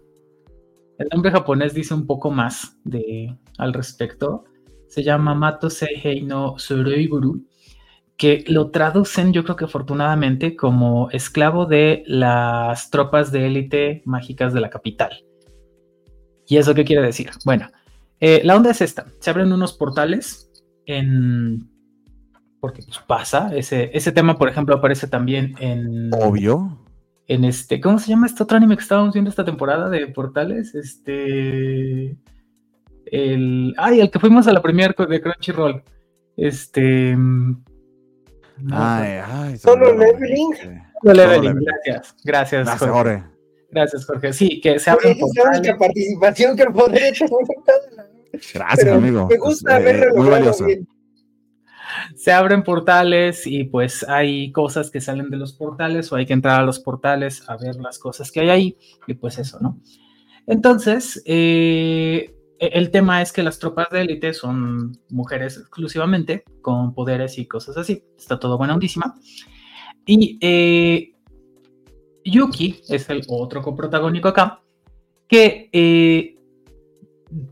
el 0.97 1.07
nombre 1.11 1.31
japonés 1.31 1.73
dice 1.73 1.93
un 1.93 2.07
poco 2.07 2.31
más 2.31 2.77
de, 2.85 3.35
al 3.57 3.73
respecto. 3.73 4.45
Se 4.87 5.03
llama 5.03 5.35
Mato 5.35 5.69
Seihei 5.69 6.21
no 6.21 6.57
que 8.21 8.43
lo 8.45 8.69
traducen, 8.69 9.33
yo 9.33 9.43
creo 9.43 9.55
que 9.55 9.65
afortunadamente, 9.65 10.55
como 10.55 11.09
esclavo 11.09 11.65
de 11.65 12.03
las 12.05 12.91
tropas 12.91 13.31
de 13.31 13.47
élite 13.47 14.03
mágicas 14.05 14.53
de 14.53 14.61
la 14.61 14.69
capital. 14.69 15.25
¿Y 16.45 16.57
eso 16.57 16.75
qué 16.75 16.85
quiere 16.85 17.01
decir? 17.01 17.31
Bueno, 17.45 17.71
eh, 18.19 18.41
la 18.43 18.55
onda 18.55 18.69
es 18.69 18.81
esta. 18.81 19.07
Se 19.17 19.31
abren 19.31 19.51
unos 19.51 19.73
portales 19.73 20.51
en... 20.85 21.67
Porque 22.59 22.83
pues, 22.83 22.99
pasa. 22.99 23.55
Ese, 23.55 23.89
ese 23.91 24.11
tema, 24.11 24.37
por 24.37 24.49
ejemplo, 24.49 24.75
aparece 24.75 25.07
también 25.07 25.55
en... 25.57 26.11
Obvio. 26.13 26.77
En 27.25 27.43
este... 27.43 27.81
¿Cómo 27.81 27.97
se 27.97 28.11
llama 28.11 28.27
este 28.27 28.43
otro 28.43 28.57
anime 28.57 28.77
que 28.77 28.83
estábamos 28.83 29.15
viendo 29.15 29.31
esta 29.31 29.45
temporada 29.45 29.89
de 29.89 30.05
portales? 30.05 30.75
Este... 30.75 32.15
El... 33.07 33.73
Ay, 33.77 33.99
el 33.99 34.11
que 34.11 34.19
fuimos 34.19 34.45
a 34.45 34.53
la 34.53 34.61
premier 34.61 34.93
de 34.95 35.21
Crunchyroll. 35.21 35.81
Este... 36.37 37.17
Ay, 38.71 39.19
ay, 39.25 39.57
Solo 39.57 39.93
leveling. 39.95 40.53
Solo 41.01 41.13
leveling, 41.13 41.55
gracias. 41.55 42.15
Gracias, 42.23 42.65
Gracias, 42.65 42.79
Jorge. 42.89 42.93
Jorge. 43.19 43.23
Gracias, 43.71 44.05
Jorge. 44.05 44.33
Sí, 44.33 44.59
que 44.61 44.79
se 44.79 44.89
abren 44.89 45.11
Oye, 45.13 45.21
es 45.21 45.35
la 45.35 45.43
única 45.43 45.53
portales. 45.59 45.77
participación 45.79 46.57
que 46.57 46.65
podré 46.65 47.11
tener. 47.11 48.11
Gracias, 48.53 48.79
Pero 48.79 48.95
amigo. 48.95 49.27
me 49.27 49.37
gusta 49.37 49.77
Es, 49.77 49.85
eh, 49.85 49.89
haberlo 49.89 50.05
muy 50.15 50.15
logrado 50.25 50.29
valioso. 50.39 50.65
bien. 50.65 50.87
se 52.15 52.31
abren 52.31 52.63
portales 52.63 53.45
y 53.47 53.63
pues 53.65 54.03
hay 54.07 54.51
cosas 54.51 54.89
que 54.91 55.01
salen 55.01 55.29
de 55.29 55.37
los 55.37 55.53
portales 55.53 56.11
o 56.11 56.15
hay 56.15 56.25
que 56.25 56.33
entrar 56.33 56.59
a 56.59 56.63
los 56.63 56.79
portales 56.79 57.43
a 57.49 57.57
ver 57.57 57.75
las 57.77 57.97
cosas 57.99 58.31
que 58.31 58.39
hay 58.41 58.49
ahí 58.49 58.77
y 59.07 59.13
pues 59.15 59.37
eso, 59.37 59.59
¿no? 59.59 59.77
Entonces, 60.47 61.21
eh, 61.25 62.33
el 62.61 62.91
tema 62.91 63.23
es 63.23 63.33
que 63.33 63.41
las 63.41 63.57
tropas 63.57 63.87
de 63.91 64.01
élite 64.01 64.33
son 64.35 64.95
mujeres 65.09 65.57
exclusivamente 65.57 66.43
con 66.61 66.93
poderes 66.93 67.39
y 67.39 67.47
cosas 67.47 67.75
así. 67.75 68.03
Está 68.15 68.39
todo 68.39 68.55
buena 68.57 68.75
ondísima. 68.75 69.15
Y 70.05 70.37
eh, 70.41 71.15
Yuki 72.23 72.81
es 72.87 73.09
el 73.09 73.23
otro 73.27 73.63
coprotagónico 73.63 74.27
acá 74.27 74.61
que 75.27 75.69
eh, 75.71 76.35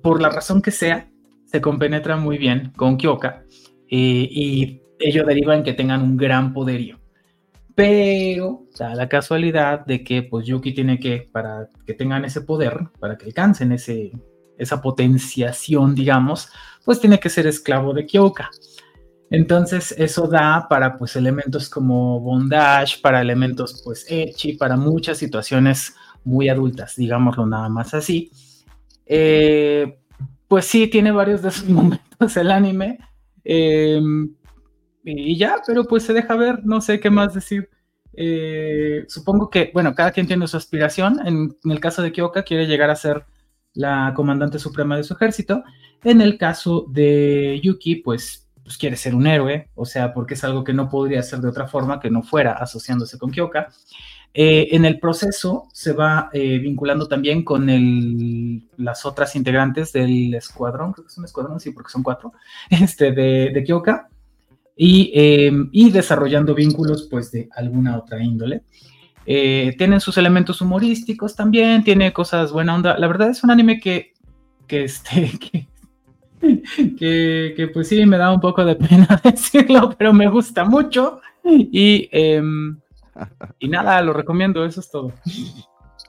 por 0.04 0.22
la 0.22 0.30
razón 0.30 0.62
que 0.62 0.72
sea 0.72 1.10
se 1.46 1.60
compenetra 1.60 2.16
muy 2.16 2.38
bien 2.38 2.72
con 2.76 2.98
Kyoka 2.98 3.44
eh, 3.90 4.28
y 4.30 4.82
ello 5.00 5.26
deriva 5.26 5.56
en 5.56 5.64
que 5.64 5.74
tengan 5.74 6.04
un 6.04 6.18
gran 6.18 6.54
poderío. 6.54 7.00
Pero 7.74 8.68
da 8.78 8.94
la 8.94 9.10
casualidad 9.10 9.86
de 9.86 10.04
que 10.04 10.22
pues 10.22 10.46
Yuki 10.46 10.74
tiene 10.74 11.00
que, 11.00 11.28
para 11.32 11.68
que 11.88 11.94
tengan 11.96 12.26
ese 12.26 12.42
poder, 12.42 12.90
para 13.00 13.18
que 13.18 13.26
alcancen 13.26 13.72
ese, 13.72 14.12
esa 14.60 14.82
potenciación, 14.82 15.96
digamos, 15.96 16.50
pues 16.86 17.00
tiene 17.00 17.20
que 17.20 17.30
ser 17.30 17.48
esclavo 17.48 17.94
de 17.94 18.06
Kyoka. 18.06 18.52
Entonces 19.32 19.94
eso 19.98 20.28
da 20.28 20.68
para 20.70 20.98
pues 20.98 21.16
elementos 21.16 21.70
como 21.70 22.20
bondage, 22.20 23.00
para 23.02 23.22
elementos 23.22 23.82
pues 23.84 24.06
ecchi, 24.10 24.54
para 24.54 24.76
muchas 24.76 25.18
situaciones 25.18 25.96
muy 26.24 26.50
adultas, 26.50 26.96
digámoslo 26.96 27.46
nada 27.46 27.70
más 27.70 27.94
así. 27.94 28.32
Eh, 29.06 30.00
pues 30.48 30.66
sí, 30.66 30.88
tiene 30.88 31.12
varios 31.12 31.42
de 31.42 31.50
esos 31.50 31.70
momentos 31.70 32.38
el 32.38 32.52
anime. 32.52 33.00
Eh, 33.44 34.02
y 35.04 35.38
ya, 35.38 35.58
pero 35.66 35.86
pues 35.86 36.04
se 36.04 36.14
deja 36.14 36.36
ver, 36.36 36.66
no 36.66 36.82
sé 36.82 37.00
qué 37.00 37.10
más 37.10 37.34
decir. 37.34 37.70
Eh, 38.14 39.06
supongo 39.08 39.50
que, 39.50 39.72
bueno, 39.74 39.96
cada 39.96 40.12
quien 40.12 40.28
tiene 40.28 40.48
su 40.48 40.58
aspiración. 40.58 41.26
En, 41.26 41.56
en, 41.64 41.72
el 41.72 41.80
caso 41.80 42.02
de 42.02 42.12
Kyoka, 42.12 42.44
quiere 42.44 42.68
llegar 42.68 42.90
a 42.90 42.96
ser 42.96 43.26
la 43.80 44.12
comandante 44.14 44.60
suprema 44.60 44.98
de 44.98 45.06
su 45.06 45.14
ejército. 45.14 45.64
En 46.04 46.20
el 46.20 46.38
caso 46.38 46.86
de 46.90 47.62
Yuki, 47.64 47.96
pues, 47.96 48.46
pues 48.62 48.78
quiere 48.78 48.98
ser 48.98 49.16
un 49.16 49.26
héroe, 49.26 49.70
o 49.74 49.86
sea, 49.86 50.14
porque 50.14 50.34
es 50.34 50.44
algo 50.44 50.66
que 50.66 50.74
no 50.74 50.90
podría 50.90 51.24
ser 51.24 51.40
de 51.40 51.48
otra 51.48 51.66
forma 51.66 52.02
que 52.02 52.10
no 52.10 52.22
fuera 52.22 52.52
asociándose 52.54 53.18
con 53.18 53.32
Kyoka. 53.32 53.70
Eh, 54.34 54.68
en 54.72 54.84
el 54.84 55.00
proceso 55.00 55.70
se 55.72 55.94
va 55.94 56.30
eh, 56.34 56.60
vinculando 56.60 57.08
también 57.08 57.44
con 57.46 57.68
las 58.76 59.06
otras 59.06 59.36
integrantes 59.38 59.94
del 59.94 60.34
escuadrón, 60.36 60.92
creo 60.92 61.06
que 61.06 61.12
es 61.12 61.18
un 61.18 61.26
escuadrón, 61.26 61.62
sí, 61.62 61.72
porque 61.72 61.90
son 61.90 62.04
cuatro, 62.04 62.34
este, 62.70 63.14
de, 63.14 63.52
de 63.54 63.64
Kyoka, 63.64 64.10
y, 64.76 65.12
eh, 65.16 65.52
y, 65.72 65.90
desarrollando 65.90 66.54
vínculos 66.54 67.08
pues 67.10 67.32
de 67.32 67.48
alguna 67.56 67.98
otra 67.98 68.22
índole. 68.22 68.64
Eh, 69.32 69.76
tienen 69.78 70.00
sus 70.00 70.18
elementos 70.18 70.60
humorísticos 70.60 71.36
también, 71.36 71.84
tiene 71.84 72.12
cosas 72.12 72.52
buena 72.52 72.74
onda. 72.74 72.98
La 72.98 73.06
verdad 73.06 73.30
es 73.30 73.44
un 73.44 73.52
anime 73.52 73.80
que, 73.80 74.14
que, 74.66 74.86
este, 74.86 75.32
que, 75.40 76.64
que, 76.98 77.54
que 77.56 77.68
pues 77.72 77.90
sí, 77.90 78.04
me 78.08 78.18
da 78.18 78.34
un 78.34 78.42
poco 78.42 78.66
de 78.66 78.76
pena 78.76 79.22
decirlo, 79.24 79.94
pero 79.96 80.14
me 80.14 80.28
gusta 80.28 80.66
mucho. 80.66 81.22
Y, 81.44 82.10
eh, 82.12 82.42
y 83.60 83.68
nada, 83.68 84.02
lo 84.02 84.14
recomiendo, 84.14 84.66
eso 84.66 84.80
es 84.80 84.90
todo. 84.90 85.14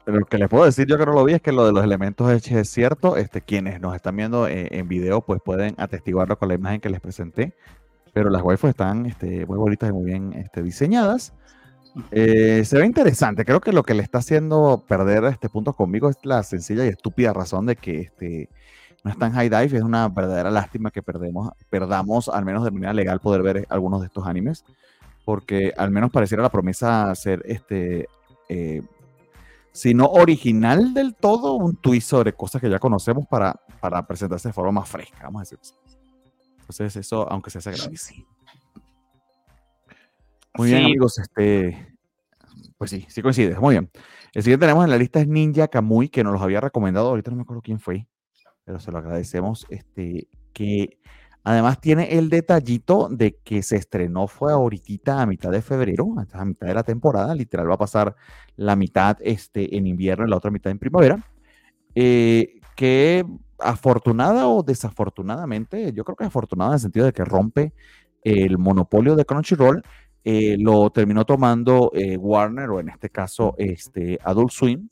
Lo 0.06 0.24
que 0.24 0.38
les 0.38 0.48
puedo 0.48 0.64
decir, 0.64 0.86
yo 0.86 0.96
que 0.96 1.04
no 1.04 1.12
lo 1.12 1.22
vi, 1.22 1.34
es 1.34 1.42
que 1.42 1.52
lo 1.52 1.66
de 1.66 1.72
los 1.72 1.84
elementos 1.84 2.30
es, 2.32 2.50
es 2.50 2.70
cierto. 2.70 3.18
Este, 3.18 3.42
quienes 3.42 3.82
nos 3.82 3.94
están 3.94 4.16
viendo 4.16 4.48
eh, 4.48 4.68
en 4.70 4.88
video, 4.88 5.20
pues 5.20 5.42
pueden 5.44 5.74
atestiguarlo 5.76 6.38
con 6.38 6.48
la 6.48 6.54
imagen 6.54 6.80
que 6.80 6.88
les 6.88 7.00
presenté. 7.00 7.52
Pero 8.14 8.30
las 8.30 8.40
waifus 8.40 8.70
están 8.70 9.04
este, 9.04 9.44
muy 9.44 9.58
bonitas 9.58 9.90
y 9.90 9.92
muy 9.92 10.06
bien 10.06 10.32
este, 10.32 10.62
diseñadas. 10.62 11.34
Eh, 12.10 12.62
se 12.64 12.78
ve 12.78 12.86
interesante. 12.86 13.44
Creo 13.44 13.60
que 13.60 13.72
lo 13.72 13.82
que 13.82 13.94
le 13.94 14.02
está 14.02 14.18
haciendo 14.18 14.84
perder 14.86 15.24
este 15.24 15.48
punto 15.48 15.72
conmigo 15.72 16.08
es 16.08 16.16
la 16.22 16.42
sencilla 16.42 16.84
y 16.84 16.88
estúpida 16.88 17.32
razón 17.32 17.66
de 17.66 17.76
que 17.76 18.00
este, 18.00 18.48
no 19.04 19.10
está 19.10 19.26
en 19.26 19.32
High 19.32 19.48
Dive. 19.48 19.78
Es 19.78 19.82
una 19.82 20.08
verdadera 20.08 20.50
lástima 20.50 20.90
que 20.90 21.02
perdemos, 21.02 21.50
perdamos, 21.68 22.28
al 22.28 22.44
menos 22.44 22.64
de 22.64 22.70
manera 22.70 22.92
legal, 22.92 23.20
poder 23.20 23.42
ver 23.42 23.66
algunos 23.68 24.00
de 24.00 24.06
estos 24.06 24.26
animes. 24.26 24.64
Porque 25.24 25.72
al 25.76 25.90
menos 25.90 26.10
pareciera 26.10 26.42
la 26.42 26.50
promesa 26.50 27.14
ser 27.14 27.42
este. 27.44 28.08
Eh, 28.48 28.82
si 29.72 29.94
no 29.94 30.06
original 30.06 30.94
del 30.94 31.14
todo, 31.14 31.54
un 31.54 31.76
twist 31.76 32.08
sobre 32.08 32.32
cosas 32.32 32.60
que 32.60 32.68
ya 32.68 32.80
conocemos 32.80 33.26
para, 33.28 33.54
para 33.80 34.04
presentarse 34.04 34.48
de 34.48 34.52
forma 34.52 34.80
más 34.80 34.88
fresca, 34.88 35.24
vamos 35.24 35.40
a 35.40 35.42
decir. 35.42 35.58
Entonces, 36.58 36.96
eso, 36.96 37.30
aunque 37.30 37.50
sea, 37.50 37.60
se 37.60 37.70
agradece. 37.70 38.26
Muy 40.56 40.68
sí. 40.68 40.74
bien, 40.74 40.86
amigos. 40.86 41.18
Este, 41.18 41.96
pues 42.78 42.90
sí, 42.90 43.06
sí 43.08 43.22
coincide. 43.22 43.58
Muy 43.58 43.74
bien. 43.74 43.90
El 44.32 44.42
siguiente 44.42 44.66
tenemos 44.66 44.84
en 44.84 44.90
la 44.90 44.98
lista 44.98 45.20
es 45.20 45.28
Ninja 45.28 45.68
Kamui, 45.68 46.08
que 46.08 46.22
nos 46.24 46.32
los 46.32 46.42
había 46.42 46.60
recomendado. 46.60 47.08
Ahorita 47.08 47.30
no 47.30 47.36
me 47.38 47.42
acuerdo 47.42 47.62
quién 47.62 47.80
fue, 47.80 48.06
pero 48.64 48.78
se 48.78 48.92
lo 48.92 48.98
agradecemos. 48.98 49.66
Este, 49.70 50.28
que 50.52 50.98
además 51.44 51.80
tiene 51.80 52.16
el 52.18 52.30
detallito 52.30 53.08
de 53.10 53.36
que 53.44 53.62
se 53.62 53.76
estrenó 53.76 54.28
fue 54.28 54.52
ahorita 54.52 55.20
a 55.20 55.26
mitad 55.26 55.50
de 55.50 55.62
febrero, 55.62 56.14
a 56.32 56.44
mitad 56.44 56.66
de 56.66 56.74
la 56.74 56.82
temporada. 56.82 57.34
Literal 57.34 57.68
va 57.68 57.74
a 57.74 57.78
pasar 57.78 58.16
la 58.56 58.76
mitad 58.76 59.18
este, 59.20 59.76
en 59.76 59.86
invierno 59.86 60.26
y 60.26 60.30
la 60.30 60.36
otra 60.36 60.50
mitad 60.50 60.70
en 60.70 60.78
primavera. 60.78 61.24
Eh, 61.94 62.60
que 62.76 63.26
afortunada 63.58 64.48
o 64.48 64.62
desafortunadamente, 64.62 65.92
yo 65.92 66.04
creo 66.04 66.16
que 66.16 66.24
afortunada 66.24 66.70
en 66.70 66.74
el 66.74 66.80
sentido 66.80 67.06
de 67.06 67.12
que 67.12 67.24
rompe 67.24 67.74
el 68.22 68.58
monopolio 68.58 69.16
de 69.16 69.24
Crunchyroll, 69.24 69.82
eh, 70.24 70.56
lo 70.58 70.90
terminó 70.90 71.24
tomando 71.24 71.90
eh, 71.94 72.16
Warner 72.16 72.70
o 72.70 72.80
en 72.80 72.90
este 72.90 73.08
caso 73.08 73.54
este, 73.58 74.18
Adult 74.22 74.50
Swim 74.50 74.88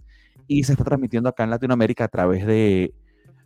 y 0.46 0.64
se 0.64 0.72
está 0.72 0.84
transmitiendo 0.84 1.28
acá 1.28 1.44
en 1.44 1.50
Latinoamérica 1.50 2.04
a 2.04 2.08
través 2.08 2.46
de 2.46 2.94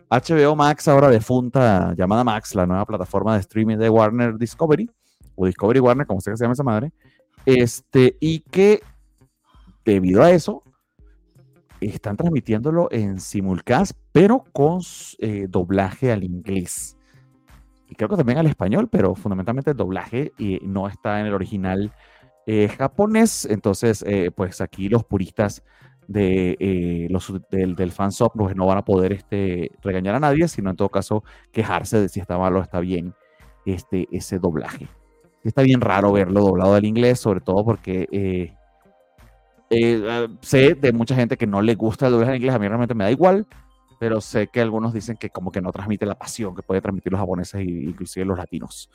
HBO 0.09 0.54
Max, 0.54 0.88
ahora 0.88 1.09
defunta, 1.09 1.94
llamada 1.96 2.22
Max, 2.22 2.54
la 2.54 2.66
nueva 2.66 2.84
plataforma 2.84 3.34
de 3.34 3.40
streaming 3.40 3.78
de 3.78 3.88
Warner 3.88 4.36
Discovery 4.36 4.88
o 5.34 5.46
Discovery 5.46 5.80
Warner, 5.80 6.06
como 6.06 6.20
sea 6.20 6.32
que 6.32 6.36
se 6.36 6.44
llama 6.44 6.52
esa 6.52 6.62
madre, 6.62 6.92
este, 7.46 8.16
y 8.20 8.40
que 8.40 8.82
debido 9.84 10.22
a 10.22 10.30
eso 10.30 10.62
están 11.80 12.16
transmitiéndolo 12.16 12.88
en 12.90 13.18
simulcast, 13.20 13.92
pero 14.12 14.44
con 14.52 14.80
eh, 15.18 15.46
doblaje 15.48 16.12
al 16.12 16.24
inglés. 16.24 16.96
Y 17.93 17.94
creo 17.94 18.09
que 18.09 18.16
también 18.16 18.39
al 18.39 18.47
español, 18.47 18.89
pero 18.89 19.14
fundamentalmente 19.14 19.73
el 19.73 19.77
doblaje 19.77 20.32
eh, 20.39 20.60
no 20.62 20.89
está 20.89 21.20
en 21.20 21.27
el 21.27 21.35
original 21.35 21.93
eh, 22.47 22.70
japonés. 22.78 23.44
Entonces, 23.44 24.02
eh, 24.09 24.31
pues 24.35 24.62
aquí 24.62 24.89
los 24.89 25.05
puristas 25.05 25.62
de, 26.09 27.06
los, 27.10 27.31
del, 27.51 27.77
del 27.77 27.93
fansub 27.93 28.32
pues, 28.35 28.56
no 28.56 28.64
van 28.64 28.78
a 28.78 28.85
poder 28.86 29.12
este, 29.12 29.73
regañar 29.82 30.14
a 30.14 30.20
nadie, 30.20 30.48
sino 30.48 30.70
en 30.70 30.77
todo 30.77 30.89
caso 30.89 31.23
quejarse 31.52 32.01
de 32.01 32.09
si 32.09 32.19
está 32.19 32.39
mal 32.39 32.56
o 32.56 32.62
está 32.62 32.81
bien 32.81 33.12
este, 33.66 34.09
ese 34.10 34.39
doblaje. 34.39 34.89
Está 35.44 35.60
bien 35.60 35.82
raro 35.82 36.12
verlo 36.12 36.40
doblado 36.40 36.77
al 36.77 36.86
inglés, 36.86 37.20
sobre 37.20 37.43
todo 37.43 37.62
porque 37.62 38.09
eh, 39.69 40.28
sé 40.40 40.74
de 40.77 40.93
mucha 40.94 41.14
gente 41.14 41.36
que 41.36 41.47
no 41.47 41.60
le 41.60 41.74
gusta 41.74 42.06
el 42.06 42.12
doblaje 42.12 42.31
en 42.32 42.36
inglés, 42.36 42.55
a 42.55 42.59
mí 42.59 42.66
realmente 42.66 42.94
me 42.94 43.05
da 43.05 43.10
igual, 43.10 43.47
pero 44.02 44.20
sé 44.20 44.48
que 44.48 44.60
algunos 44.60 44.92
dicen 44.92 45.16
que 45.16 45.30
como 45.30 45.52
que 45.52 45.60
no 45.60 45.70
transmite 45.70 46.04
la 46.06 46.16
pasión 46.16 46.56
que 46.56 46.62
puede 46.64 46.80
transmitir 46.80 47.12
los 47.12 47.20
japoneses 47.20 47.54
e 47.60 47.62
inclusive 47.62 48.26
los 48.26 48.36
latinos. 48.36 48.90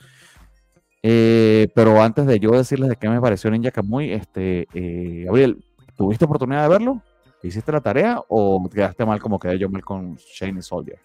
Eh, 1.02 1.68
pero 1.74 2.02
antes 2.02 2.26
de 2.26 2.38
yo 2.38 2.50
decirles 2.50 2.90
de 2.90 2.96
qué 2.96 3.08
me 3.08 3.18
pareció 3.18 3.50
Ninja 3.50 3.70
Kamui, 3.70 4.12
este, 4.12 4.68
eh, 4.74 5.22
Gabriel, 5.24 5.64
¿tuviste 5.96 6.26
oportunidad 6.26 6.64
de 6.64 6.68
verlo? 6.68 7.02
¿Hiciste 7.42 7.72
la 7.72 7.80
tarea 7.80 8.20
o 8.28 8.62
quedaste 8.68 9.06
mal 9.06 9.18
como 9.18 9.38
quedé 9.38 9.58
yo 9.58 9.70
mal 9.70 9.82
con 9.82 10.16
Shane 10.16 10.60
Soldier? 10.60 10.98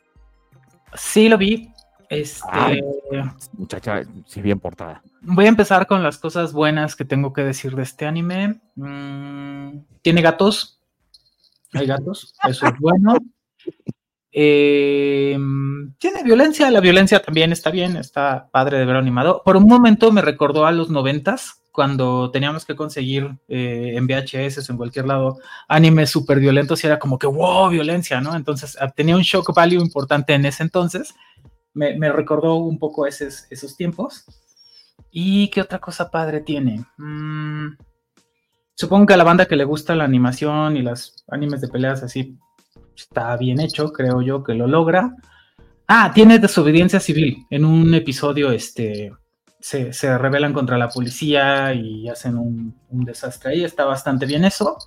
Sí, 0.96 1.30
lo 1.30 1.38
vi. 1.38 1.72
Este, 2.10 2.46
Ay. 2.52 2.82
Muchacha, 3.54 4.02
sí 4.26 4.42
bien 4.42 4.60
portada. 4.60 5.02
voy 5.22 5.46
a 5.46 5.48
empezar 5.48 5.88
con 5.88 6.04
las 6.04 6.18
cosas 6.18 6.52
buenas 6.52 6.98
que 6.98 7.06
tengo 7.06 7.32
que 7.32 7.44
decir 7.46 7.74
de 7.74 7.84
este 7.84 8.06
anime. 8.06 8.60
Mm, 8.76 9.78
Tiene 10.02 10.22
gatos. 10.22 10.82
Hay 11.72 11.88
gatos, 11.88 12.36
eso 12.46 12.68
es 12.68 12.74
bueno. 12.80 13.16
Eh, 14.36 15.38
tiene 16.00 16.24
violencia, 16.24 16.72
la 16.72 16.80
violencia 16.80 17.22
también 17.22 17.52
está 17.52 17.70
bien, 17.70 17.96
está 17.98 18.50
padre 18.52 18.80
de 18.80 18.86
ver 18.86 18.96
animado. 18.96 19.44
Por 19.46 19.58
un 19.58 19.68
momento 19.68 20.12
me 20.12 20.22
recordó 20.22 20.66
a 20.66 20.72
los 20.72 20.90
noventas, 20.90 21.64
cuando 21.74 22.30
teníamos 22.30 22.66
que 22.66 22.76
conseguir 22.76 23.36
eh, 23.48 23.94
en 23.96 24.06
VHS 24.06 24.70
o 24.70 24.72
en 24.72 24.78
cualquier 24.78 25.08
lado 25.08 25.40
animes 25.68 26.12
súper 26.12 26.40
violentos 26.40 26.84
y 26.84 26.88
era 26.88 27.00
como 27.00 27.18
que, 27.18 27.26
wow, 27.26 27.68
violencia, 27.68 28.22
¿no? 28.22 28.36
Entonces 28.36 28.78
ah, 28.80 28.92
tenía 28.92 29.16
un 29.16 29.24
shock 29.24 29.52
value 29.56 29.82
importante 29.82 30.36
en 30.36 30.46
ese 30.46 30.62
entonces. 30.62 31.16
Me, 31.74 32.12
recordó 32.12 32.58
un 32.58 32.78
poco 32.78 33.08
esos, 33.08 33.48
esos 33.50 33.76
tiempos. 33.76 34.24
¿Y 35.10 35.48
qué 35.50 35.62
otra 35.62 35.80
cosa 35.80 36.12
padre 36.12 36.42
tiene? 36.42 36.86
Mm, 36.98 37.70
supongo 38.76 39.08
que 39.08 39.16
a 39.16 39.18
la 39.18 39.24
banda 39.24 39.48
que 39.48 39.56
le 39.56 39.64
gusta 39.64 39.96
la 39.96 40.04
animación 40.04 40.78
y 40.78 40.84
las 40.84 41.26
animes 41.28 41.60
de 41.62 41.70
peleas 41.70 42.04
así 42.04 42.38
está 42.96 43.36
bien 43.38 43.60
hecho, 43.60 43.92
creo 43.92 44.22
yo 44.22 44.44
que 44.44 44.54
lo 44.54 44.68
logra. 44.68 45.16
Ah, 45.88 46.12
tiene 46.14 46.40
desobediencia 46.40 47.00
civil. 47.00 47.46
En 47.50 47.66
un 47.66 47.94
episodio, 47.94 48.52
este, 48.52 49.12
se, 49.60 49.94
se 49.94 50.18
rebelan 50.18 50.54
contra 50.54 50.78
la 50.78 50.90
policía 50.90 51.74
y 51.74 52.10
hacen 52.10 52.38
un, 52.38 52.76
desastre 52.90 53.52
ahí. 53.52 53.64
Está 53.64 53.86
bastante 53.86 54.26
bien 54.26 54.44
eso. 54.46 54.78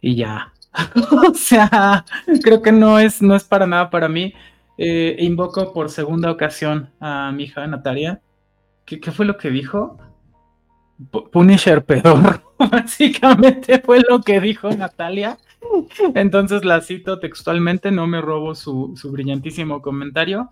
Y 0.00 0.16
ya. 0.16 0.52
o 1.28 1.34
sea, 1.34 2.04
creo 2.42 2.62
que 2.62 2.72
no 2.72 2.98
es, 2.98 3.22
no 3.22 3.34
es 3.36 3.44
para 3.44 3.66
nada 3.66 3.90
para 3.90 4.08
mí. 4.08 4.34
Eh, 4.78 5.16
invoco 5.18 5.72
por 5.72 5.90
segunda 5.90 6.30
ocasión 6.30 6.90
a 7.00 7.30
mi 7.32 7.44
hija 7.44 7.66
Natalia. 7.66 8.20
¿Qué, 8.84 8.98
qué 8.98 9.12
fue 9.12 9.26
lo 9.26 9.36
que 9.36 9.50
dijo? 9.50 9.98
Punisher 11.32 11.84
pedor. 11.86 12.42
Básicamente 12.58 13.78
fue 13.80 14.00
lo 14.08 14.20
que 14.22 14.40
dijo 14.40 14.70
Natalia. 14.70 15.38
Entonces 16.14 16.64
la 16.64 16.80
cito 16.80 17.18
textualmente, 17.18 17.90
no 17.90 18.06
me 18.06 18.20
robo 18.20 18.54
su, 18.54 18.94
su 18.96 19.10
brillantísimo 19.10 19.82
comentario. 19.82 20.50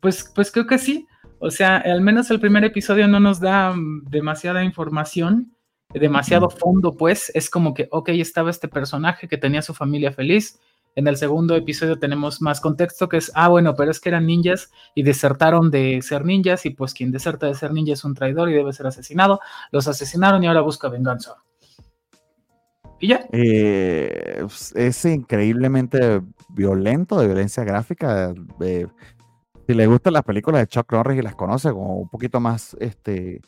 Pues, 0.00 0.30
pues 0.34 0.50
creo 0.50 0.66
que 0.66 0.78
sí. 0.78 1.06
O 1.38 1.50
sea, 1.50 1.78
al 1.78 2.00
menos 2.00 2.30
el 2.30 2.40
primer 2.40 2.64
episodio 2.64 3.08
no 3.08 3.18
nos 3.18 3.40
da 3.40 3.72
mm, 3.72 4.04
demasiada 4.10 4.62
información, 4.62 5.56
demasiado 5.92 6.50
fondo, 6.50 6.96
pues. 6.96 7.32
Es 7.34 7.50
como 7.50 7.74
que, 7.74 7.88
ok, 7.90 8.10
estaba 8.10 8.50
este 8.50 8.68
personaje 8.68 9.26
que 9.26 9.38
tenía 9.38 9.62
su 9.62 9.74
familia 9.74 10.12
feliz. 10.12 10.60
En 10.96 11.06
el 11.06 11.16
segundo 11.16 11.54
episodio 11.54 11.98
tenemos 11.98 12.42
más 12.42 12.60
contexto, 12.60 13.08
que 13.08 13.16
es, 13.16 13.30
ah, 13.34 13.48
bueno, 13.48 13.74
pero 13.76 13.90
es 13.90 14.00
que 14.00 14.08
eran 14.08 14.26
ninjas 14.26 14.70
y 14.94 15.02
desertaron 15.02 15.70
de 15.70 16.02
ser 16.02 16.24
ninjas 16.24 16.66
y 16.66 16.70
pues 16.70 16.94
quien 16.94 17.12
deserta 17.12 17.46
de 17.46 17.54
ser 17.54 17.72
ninja 17.72 17.92
es 17.92 18.04
un 18.04 18.14
traidor 18.14 18.50
y 18.50 18.54
debe 18.54 18.72
ser 18.72 18.86
asesinado. 18.86 19.40
Los 19.70 19.88
asesinaron 19.88 20.42
y 20.42 20.48
ahora 20.48 20.60
busca 20.62 20.88
venganza. 20.88 21.36
Y 23.00 23.08
ya. 23.08 23.26
Eh, 23.32 24.44
es 24.74 25.04
increíblemente 25.06 26.20
violento, 26.50 27.18
de 27.18 27.26
violencia 27.26 27.64
gráfica. 27.64 28.34
si 29.66 29.74
le 29.74 29.86
gustan 29.86 30.12
las 30.12 30.22
películas 30.22 30.60
de 30.60 30.66
Chuck 30.66 30.92
Norris 30.92 31.18
y 31.18 31.22
las 31.22 31.34
conoce 31.34 31.70
como 31.70 31.96
un 31.96 32.08
poquito 32.08 32.40
más 32.40 32.76
este, 32.78 33.40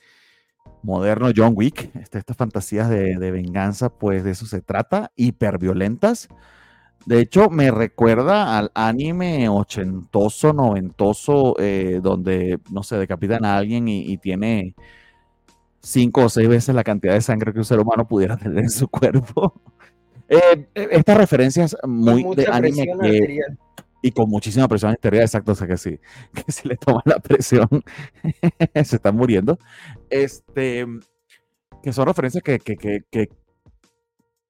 moderno 0.82 1.30
John 1.36 1.52
Wick, 1.54 1.94
este, 1.96 2.18
estas 2.18 2.36
fantasías 2.36 2.88
de, 2.88 3.30
venganza, 3.30 3.90
pues 3.90 4.24
de 4.24 4.30
eso 4.30 4.46
se 4.46 4.62
trata, 4.62 5.12
hiperviolentas. 5.16 6.28
De 7.04 7.20
hecho, 7.20 7.50
me 7.50 7.70
recuerda 7.70 8.56
al 8.56 8.70
anime 8.74 9.48
ochentoso, 9.48 10.52
noventoso, 10.52 11.56
eh, 11.58 12.00
donde, 12.02 12.58
no 12.70 12.82
sé, 12.84 12.96
decapitan 12.96 13.44
a 13.44 13.58
alguien 13.58 13.88
y 13.88 14.16
tiene 14.18 14.76
cinco 15.82 16.24
o 16.24 16.28
seis 16.28 16.48
veces 16.48 16.74
la 16.74 16.84
cantidad 16.84 17.14
de 17.14 17.20
sangre 17.20 17.52
que 17.52 17.58
un 17.58 17.64
ser 17.64 17.80
humano 17.80 18.06
pudiera 18.06 18.36
tener 18.38 18.58
en 18.64 18.70
su 18.70 18.88
cuerpo. 18.88 19.54
Eh, 20.28 20.66
eh, 20.74 20.88
estas 20.92 21.18
referencias 21.18 21.76
muy 21.86 22.24
de 22.34 22.46
anime 22.50 22.86
que, 23.02 23.40
y 24.00 24.12
con 24.12 24.30
muchísima 24.30 24.66
presión 24.66 24.92
arterial, 24.92 25.24
exacto, 25.24 25.52
o 25.52 25.54
sea 25.54 25.66
que 25.66 25.76
sí, 25.76 25.98
que 26.32 26.50
si 26.50 26.68
le 26.68 26.76
toman 26.76 27.02
la 27.04 27.18
presión 27.18 27.68
se 28.72 28.96
están 28.96 29.14
muriendo. 29.14 29.58
Este, 30.08 30.86
que 31.82 31.92
son 31.92 32.06
referencias 32.06 32.42
que, 32.42 32.60
que, 32.60 32.76
que, 32.76 33.00
que 33.10 33.28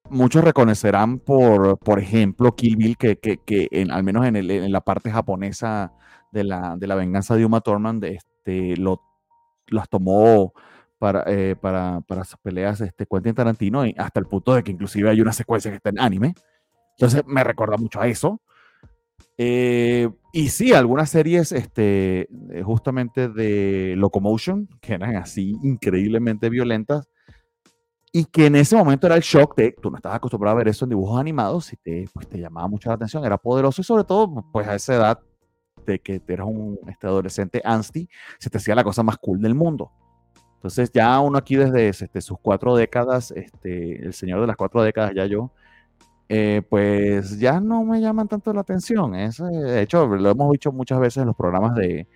muchos 0.09 0.43
reconocerán 0.43 1.19
por, 1.19 1.77
por 1.79 1.99
ejemplo, 1.99 2.55
Kill 2.55 2.77
Bill, 2.77 2.95
que, 2.97 3.17
que, 3.17 3.37
que 3.45 3.67
en, 3.71 3.91
al 3.91 4.03
menos 4.03 4.25
en, 4.25 4.35
el- 4.37 4.51
en 4.51 4.71
la 4.71 4.81
parte 4.81 5.11
japonesa 5.11 5.91
de 6.31 6.45
la, 6.45 6.75
de 6.77 6.87
la 6.87 6.95
venganza 6.95 7.35
de 7.35 7.45
Uma 7.45 7.59
Thurman, 7.61 7.99
de 7.99 8.13
este, 8.15 8.77
lo, 8.77 9.01
las 9.67 9.89
tomó 9.89 10.53
para, 11.03 11.25
eh, 11.27 11.57
para, 11.59 11.99
para 12.07 12.23
sus 12.23 12.39
peleas 12.39 12.79
este, 12.79 13.05
Quentin 13.05 13.35
Tarantino, 13.35 13.85
y 13.85 13.93
hasta 13.97 14.21
el 14.21 14.25
punto 14.25 14.55
de 14.55 14.63
que 14.63 14.71
inclusive 14.71 15.09
hay 15.09 15.19
una 15.19 15.33
secuencia 15.33 15.69
que 15.69 15.75
está 15.75 15.89
en 15.89 15.99
anime. 15.99 16.33
Entonces 16.91 17.23
me 17.27 17.43
recuerda 17.43 17.75
mucho 17.75 17.99
a 17.99 18.07
eso. 18.07 18.39
Eh, 19.37 20.09
y 20.31 20.47
sí, 20.47 20.71
algunas 20.71 21.09
series 21.09 21.51
este, 21.51 22.29
eh, 22.51 22.63
justamente 22.63 23.27
de 23.27 23.95
Locomotion, 23.97 24.69
que 24.79 24.93
eran 24.93 25.17
así 25.17 25.57
increíblemente 25.61 26.49
violentas, 26.49 27.09
y 28.13 28.23
que 28.23 28.45
en 28.45 28.55
ese 28.55 28.77
momento 28.77 29.05
era 29.05 29.17
el 29.17 29.23
shock 29.23 29.57
de, 29.57 29.75
tú 29.81 29.91
no 29.91 29.97
estabas 29.97 30.15
acostumbrado 30.19 30.55
a 30.55 30.59
ver 30.59 30.69
eso 30.69 30.85
en 30.85 30.89
dibujos 30.91 31.19
animados 31.19 31.73
y 31.73 31.75
te, 31.75 32.07
pues, 32.13 32.29
te 32.29 32.39
llamaba 32.39 32.69
mucho 32.69 32.87
la 32.87 32.95
atención, 32.95 33.25
era 33.25 33.37
poderoso 33.37 33.81
y 33.81 33.83
sobre 33.83 34.05
todo 34.05 34.45
pues 34.53 34.69
a 34.69 34.75
esa 34.75 34.95
edad 34.95 35.19
de 35.85 35.99
que 35.99 36.21
eras 36.29 36.47
un 36.47 36.79
este, 36.87 37.07
adolescente 37.07 37.61
ansty, 37.61 38.07
se 38.39 38.49
te 38.49 38.57
hacía 38.57 38.73
la 38.73 38.85
cosa 38.85 39.03
más 39.03 39.17
cool 39.17 39.41
del 39.41 39.53
mundo. 39.53 39.91
Entonces 40.63 40.91
ya 40.93 41.19
uno 41.19 41.37
aquí 41.37 41.57
desde 41.57 41.89
este, 41.89 42.21
sus 42.21 42.39
cuatro 42.41 42.73
décadas, 42.73 43.31
este, 43.31 44.01
el 44.01 44.13
señor 44.13 44.39
de 44.39 44.47
las 44.47 44.55
cuatro 44.55 44.81
décadas, 44.81 45.11
ya 45.13 45.25
yo, 45.25 45.51
eh, 46.29 46.61
pues 46.69 47.37
ya 47.37 47.59
no 47.59 47.83
me 47.83 47.99
llaman 47.99 48.29
tanto 48.29 48.53
la 48.53 48.61
atención. 48.61 49.13
Es, 49.13 49.41
eh, 49.41 49.43
de 49.43 49.81
hecho, 49.81 50.07
lo 50.07 50.29
hemos 50.29 50.49
dicho 50.53 50.71
muchas 50.71 51.01
veces 51.01 51.17
en 51.17 51.27
los 51.27 51.35
programas 51.35 51.75
de, 51.75 52.07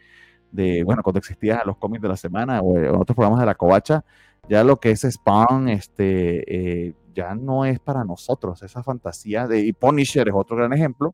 de, 0.54 0.82
bueno, 0.86 1.04
cuando 1.04 1.20
existían 1.20 1.60
los 1.66 1.76
cómics 1.76 2.02
de 2.02 2.08
la 2.08 2.16
semana 2.16 2.62
o 2.62 2.78
en 2.78 2.96
otros 2.96 3.18
programas 3.18 3.42
de 3.42 3.48
la 3.48 3.56
covacha, 3.56 4.06
ya 4.48 4.64
lo 4.64 4.80
que 4.80 4.92
es 4.92 5.02
Spawn, 5.02 5.68
este, 5.68 6.88
eh, 6.88 6.94
ya 7.14 7.36
no 7.36 7.66
es 7.66 7.82
para 7.82 8.06
nosotros. 8.06 8.64
Esa 8.64 8.82
fantasía 8.82 9.46
de, 9.46 9.60
y 9.60 9.74
Punisher 9.74 10.26
es 10.26 10.34
otro 10.34 10.56
gran 10.56 10.72
ejemplo. 10.72 11.12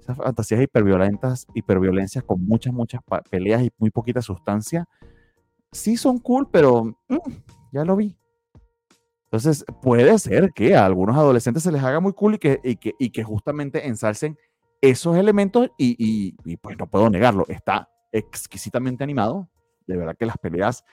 Esas 0.00 0.18
fantasías 0.18 0.60
hiperviolentas, 0.60 1.48
hiperviolencias 1.52 2.22
con 2.22 2.46
muchas, 2.46 2.72
muchas 2.72 3.00
peleas 3.28 3.60
y 3.60 3.72
muy 3.76 3.90
poquita 3.90 4.22
sustancia, 4.22 4.86
sí 5.72 5.96
son 5.96 6.18
cool, 6.18 6.48
pero 6.50 6.84
mm, 7.08 7.16
ya 7.72 7.84
lo 7.84 7.96
vi. 7.96 8.16
Entonces, 9.24 9.64
puede 9.80 10.18
ser 10.18 10.52
que 10.52 10.74
a 10.74 10.84
algunos 10.84 11.16
adolescentes 11.16 11.62
se 11.62 11.70
les 11.70 11.82
haga 11.84 12.00
muy 12.00 12.12
cool 12.12 12.34
y 12.34 12.38
que, 12.38 12.60
y 12.64 12.76
que, 12.76 12.94
y 12.98 13.10
que 13.10 13.22
justamente 13.22 13.86
ensalcen 13.86 14.36
esos 14.80 15.16
elementos 15.16 15.70
y, 15.78 15.94
y- 15.98 16.34
y, 16.44 16.56
pues 16.56 16.76
no 16.78 16.88
puedo 16.88 17.08
negarlo, 17.10 17.44
está 17.48 17.88
exquisitamente 18.12 19.04
animado. 19.04 19.48
De 19.86 19.96
verdad 19.96 20.16
que 20.18 20.26
las 20.26 20.36
peleas, 20.38 20.84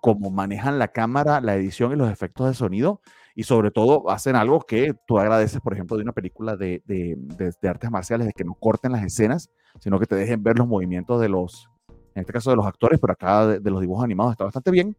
como 0.00 0.30
manejan 0.30 0.78
la 0.80 0.88
cámara, 0.88 1.40
la 1.40 1.54
edición 1.54 1.92
y 1.92 1.96
los 1.96 2.10
efectos 2.10 2.48
de 2.48 2.54
sonido, 2.54 3.00
y 3.36 3.44
sobre 3.44 3.70
todo 3.70 4.10
hacen 4.10 4.34
algo 4.34 4.60
que 4.62 4.94
tú 5.06 5.18
agradeces, 5.18 5.60
por 5.60 5.74
ejemplo, 5.74 5.96
de 5.96 6.02
una 6.02 6.12
película 6.12 6.56
de, 6.56 6.82
de- 6.86 7.14
de- 7.18 7.52
de 7.60 7.68
artes 7.68 7.90
marciales, 7.90 8.26
de 8.26 8.32
que 8.32 8.44
no 8.44 8.54
corten 8.54 8.92
las 8.92 9.04
escenas, 9.04 9.50
sino 9.78 10.00
que 10.00 10.06
te 10.06 10.16
dejen 10.16 10.42
ver 10.42 10.58
los 10.58 10.66
movimientos 10.66 11.20
de 11.20 11.28
los, 11.28 11.68
en 12.16 12.22
este 12.22 12.32
caso 12.32 12.50
de 12.50 12.56
los 12.56 12.66
actores, 12.66 12.98
pero 12.98 13.12
acá 13.12 13.46
de, 13.46 13.70
los 13.70 13.80
dibujos 13.80 14.02
animados 14.02 14.32
está 14.32 14.44
bastante 14.44 14.70
bien, 14.70 14.96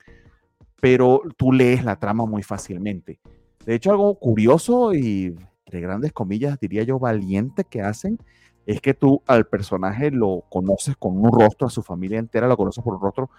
pero 0.80 1.22
tú 1.36 1.52
lees 1.52 1.84
la 1.84 1.98
trama 1.98 2.26
muy 2.26 2.44
fácilmente. 2.44 3.20
De 3.66 3.76
hecho, 3.76 3.92
algo 3.92 4.16
curioso 4.16 4.94
y 4.94 5.36
de 5.66 5.82
grandes 5.82 6.14
comillas, 6.14 6.60
diría 6.60 6.84
yo, 6.84 7.00
valiente 7.00 7.66
que 7.66 7.82
hacen, 7.82 8.20
es 8.66 8.82
que 8.82 8.94
tú 8.94 9.24
al 9.26 9.48
personaje 9.48 10.12
lo 10.12 10.44
conoces 10.50 10.96
con 10.96 11.18
un 11.18 11.32
rostro, 11.32 11.68
a 11.68 11.70
su 11.72 11.82
familia 11.82 12.20
entera 12.20 12.48
lo 12.48 12.56
conoces 12.56 12.84
por 12.84 12.94
un 12.94 13.02
rostro 13.02 13.30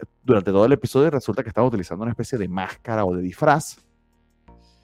eh, 0.00 0.04
durante 0.22 0.50
todo 0.50 0.64
el 0.64 0.72
episodio 0.72 1.10
resulta 1.10 1.42
que 1.42 1.48
estaba 1.48 1.66
utilizando 1.66 2.02
una 2.02 2.12
especie 2.12 2.38
de 2.38 2.48
máscara 2.48 3.04
o 3.04 3.14
de 3.14 3.22
disfraz. 3.22 3.76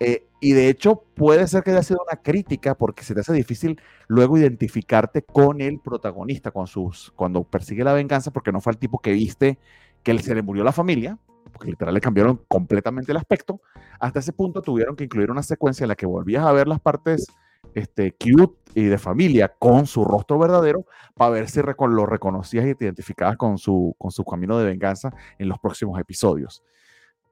Eh, 0.01 0.27
y 0.41 0.53
de 0.53 0.69
hecho 0.69 1.05
puede 1.15 1.47
ser 1.49 1.65
que 1.65 1.73
haya 1.73 1.83
sido 1.83 2.05
una 2.09 2.23
crítica 2.23 2.77
porque 2.77 3.03
se 3.03 3.15
te 3.15 3.21
hace 3.21 3.33
difícil 3.33 3.81
luego 4.07 4.39
identificarte 4.39 5.23
con 5.23 5.61
el 5.61 5.81
protagonista, 5.81 6.53
con 6.53 6.67
sus, 6.69 7.13
cuando 7.17 7.43
persigue 7.43 7.83
la 7.83 7.93
venganza, 7.93 8.33
porque 8.33 8.53
no 8.53 8.61
fue 8.61 8.73
el 8.73 8.79
tipo 8.79 9.01
que 9.01 9.13
viste 9.13 9.59
que 10.05 10.17
se 10.21 10.35
le 10.35 10.43
murió 10.43 10.63
la 10.63 10.73
familia, 10.73 11.19
porque 11.53 11.71
literal 11.71 11.95
le 11.95 12.01
cambiaron 12.01 12.41
completamente 12.49 13.11
el 13.11 13.19
aspecto. 13.19 13.61
Hasta 13.99 14.21
ese 14.21 14.33
punto 14.33 14.63
tuvieron 14.63 14.95
que 14.95 15.05
incluir 15.05 15.31
una 15.31 15.43
secuencia 15.43 15.85
en 15.85 15.89
la 15.89 15.97
que 15.97 16.07
volvías 16.07 16.45
a 16.45 16.53
ver 16.53 16.69
las 16.69 16.81
partes 16.81 17.27
este, 17.75 18.13
cute 18.13 18.57
y 18.75 18.85
de 18.85 18.99
familia 18.99 19.53
con 19.59 19.87
su 19.87 20.05
rostro 20.05 20.39
verdadero 20.39 20.87
para 21.15 21.31
ver 21.31 21.49
si 21.49 21.61
lo 21.61 22.07
reconocías 22.07 22.67
y 22.67 22.75
te 22.75 22.85
identificabas 22.85 23.37
con 23.37 23.59
su, 23.59 23.95
con 23.99 24.13
su 24.13 24.25
camino 24.25 24.59
de 24.59 24.67
venganza 24.67 25.11
en 25.39 25.49
los 25.49 25.59
próximos 25.59 25.99
episodios. 26.01 26.63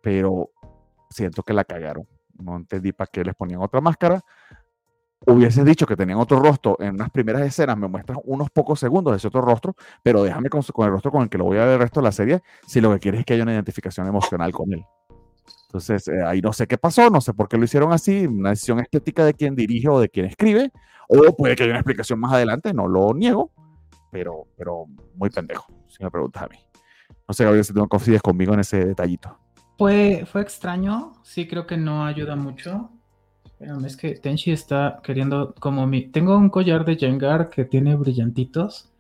Pero 0.03 0.51
siento 1.11 1.43
que 1.43 1.53
la 1.53 1.65
cagaron. 1.65 2.07
No 2.39 2.57
entendí 2.57 2.93
para 2.93 3.09
qué 3.11 3.25
les 3.25 3.35
ponían 3.35 3.61
otra 3.61 3.81
máscara. 3.81 4.21
hubieses 5.27 5.65
dicho 5.65 5.87
que 5.87 5.97
tenían 5.97 6.19
otro 6.19 6.39
rostro 6.41 6.77
en 6.81 6.95
unas 6.95 7.11
primeras 7.11 7.43
escenas, 7.43 7.77
me 7.77 7.89
muestras 7.89 8.19
unos 8.25 8.51
pocos 8.51 8.79
segundos 8.79 9.13
de 9.13 9.17
ese 9.19 9.29
otro 9.29 9.41
rostro, 9.41 9.75
pero 10.03 10.23
déjame 10.23 10.49
con, 10.49 10.63
con, 10.63 10.87
el 10.87 10.93
rostro 10.93 11.11
con 11.11 11.23
el 11.23 11.29
que 11.29 11.39
lo 11.39 11.45
voy 11.45 11.59
a 11.59 11.65
ver 11.65 11.75
el 11.75 11.81
resto 11.81 12.01
de 12.01 12.05
la 12.05 12.13
serie 12.13 12.43
si 12.67 12.81
lo 12.81 12.93
que 12.93 13.01
quieres 13.01 13.21
es 13.21 13.27
que 13.27 13.35
haya 13.35 13.43
una 13.43 13.55
identificación 13.55 14.07
emocional 14.07 14.53
con 14.53 14.73
él. 14.73 14.85
Entonces, 15.69 16.09
eh, 16.09 16.23
ahí 16.25 16.41
no 16.41 16.53
sé 16.53 16.67
qué 16.67 16.79
pasó, 16.79 17.11
no 17.11 17.21
sé 17.21 17.35
por 17.35 17.49
qué 17.49 17.59
lo 17.59 17.65
hicieron 17.65 17.93
así, 17.93 18.27
una 18.27 18.51
decisión 18.51 18.79
estética 18.81 19.25
de 19.25 19.35
quien 19.35 19.55
dirige 19.55 19.89
o 19.89 20.01
de 20.01 20.09
quien 20.09 20.27
escribe, 20.27 20.71
o 21.09 21.37
puede 21.37 21.57
que 21.57 21.65
haya 21.65 21.73
una 21.73 21.81
explicación 21.81 22.21
más 22.21 22.33
adelante, 22.33 22.73
no 22.73 22.89
lo 22.89 23.13
niego, 23.13 23.51
pero, 24.11 24.47
pero 24.57 24.87
muy 25.15 25.31
pendejo, 25.31 25.67
si 25.89 26.03
me 26.03 26.11
preguntas 26.11 26.45
a 26.45 26.49
mí. 26.49 26.57
No 27.29 27.35
sé, 27.35 27.45
Gabriel, 27.45 27.65
si 27.65 27.73
tú 27.73 27.87
coincides 27.89 28.23
conmigo 28.23 28.55
en 28.55 28.61
ese 28.61 28.85
detallito. 28.85 29.39
Fue, 29.77 30.25
fue 30.31 30.41
extraño, 30.41 31.13
sí 31.23 31.47
creo 31.47 31.67
que 31.67 31.77
no 31.77 32.07
ayuda 32.07 32.35
mucho. 32.35 32.91
Espérame, 33.45 33.85
es 33.85 33.97
que 33.97 34.15
Tenchi 34.15 34.51
está 34.51 35.01
queriendo 35.03 35.55
como 35.59 35.87
mi... 35.87 36.09
Tengo 36.09 36.37
un 36.37 36.51
collar 36.51 36.85
de 36.85 36.97
Jengar 36.97 37.51
que 37.51 37.65
tiene 37.65 37.95
brillantitos 37.95 38.91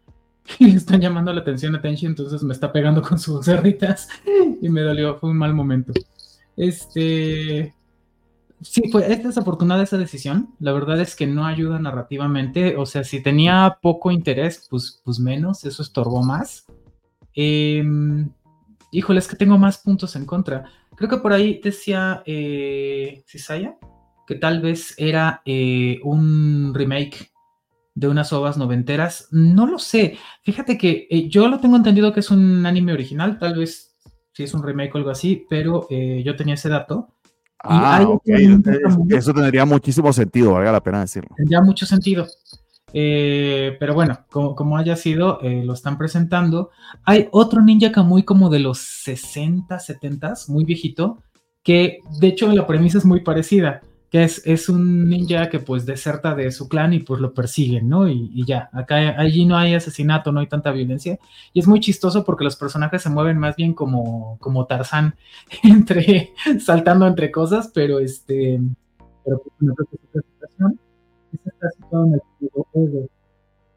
y 0.58 0.68
le 0.68 0.76
están 0.76 1.00
llamando 1.00 1.32
la 1.32 1.40
atención 1.40 1.74
a 1.74 1.80
Tenchi, 1.80 2.06
entonces 2.06 2.42
me 2.42 2.52
está 2.52 2.72
pegando 2.72 3.02
con 3.02 3.18
sus 3.18 3.44
cerritas 3.44 4.08
y 4.62 4.68
me 4.68 4.82
dolió, 4.82 5.16
fue 5.18 5.30
un 5.30 5.38
mal 5.38 5.54
momento. 5.54 5.92
Este... 6.56 7.74
Sí, 8.62 8.90
fue, 8.90 9.12
es 9.12 9.22
desafortunada 9.22 9.82
esa 9.82 9.98
decisión. 9.98 10.54
La 10.60 10.72
verdad 10.72 10.98
es 10.98 11.14
que 11.14 11.26
no 11.26 11.44
ayuda 11.44 11.78
narrativamente. 11.78 12.76
O 12.76 12.86
sea, 12.86 13.04
si 13.04 13.22
tenía 13.22 13.78
poco 13.82 14.10
interés, 14.10 14.66
pues, 14.70 15.02
pues 15.04 15.20
menos, 15.20 15.64
eso 15.66 15.82
estorbó 15.82 16.22
más. 16.22 16.64
Eh, 17.34 17.84
híjole, 18.90 19.18
es 19.18 19.28
que 19.28 19.36
tengo 19.36 19.58
más 19.58 19.78
puntos 19.78 20.16
en 20.16 20.26
contra. 20.26 20.64
Creo 20.96 21.10
que 21.10 21.18
por 21.18 21.32
ahí 21.32 21.60
decía 21.62 22.22
eh, 22.26 23.22
Cisaya 23.26 23.76
que 24.26 24.34
tal 24.34 24.60
vez 24.60 24.94
era 24.98 25.42
eh, 25.44 26.00
un 26.02 26.72
remake 26.74 27.30
de 27.94 28.08
unas 28.08 28.32
ovas 28.32 28.58
noventeras. 28.58 29.28
No 29.30 29.66
lo 29.66 29.78
sé. 29.78 30.18
Fíjate 30.42 30.76
que 30.76 31.06
eh, 31.10 31.28
yo 31.28 31.48
lo 31.48 31.60
tengo 31.60 31.76
entendido 31.76 32.12
que 32.12 32.20
es 32.20 32.30
un 32.30 32.66
anime 32.66 32.92
original, 32.92 33.38
tal 33.38 33.56
vez 33.56 33.96
si 34.32 34.42
es 34.42 34.52
un 34.52 34.62
remake 34.62 34.94
o 34.94 34.98
algo 34.98 35.10
así, 35.10 35.46
pero 35.48 35.86
eh, 35.88 36.22
yo 36.24 36.36
tenía 36.36 36.54
ese 36.54 36.68
dato. 36.68 37.14
Ah, 37.58 38.04
ok. 38.06 38.28
Eso 39.08 39.32
tendría 39.32 39.64
muchísimo 39.64 40.12
sentido, 40.12 40.52
valga 40.52 40.72
la 40.72 40.82
pena 40.82 41.00
decirlo. 41.00 41.30
Tendría 41.36 41.62
mucho 41.62 41.86
sentido. 41.86 42.26
Eh, 42.92 43.76
pero 43.80 43.94
bueno, 43.94 44.24
como, 44.30 44.54
como 44.54 44.76
haya 44.76 44.96
sido, 44.96 45.40
eh, 45.42 45.62
lo 45.64 45.74
están 45.74 45.98
presentando. 45.98 46.70
Hay 47.04 47.28
otro 47.32 47.62
Ninja 47.62 47.92
Kamui 47.92 48.22
como 48.22 48.48
de 48.48 48.60
los 48.60 48.78
60, 48.78 49.78
70, 49.78 50.34
muy 50.48 50.64
viejito, 50.64 51.18
que 51.62 51.98
de 52.20 52.28
hecho 52.28 52.52
la 52.52 52.66
premisa 52.66 52.98
es 52.98 53.04
muy 53.04 53.20
parecida, 53.20 53.80
que 54.10 54.22
es, 54.22 54.40
es 54.46 54.68
un 54.68 55.08
ninja 55.08 55.48
que 55.48 55.58
pues 55.58 55.84
deserta 55.84 56.34
de 56.34 56.52
su 56.52 56.68
clan 56.68 56.92
y 56.92 57.00
pues 57.00 57.20
lo 57.20 57.34
persiguen, 57.34 57.88
¿no? 57.88 58.08
Y, 58.08 58.44
ya, 58.46 58.70
acá 58.72 59.18
allí 59.18 59.44
no 59.44 59.56
hay 59.56 59.74
asesinato, 59.74 60.30
no 60.30 60.40
hay 60.40 60.46
tanta 60.46 60.70
violencia. 60.70 61.18
Y 61.52 61.60
es 61.60 61.66
muy 61.66 61.80
chistoso 61.80 62.24
porque 62.24 62.44
los 62.44 62.56
personajes 62.56 63.02
se 63.02 63.10
mueven 63.10 63.38
más 63.38 63.56
bien 63.56 63.74
como, 63.74 64.38
como 64.38 64.66
Tarzán, 64.66 65.16
entre, 65.64 66.32
saltando 66.60 67.06
entre 67.06 67.32
cosas, 67.32 67.70
pero 67.74 67.98
este, 67.98 68.60
pero 69.24 69.42
pues, 69.58 70.24
está 71.44 71.70
situado 71.70 72.06
en 72.06 72.14
el 72.14 73.10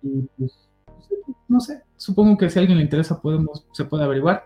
y 0.01 0.21
pues 0.37 0.69
no 1.47 1.59
sé, 1.59 1.81
supongo 1.97 2.37
que 2.37 2.49
si 2.49 2.59
a 2.59 2.61
alguien 2.61 2.77
le 2.77 2.83
interesa 2.83 3.21
podemos, 3.21 3.65
se 3.73 3.85
puede 3.85 4.03
averiguar. 4.03 4.45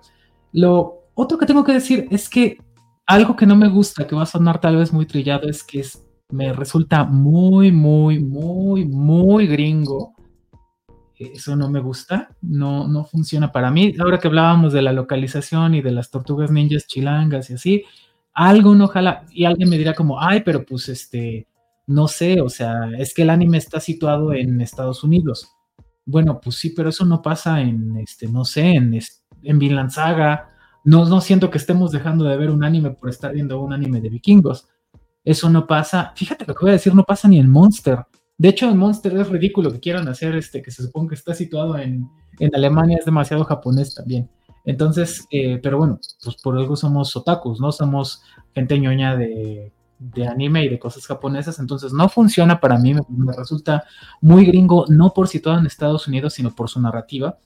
Lo 0.53 1.03
otro 1.15 1.37
que 1.37 1.45
tengo 1.45 1.63
que 1.63 1.73
decir 1.73 2.07
es 2.09 2.29
que 2.29 2.57
algo 3.05 3.35
que 3.35 3.45
no 3.45 3.55
me 3.55 3.69
gusta, 3.69 4.07
que 4.07 4.15
va 4.15 4.23
a 4.23 4.27
sonar 4.27 4.59
tal 4.59 4.77
vez 4.77 4.93
muy 4.93 5.05
trillado, 5.05 5.49
es 5.49 5.63
que 5.63 5.81
es, 5.81 6.03
me 6.29 6.53
resulta 6.53 7.03
muy, 7.03 7.71
muy, 7.71 8.19
muy, 8.19 8.85
muy 8.85 9.47
gringo. 9.47 10.13
Eso 11.15 11.55
no 11.55 11.69
me 11.69 11.79
gusta, 11.79 12.35
no, 12.41 12.87
no 12.87 13.05
funciona 13.05 13.51
para 13.51 13.71
mí. 13.71 13.93
Ahora 13.99 14.19
que 14.19 14.27
hablábamos 14.27 14.73
de 14.73 14.81
la 14.81 14.93
localización 14.93 15.75
y 15.75 15.81
de 15.81 15.91
las 15.91 16.09
tortugas 16.09 16.51
ninjas 16.51 16.87
chilangas 16.87 17.49
y 17.49 17.53
así, 17.53 17.83
algo 18.33 18.73
no 18.75 18.85
ojalá, 18.85 19.25
y 19.31 19.45
alguien 19.45 19.69
me 19.69 19.77
dirá 19.77 19.93
como, 19.93 20.19
ay, 20.19 20.41
pero 20.41 20.65
pues 20.65 20.89
este, 20.89 21.47
no 21.87 22.07
sé, 22.07 22.41
o 22.41 22.49
sea, 22.49 22.89
es 22.97 23.13
que 23.13 23.23
el 23.23 23.29
anime 23.29 23.57
está 23.57 23.79
situado 23.79 24.33
en 24.33 24.61
Estados 24.61 25.03
Unidos. 25.03 25.49
Bueno, 26.05 26.39
pues 26.41 26.55
sí, 26.57 26.69
pero 26.71 26.89
eso 26.89 27.05
no 27.05 27.21
pasa 27.21 27.61
en, 27.61 27.97
este, 27.97 28.27
no 28.27 28.45
sé, 28.45 28.71
en, 28.71 28.99
en 29.43 29.59
Vinland 29.59 29.91
Saga. 29.91 30.49
No, 30.83 31.05
no 31.05 31.21
siento 31.21 31.49
que 31.49 31.57
estemos 31.57 31.91
dejando 31.91 32.25
de 32.25 32.37
ver 32.37 32.49
un 32.49 32.63
anime 32.63 32.91
por 32.91 33.09
estar 33.09 33.33
viendo 33.33 33.61
un 33.61 33.73
anime 33.73 34.01
de 34.01 34.09
vikingos. 34.09 34.67
Eso 35.23 35.49
no 35.49 35.65
pasa, 35.65 36.13
fíjate 36.15 36.45
lo 36.45 36.53
que 36.53 36.61
voy 36.65 36.71
a 36.71 36.73
decir, 36.73 36.93
no 36.93 37.03
pasa 37.03 37.27
ni 37.27 37.39
en 37.39 37.49
Monster. 37.49 37.99
De 38.37 38.49
hecho, 38.49 38.69
en 38.69 38.77
Monster 38.77 39.15
es 39.15 39.29
ridículo 39.29 39.71
que 39.71 39.79
quieran 39.79 40.07
hacer 40.07 40.35
este, 40.35 40.61
que 40.61 40.71
se 40.71 40.83
supone 40.83 41.07
que 41.07 41.15
está 41.15 41.33
situado 41.33 41.77
en, 41.77 42.09
en 42.39 42.55
Alemania, 42.55 42.97
es 42.99 43.05
demasiado 43.05 43.45
japonés 43.45 43.95
también. 43.95 44.29
Entonces, 44.65 45.25
eh, 45.31 45.59
pero 45.61 45.77
bueno, 45.77 45.99
pues 46.23 46.35
por 46.37 46.57
algo 46.57 46.75
somos 46.75 47.15
otakus, 47.15 47.59
¿no? 47.59 47.71
Somos 47.71 48.23
gente 48.53 48.79
ñoña 48.79 49.15
de 49.15 49.71
de 50.11 50.27
anime 50.27 50.65
y 50.65 50.69
de 50.69 50.79
cosas 50.79 51.05
japonesas, 51.05 51.59
entonces 51.59 51.93
no 51.93 52.09
funciona 52.09 52.59
para 52.59 52.77
mí, 52.77 52.93
me, 52.93 53.33
resulta 53.33 53.83
muy 54.21 54.45
gringo, 54.45 54.85
no 54.89 55.13
por 55.13 55.27
situado 55.27 55.59
en 55.59 55.65
Estados 55.65 56.07
Unidos, 56.07 56.33
sino 56.33 56.51
por 56.51 56.69
su 56.69 56.81
narrativa. 56.81 57.37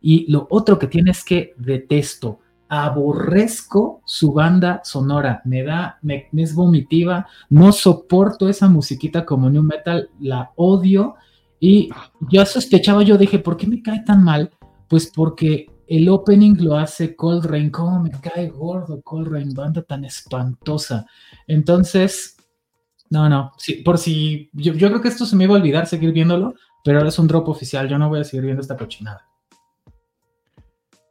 Y 0.00 0.30
lo 0.30 0.46
otro 0.50 0.78
que 0.78 0.86
tiene 0.86 1.10
es 1.10 1.22
que 1.22 1.54
detesto, 1.56 2.40
aborrezco 2.68 4.00
su 4.06 4.32
banda 4.32 4.80
sonora, 4.84 5.42
me 5.44 5.62
da, 5.62 5.98
me, 6.02 6.28
me 6.32 6.42
es 6.42 6.54
vomitiva, 6.54 7.26
no 7.50 7.70
soporto 7.72 8.48
esa 8.48 8.68
musiquita 8.68 9.26
como 9.26 9.50
New 9.50 9.62
Metal, 9.62 10.08
la 10.18 10.50
odio. 10.56 11.16
Y 11.60 11.90
ya 12.30 12.46
sospechaba, 12.46 13.02
yo 13.02 13.18
dije, 13.18 13.38
¿por 13.38 13.56
qué 13.56 13.66
me 13.66 13.82
cae 13.82 14.00
tan 14.00 14.24
mal? 14.24 14.50
Pues 14.88 15.12
porque 15.14 15.66
el 15.96 16.08
opening 16.08 16.56
lo 16.58 16.78
hace 16.78 17.14
Cold 17.14 17.44
Rain. 17.44 17.70
¿Cómo 17.70 18.00
me 18.00 18.10
cae 18.10 18.48
gordo 18.48 19.02
Cold 19.02 19.28
Rain? 19.28 19.52
Banda 19.52 19.82
tan 19.82 20.06
espantosa. 20.06 21.04
Entonces, 21.46 22.38
no, 23.10 23.28
no. 23.28 23.52
Sí, 23.58 23.74
por 23.82 23.98
si. 23.98 24.48
Yo, 24.54 24.72
yo, 24.72 24.88
creo 24.88 25.02
que 25.02 25.08
esto 25.08 25.26
se 25.26 25.36
me 25.36 25.44
iba 25.44 25.54
a 25.54 25.58
olvidar 25.58 25.86
seguir 25.86 26.12
viéndolo, 26.12 26.54
pero 26.82 26.96
ahora 26.96 27.10
es 27.10 27.18
un 27.18 27.28
drop 27.28 27.46
oficial. 27.48 27.90
Yo 27.90 27.98
no 27.98 28.08
voy 28.08 28.20
a 28.20 28.24
seguir 28.24 28.44
viendo 28.44 28.62
esta 28.62 28.76
cochinada. 28.78 29.28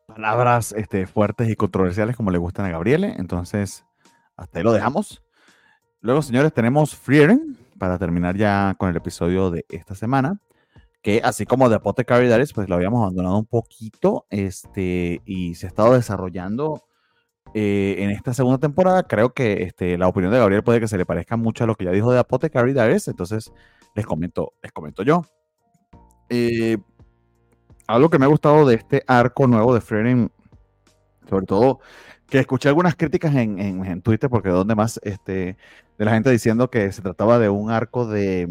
Palabras 0.08 0.74
este, 0.76 1.06
fuertes 1.06 1.48
y 1.48 1.56
controversiales 1.56 2.16
como 2.16 2.32
le 2.32 2.40
gustan 2.40 2.66
a 2.66 2.72
Gabriele. 2.72 3.14
Entonces, 3.20 3.86
hasta 4.36 4.58
ahí 4.58 4.64
lo 4.64 4.74
dejamos. 4.74 5.22
Luego, 6.00 6.24
señores, 6.24 6.54
tenemos 6.54 6.96
Frieren 6.96 7.56
para 7.78 8.00
terminar 8.00 8.36
ya 8.36 8.74
con 8.80 8.90
el 8.90 8.96
episodio 8.96 9.52
de 9.52 9.64
esta 9.70 9.94
semana 9.94 10.40
que 11.02 11.22
así 11.24 11.46
como 11.46 11.70
de 11.70 11.76
Apothecary 11.76 12.28
Diaries, 12.28 12.54
pues 12.54 12.70
lo 12.70 12.76
habíamos 12.76 13.02
abandonado 13.02 13.38
un 13.38 13.46
poquito 13.46 14.26
este, 14.30 15.22
y 15.26 15.56
se 15.56 15.66
ha 15.66 15.70
estado 15.70 15.94
desarrollando 15.94 16.84
eh, 17.54 17.96
en 18.00 18.12
esta 18.12 18.34
segunda 18.34 18.60
temporada. 18.60 19.04
Creo 19.04 19.34
que 19.34 19.64
este, 19.64 19.98
la 19.98 20.08
opinión 20.08 20.32
de 20.32 20.40
Gabriel 20.40 20.64
puede 20.64 20.80
que 20.80 20.88
se 20.88 20.98
le 20.98 21.06
parezca 21.06 21.38
mucho 21.38 21.64
a 21.64 21.68
lo 21.68 21.76
que 21.76 21.86
ya 21.86 21.92
dijo 21.92 22.12
de 22.12 22.20
Apothecary 22.20 22.74
Diaries, 22.74 23.08
entonces 23.08 23.52
les 23.96 24.06
comento, 24.06 24.54
les 24.62 24.72
comento 24.72 25.04
yo. 25.04 25.26
Eh, 26.30 26.78
algo 27.88 28.10
que 28.10 28.20
me 28.20 28.26
ha 28.26 28.30
gustado 28.30 28.66
de 28.66 28.76
este 28.76 29.04
arco 29.08 29.48
nuevo 29.48 29.74
de 29.74 29.82
Frieren, 29.82 30.32
sobre 31.28 31.46
todo 31.46 31.80
que 32.28 32.40
escuché 32.40 32.70
algunas 32.70 32.96
críticas 32.96 33.36
en, 33.36 33.60
en, 33.60 34.02
Twitter, 34.02 34.30
porque 34.30 34.48
donde 34.48 34.74
más 34.74 35.02
este, 35.04 35.58
de 35.98 36.06
la 36.06 36.12
gente 36.12 36.32
diciendo 36.32 36.70
que 36.70 36.90
se 36.94 37.02
trataba 37.02 37.38
de 37.40 37.50
un 37.50 37.70
arco 37.70 38.08
de, 38.08 38.48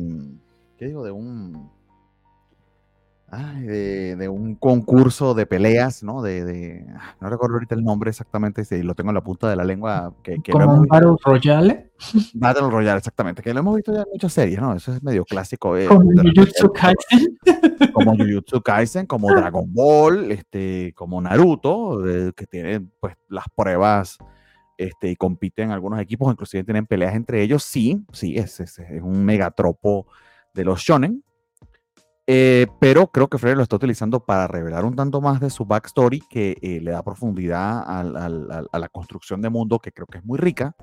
¿qué 0.76 0.88
digo? 0.88 1.02
De 1.02 1.10
un 1.10 1.70
Ay, 3.32 3.62
de, 3.62 4.16
de, 4.16 4.28
un 4.28 4.56
concurso 4.56 5.34
de 5.34 5.46
peleas, 5.46 6.02
¿no? 6.02 6.20
De, 6.20 6.44
de, 6.44 6.84
no 7.20 7.30
recuerdo 7.30 7.54
ahorita 7.54 7.76
el 7.76 7.84
nombre 7.84 8.10
exactamente, 8.10 8.64
si 8.64 8.82
lo 8.82 8.96
tengo 8.96 9.10
en 9.10 9.14
la 9.14 9.22
punta 9.22 9.48
de 9.48 9.54
la 9.54 9.62
lengua. 9.62 10.12
Que, 10.24 10.42
que 10.42 10.50
¿Como 10.50 10.74
un 10.74 10.86
Battle 10.88 11.14
Royale? 11.24 11.92
Battle 12.34 12.68
Royale, 12.68 12.98
exactamente, 12.98 13.40
que 13.40 13.54
lo 13.54 13.60
hemos 13.60 13.76
visto 13.76 13.94
ya 13.94 14.00
en 14.00 14.08
muchas 14.12 14.32
series, 14.32 14.60
¿no? 14.60 14.74
Eso 14.74 14.92
es 14.92 15.02
medio 15.04 15.24
clásico. 15.24 15.76
Eh, 15.76 15.86
como 15.86 16.10
Jujutsu 16.10 16.72
Kaisen. 16.74 17.38
Como 17.92 18.16
Jujutsu 18.16 18.60
Kaisen, 18.64 19.06
como 19.06 19.30
Dragon 19.30 19.72
Ball, 19.72 20.32
este, 20.32 20.92
como 20.96 21.20
Naruto, 21.20 22.04
eh, 22.08 22.32
que 22.34 22.46
tienen 22.46 22.90
pues 22.98 23.14
las 23.28 23.44
pruebas 23.54 24.18
este, 24.76 25.08
y 25.08 25.14
compiten 25.14 25.70
algunos 25.70 26.00
equipos, 26.00 26.32
inclusive 26.32 26.64
tienen 26.64 26.84
peleas 26.84 27.14
entre 27.14 27.42
ellos. 27.42 27.62
Sí, 27.62 28.04
sí, 28.12 28.36
es, 28.36 28.58
es, 28.58 28.80
es 28.80 29.02
un 29.02 29.24
megatropo 29.24 30.08
de 30.52 30.64
los 30.64 30.80
shonen 30.80 31.22
eh, 32.26 32.66
pero 32.78 33.08
creo 33.08 33.28
que 33.28 33.38
Freire 33.38 33.56
lo 33.56 33.62
está 33.62 33.76
utilizando 33.76 34.20
para 34.20 34.46
revelar 34.46 34.84
un 34.84 34.94
tanto 34.94 35.20
más 35.20 35.40
de 35.40 35.50
su 35.50 35.64
backstory 35.64 36.20
que 36.20 36.56
eh, 36.62 36.80
le 36.80 36.92
da 36.92 37.02
profundidad 37.02 37.82
al, 37.86 38.16
al, 38.16 38.68
a 38.70 38.78
la 38.78 38.88
construcción 38.88 39.42
de 39.42 39.50
mundo 39.50 39.78
que 39.78 39.92
creo 39.92 40.06
que 40.06 40.18
es 40.18 40.24
muy 40.24 40.38
rica, 40.38 40.76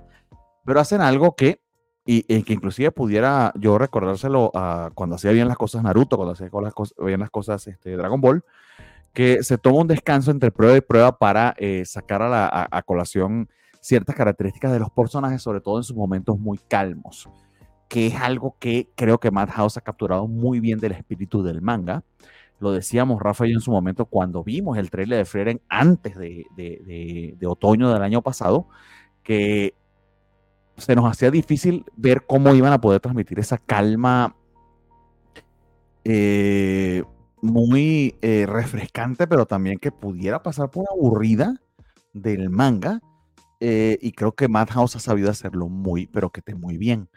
pero 0.66 0.80
hacen 0.80 1.02
algo 1.02 1.36
que, 1.36 1.62
y, 2.06 2.26
y 2.28 2.44
que 2.44 2.54
inclusive 2.54 2.92
pudiera 2.92 3.54
yo 3.56 3.78
recordárselo 3.78 4.52
a 4.54 4.92
cuando 4.94 5.16
hacía 5.16 5.32
bien 5.32 5.48
las 5.48 5.58
cosas 5.58 5.84
Naruto, 5.84 6.18
cuando 6.18 6.34
hacía 6.34 6.50
las 6.52 6.74
bien 6.98 7.20
las 7.20 7.30
cosas 7.30 7.66
este, 7.68 7.96
Dragon 7.96 8.20
Ball, 8.20 8.44
que 9.14 9.44
se 9.44 9.58
toma 9.58 9.80
un 9.80 9.88
descanso 9.88 10.32
entre 10.32 10.52
prueba 10.52 10.78
y 10.78 10.82
prueba 10.82 11.18
para 11.18 11.56
eh, 11.58 11.84
sacar 11.86 12.22
a, 12.22 12.30
la, 12.30 12.46
a, 12.48 12.68
a 12.70 12.82
colación 12.84 13.50
ciertas 13.80 14.16
características 14.16 14.72
de 14.74 14.80
los 14.80 14.90
personajes, 14.92 15.42
sobre 15.42 15.62
todo 15.62 15.78
en 15.78 15.84
sus 15.84 15.96
momentos 15.96 16.38
muy 16.38 16.58
calmos. 16.68 17.30
Que 17.88 18.08
es 18.08 18.16
algo 18.16 18.56
que 18.60 18.90
creo 18.96 19.20
que 19.20 19.32
Madhouse 19.32 19.78
ha 19.78 19.82
capturado 19.82 20.28
muy 20.28 20.60
bien 20.60 20.80
del 20.80 20.92
espíritu 20.94 21.44
del 21.44 21.62
manga. 21.62 22.04
Lo 22.60 22.72
decíamos 22.72 23.22
Rafa 23.22 23.46
y 23.46 23.52
yo 23.52 23.56
en 23.56 23.62
su 23.62 23.72
momento 23.72 24.06
cuando 24.06 24.44
vimos 24.44 24.78
el 24.78 24.90
trailer 24.90 25.20
de 25.20 25.26
Frieren 25.26 25.62
antes 25.70 26.18
de, 26.18 26.46
de, 26.56 27.48
otoño 27.48 27.92
del 27.94 28.02
año 28.02 28.22
pasado, 28.22 28.68
que 29.24 29.76
se 30.76 30.96
nos 30.96 31.10
hacía 31.10 31.32
difícil 31.32 31.86
ver 31.96 32.26
cómo 32.26 32.54
iban 32.56 32.74
a 32.74 32.82
poder 32.82 33.00
transmitir 33.00 33.40
esa 33.40 33.58
calma 33.58 34.36
eh, 36.04 37.04
muy 37.42 38.16
eh, 38.22 38.46
refrescante, 38.48 39.28
pero 39.28 39.46
también 39.46 39.78
que 39.78 39.92
pudiera 39.92 40.42
pasar 40.42 40.72
por 40.72 40.86
aburrida 40.92 41.62
del 42.14 42.50
manga. 42.50 43.00
Eh, 43.60 43.98
y 44.02 44.12
creo 44.12 44.34
que 44.34 44.48
Madhouse 44.48 44.98
ha 44.98 45.00
sabido 45.00 45.32
hacerlo 45.32 45.68
muy, 45.68 46.06
pero 46.08 46.30
que 46.30 46.42
esté 46.42 46.54
muy 46.54 46.78
bien 46.78 47.10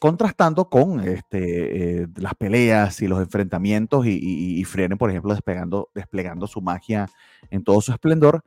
contrastando 0.00 0.70
con 0.70 1.00
este, 1.00 2.00
eh, 2.00 2.08
las 2.16 2.34
peleas 2.34 3.02
y 3.02 3.06
los 3.06 3.20
enfrentamientos 3.20 4.06
y, 4.06 4.18
y, 4.18 4.64
por 4.96 5.10
ejemplo, 5.10 5.34
desplegando, 5.34 5.90
desplegando 5.94 6.46
su 6.46 6.62
magia 6.62 7.06
en 7.50 7.62
todo 7.62 7.82
su 7.82 7.92
esplendor 7.92 8.42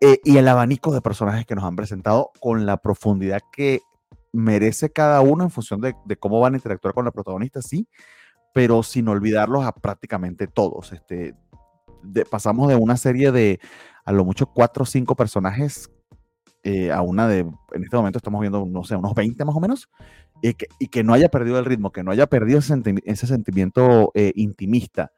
eh, 0.00 0.18
y 0.24 0.38
el 0.38 0.48
abanico 0.48 0.92
de 0.94 1.02
personajes 1.02 1.44
que 1.44 1.54
nos 1.54 1.64
han 1.64 1.76
presentado 1.76 2.32
con 2.40 2.64
la 2.64 2.78
profundidad 2.78 3.40
que 3.52 3.82
merece 4.32 4.90
cada 4.90 5.20
uno 5.20 5.44
en 5.44 5.50
función 5.50 5.82
de, 5.82 5.94
cómo 6.18 6.40
van 6.40 6.54
a 6.54 6.56
interactuar 6.56 6.94
con 6.94 7.04
la 7.04 7.10
protagonista, 7.10 7.60
sí, 7.60 7.86
pero 8.54 8.82
sin 8.82 9.06
olvidarlos 9.06 9.62
a 9.66 9.72
prácticamente 9.72 10.46
todos. 10.46 10.94
Este, 10.94 11.34
pasamos 12.30 12.68
de 12.68 12.76
una 12.76 12.96
serie 12.96 13.30
de 13.30 13.60
a 14.06 14.12
lo 14.12 14.24
mucho 14.24 14.46
cuatro 14.46 14.84
o 14.84 14.86
cinco 14.86 15.16
personajes 15.16 15.90
eh, 16.64 16.90
a 16.90 17.02
una 17.02 17.28
de, 17.28 17.40
en 17.40 17.84
este 17.84 17.96
momento 17.96 18.18
estamos 18.18 18.40
viendo, 18.40 18.64
no 18.66 18.84
sé, 18.84 18.96
unos 18.96 19.14
20 19.14 19.44
más 19.44 19.54
o 19.54 19.60
menos, 19.60 19.88
y 20.42 20.54
que, 20.54 20.66
y 20.78 20.88
que 20.88 21.04
no 21.04 21.12
haya 21.12 21.28
perdido 21.28 21.58
el 21.58 21.64
ritmo, 21.64 21.92
que 21.92 22.02
no 22.02 22.10
haya 22.10 22.26
perdido 22.26 22.58
ese, 22.58 22.74
ese 23.04 23.26
sentimiento 23.26 24.10
eh, 24.14 24.32
intimista 24.34 25.12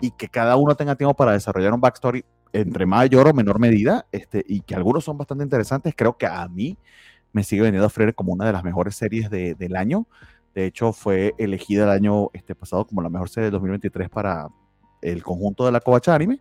y 0.00 0.12
que 0.12 0.28
cada 0.28 0.56
uno 0.56 0.74
tenga 0.74 0.94
tiempo 0.96 1.14
para 1.14 1.32
desarrollar 1.32 1.72
un 1.72 1.80
backstory 1.80 2.24
entre 2.52 2.86
mayor 2.86 3.28
o 3.28 3.34
menor 3.34 3.58
medida, 3.58 4.06
este, 4.12 4.44
y 4.46 4.60
que 4.60 4.74
algunos 4.74 5.04
son 5.04 5.16
bastante 5.18 5.44
interesantes, 5.44 5.94
creo 5.96 6.16
que 6.16 6.26
a 6.26 6.46
mí 6.48 6.76
me 7.32 7.44
sigue 7.44 7.62
veniendo 7.62 7.86
a 7.86 7.90
Freire 7.90 8.12
como 8.12 8.32
una 8.32 8.46
de 8.46 8.52
las 8.52 8.64
mejores 8.64 8.96
series 8.96 9.30
de, 9.30 9.54
del 9.54 9.76
año. 9.76 10.06
De 10.54 10.66
hecho, 10.66 10.92
fue 10.92 11.34
elegida 11.38 11.84
el 11.84 11.90
año 11.90 12.28
este, 12.32 12.54
pasado 12.54 12.84
como 12.86 13.02
la 13.02 13.08
mejor 13.08 13.28
serie 13.28 13.46
de 13.46 13.52
2023 13.52 14.08
para 14.08 14.48
el 15.00 15.22
conjunto 15.22 15.64
de 15.64 15.72
la 15.72 15.80
Covacha 15.80 16.14
Anime. 16.14 16.40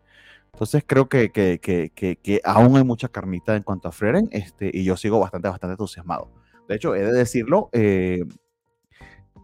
Entonces 0.59 0.83
creo 0.85 1.07
que, 1.07 1.31
que, 1.31 1.57
que, 1.61 1.89
que, 1.95 2.41
aún 2.43 2.75
hay 2.75 2.83
mucha 2.83 3.07
carnita 3.07 3.55
en 3.55 3.63
cuanto 3.63 3.87
a 3.87 3.93
Freren 3.93 4.27
este, 4.29 4.69
y 4.73 4.83
yo 4.83 4.97
sigo 4.97 5.17
bastante, 5.17 5.47
bastante 5.47 5.71
entusiasmado. 5.71 6.33
De 6.67 6.75
hecho, 6.75 6.95
he 6.95 7.01
de 7.01 7.13
decirlo, 7.13 7.69
eh, 7.71 8.25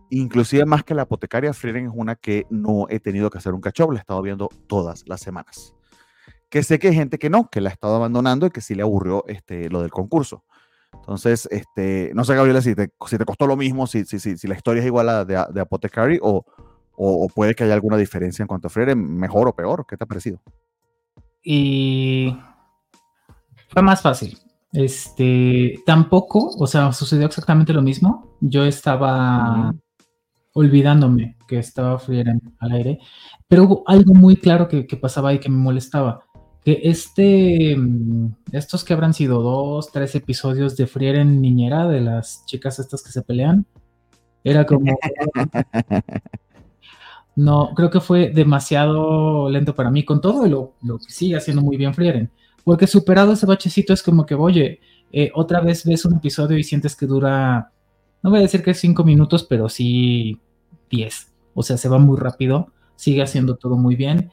inclusive 0.10 0.66
más 0.66 0.84
que 0.84 0.94
la 0.94 1.04
apotecaria, 1.04 1.54
Freren 1.54 1.86
es 1.86 1.94
una 1.96 2.16
que 2.16 2.46
no 2.50 2.88
he 2.90 3.00
tenido 3.00 3.30
que 3.30 3.38
hacer 3.38 3.54
un 3.54 3.62
catch 3.62 3.80
la 3.80 3.94
he 3.94 3.96
estado 3.96 4.22
viendo 4.22 4.50
todas 4.68 5.08
las 5.08 5.22
semanas. 5.22 5.74
Que 6.50 6.64
sé 6.64 6.80
que 6.80 6.90
hay 6.90 6.96
gente 6.96 7.18
que 7.18 7.30
no, 7.30 7.50
que 7.50 7.62
la 7.62 7.70
ha 7.70 7.72
estado 7.72 7.96
abandonando 7.96 8.48
y 8.48 8.50
que 8.50 8.60
sí 8.60 8.76
le 8.76 8.82
aburrió 8.82 9.24
este, 9.28 9.70
lo 9.70 9.84
del 9.84 9.92
concurso. 9.92 10.44
Entonces, 10.92 11.48
este, 11.50 12.12
no 12.14 12.26
sé, 12.26 12.36
Gabriela, 12.36 12.62
si 12.62 12.76
te, 12.76 12.90
si 13.08 13.18
te 13.18 13.24
costó 13.24 13.48
lo 13.48 13.56
mismo, 13.56 13.88
si, 13.88 14.04
si, 14.04 14.20
si, 14.20 14.38
si 14.38 14.48
la 14.50 14.56
historia 14.56 14.82
es 14.82 14.88
igual 14.88 15.08
a 15.08 15.24
de, 15.24 15.42
de 15.54 15.62
Apothecary 15.62 16.20
o, 16.22 16.44
o, 16.98 17.30
puede 17.30 17.56
que 17.56 17.64
haya 17.64 17.74
alguna 17.74 17.96
diferencia 17.96 18.44
en 18.44 18.48
cuanto 18.48 18.68
a 18.68 18.70
Freren, 18.70 19.18
mejor 19.18 19.48
o 19.48 19.56
peor. 19.56 19.86
¿Qué 19.88 19.96
te 19.96 20.04
ha 20.04 20.08
parecido? 20.08 20.42
Y 21.46 22.36
fue 23.70 23.84
más 23.84 24.02
fácil. 24.02 24.38
Este, 24.74 25.80
tampoco, 25.86 26.50
o 26.58 26.68
sea, 26.68 26.92
sucedió 26.92 27.28
exactamente 27.28 27.72
lo 27.72 27.82
mismo. 27.82 28.36
Yo 28.42 28.66
estaba 28.66 29.74
olvidándome 30.54 31.38
que 31.48 31.60
estaba 31.60 32.00
Frieren 32.00 32.42
al 32.60 32.72
aire, 32.72 33.00
pero 33.48 33.64
hubo 33.66 33.84
algo 33.86 34.14
muy 34.14 34.38
claro 34.38 34.68
que, 34.68 34.84
pasaba 35.00 35.34
y 35.34 35.40
que 35.40 35.50
me 35.50 35.58
molestaba. 35.58 36.26
Que 36.64 36.82
este, 36.84 37.76
mm, 37.78 38.36
estos 38.52 38.84
que 38.84 38.94
habrán 38.94 39.14
sido 39.14 39.42
dos, 39.42 39.92
tres 39.92 40.16
episodios 40.16 40.76
de 40.76 40.88
Frieren 40.88 41.42
niñera, 41.42 41.88
de 41.88 42.02
las 42.02 42.44
chicas 42.48 42.80
estas 42.80 43.04
que 43.04 43.12
se 43.12 43.22
pelean, 43.22 43.68
era 44.44 44.66
como... 44.66 44.98
no, 47.36 47.74
creo 47.76 47.90
que 47.90 48.00
fue 48.00 48.30
demasiado 48.30 49.50
lento 49.50 49.76
para 49.76 49.92
mí 49.92 50.04
con 50.06 50.22
todo 50.22 50.46
lo, 50.48 50.76
lo 50.82 50.98
que 51.00 51.12
sigue 51.12 51.36
haciendo 51.36 51.62
muy 51.62 51.78
bien 51.78 51.94
Frieren. 51.94 52.32
Porque 52.64 52.88
superado 52.88 53.34
ese 53.34 53.46
bachecito 53.46 53.94
es 53.94 54.02
como 54.02 54.26
que, 54.26 54.36
oye, 54.36 54.80
eh, 55.12 55.32
otra 55.34 55.62
vez 55.62 55.86
ves 55.86 56.06
un 56.06 56.16
episodio 56.16 56.58
y 56.58 56.64
sientes 56.64 56.96
que 56.96 57.06
dura, 57.06 57.72
no 58.24 58.30
voy 58.30 58.40
a 58.40 58.44
decir 58.44 58.64
que 58.64 58.72
es 58.72 58.80
cinco 58.80 59.04
minutos, 59.04 59.44
pero 59.44 59.70
sí 59.70 60.40
diez. 60.90 61.32
O 61.54 61.64
sea, 61.64 61.78
se 61.78 61.90
va 61.90 62.00
muy 62.00 62.18
rápido, 62.18 62.74
sigue 62.96 63.22
haciendo 63.22 63.56
todo 63.56 63.78
muy 63.78 63.96
bien. 63.96 64.32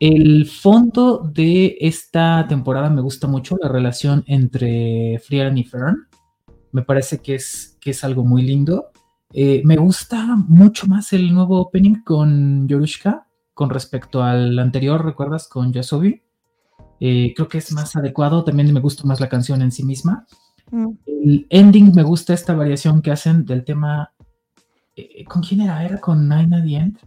El 0.00 0.46
fondo 0.46 1.18
de 1.18 1.76
esta 1.80 2.46
temporada 2.48 2.90
me 2.90 3.02
gusta 3.02 3.26
mucho, 3.26 3.56
la 3.62 3.68
relación 3.68 4.24
entre 4.26 5.20
Frieren 5.20 5.58
y 5.58 5.64
Fern. 5.64 6.08
Me 6.72 6.82
parece 6.82 7.18
que 7.18 7.36
es, 7.36 7.76
que 7.80 7.90
es 7.90 8.02
algo 8.02 8.24
muy 8.24 8.42
lindo. 8.42 8.90
Eh, 9.36 9.62
me 9.64 9.76
gusta 9.76 10.36
mucho 10.36 10.86
más 10.86 11.12
el 11.12 11.34
nuevo 11.34 11.60
opening 11.60 12.04
con 12.04 12.68
Yorushka 12.68 13.26
con 13.52 13.68
respecto 13.68 14.22
al 14.22 14.56
anterior, 14.60 15.04
¿recuerdas? 15.04 15.48
Con 15.48 15.72
Yasobi. 15.72 16.22
Eh, 17.00 17.32
creo 17.34 17.48
que 17.48 17.58
es 17.58 17.72
más 17.72 17.96
adecuado, 17.96 18.44
también 18.44 18.72
me 18.72 18.78
gusta 18.78 19.02
más 19.04 19.18
la 19.18 19.28
canción 19.28 19.60
en 19.60 19.72
sí 19.72 19.84
misma. 19.84 20.24
Mm. 20.70 20.88
El 21.06 21.46
ending 21.50 21.92
me 21.96 22.04
gusta 22.04 22.32
esta 22.32 22.54
variación 22.54 23.02
que 23.02 23.10
hacen 23.10 23.44
del 23.44 23.64
tema. 23.64 24.12
Eh, 24.94 25.24
¿Con 25.24 25.42
quién 25.42 25.62
era? 25.62 25.84
¿Era 25.84 26.00
con 26.00 26.28
Nine 26.28 26.56
at 26.56 26.62
the 26.64 26.76
End? 26.76 26.98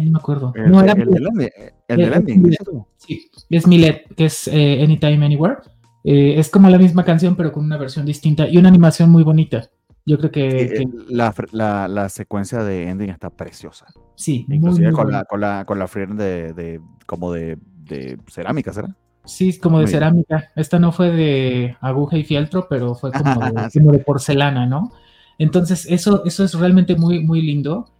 no 0.00 0.10
me 0.10 0.18
acuerdo. 0.18 0.52
El, 0.56 0.72
no, 0.72 0.82
era 0.82 0.92
el, 0.92 2.00
el, 2.00 2.12
ending. 2.12 2.56
Sí, 2.96 3.30
es 3.48 3.64
Milet, 3.68 4.12
que 4.16 4.24
es 4.24 4.48
Anytime, 4.48 5.24
Anywhere. 5.24 5.58
es 6.02 6.50
como 6.50 6.68
la 6.68 6.78
misma 6.78 7.04
canción, 7.04 7.36
pero 7.36 7.52
con 7.52 7.64
una 7.64 7.76
versión 7.76 8.04
distinta 8.04 8.48
y 8.48 8.56
una 8.56 8.70
animación 8.70 9.08
muy 9.08 9.22
bonita. 9.22 9.70
Yo 10.06 10.18
creo 10.18 10.30
que, 10.30 10.86
la, 11.08 11.34
la, 11.52 11.88
la, 11.88 12.08
secuencia 12.10 12.62
de 12.62 12.88
ending 12.90 13.08
está 13.08 13.30
preciosa. 13.30 13.86
Sí, 14.16 14.44
inclusive 14.50 14.92
con, 14.92 15.10
la, 15.10 15.24
con 15.24 15.40
la 15.40 15.64
con 15.64 15.78
la 15.78 15.86
de, 15.86 16.52
de 16.52 16.80
como 17.06 17.32
de, 17.32 17.56
de, 17.84 18.18
cerámica, 18.28 18.72
¿será? 18.74 18.94
Sí, 19.24 19.58
como 19.58 19.80
de 19.80 19.86
cerámica. 19.86 20.50
Esta 20.56 20.78
no 20.78 20.92
fue 20.92 21.10
de 21.10 21.76
aguja 21.80 22.18
y 22.18 22.24
fieltro, 22.24 22.66
pero 22.68 22.94
fue 22.94 23.12
como 23.12 23.40
de, 23.46 23.70
como 23.72 23.92
de 23.92 23.98
porcelana, 24.00 24.66
¿no? 24.66 24.92
Entonces, 25.38 25.86
eso, 25.86 26.22
eso 26.26 26.44
es 26.44 26.54
realmente 26.54 26.96
muy, 26.96 27.24
muy 27.24 27.40
lindo. 27.40 27.90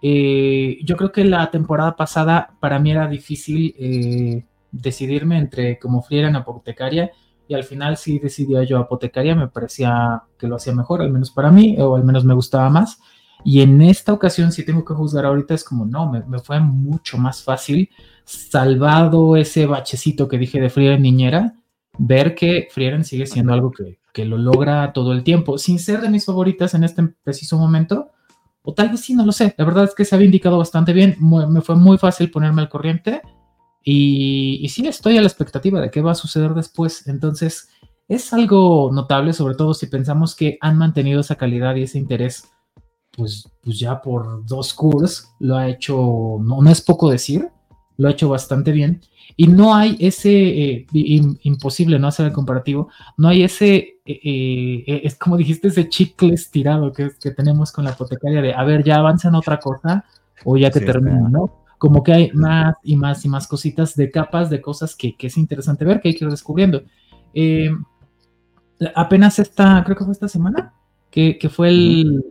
Eh, 0.00 0.78
yo 0.82 0.96
creo 0.96 1.12
que 1.12 1.24
la 1.24 1.50
temporada 1.50 1.94
pasada 1.94 2.54
para 2.58 2.78
mí 2.78 2.90
era 2.90 3.06
difícil 3.06 3.74
eh, 3.78 4.46
decidirme 4.72 5.36
entre 5.36 5.78
como 5.78 6.02
Friera 6.02 6.28
en 6.28 6.36
Apotecaria 6.36 7.10
y 7.50 7.54
al 7.54 7.64
final 7.64 7.96
sí 7.96 8.20
decidió 8.20 8.62
yo 8.62 8.78
apotecaria, 8.78 9.34
me 9.34 9.48
parecía 9.48 10.22
que 10.38 10.46
lo 10.46 10.54
hacía 10.54 10.72
mejor, 10.72 11.02
al 11.02 11.10
menos 11.10 11.32
para 11.32 11.50
mí, 11.50 11.74
o 11.80 11.96
al 11.96 12.04
menos 12.04 12.24
me 12.24 12.32
gustaba 12.32 12.70
más. 12.70 13.00
Y 13.44 13.60
en 13.60 13.82
esta 13.82 14.12
ocasión, 14.12 14.52
si 14.52 14.64
tengo 14.64 14.84
que 14.84 14.94
juzgar 14.94 15.24
ahorita, 15.24 15.54
es 15.54 15.64
como, 15.64 15.84
no, 15.84 16.12
me, 16.12 16.38
fue 16.38 16.60
mucho 16.60 17.18
más 17.18 17.42
fácil, 17.42 17.90
salvado 18.24 19.36
ese 19.36 19.66
bachecito 19.66 20.28
que 20.28 20.38
dije 20.38 20.60
de 20.60 20.70
Frieren 20.70 21.02
Niñera, 21.02 21.56
ver 21.98 22.36
que 22.36 22.68
Frieren 22.70 23.02
sigue 23.02 23.26
siendo 23.26 23.52
algo 23.52 23.72
que, 23.72 23.98
que, 24.12 24.24
lo 24.24 24.38
logra 24.38 24.92
todo 24.92 25.12
el 25.12 25.24
tiempo, 25.24 25.58
sin 25.58 25.80
ser 25.80 26.02
de 26.02 26.08
mis 26.08 26.26
favoritas 26.26 26.74
en 26.74 26.84
este 26.84 27.02
preciso 27.24 27.58
momento, 27.58 28.10
o 28.62 28.74
tal 28.74 28.90
vez 28.90 29.00
sí, 29.00 29.12
no 29.14 29.26
lo 29.26 29.32
sé. 29.32 29.56
La 29.58 29.64
verdad 29.64 29.86
es 29.86 29.94
que 29.96 30.04
se 30.04 30.14
había 30.14 30.26
indicado 30.26 30.56
bastante 30.56 30.92
bien, 30.92 31.16
me 31.18 31.62
fue 31.62 31.74
muy 31.74 31.98
fácil 31.98 32.30
ponerme 32.30 32.62
al 32.62 32.68
corriente 32.68 33.22
y, 33.82 34.68
sí, 34.68 34.86
estoy 34.86 35.16
a 35.16 35.22
la 35.22 35.26
expectativa 35.26 35.80
de 35.80 35.90
qué 35.90 36.00
va 36.02 36.12
a 36.12 36.16
suceder 36.16 36.54
después. 36.54 37.06
Entonces, 37.08 37.68
es 38.08 38.32
algo 38.32 38.90
notable, 38.92 39.32
sobre 39.32 39.54
todo 39.54 39.74
si 39.74 39.86
pensamos 39.86 40.34
que 40.34 40.58
han 40.60 40.76
mantenido 40.76 41.20
esa 41.20 41.36
calidad 41.36 41.76
y 41.76 41.84
ese 41.84 41.98
interés, 41.98 42.48
pues, 43.16 43.48
pues 43.62 43.78
ya 43.78 44.00
por 44.00 44.44
dos 44.46 44.74
cursos, 44.74 45.28
lo 45.38 45.56
ha 45.56 45.68
hecho, 45.68 46.38
no, 46.40 46.60
no 46.60 46.70
es 46.70 46.80
poco 46.80 47.10
decir, 47.10 47.48
lo 47.96 48.08
ha 48.08 48.12
hecho 48.12 48.28
bastante 48.28 48.72
bien. 48.72 49.00
Y 49.36 49.46
no 49.46 49.74
hay 49.74 49.96
ese, 50.00 50.32
eh, 50.32 50.86
imposible 50.92 51.98
no 51.98 52.08
hacer 52.08 52.26
el 52.26 52.32
comparativo, 52.32 52.88
no 53.16 53.28
hay 53.28 53.44
ese, 53.44 54.00
eh, 54.04 54.20
eh, 54.24 55.00
es 55.04 55.14
como 55.14 55.36
dijiste, 55.36 55.68
ese 55.68 55.88
chicle 55.88 56.34
estirado 56.34 56.92
que, 56.92 57.10
que 57.18 57.30
tenemos 57.30 57.72
con 57.72 57.84
la 57.84 57.92
hipotecaria 57.92 58.42
de, 58.42 58.52
a 58.52 58.64
ver, 58.64 58.84
ya 58.84 58.96
avanzan 58.96 59.34
otra 59.34 59.58
cosa 59.58 60.04
o 60.44 60.56
ya 60.56 60.70
te 60.70 60.80
termino, 60.80 61.28
¿no? 61.28 61.59
Como 61.80 62.02
que 62.02 62.12
hay 62.12 62.30
más 62.32 62.74
y 62.82 62.94
más 62.94 63.24
y 63.24 63.30
más 63.30 63.48
cositas 63.48 63.96
de 63.96 64.10
capas 64.10 64.50
de 64.50 64.60
cosas 64.60 64.94
que, 64.94 65.16
es 65.18 65.38
interesante 65.38 65.86
ver, 65.86 66.02
que 66.02 66.08
hay 66.08 66.14
que 66.14 66.26
ir 66.26 66.30
descubriendo. 66.30 66.82
Eh, 67.32 67.70
apenas 68.94 69.38
esta, 69.38 69.82
creo 69.82 69.96
que 69.96 70.04
fue 70.04 70.12
esta 70.12 70.28
semana, 70.28 70.74
que, 71.10 71.38
fue 71.50 71.72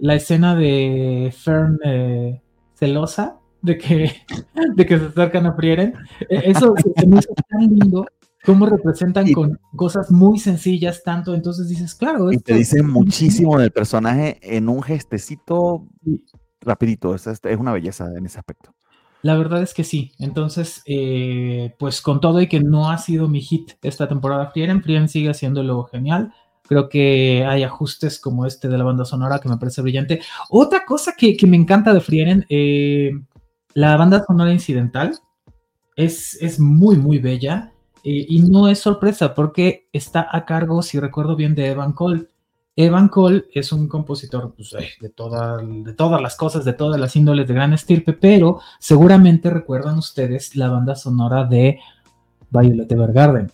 la 0.01 0.13
escena 0.13 0.55
de 0.55 1.33
Fern 1.35 1.79
eh, 1.83 2.43
celosa 2.75 3.39
de 3.63 3.79
que, 3.79 4.11
de 4.75 4.85
que 4.85 4.99
se 4.99 5.05
acercan 5.05 5.47
a 5.47 5.53
Frieren. 5.53 5.95
E, 6.29 6.51
eso 6.51 6.75
se 6.95 7.07
me 7.07 7.17
hizo 7.17 7.33
tan 7.49 7.61
lindo 7.61 8.05
cómo 8.45 8.67
representan 8.67 9.33
con 9.33 9.59
cosas 9.75 10.11
muy 10.11 10.37
sencillas 10.37 11.01
tanto, 11.01 11.33
entonces 11.33 11.67
dices, 11.69 11.95
claro. 11.95 12.31
Y 12.31 12.37
te 12.37 12.53
dicen 12.53 12.87
muchísimo 12.87 13.57
del 13.57 13.71
personaje 13.71 14.37
en 14.43 14.69
un 14.69 14.83
gestecito 14.83 15.87
rapidito, 16.61 17.15
es, 17.15 17.25
es 17.25 17.57
una 17.57 17.73
belleza 17.73 18.15
en 18.15 18.27
ese 18.27 18.37
aspecto. 18.37 18.75
La 19.21 19.35
verdad 19.35 19.61
es 19.61 19.73
que 19.73 19.83
sí. 19.83 20.11
Entonces, 20.19 20.81
eh, 20.85 21.75
pues 21.77 22.01
con 22.01 22.21
todo 22.21 22.41
y 22.41 22.47
que 22.47 22.59
no 22.59 22.89
ha 22.89 22.97
sido 22.97 23.27
mi 23.27 23.41
hit 23.41 23.71
esta 23.81 24.07
temporada 24.07 24.51
Frieren, 24.51 24.81
Frieren 24.81 25.09
sigue 25.09 25.29
haciéndolo 25.29 25.83
genial. 25.85 26.33
Creo 26.67 26.87
que 26.87 27.45
hay 27.47 27.63
ajustes 27.63 28.19
como 28.19 28.45
este 28.45 28.69
de 28.69 28.77
la 28.77 28.83
banda 28.83 29.03
sonora 29.03 29.39
que 29.39 29.49
me 29.49 29.57
parece 29.57 29.81
brillante. 29.81 30.21
Otra 30.49 30.85
cosa 30.85 31.13
que, 31.17 31.35
me 31.47 31.57
encanta 31.57 31.93
de 31.93 31.99
Frieren, 31.99 32.45
eh, 32.49 33.11
la 33.73 33.97
banda 33.97 34.23
sonora 34.25 34.53
incidental 34.53 35.17
es, 35.95 36.37
es 36.41 36.59
muy, 36.59 36.95
muy 36.95 37.17
bella. 37.19 37.73
Eh, 38.03 38.25
y 38.29 38.41
no 38.41 38.69
es 38.69 38.79
sorpresa 38.79 39.35
porque 39.35 39.89
está 39.91 40.27
a 40.31 40.45
cargo, 40.45 40.81
si 40.81 40.99
recuerdo 40.99 41.35
bien, 41.35 41.55
de 41.55 41.67
Evan 41.67 41.93
Cole. 41.93 42.27
Evan 42.75 43.09
Cole 43.09 43.45
es 43.53 43.71
un 43.71 43.87
compositor 43.87 44.53
pues, 44.55 44.71
de, 44.71 44.87
de 44.99 45.93
todas 45.93 46.21
las 46.21 46.35
cosas, 46.35 46.63
de 46.63 46.73
todas 46.73 46.99
las 46.99 47.15
índoles 47.15 47.47
de 47.47 47.53
gran 47.53 47.73
estirpe, 47.73 48.13
pero 48.13 48.61
seguramente 48.79 49.49
recuerdan 49.49 49.97
ustedes 49.97 50.55
la 50.55 50.69
banda 50.69 50.95
sonora 50.95 51.43
de 51.43 51.79
Violet 52.51 52.91
Evergarden. 52.91 53.51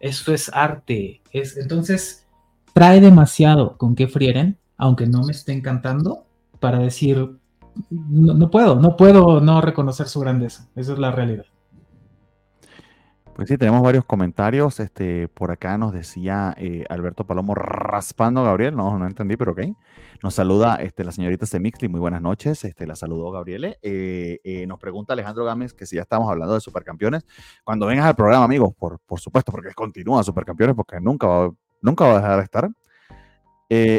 Eso 0.00 0.32
es 0.32 0.50
arte. 0.52 1.22
Es, 1.32 1.56
entonces, 1.56 2.26
trae 2.72 3.00
demasiado 3.00 3.76
con 3.76 3.94
que 3.94 4.08
frieren, 4.08 4.58
aunque 4.76 5.06
no 5.06 5.22
me 5.22 5.32
esté 5.32 5.52
encantando, 5.52 6.24
para 6.60 6.78
decir, 6.78 7.38
no 7.90 8.50
puedo, 8.50 8.76
no 8.76 8.96
puedo 8.96 9.40
no 9.40 9.60
reconocer 9.60 10.08
su 10.08 10.20
grandeza. 10.20 10.68
Esa 10.76 10.92
es 10.94 10.98
la 10.98 11.10
realidad. 11.10 11.46
Pues 13.36 13.50
sí, 13.50 13.58
tenemos 13.58 13.82
varios 13.82 14.06
comentarios. 14.06 14.80
Este, 14.80 15.28
por 15.28 15.50
acá 15.50 15.76
nos 15.76 15.92
decía 15.92 16.54
eh, 16.56 16.86
Alberto 16.88 17.26
Palomo 17.26 17.54
raspando 17.54 18.42
Gabriel. 18.42 18.74
No, 18.74 18.98
no 18.98 19.06
entendí, 19.06 19.36
pero 19.36 19.52
ok. 19.52 19.60
Nos 20.22 20.32
saluda 20.32 20.76
este, 20.76 21.04
la 21.04 21.12
señorita 21.12 21.44
Semixli. 21.44 21.86
Muy 21.88 22.00
buenas 22.00 22.22
noches. 22.22 22.64
Este, 22.64 22.86
la 22.86 22.96
saludó 22.96 23.30
Gabriele. 23.30 23.78
Eh, 23.82 24.40
eh, 24.42 24.66
nos 24.66 24.78
pregunta 24.78 25.12
Alejandro 25.12 25.44
Gámez 25.44 25.74
que 25.74 25.84
si 25.84 25.96
ya 25.96 26.02
estamos 26.02 26.30
hablando 26.30 26.54
de 26.54 26.62
supercampeones. 26.62 27.26
Cuando 27.62 27.84
vengas 27.84 28.06
al 28.06 28.16
programa, 28.16 28.46
amigos, 28.46 28.72
por, 28.74 29.00
por 29.00 29.20
supuesto, 29.20 29.52
porque 29.52 29.74
continúa 29.74 30.24
supercampeones, 30.24 30.74
porque 30.74 30.98
nunca 30.98 31.26
va, 31.26 31.50
nunca 31.82 32.06
va 32.06 32.12
a 32.12 32.16
dejar 32.16 32.36
de 32.38 32.42
estar. 32.42 32.70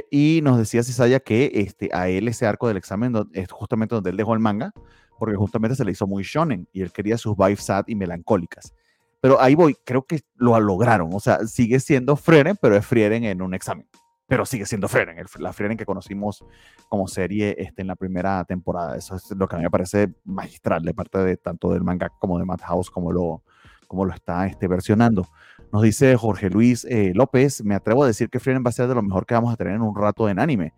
y 0.09 0.39
nos 0.41 0.57
decía 0.57 0.81
Cisaya 0.81 1.19
que 1.19 1.51
este, 1.53 1.91
a 1.93 2.09
él 2.09 2.27
ese 2.27 2.47
arco 2.47 2.68
del 2.68 2.77
examen 2.77 3.14
es 3.34 3.51
justamente 3.51 3.93
donde 3.93 4.09
él 4.09 4.18
dejó 4.18 4.34
el 4.34 4.39
manga, 4.39 4.73
porque 5.19 5.35
justamente 5.35 5.76
se 5.76 5.85
le 5.85 5.91
hizo 5.91 6.07
muy 6.07 6.23
shonen 6.23 6.68
y 6.73 6.81
él 6.81 6.91
quería 6.91 7.19
sus 7.19 7.38
vibes 7.38 7.61
sad 7.61 7.84
y 7.85 7.93
melancólicas. 7.93 8.73
Pero 9.22 9.41
ahí 9.41 9.56
voy, 9.56 9.76
creo 9.84 10.06
que 10.06 10.22
lo 10.35 10.60
lograron. 10.60 11.10
O 11.14 11.19
sea, 11.19 11.45
sigue 11.48 11.80
siendo 11.80 12.15
Frieren, 12.15 12.57
pero 12.61 12.76
es 12.76 12.85
Frieren 12.85 13.23
en 13.23 13.41
un 13.41 13.53
examen. 13.53 13.88
Pero 14.27 14.45
sigue 14.45 14.65
siendo 14.65 14.88
Frieren, 14.88 15.18
la 15.39 15.53
Frieren 15.53 15.77
que 15.77 15.85
conocimos 15.85 16.44
como 16.89 17.07
serie 17.07 17.56
este, 17.57 17.81
en 17.81 17.88
la 17.88 17.95
primera 17.95 18.44
temporada. 18.44 18.98
Eso 18.98 19.15
es 19.15 19.31
lo 19.31 19.48
que 19.48 19.56
a 19.56 19.60
mí 19.60 19.64
me 19.64 19.72
parece 19.72 20.14
magistral 20.26 20.84
de 20.84 20.94
parte 20.94 21.18
de 21.19 21.38
tanto 21.38 21.72
del 21.72 21.84
manga 21.84 22.10
como 22.19 22.38
de 22.38 22.45
Madhouse, 22.45 22.91
como 22.91 23.11
lo, 23.11 23.44
como 23.88 24.06
lo 24.06 24.14
está 24.14 24.45
este, 24.45 24.68
versionando. 24.68 25.27
Nos 25.72 25.81
dice 25.81 26.15
Jorge 26.15 26.49
Luis 26.49 26.85
eh, 26.85 27.14
López, 27.15 27.64
me 27.64 27.76
atrevo 27.76 28.03
a 28.03 28.07
decir 28.07 28.30
que 28.30 28.39
Frieren 28.39 28.64
va 28.65 28.69
a 28.69 28.73
ser 28.73 28.88
de 28.88 28.95
lo 28.95 29.02
mejor 29.02 29.26
que 29.26 29.34
vamos 29.34 29.53
a 29.53 29.57
tener 29.57 29.73
en 29.73 29.81
un 29.81 29.95
rato 29.95 30.27
en 30.30 30.39
anime. 30.39 30.73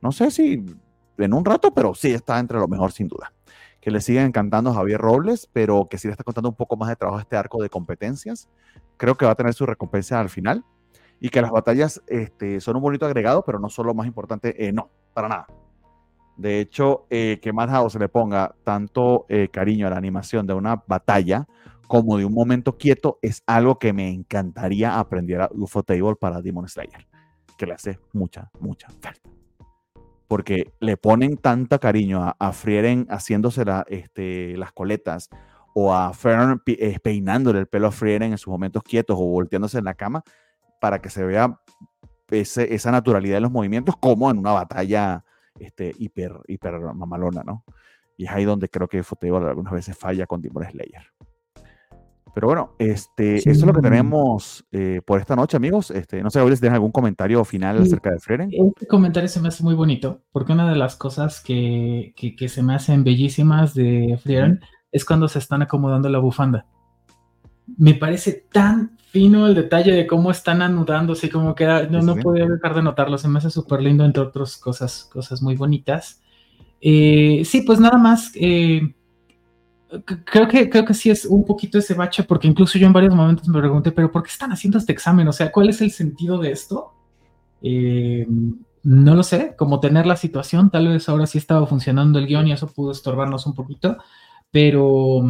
No 0.00 0.10
sé 0.10 0.30
si 0.30 0.64
en 1.18 1.32
un 1.32 1.44
rato, 1.44 1.72
pero 1.72 1.94
sí 1.94 2.12
está 2.12 2.38
entre 2.38 2.58
lo 2.58 2.66
mejor 2.66 2.92
sin 2.92 3.08
duda 3.08 3.32
que 3.84 3.90
le 3.90 4.00
sigue 4.00 4.22
encantando 4.22 4.70
a 4.70 4.74
Javier 4.74 4.98
Robles, 4.98 5.46
pero 5.52 5.88
que 5.90 5.98
sí 5.98 6.08
le 6.08 6.12
está 6.12 6.24
contando 6.24 6.48
un 6.48 6.54
poco 6.54 6.74
más 6.74 6.88
de 6.88 6.96
trabajo 6.96 7.18
a 7.18 7.20
este 7.20 7.36
arco 7.36 7.62
de 7.62 7.68
competencias. 7.68 8.48
Creo 8.96 9.14
que 9.14 9.26
va 9.26 9.32
a 9.32 9.34
tener 9.34 9.52
su 9.52 9.66
recompensa 9.66 10.18
al 10.20 10.30
final 10.30 10.64
y 11.20 11.28
que 11.28 11.42
las 11.42 11.50
batallas 11.50 12.02
este, 12.06 12.62
son 12.62 12.76
un 12.76 12.82
bonito 12.82 13.04
agregado, 13.04 13.44
pero 13.44 13.58
no 13.58 13.68
son 13.68 13.86
lo 13.86 13.92
más 13.92 14.06
importante, 14.06 14.66
eh, 14.66 14.72
no, 14.72 14.88
para 15.12 15.28
nada. 15.28 15.46
De 16.38 16.60
hecho, 16.60 17.06
eh, 17.10 17.38
que 17.42 17.52
Madhouse 17.52 17.92
se 17.92 17.98
le 17.98 18.08
ponga 18.08 18.54
tanto 18.64 19.26
eh, 19.28 19.48
cariño 19.52 19.86
a 19.86 19.90
la 19.90 19.98
animación 19.98 20.46
de 20.46 20.54
una 20.54 20.82
batalla 20.86 21.46
como 21.86 22.16
de 22.16 22.24
un 22.24 22.32
momento 22.32 22.78
quieto 22.78 23.18
es 23.20 23.42
algo 23.44 23.78
que 23.78 23.92
me 23.92 24.08
encantaría 24.08 24.98
aprender 24.98 25.42
a 25.42 25.50
UFO 25.52 25.82
Table 25.82 26.16
para 26.18 26.40
Demon 26.40 26.68
Slayer, 26.68 27.06
que 27.58 27.66
le 27.66 27.74
hace 27.74 27.98
mucha, 28.14 28.50
mucha 28.60 28.88
falta 29.02 29.43
porque 30.28 30.72
le 30.80 30.96
ponen 30.96 31.36
tanta 31.36 31.78
cariño 31.78 32.34
a, 32.38 32.52
Frieren 32.52 33.06
haciéndose 33.10 33.64
este, 33.88 34.56
las 34.56 34.72
coletas 34.72 35.28
o 35.74 35.94
a 35.94 36.12
Fern 36.12 36.62
peinándole 37.02 37.58
el 37.60 37.66
pelo 37.66 37.88
a 37.88 37.92
Frieren 37.92 38.32
en 38.32 38.38
sus 38.38 38.48
momentos 38.48 38.82
quietos 38.82 39.16
o 39.18 39.24
volteándose 39.24 39.78
en 39.78 39.84
la 39.84 39.94
cama 39.94 40.22
para 40.80 41.00
que 41.00 41.10
se 41.10 41.24
vea 41.24 41.60
esa 42.30 42.90
naturalidad 42.90 43.36
de 43.36 43.40
los 43.40 43.50
movimientos 43.50 43.96
como 43.96 44.30
en 44.30 44.38
una 44.38 44.52
batalla 44.52 45.24
este, 45.58 45.94
hiper, 45.98 46.40
hiper 46.46 46.80
mamalona, 46.94 47.42
¿no? 47.44 47.64
Y 48.16 48.26
es 48.26 48.30
ahí 48.30 48.44
donde 48.44 48.68
creo 48.68 48.88
que 48.88 49.02
Futebol 49.02 49.46
algunas 49.46 49.72
veces 49.72 49.96
falla 49.96 50.26
con 50.26 50.40
Demon 50.40 50.64
Slayer. 50.64 51.13
Pero 52.34 52.48
bueno, 52.48 52.72
este, 52.78 53.36
eso 53.36 53.50
es 53.50 53.62
lo 53.62 53.72
que 53.72 53.80
tenemos 53.80 54.64
eh, 54.72 55.00
por 55.04 55.20
esta 55.20 55.36
noche, 55.36 55.56
amigos. 55.56 55.92
Este, 55.92 56.20
no 56.20 56.30
sé, 56.30 56.40
si 56.40 56.60
tienes 56.60 56.74
algún 56.74 56.90
comentario 56.90 57.44
final 57.44 57.80
acerca 57.80 58.10
de 58.10 58.18
Freren. 58.18 58.50
Este 58.52 58.86
comentario 58.88 59.28
se 59.28 59.40
me 59.40 59.48
hace 59.48 59.62
muy 59.62 59.74
bonito, 59.74 60.22
porque 60.32 60.52
una 60.52 60.68
de 60.68 60.76
las 60.76 60.96
cosas 60.96 61.40
que, 61.40 62.12
que, 62.16 62.48
se 62.48 62.62
me 62.62 62.74
hacen 62.74 63.04
bellísimas 63.04 63.74
de 63.74 64.18
Freren 64.22 64.60
es 64.90 65.04
cuando 65.04 65.28
se 65.28 65.38
están 65.38 65.62
acomodando 65.62 66.08
la 66.08 66.18
bufanda. 66.18 66.66
Me 67.76 67.94
parece 67.94 68.46
tan 68.50 68.98
fino 69.10 69.46
el 69.46 69.54
detalle 69.54 69.92
de 69.92 70.06
cómo 70.06 70.32
están 70.32 70.60
anudándose, 70.60 71.30
como 71.30 71.54
queda, 71.54 71.86
no, 71.86 72.02
no 72.02 72.16
podía 72.16 72.46
dejar 72.46 72.74
de 72.74 72.82
notarlo, 72.82 73.16
se 73.16 73.28
me 73.28 73.38
hace 73.38 73.50
súper 73.50 73.80
lindo, 73.80 74.04
entre 74.04 74.24
otras 74.24 74.56
cosas, 74.56 75.08
cosas 75.12 75.40
muy 75.40 75.54
bonitas. 75.54 76.20
Eh, 76.80 77.42
sí, 77.44 77.62
pues 77.62 77.78
nada 77.78 77.96
más. 77.96 78.32
Eh, 78.34 78.94
creo 80.02 80.48
que, 80.48 80.68
creo 80.70 80.84
que 80.84 80.94
sí 80.94 81.10
es 81.10 81.24
un 81.24 81.44
poquito 81.44 81.78
ese 81.78 81.94
bache, 81.94 82.24
porque 82.24 82.48
incluso 82.48 82.78
yo 82.78 82.86
en 82.86 82.92
varios 82.92 83.14
momentos 83.14 83.48
me 83.48 83.60
pregunté, 83.60 83.92
pero 83.92 84.10
¿por 84.10 84.22
qué 84.22 84.30
están 84.30 84.52
haciendo 84.52 84.78
este 84.78 84.92
examen? 84.92 85.28
O 85.28 85.32
sea, 85.32 85.52
¿cuál 85.52 85.68
es 85.68 85.80
el 85.80 85.90
sentido 85.90 86.38
de 86.38 86.52
esto? 86.52 86.92
Eh, 87.62 88.26
no 88.82 89.14
lo 89.14 89.22
sé, 89.22 89.54
como 89.56 89.80
tener 89.80 90.06
la 90.06 90.16
situación, 90.16 90.70
tal 90.70 90.88
vez 90.88 91.08
ahora 91.08 91.26
sí 91.26 91.38
estaba 91.38 91.66
funcionando 91.66 92.18
el 92.18 92.26
guion 92.26 92.46
y 92.46 92.52
eso 92.52 92.66
pudo 92.66 92.92
estorbarnos 92.92 93.46
un 93.46 93.54
poquito, 93.54 93.96
pero, 94.50 95.22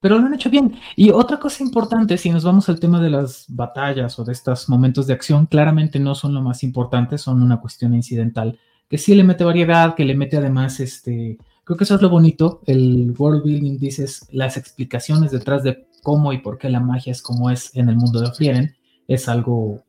pero 0.00 0.18
lo 0.18 0.26
han 0.26 0.34
hecho 0.34 0.48
bien. 0.48 0.74
Y 0.96 1.10
otra 1.10 1.38
cosa 1.38 1.62
importante, 1.62 2.16
si 2.16 2.30
nos 2.30 2.44
vamos 2.44 2.68
al 2.68 2.80
tema 2.80 3.00
de 3.00 3.10
las 3.10 3.44
batallas 3.48 4.18
o 4.18 4.24
de 4.24 4.32
estos 4.32 4.68
momentos 4.68 5.06
de 5.06 5.12
acción, 5.12 5.46
claramente 5.46 6.00
no 6.00 6.14
son 6.14 6.34
lo 6.34 6.40
más 6.40 6.62
importante, 6.62 7.18
son 7.18 7.42
una 7.42 7.60
cuestión 7.60 7.94
incidental, 7.94 8.58
que 8.88 8.96
sí 8.96 9.14
le 9.14 9.24
mete 9.24 9.44
variedad, 9.44 9.94
que 9.94 10.06
le 10.06 10.16
mete 10.16 10.38
además 10.38 10.80
este 10.80 11.36
Creo 11.68 11.76
que 11.76 11.84
eso 11.84 11.96
es 11.96 12.00
lo 12.00 12.08
bonito, 12.08 12.62
el 12.64 13.14
world 13.18 13.44
building, 13.44 13.76
dices, 13.76 14.26
las 14.32 14.56
explicaciones 14.56 15.32
detrás 15.32 15.62
de 15.62 15.86
cómo 16.02 16.32
y 16.32 16.38
por 16.38 16.56
qué 16.56 16.70
la 16.70 16.80
magia 16.80 17.12
es 17.12 17.20
como 17.20 17.50
es 17.50 17.76
en 17.76 17.90
el 17.90 17.96
mundo 17.96 18.22
de 18.22 18.32
Frieren, 18.32 18.74
es 19.06 19.28
algo 19.28 19.82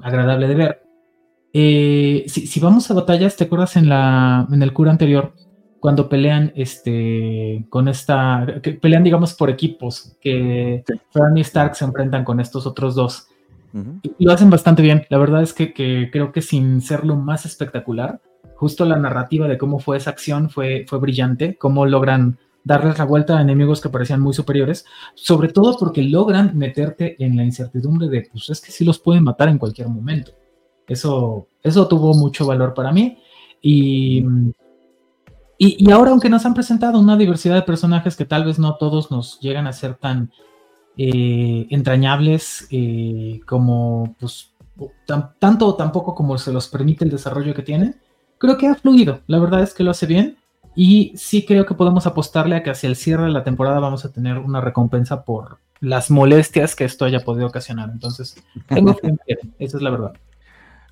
agradable 0.00 0.46
de 0.46 0.54
ver. 0.54 0.82
Eh, 1.52 2.24
si, 2.28 2.60
vamos 2.60 2.88
a 2.88 2.94
batallas, 2.94 3.34
¿te 3.34 3.42
acuerdas 3.42 3.74
en, 3.74 3.88
la, 3.88 4.46
en 4.48 4.62
el 4.62 4.72
cura 4.72 4.92
anterior? 4.92 5.34
Cuando 5.80 6.08
pelean 6.08 6.52
este, 6.54 7.66
con 7.68 7.88
esta, 7.88 8.60
que 8.62 8.74
pelean 8.74 9.02
digamos 9.02 9.34
por 9.34 9.50
equipos, 9.50 10.16
que 10.20 10.84
Fran 11.10 11.36
y 11.36 11.40
Stark 11.40 11.74
se 11.74 11.84
enfrentan 11.84 12.22
con 12.24 12.38
estos 12.38 12.64
otros 12.64 12.94
dos. 12.94 13.26
y 14.16 14.24
lo 14.24 14.30
hacen 14.30 14.50
bastante 14.50 14.82
bien. 14.82 15.04
La 15.10 15.18
verdad 15.18 15.42
es 15.42 15.52
que, 15.52 15.72
que, 15.72 16.10
creo 16.12 16.30
que 16.30 16.42
sin 16.42 16.80
ser 16.80 17.04
lo 17.04 17.16
más 17.16 17.44
espectacular, 17.44 18.20
justo 18.58 18.84
la 18.84 18.96
narrativa 18.96 19.46
de 19.46 19.56
cómo 19.56 19.78
fue 19.78 19.98
esa 19.98 20.10
acción 20.10 20.50
fue, 20.50 20.84
fue 20.88 20.98
brillante, 20.98 21.56
cómo 21.56 21.86
logran 21.86 22.38
darles 22.64 22.98
la 22.98 23.04
vuelta 23.04 23.38
a 23.38 23.40
enemigos 23.40 23.80
que 23.80 23.88
parecían 23.88 24.20
muy 24.20 24.34
superiores, 24.34 24.84
sobre 25.14 25.48
todo 25.48 25.78
porque 25.78 26.02
logran 26.02 26.58
meterte 26.58 27.14
en 27.24 27.36
la 27.36 27.44
incertidumbre 27.44 28.08
de, 28.08 28.28
pues 28.32 28.50
es 28.50 28.60
que 28.60 28.72
sí 28.72 28.84
los 28.84 28.98
pueden 28.98 29.22
matar 29.22 29.48
en 29.48 29.58
cualquier 29.58 29.88
momento. 29.88 30.32
Eso, 30.88 31.46
eso 31.62 31.86
tuvo 31.86 32.14
mucho 32.14 32.46
valor 32.46 32.74
para 32.74 32.90
mí. 32.90 33.18
Y, 33.62 34.24
y, 35.56 35.90
ahora, 35.92 36.10
aunque 36.10 36.28
nos 36.28 36.44
han 36.44 36.54
presentado 36.54 36.98
una 36.98 37.16
diversidad 37.16 37.54
de 37.54 37.62
personajes 37.62 38.16
que 38.16 38.24
tal 38.24 38.44
vez 38.44 38.58
no 38.58 38.74
todos 38.74 39.12
nos 39.12 39.38
llegan 39.38 39.68
a 39.68 39.72
ser 39.72 39.94
tan 39.94 40.32
eh, 40.96 41.68
entrañables 41.70 42.66
eh, 42.72 43.38
como, 43.46 44.16
pues, 44.18 44.52
tanto 45.38 45.68
o 45.68 45.74
tampoco 45.76 46.16
como 46.16 46.36
se 46.38 46.52
los 46.52 46.66
permite 46.66 47.04
el 47.04 47.10
desarrollo 47.10 47.54
que 47.54 47.62
tienen, 47.62 48.00
creo 48.38 48.56
que 48.56 48.66
ha 48.66 48.74
fluido. 48.74 49.20
La 49.26 49.38
verdad 49.38 49.62
es 49.62 49.74
que 49.74 49.84
lo 49.84 49.90
hace 49.90 50.06
bien. 50.06 50.36
Y 50.74 51.12
sí 51.16 51.44
creo 51.44 51.66
que 51.66 51.74
podemos 51.74 52.06
apostarle 52.06 52.54
a 52.54 52.62
que 52.62 52.70
hacia 52.70 52.88
el 52.88 52.94
cierre 52.94 53.24
de 53.24 53.30
la 53.30 53.42
temporada 53.42 53.80
vamos 53.80 54.04
a 54.04 54.12
tener 54.12 54.38
una 54.38 54.60
recompensa 54.60 55.24
por 55.24 55.58
las 55.80 56.10
molestias 56.10 56.76
que 56.76 56.84
esto 56.84 57.04
haya 57.04 57.20
podido 57.20 57.48
ocasionar. 57.48 57.90
Entonces, 57.90 58.36
tengo 58.68 58.94
fe 58.94 59.08
en 59.08 59.18
esa 59.58 59.76
es 59.76 59.82
la 59.82 59.90
verdad. 59.90 60.12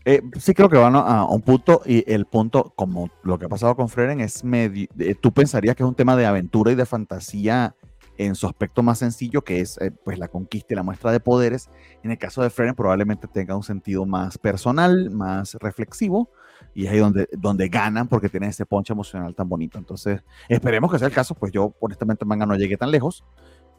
Eh, 0.05 0.23
sí 0.39 0.55
creo 0.55 0.68
que 0.68 0.77
van 0.77 0.94
a, 0.94 1.24
un 1.24 1.43
punto 1.43 1.82
y 1.85 2.05
el 2.12 2.27
punto, 2.27 2.73
como 2.77 3.10
lo 3.24 3.39
que 3.39 3.47
ha 3.47 3.48
pasado 3.48 3.74
con 3.74 3.89
Freren, 3.89 4.20
es 4.20 4.44
medio, 4.44 4.86
eh, 4.98 5.16
tú 5.20 5.32
pensarías 5.32 5.74
que 5.74 5.82
es 5.82 5.89
un 5.89 5.97
tema 5.97 6.14
de 6.14 6.27
aventura 6.27 6.70
y 6.70 6.77
de 6.77 6.86
fantasía 6.86 7.74
en 8.16 8.36
su 8.36 8.47
aspecto 8.47 8.85
más 8.85 8.98
sencillo, 8.98 9.43
que 9.43 9.60
es 9.60 9.78
eh, 9.78 9.90
pues 9.90 10.18
la 10.18 10.28
conquista 10.28 10.74
y 10.74 10.77
la 10.77 10.85
muestra 10.85 11.10
de 11.10 11.18
poderes. 11.18 11.68
En 12.05 12.12
el 12.12 12.18
caso 12.18 12.40
de 12.43 12.51
Frieren 12.51 12.77
probablemente 12.77 13.27
tenga 13.27 13.56
un 13.56 13.64
sentido 13.64 14.06
más 14.06 14.39
personal, 14.39 15.10
más 15.10 15.55
reflexivo, 15.55 16.31
y 16.77 16.85
es 16.85 16.93
ahí 16.93 16.98
donde, 16.98 17.27
donde 17.32 17.69
ganan 17.69 18.07
porque 18.07 18.28
tienen 18.28 18.51
ese 18.51 18.66
ponche 18.66 18.93
emocional 18.93 19.35
tan 19.35 19.48
bonito. 19.48 19.78
Entonces, 19.78 20.23
esperemos 20.47 20.93
que 20.93 20.98
sea 20.98 21.09
el 21.09 21.15
caso, 21.15 21.35
pues 21.35 21.51
yo 21.51 21.74
honestamente 21.81 22.27
manga 22.27 22.44
no 22.44 22.55
llegué 22.55 22.77
tan 22.77 22.90
lejos, 22.90 23.24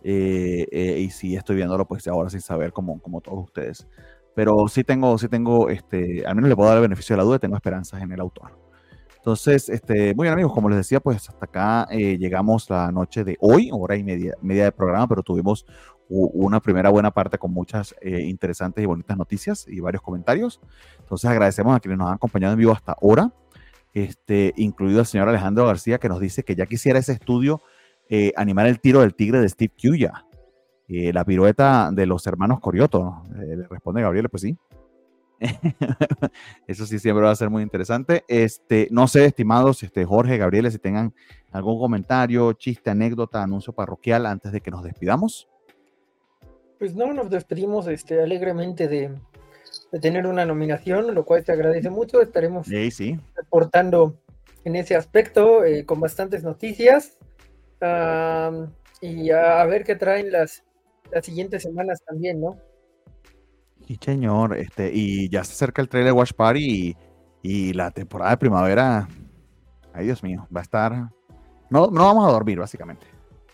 eh, 0.04 0.68
eh, 0.72 1.00
y 1.02 1.12
sí 1.12 1.36
estoy 1.36 1.58
viéndolo 1.58 1.88
pues 1.88 2.08
ahora 2.08 2.32
sin 2.32 2.42
saber 2.42 2.74
como, 2.74 3.00
como 3.00 3.22
todos 3.22 3.44
ustedes. 3.44 3.88
Pero 4.34 4.68
sí 4.68 4.84
tengo, 4.84 5.16
sí 5.20 5.28
tengo, 5.30 5.70
este, 5.70 6.26
al 6.26 6.34
menos 6.34 6.50
le 6.50 6.56
puedo 6.56 6.70
dar 6.70 6.80
el 6.80 6.82
beneficio 6.82 7.16
de 7.16 7.18
la 7.18 7.24
duda, 7.24 7.38
tengo 7.38 7.56
esperanzas 7.56 8.02
en 8.02 8.12
el 8.12 8.20
autor. 8.20 8.58
Entonces, 9.18 9.70
este, 9.70 10.16
muy 10.16 10.24
bien 10.24 10.34
amigos, 10.34 10.54
como 10.54 10.68
les 10.68 10.78
decía, 10.78 11.00
pues 11.00 11.30
hasta 11.30 11.46
acá 11.46 11.88
eh, 11.92 12.18
llegamos 12.18 12.68
la 12.68 12.92
noche 12.92 13.24
de 13.24 13.38
hoy, 13.42 13.70
hora 13.72 13.96
y 13.96 14.04
media, 14.04 14.34
media 14.42 14.64
de 14.64 14.72
programa, 14.72 15.08
pero 15.08 15.22
tuvimos 15.22 15.68
una 16.10 16.60
primera 16.62 16.90
buena 16.90 17.12
parte 17.12 17.38
con 17.38 17.52
muchas 17.52 17.96
eh, 18.02 18.22
interesantes 18.22 18.84
y 18.84 18.88
bonitas 18.88 19.18
noticias 19.18 19.66
y 19.68 19.80
varios 19.80 20.02
comentarios. 20.02 20.62
Entonces 21.00 21.30
agradecemos 21.30 21.76
a 21.76 21.80
quienes 21.80 21.98
nos 21.98 22.08
han 22.08 22.16
acompañado 22.16 22.54
en 22.54 22.60
vivo 22.60 22.72
hasta 22.72 22.94
ahora, 22.94 23.32
este, 23.94 24.54
incluido 24.58 25.00
el 25.00 25.06
señor 25.06 25.28
Alejandro 25.28 25.66
García, 25.66 25.98
que 25.98 26.10
nos 26.10 26.20
dice 26.20 26.44
que 26.44 26.56
ya 26.56 26.66
quisiera 26.66 27.00
ese 27.00 27.14
estudio 27.14 27.62
eh, 28.10 28.32
animar 28.38 28.68
el 28.68 28.80
tiro 28.80 29.02
del 29.02 29.16
tigre 29.16 29.42
de 29.42 29.50
Steve 29.50 29.74
Kuya, 29.82 30.26
la 30.90 31.26
pirueta 31.26 31.90
de 31.92 32.06
los 32.06 32.26
hermanos 32.28 32.62
Corioto. 32.62 33.24
le 33.36 33.68
responde 33.68 34.02
Gabriel, 34.02 34.30
pues 34.30 34.44
sí. 34.44 34.58
Eso 36.68 36.86
sí 36.86 37.00
siempre 37.00 37.26
va 37.26 37.32
a 37.32 37.36
ser 37.36 37.50
muy 37.50 37.64
interesante. 37.64 38.24
Este, 38.28 38.88
no 38.92 39.08
sé, 39.08 39.26
estimados 39.26 39.84
este, 39.84 40.06
Jorge, 40.06 40.38
Gabriel, 40.38 40.72
si 40.72 40.80
tengan 40.80 41.14
algún 41.52 41.80
comentario, 41.80 42.54
chiste, 42.54 42.90
anécdota, 42.90 43.44
anuncio 43.44 43.74
parroquial 43.74 44.26
antes 44.26 44.52
de 44.52 44.62
que 44.62 44.72
nos 44.72 44.84
despidamos. 44.84 45.48
Pues 46.80 46.96
no, 46.96 47.14
nos 47.14 47.30
despedimos 47.30 47.88
este, 47.88 48.22
alegremente 48.22 48.88
de, 48.88 49.12
tener 50.02 50.28
una 50.28 50.46
nominación, 50.46 51.14
lo 51.14 51.26
cual 51.26 51.44
te 51.44 51.52
agradece 51.52 51.90
mucho. 51.90 52.22
Estaremos 52.22 52.68
reportando 53.36 54.20
en 54.64 54.76
ese 54.76 54.96
aspecto 54.96 55.64
eh, 55.64 55.86
con 55.86 56.00
bastantes 56.00 56.44
noticias 56.44 57.18
y 59.02 59.32
a, 59.32 59.66
ver 59.66 59.84
qué 59.84 59.96
traen 59.96 60.32
las, 60.32 60.64
las 61.12 61.26
siguientes 61.26 61.64
semanas 61.64 62.02
también, 62.06 62.42
¿no? 62.42 62.58
Y 63.88 63.96
señor, 63.96 64.58
este, 64.58 64.92
y 64.94 65.30
ya 65.30 65.44
se 65.44 65.54
acerca 65.54 65.82
el 65.82 65.88
trailer 65.88 66.12
Watch 66.12 66.34
Party 66.34 66.96
y, 67.42 67.74
la 67.74 67.92
temporada 67.92 68.32
de 68.32 68.38
primavera. 68.38 69.08
Ay, 69.94 70.06
Dios 70.06 70.22
mío, 70.22 70.46
va 70.54 70.60
a 70.60 70.64
estar. 70.64 70.92
No, 71.70 71.88
no 71.88 72.04
vamos 72.04 72.28
a 72.28 72.32
dormir, 72.32 72.60
básicamente. 72.60 73.08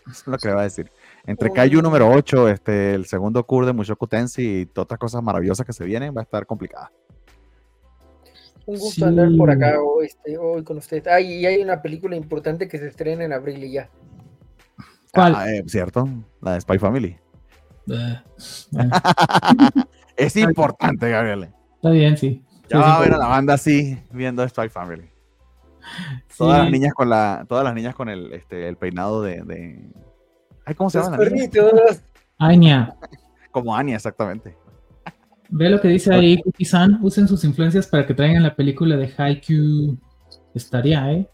Es 0.10 0.26
lo 0.26 0.36
que 0.36 0.48
le 0.48 0.54
va 0.54 0.60
a 0.60 0.64
decir. 0.64 0.90
Entre 1.26 1.50
Kaiju 1.50 1.80
número 1.80 2.10
8, 2.10 2.48
este, 2.48 2.94
el 2.94 3.06
segundo 3.06 3.44
cur 3.44 3.64
de 3.64 3.72
Mushoku 3.72 4.06
Tensei 4.06 4.60
y 4.60 4.66
todas 4.66 4.84
otras 4.84 5.00
cosas 5.00 5.22
maravillosas 5.22 5.64
que 5.64 5.72
se 5.72 5.84
vienen, 5.84 6.14
va 6.14 6.20
a 6.20 6.24
estar 6.24 6.44
complicada. 6.44 6.92
Un 8.66 8.78
gusto 8.78 9.06
andar 9.06 9.28
por 9.36 9.50
acá 9.50 9.80
hoy, 9.80 10.06
este, 10.06 10.38
hoy 10.38 10.62
con 10.64 10.78
ustedes. 10.78 11.06
Ah, 11.06 11.20
y 11.20 11.44
hay 11.44 11.62
una 11.62 11.82
película 11.82 12.16
importante 12.16 12.68
que 12.68 12.78
se 12.78 12.88
estrena 12.88 13.24
en 13.24 13.32
abril 13.32 13.62
y 13.64 13.72
ya. 13.72 13.90
¿Cuál? 15.12 15.34
Ah, 15.36 15.50
eh, 15.50 15.62
cierto, 15.66 16.08
la 16.40 16.54
de 16.54 16.60
Spy 16.60 16.78
Family. 16.78 17.16
Eh, 17.90 18.20
eh. 18.78 18.90
Es 20.16 20.36
importante, 20.36 21.10
Gabriel. 21.10 21.48
Está 21.76 21.90
bien, 21.90 22.16
sí. 22.16 22.42
Ya 22.68 22.78
va 22.78 22.96
a 22.96 23.00
ver 23.00 23.12
a 23.12 23.18
la 23.18 23.26
banda 23.26 23.54
así, 23.54 23.98
viendo 24.12 24.46
Spy 24.48 24.68
Family. 24.68 25.10
Todas 26.36 26.62
las 26.62 26.70
niñas 26.70 26.94
con 26.94 27.10
la, 27.10 27.44
todas 27.48 27.64
las 27.64 27.74
niñas 27.74 27.94
con 27.94 28.08
el, 28.08 28.32
este, 28.32 28.68
el 28.68 28.76
peinado 28.76 29.22
de, 29.22 29.42
de... 29.42 29.90
Ay, 30.64 30.74
¿cómo 30.74 30.90
se 30.90 30.98
llama? 31.00 31.18
Anya. 32.38 32.94
Como 33.50 33.74
Anya, 33.74 33.96
exactamente. 33.96 34.56
Ve 35.50 35.70
lo 35.70 35.80
que 35.80 35.88
dice 35.88 36.12
ahí, 36.12 36.40
Cookie-san. 36.42 36.98
Usen 37.02 37.28
sus 37.28 37.44
influencias 37.44 37.86
para 37.86 38.06
que 38.06 38.14
traigan 38.14 38.42
la 38.42 38.56
película 38.56 38.96
de 38.96 39.12
Haikyuu. 39.16 39.96
Estaría, 40.54 41.12
¿eh? 41.12 41.28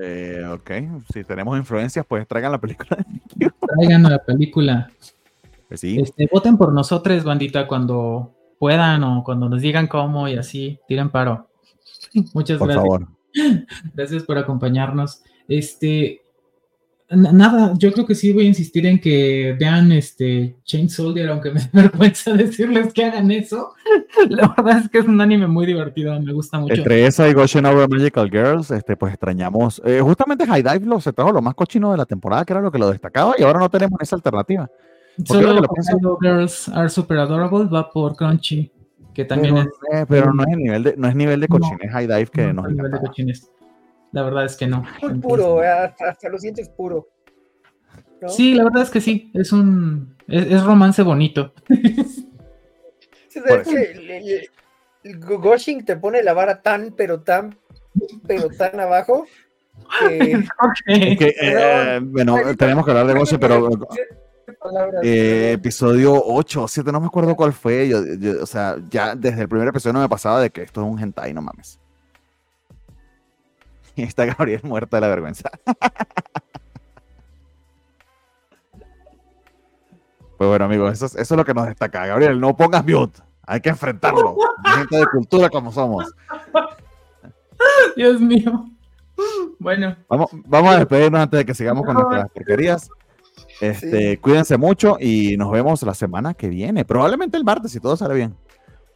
¿eh? 0.00 0.44
ok, 0.50 0.70
si 1.12 1.24
tenemos 1.24 1.56
influencias, 1.58 2.04
pues 2.06 2.26
traigan 2.26 2.52
la 2.52 2.60
película 2.60 2.96
de 3.36 3.50
Traigan 3.76 4.02
la 4.02 4.18
película. 4.18 4.90
Pues 5.68 5.84
este, 5.84 6.28
voten 6.30 6.56
por 6.56 6.72
nosotros, 6.72 7.24
bandita, 7.24 7.66
cuando 7.66 8.34
puedan 8.58 9.02
o 9.04 9.24
cuando 9.24 9.48
nos 9.48 9.62
digan 9.62 9.86
cómo 9.86 10.28
y 10.28 10.36
así, 10.36 10.78
tiren 10.86 11.10
paro. 11.10 11.48
Muchas 12.34 12.58
por 12.58 12.68
gracias. 12.68 12.84
Favor. 12.84 13.08
Gracias 13.94 14.22
por 14.22 14.38
acompañarnos. 14.38 15.22
Este, 15.48 16.23
nada, 17.10 17.74
yo 17.76 17.92
creo 17.92 18.06
que 18.06 18.14
sí 18.14 18.32
voy 18.32 18.44
a 18.44 18.48
insistir 18.48 18.86
en 18.86 19.00
que 19.00 19.56
vean 19.58 19.92
este 19.92 20.56
Chain 20.64 20.88
Soldier, 20.88 21.28
aunque 21.28 21.50
me 21.50 21.60
vergüenza 21.72 22.32
decirles 22.32 22.92
que 22.92 23.04
hagan 23.04 23.30
eso. 23.30 23.74
La 24.28 24.54
verdad 24.56 24.82
es 24.84 24.90
que 24.90 24.98
es 24.98 25.06
un 25.06 25.20
anime 25.20 25.46
muy 25.46 25.66
divertido, 25.66 26.18
me 26.20 26.32
gusta 26.32 26.58
mucho. 26.58 26.74
Entre 26.74 27.06
esa 27.06 27.28
y 27.28 27.34
Goshen 27.34 27.66
Over 27.66 27.88
Magical 27.88 28.30
Girls, 28.30 28.70
este, 28.70 28.96
pues 28.96 29.12
extrañamos. 29.12 29.82
Eh, 29.84 30.00
justamente 30.00 30.46
High 30.46 30.62
Dive 30.62 30.86
lo, 30.86 31.00
se 31.00 31.12
trajo 31.12 31.32
lo 31.32 31.42
más 31.42 31.54
cochino 31.54 31.90
de 31.92 31.98
la 31.98 32.06
temporada, 32.06 32.44
que 32.44 32.52
era 32.52 32.62
lo 32.62 32.72
que 32.72 32.78
lo 32.78 32.90
destacaba, 32.90 33.34
y 33.38 33.42
ahora 33.42 33.58
no 33.58 33.68
tenemos 33.68 34.00
esa 34.00 34.16
alternativa. 34.16 34.68
Solo 35.24 35.52
lo 35.52 36.18
Girls 36.20 36.68
Are 36.70 36.88
Super 36.88 37.18
Adorable 37.18 37.66
va 37.66 37.90
por 37.90 38.16
Crunchy, 38.16 38.72
que 39.12 39.24
también 39.24 39.54
pero, 39.54 39.70
es. 39.70 40.00
Eh, 40.00 40.06
pero 40.08 40.32
no 40.32 40.42
es 40.42 40.56
nivel 40.56 40.82
de, 40.82 40.96
no 40.96 41.08
es 41.08 41.14
nivel 41.14 41.40
de 41.40 41.48
cochines 41.48 41.90
High 41.92 42.06
Dive 42.08 42.26
que 42.26 42.52
no, 42.52 42.66
es 42.66 42.74
nivel 42.74 42.90
de 42.90 42.98
cochines. 42.98 43.50
La 44.14 44.22
verdad 44.22 44.44
es 44.44 44.54
que 44.54 44.68
no. 44.68 44.84
Muy 45.02 45.14
puro, 45.14 45.60
eh, 45.60 45.66
hasta, 45.66 46.28
lo 46.28 46.38
sientes 46.38 46.68
puro. 46.68 47.08
Sí, 48.28 48.54
la 48.54 48.62
verdad 48.62 48.84
es 48.84 48.90
que 48.90 49.00
sí, 49.00 49.32
es 49.34 49.52
un 49.52 50.16
es, 50.28 50.62
romance 50.62 51.02
bonito. 51.02 51.52
¿Sabes 53.28 53.66
que 53.66 54.48
el, 55.02 55.18
Goshin 55.18 55.84
te 55.84 55.96
pone 55.96 56.22
la 56.22 56.32
vara 56.32 56.62
tan, 56.62 56.94
pero 56.96 57.22
tan, 57.22 57.58
pero 58.24 58.48
tan 58.50 58.78
abajo. 58.78 59.26
Que, 59.98 60.46
eh, 61.42 62.00
bueno, 62.00 62.36
tenemos 62.56 62.84
que 62.84 62.92
hablar 62.92 63.08
de 63.08 63.14
Goshin, 63.14 63.40
pero 63.40 63.68
eh, 65.02 65.54
episodio 65.54 66.22
8 66.24 66.62
o 66.62 66.68
7, 66.68 66.92
no 66.92 67.00
me 67.00 67.08
acuerdo 67.08 67.34
cuál 67.34 67.52
fue. 67.52 67.88
Yo, 67.88 67.98
o 68.40 68.46
sea, 68.46 68.76
ya 68.88 69.16
desde 69.16 69.42
el 69.42 69.48
primer 69.48 69.66
episodio 69.66 69.94
no 69.94 70.02
me 70.02 70.08
pasaba 70.08 70.40
de 70.40 70.50
que 70.50 70.62
esto 70.62 70.82
es 70.82 70.86
un 70.86 71.00
hentai, 71.00 71.34
no 71.34 71.42
mames. 71.42 71.80
Y 73.96 74.02
está 74.04 74.24
Gabriel 74.26 74.60
muerta 74.62 74.96
de 74.96 75.00
la 75.02 75.08
vergüenza. 75.08 75.50
pues 80.36 80.48
bueno, 80.48 80.64
amigos, 80.64 80.92
eso, 80.92 81.06
eso, 81.06 81.18
es 81.20 81.30
lo 81.30 81.44
que 81.44 81.54
nos 81.54 81.66
destaca. 81.66 82.06
Gabriel, 82.06 82.40
no 82.40 82.56
pongas 82.56 82.84
mute. 82.86 83.20
Hay 83.46 83.60
que 83.60 83.68
enfrentarlo. 83.68 84.36
Gente 84.64 84.96
de 84.96 85.06
cultura 85.06 85.50
como 85.50 85.70
somos. 85.70 86.12
Dios 87.96 88.20
mío. 88.20 88.66
Bueno. 89.58 89.96
Vamos, 90.08 90.30
vamos 90.46 90.74
a 90.74 90.78
despedirnos 90.78 91.20
antes 91.20 91.38
de 91.38 91.44
que 91.44 91.54
sigamos 91.54 91.84
con 91.84 91.94
nuestras 91.94 92.30
porquerías. 92.30 92.88
Este, 93.60 94.18
Cuídense 94.18 94.56
mucho 94.56 94.96
y 94.98 95.36
nos 95.36 95.50
vemos 95.50 95.82
la 95.82 95.94
semana 95.94 96.34
que 96.34 96.48
viene. 96.48 96.84
Probablemente 96.84 97.36
el 97.36 97.44
martes, 97.44 97.72
si 97.72 97.80
todo 97.80 97.96
sale 97.96 98.14
bien. 98.14 98.34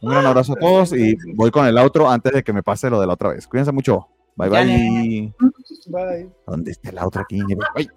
Un 0.01 0.11
gran 0.11 0.25
abrazo 0.25 0.53
a 0.53 0.55
todos 0.55 0.93
y 0.93 1.17
voy 1.35 1.51
con 1.51 1.65
el 1.65 1.77
otro 1.77 2.09
antes 2.09 2.31
de 2.31 2.43
que 2.43 2.53
me 2.53 2.63
pase 2.63 2.89
lo 2.89 2.99
de 2.99 3.07
la 3.07 3.13
otra 3.13 3.29
vez. 3.29 3.47
Cuídense 3.47 3.71
mucho. 3.71 4.07
Bye 4.39 4.47
bye. 4.49 5.33
Bye. 5.87 6.29
¿Dónde 6.47 6.71
está 6.71 6.91
el 6.91 6.99
otro 6.99 7.21
aquí? 7.21 7.43
Bye. 7.43 7.89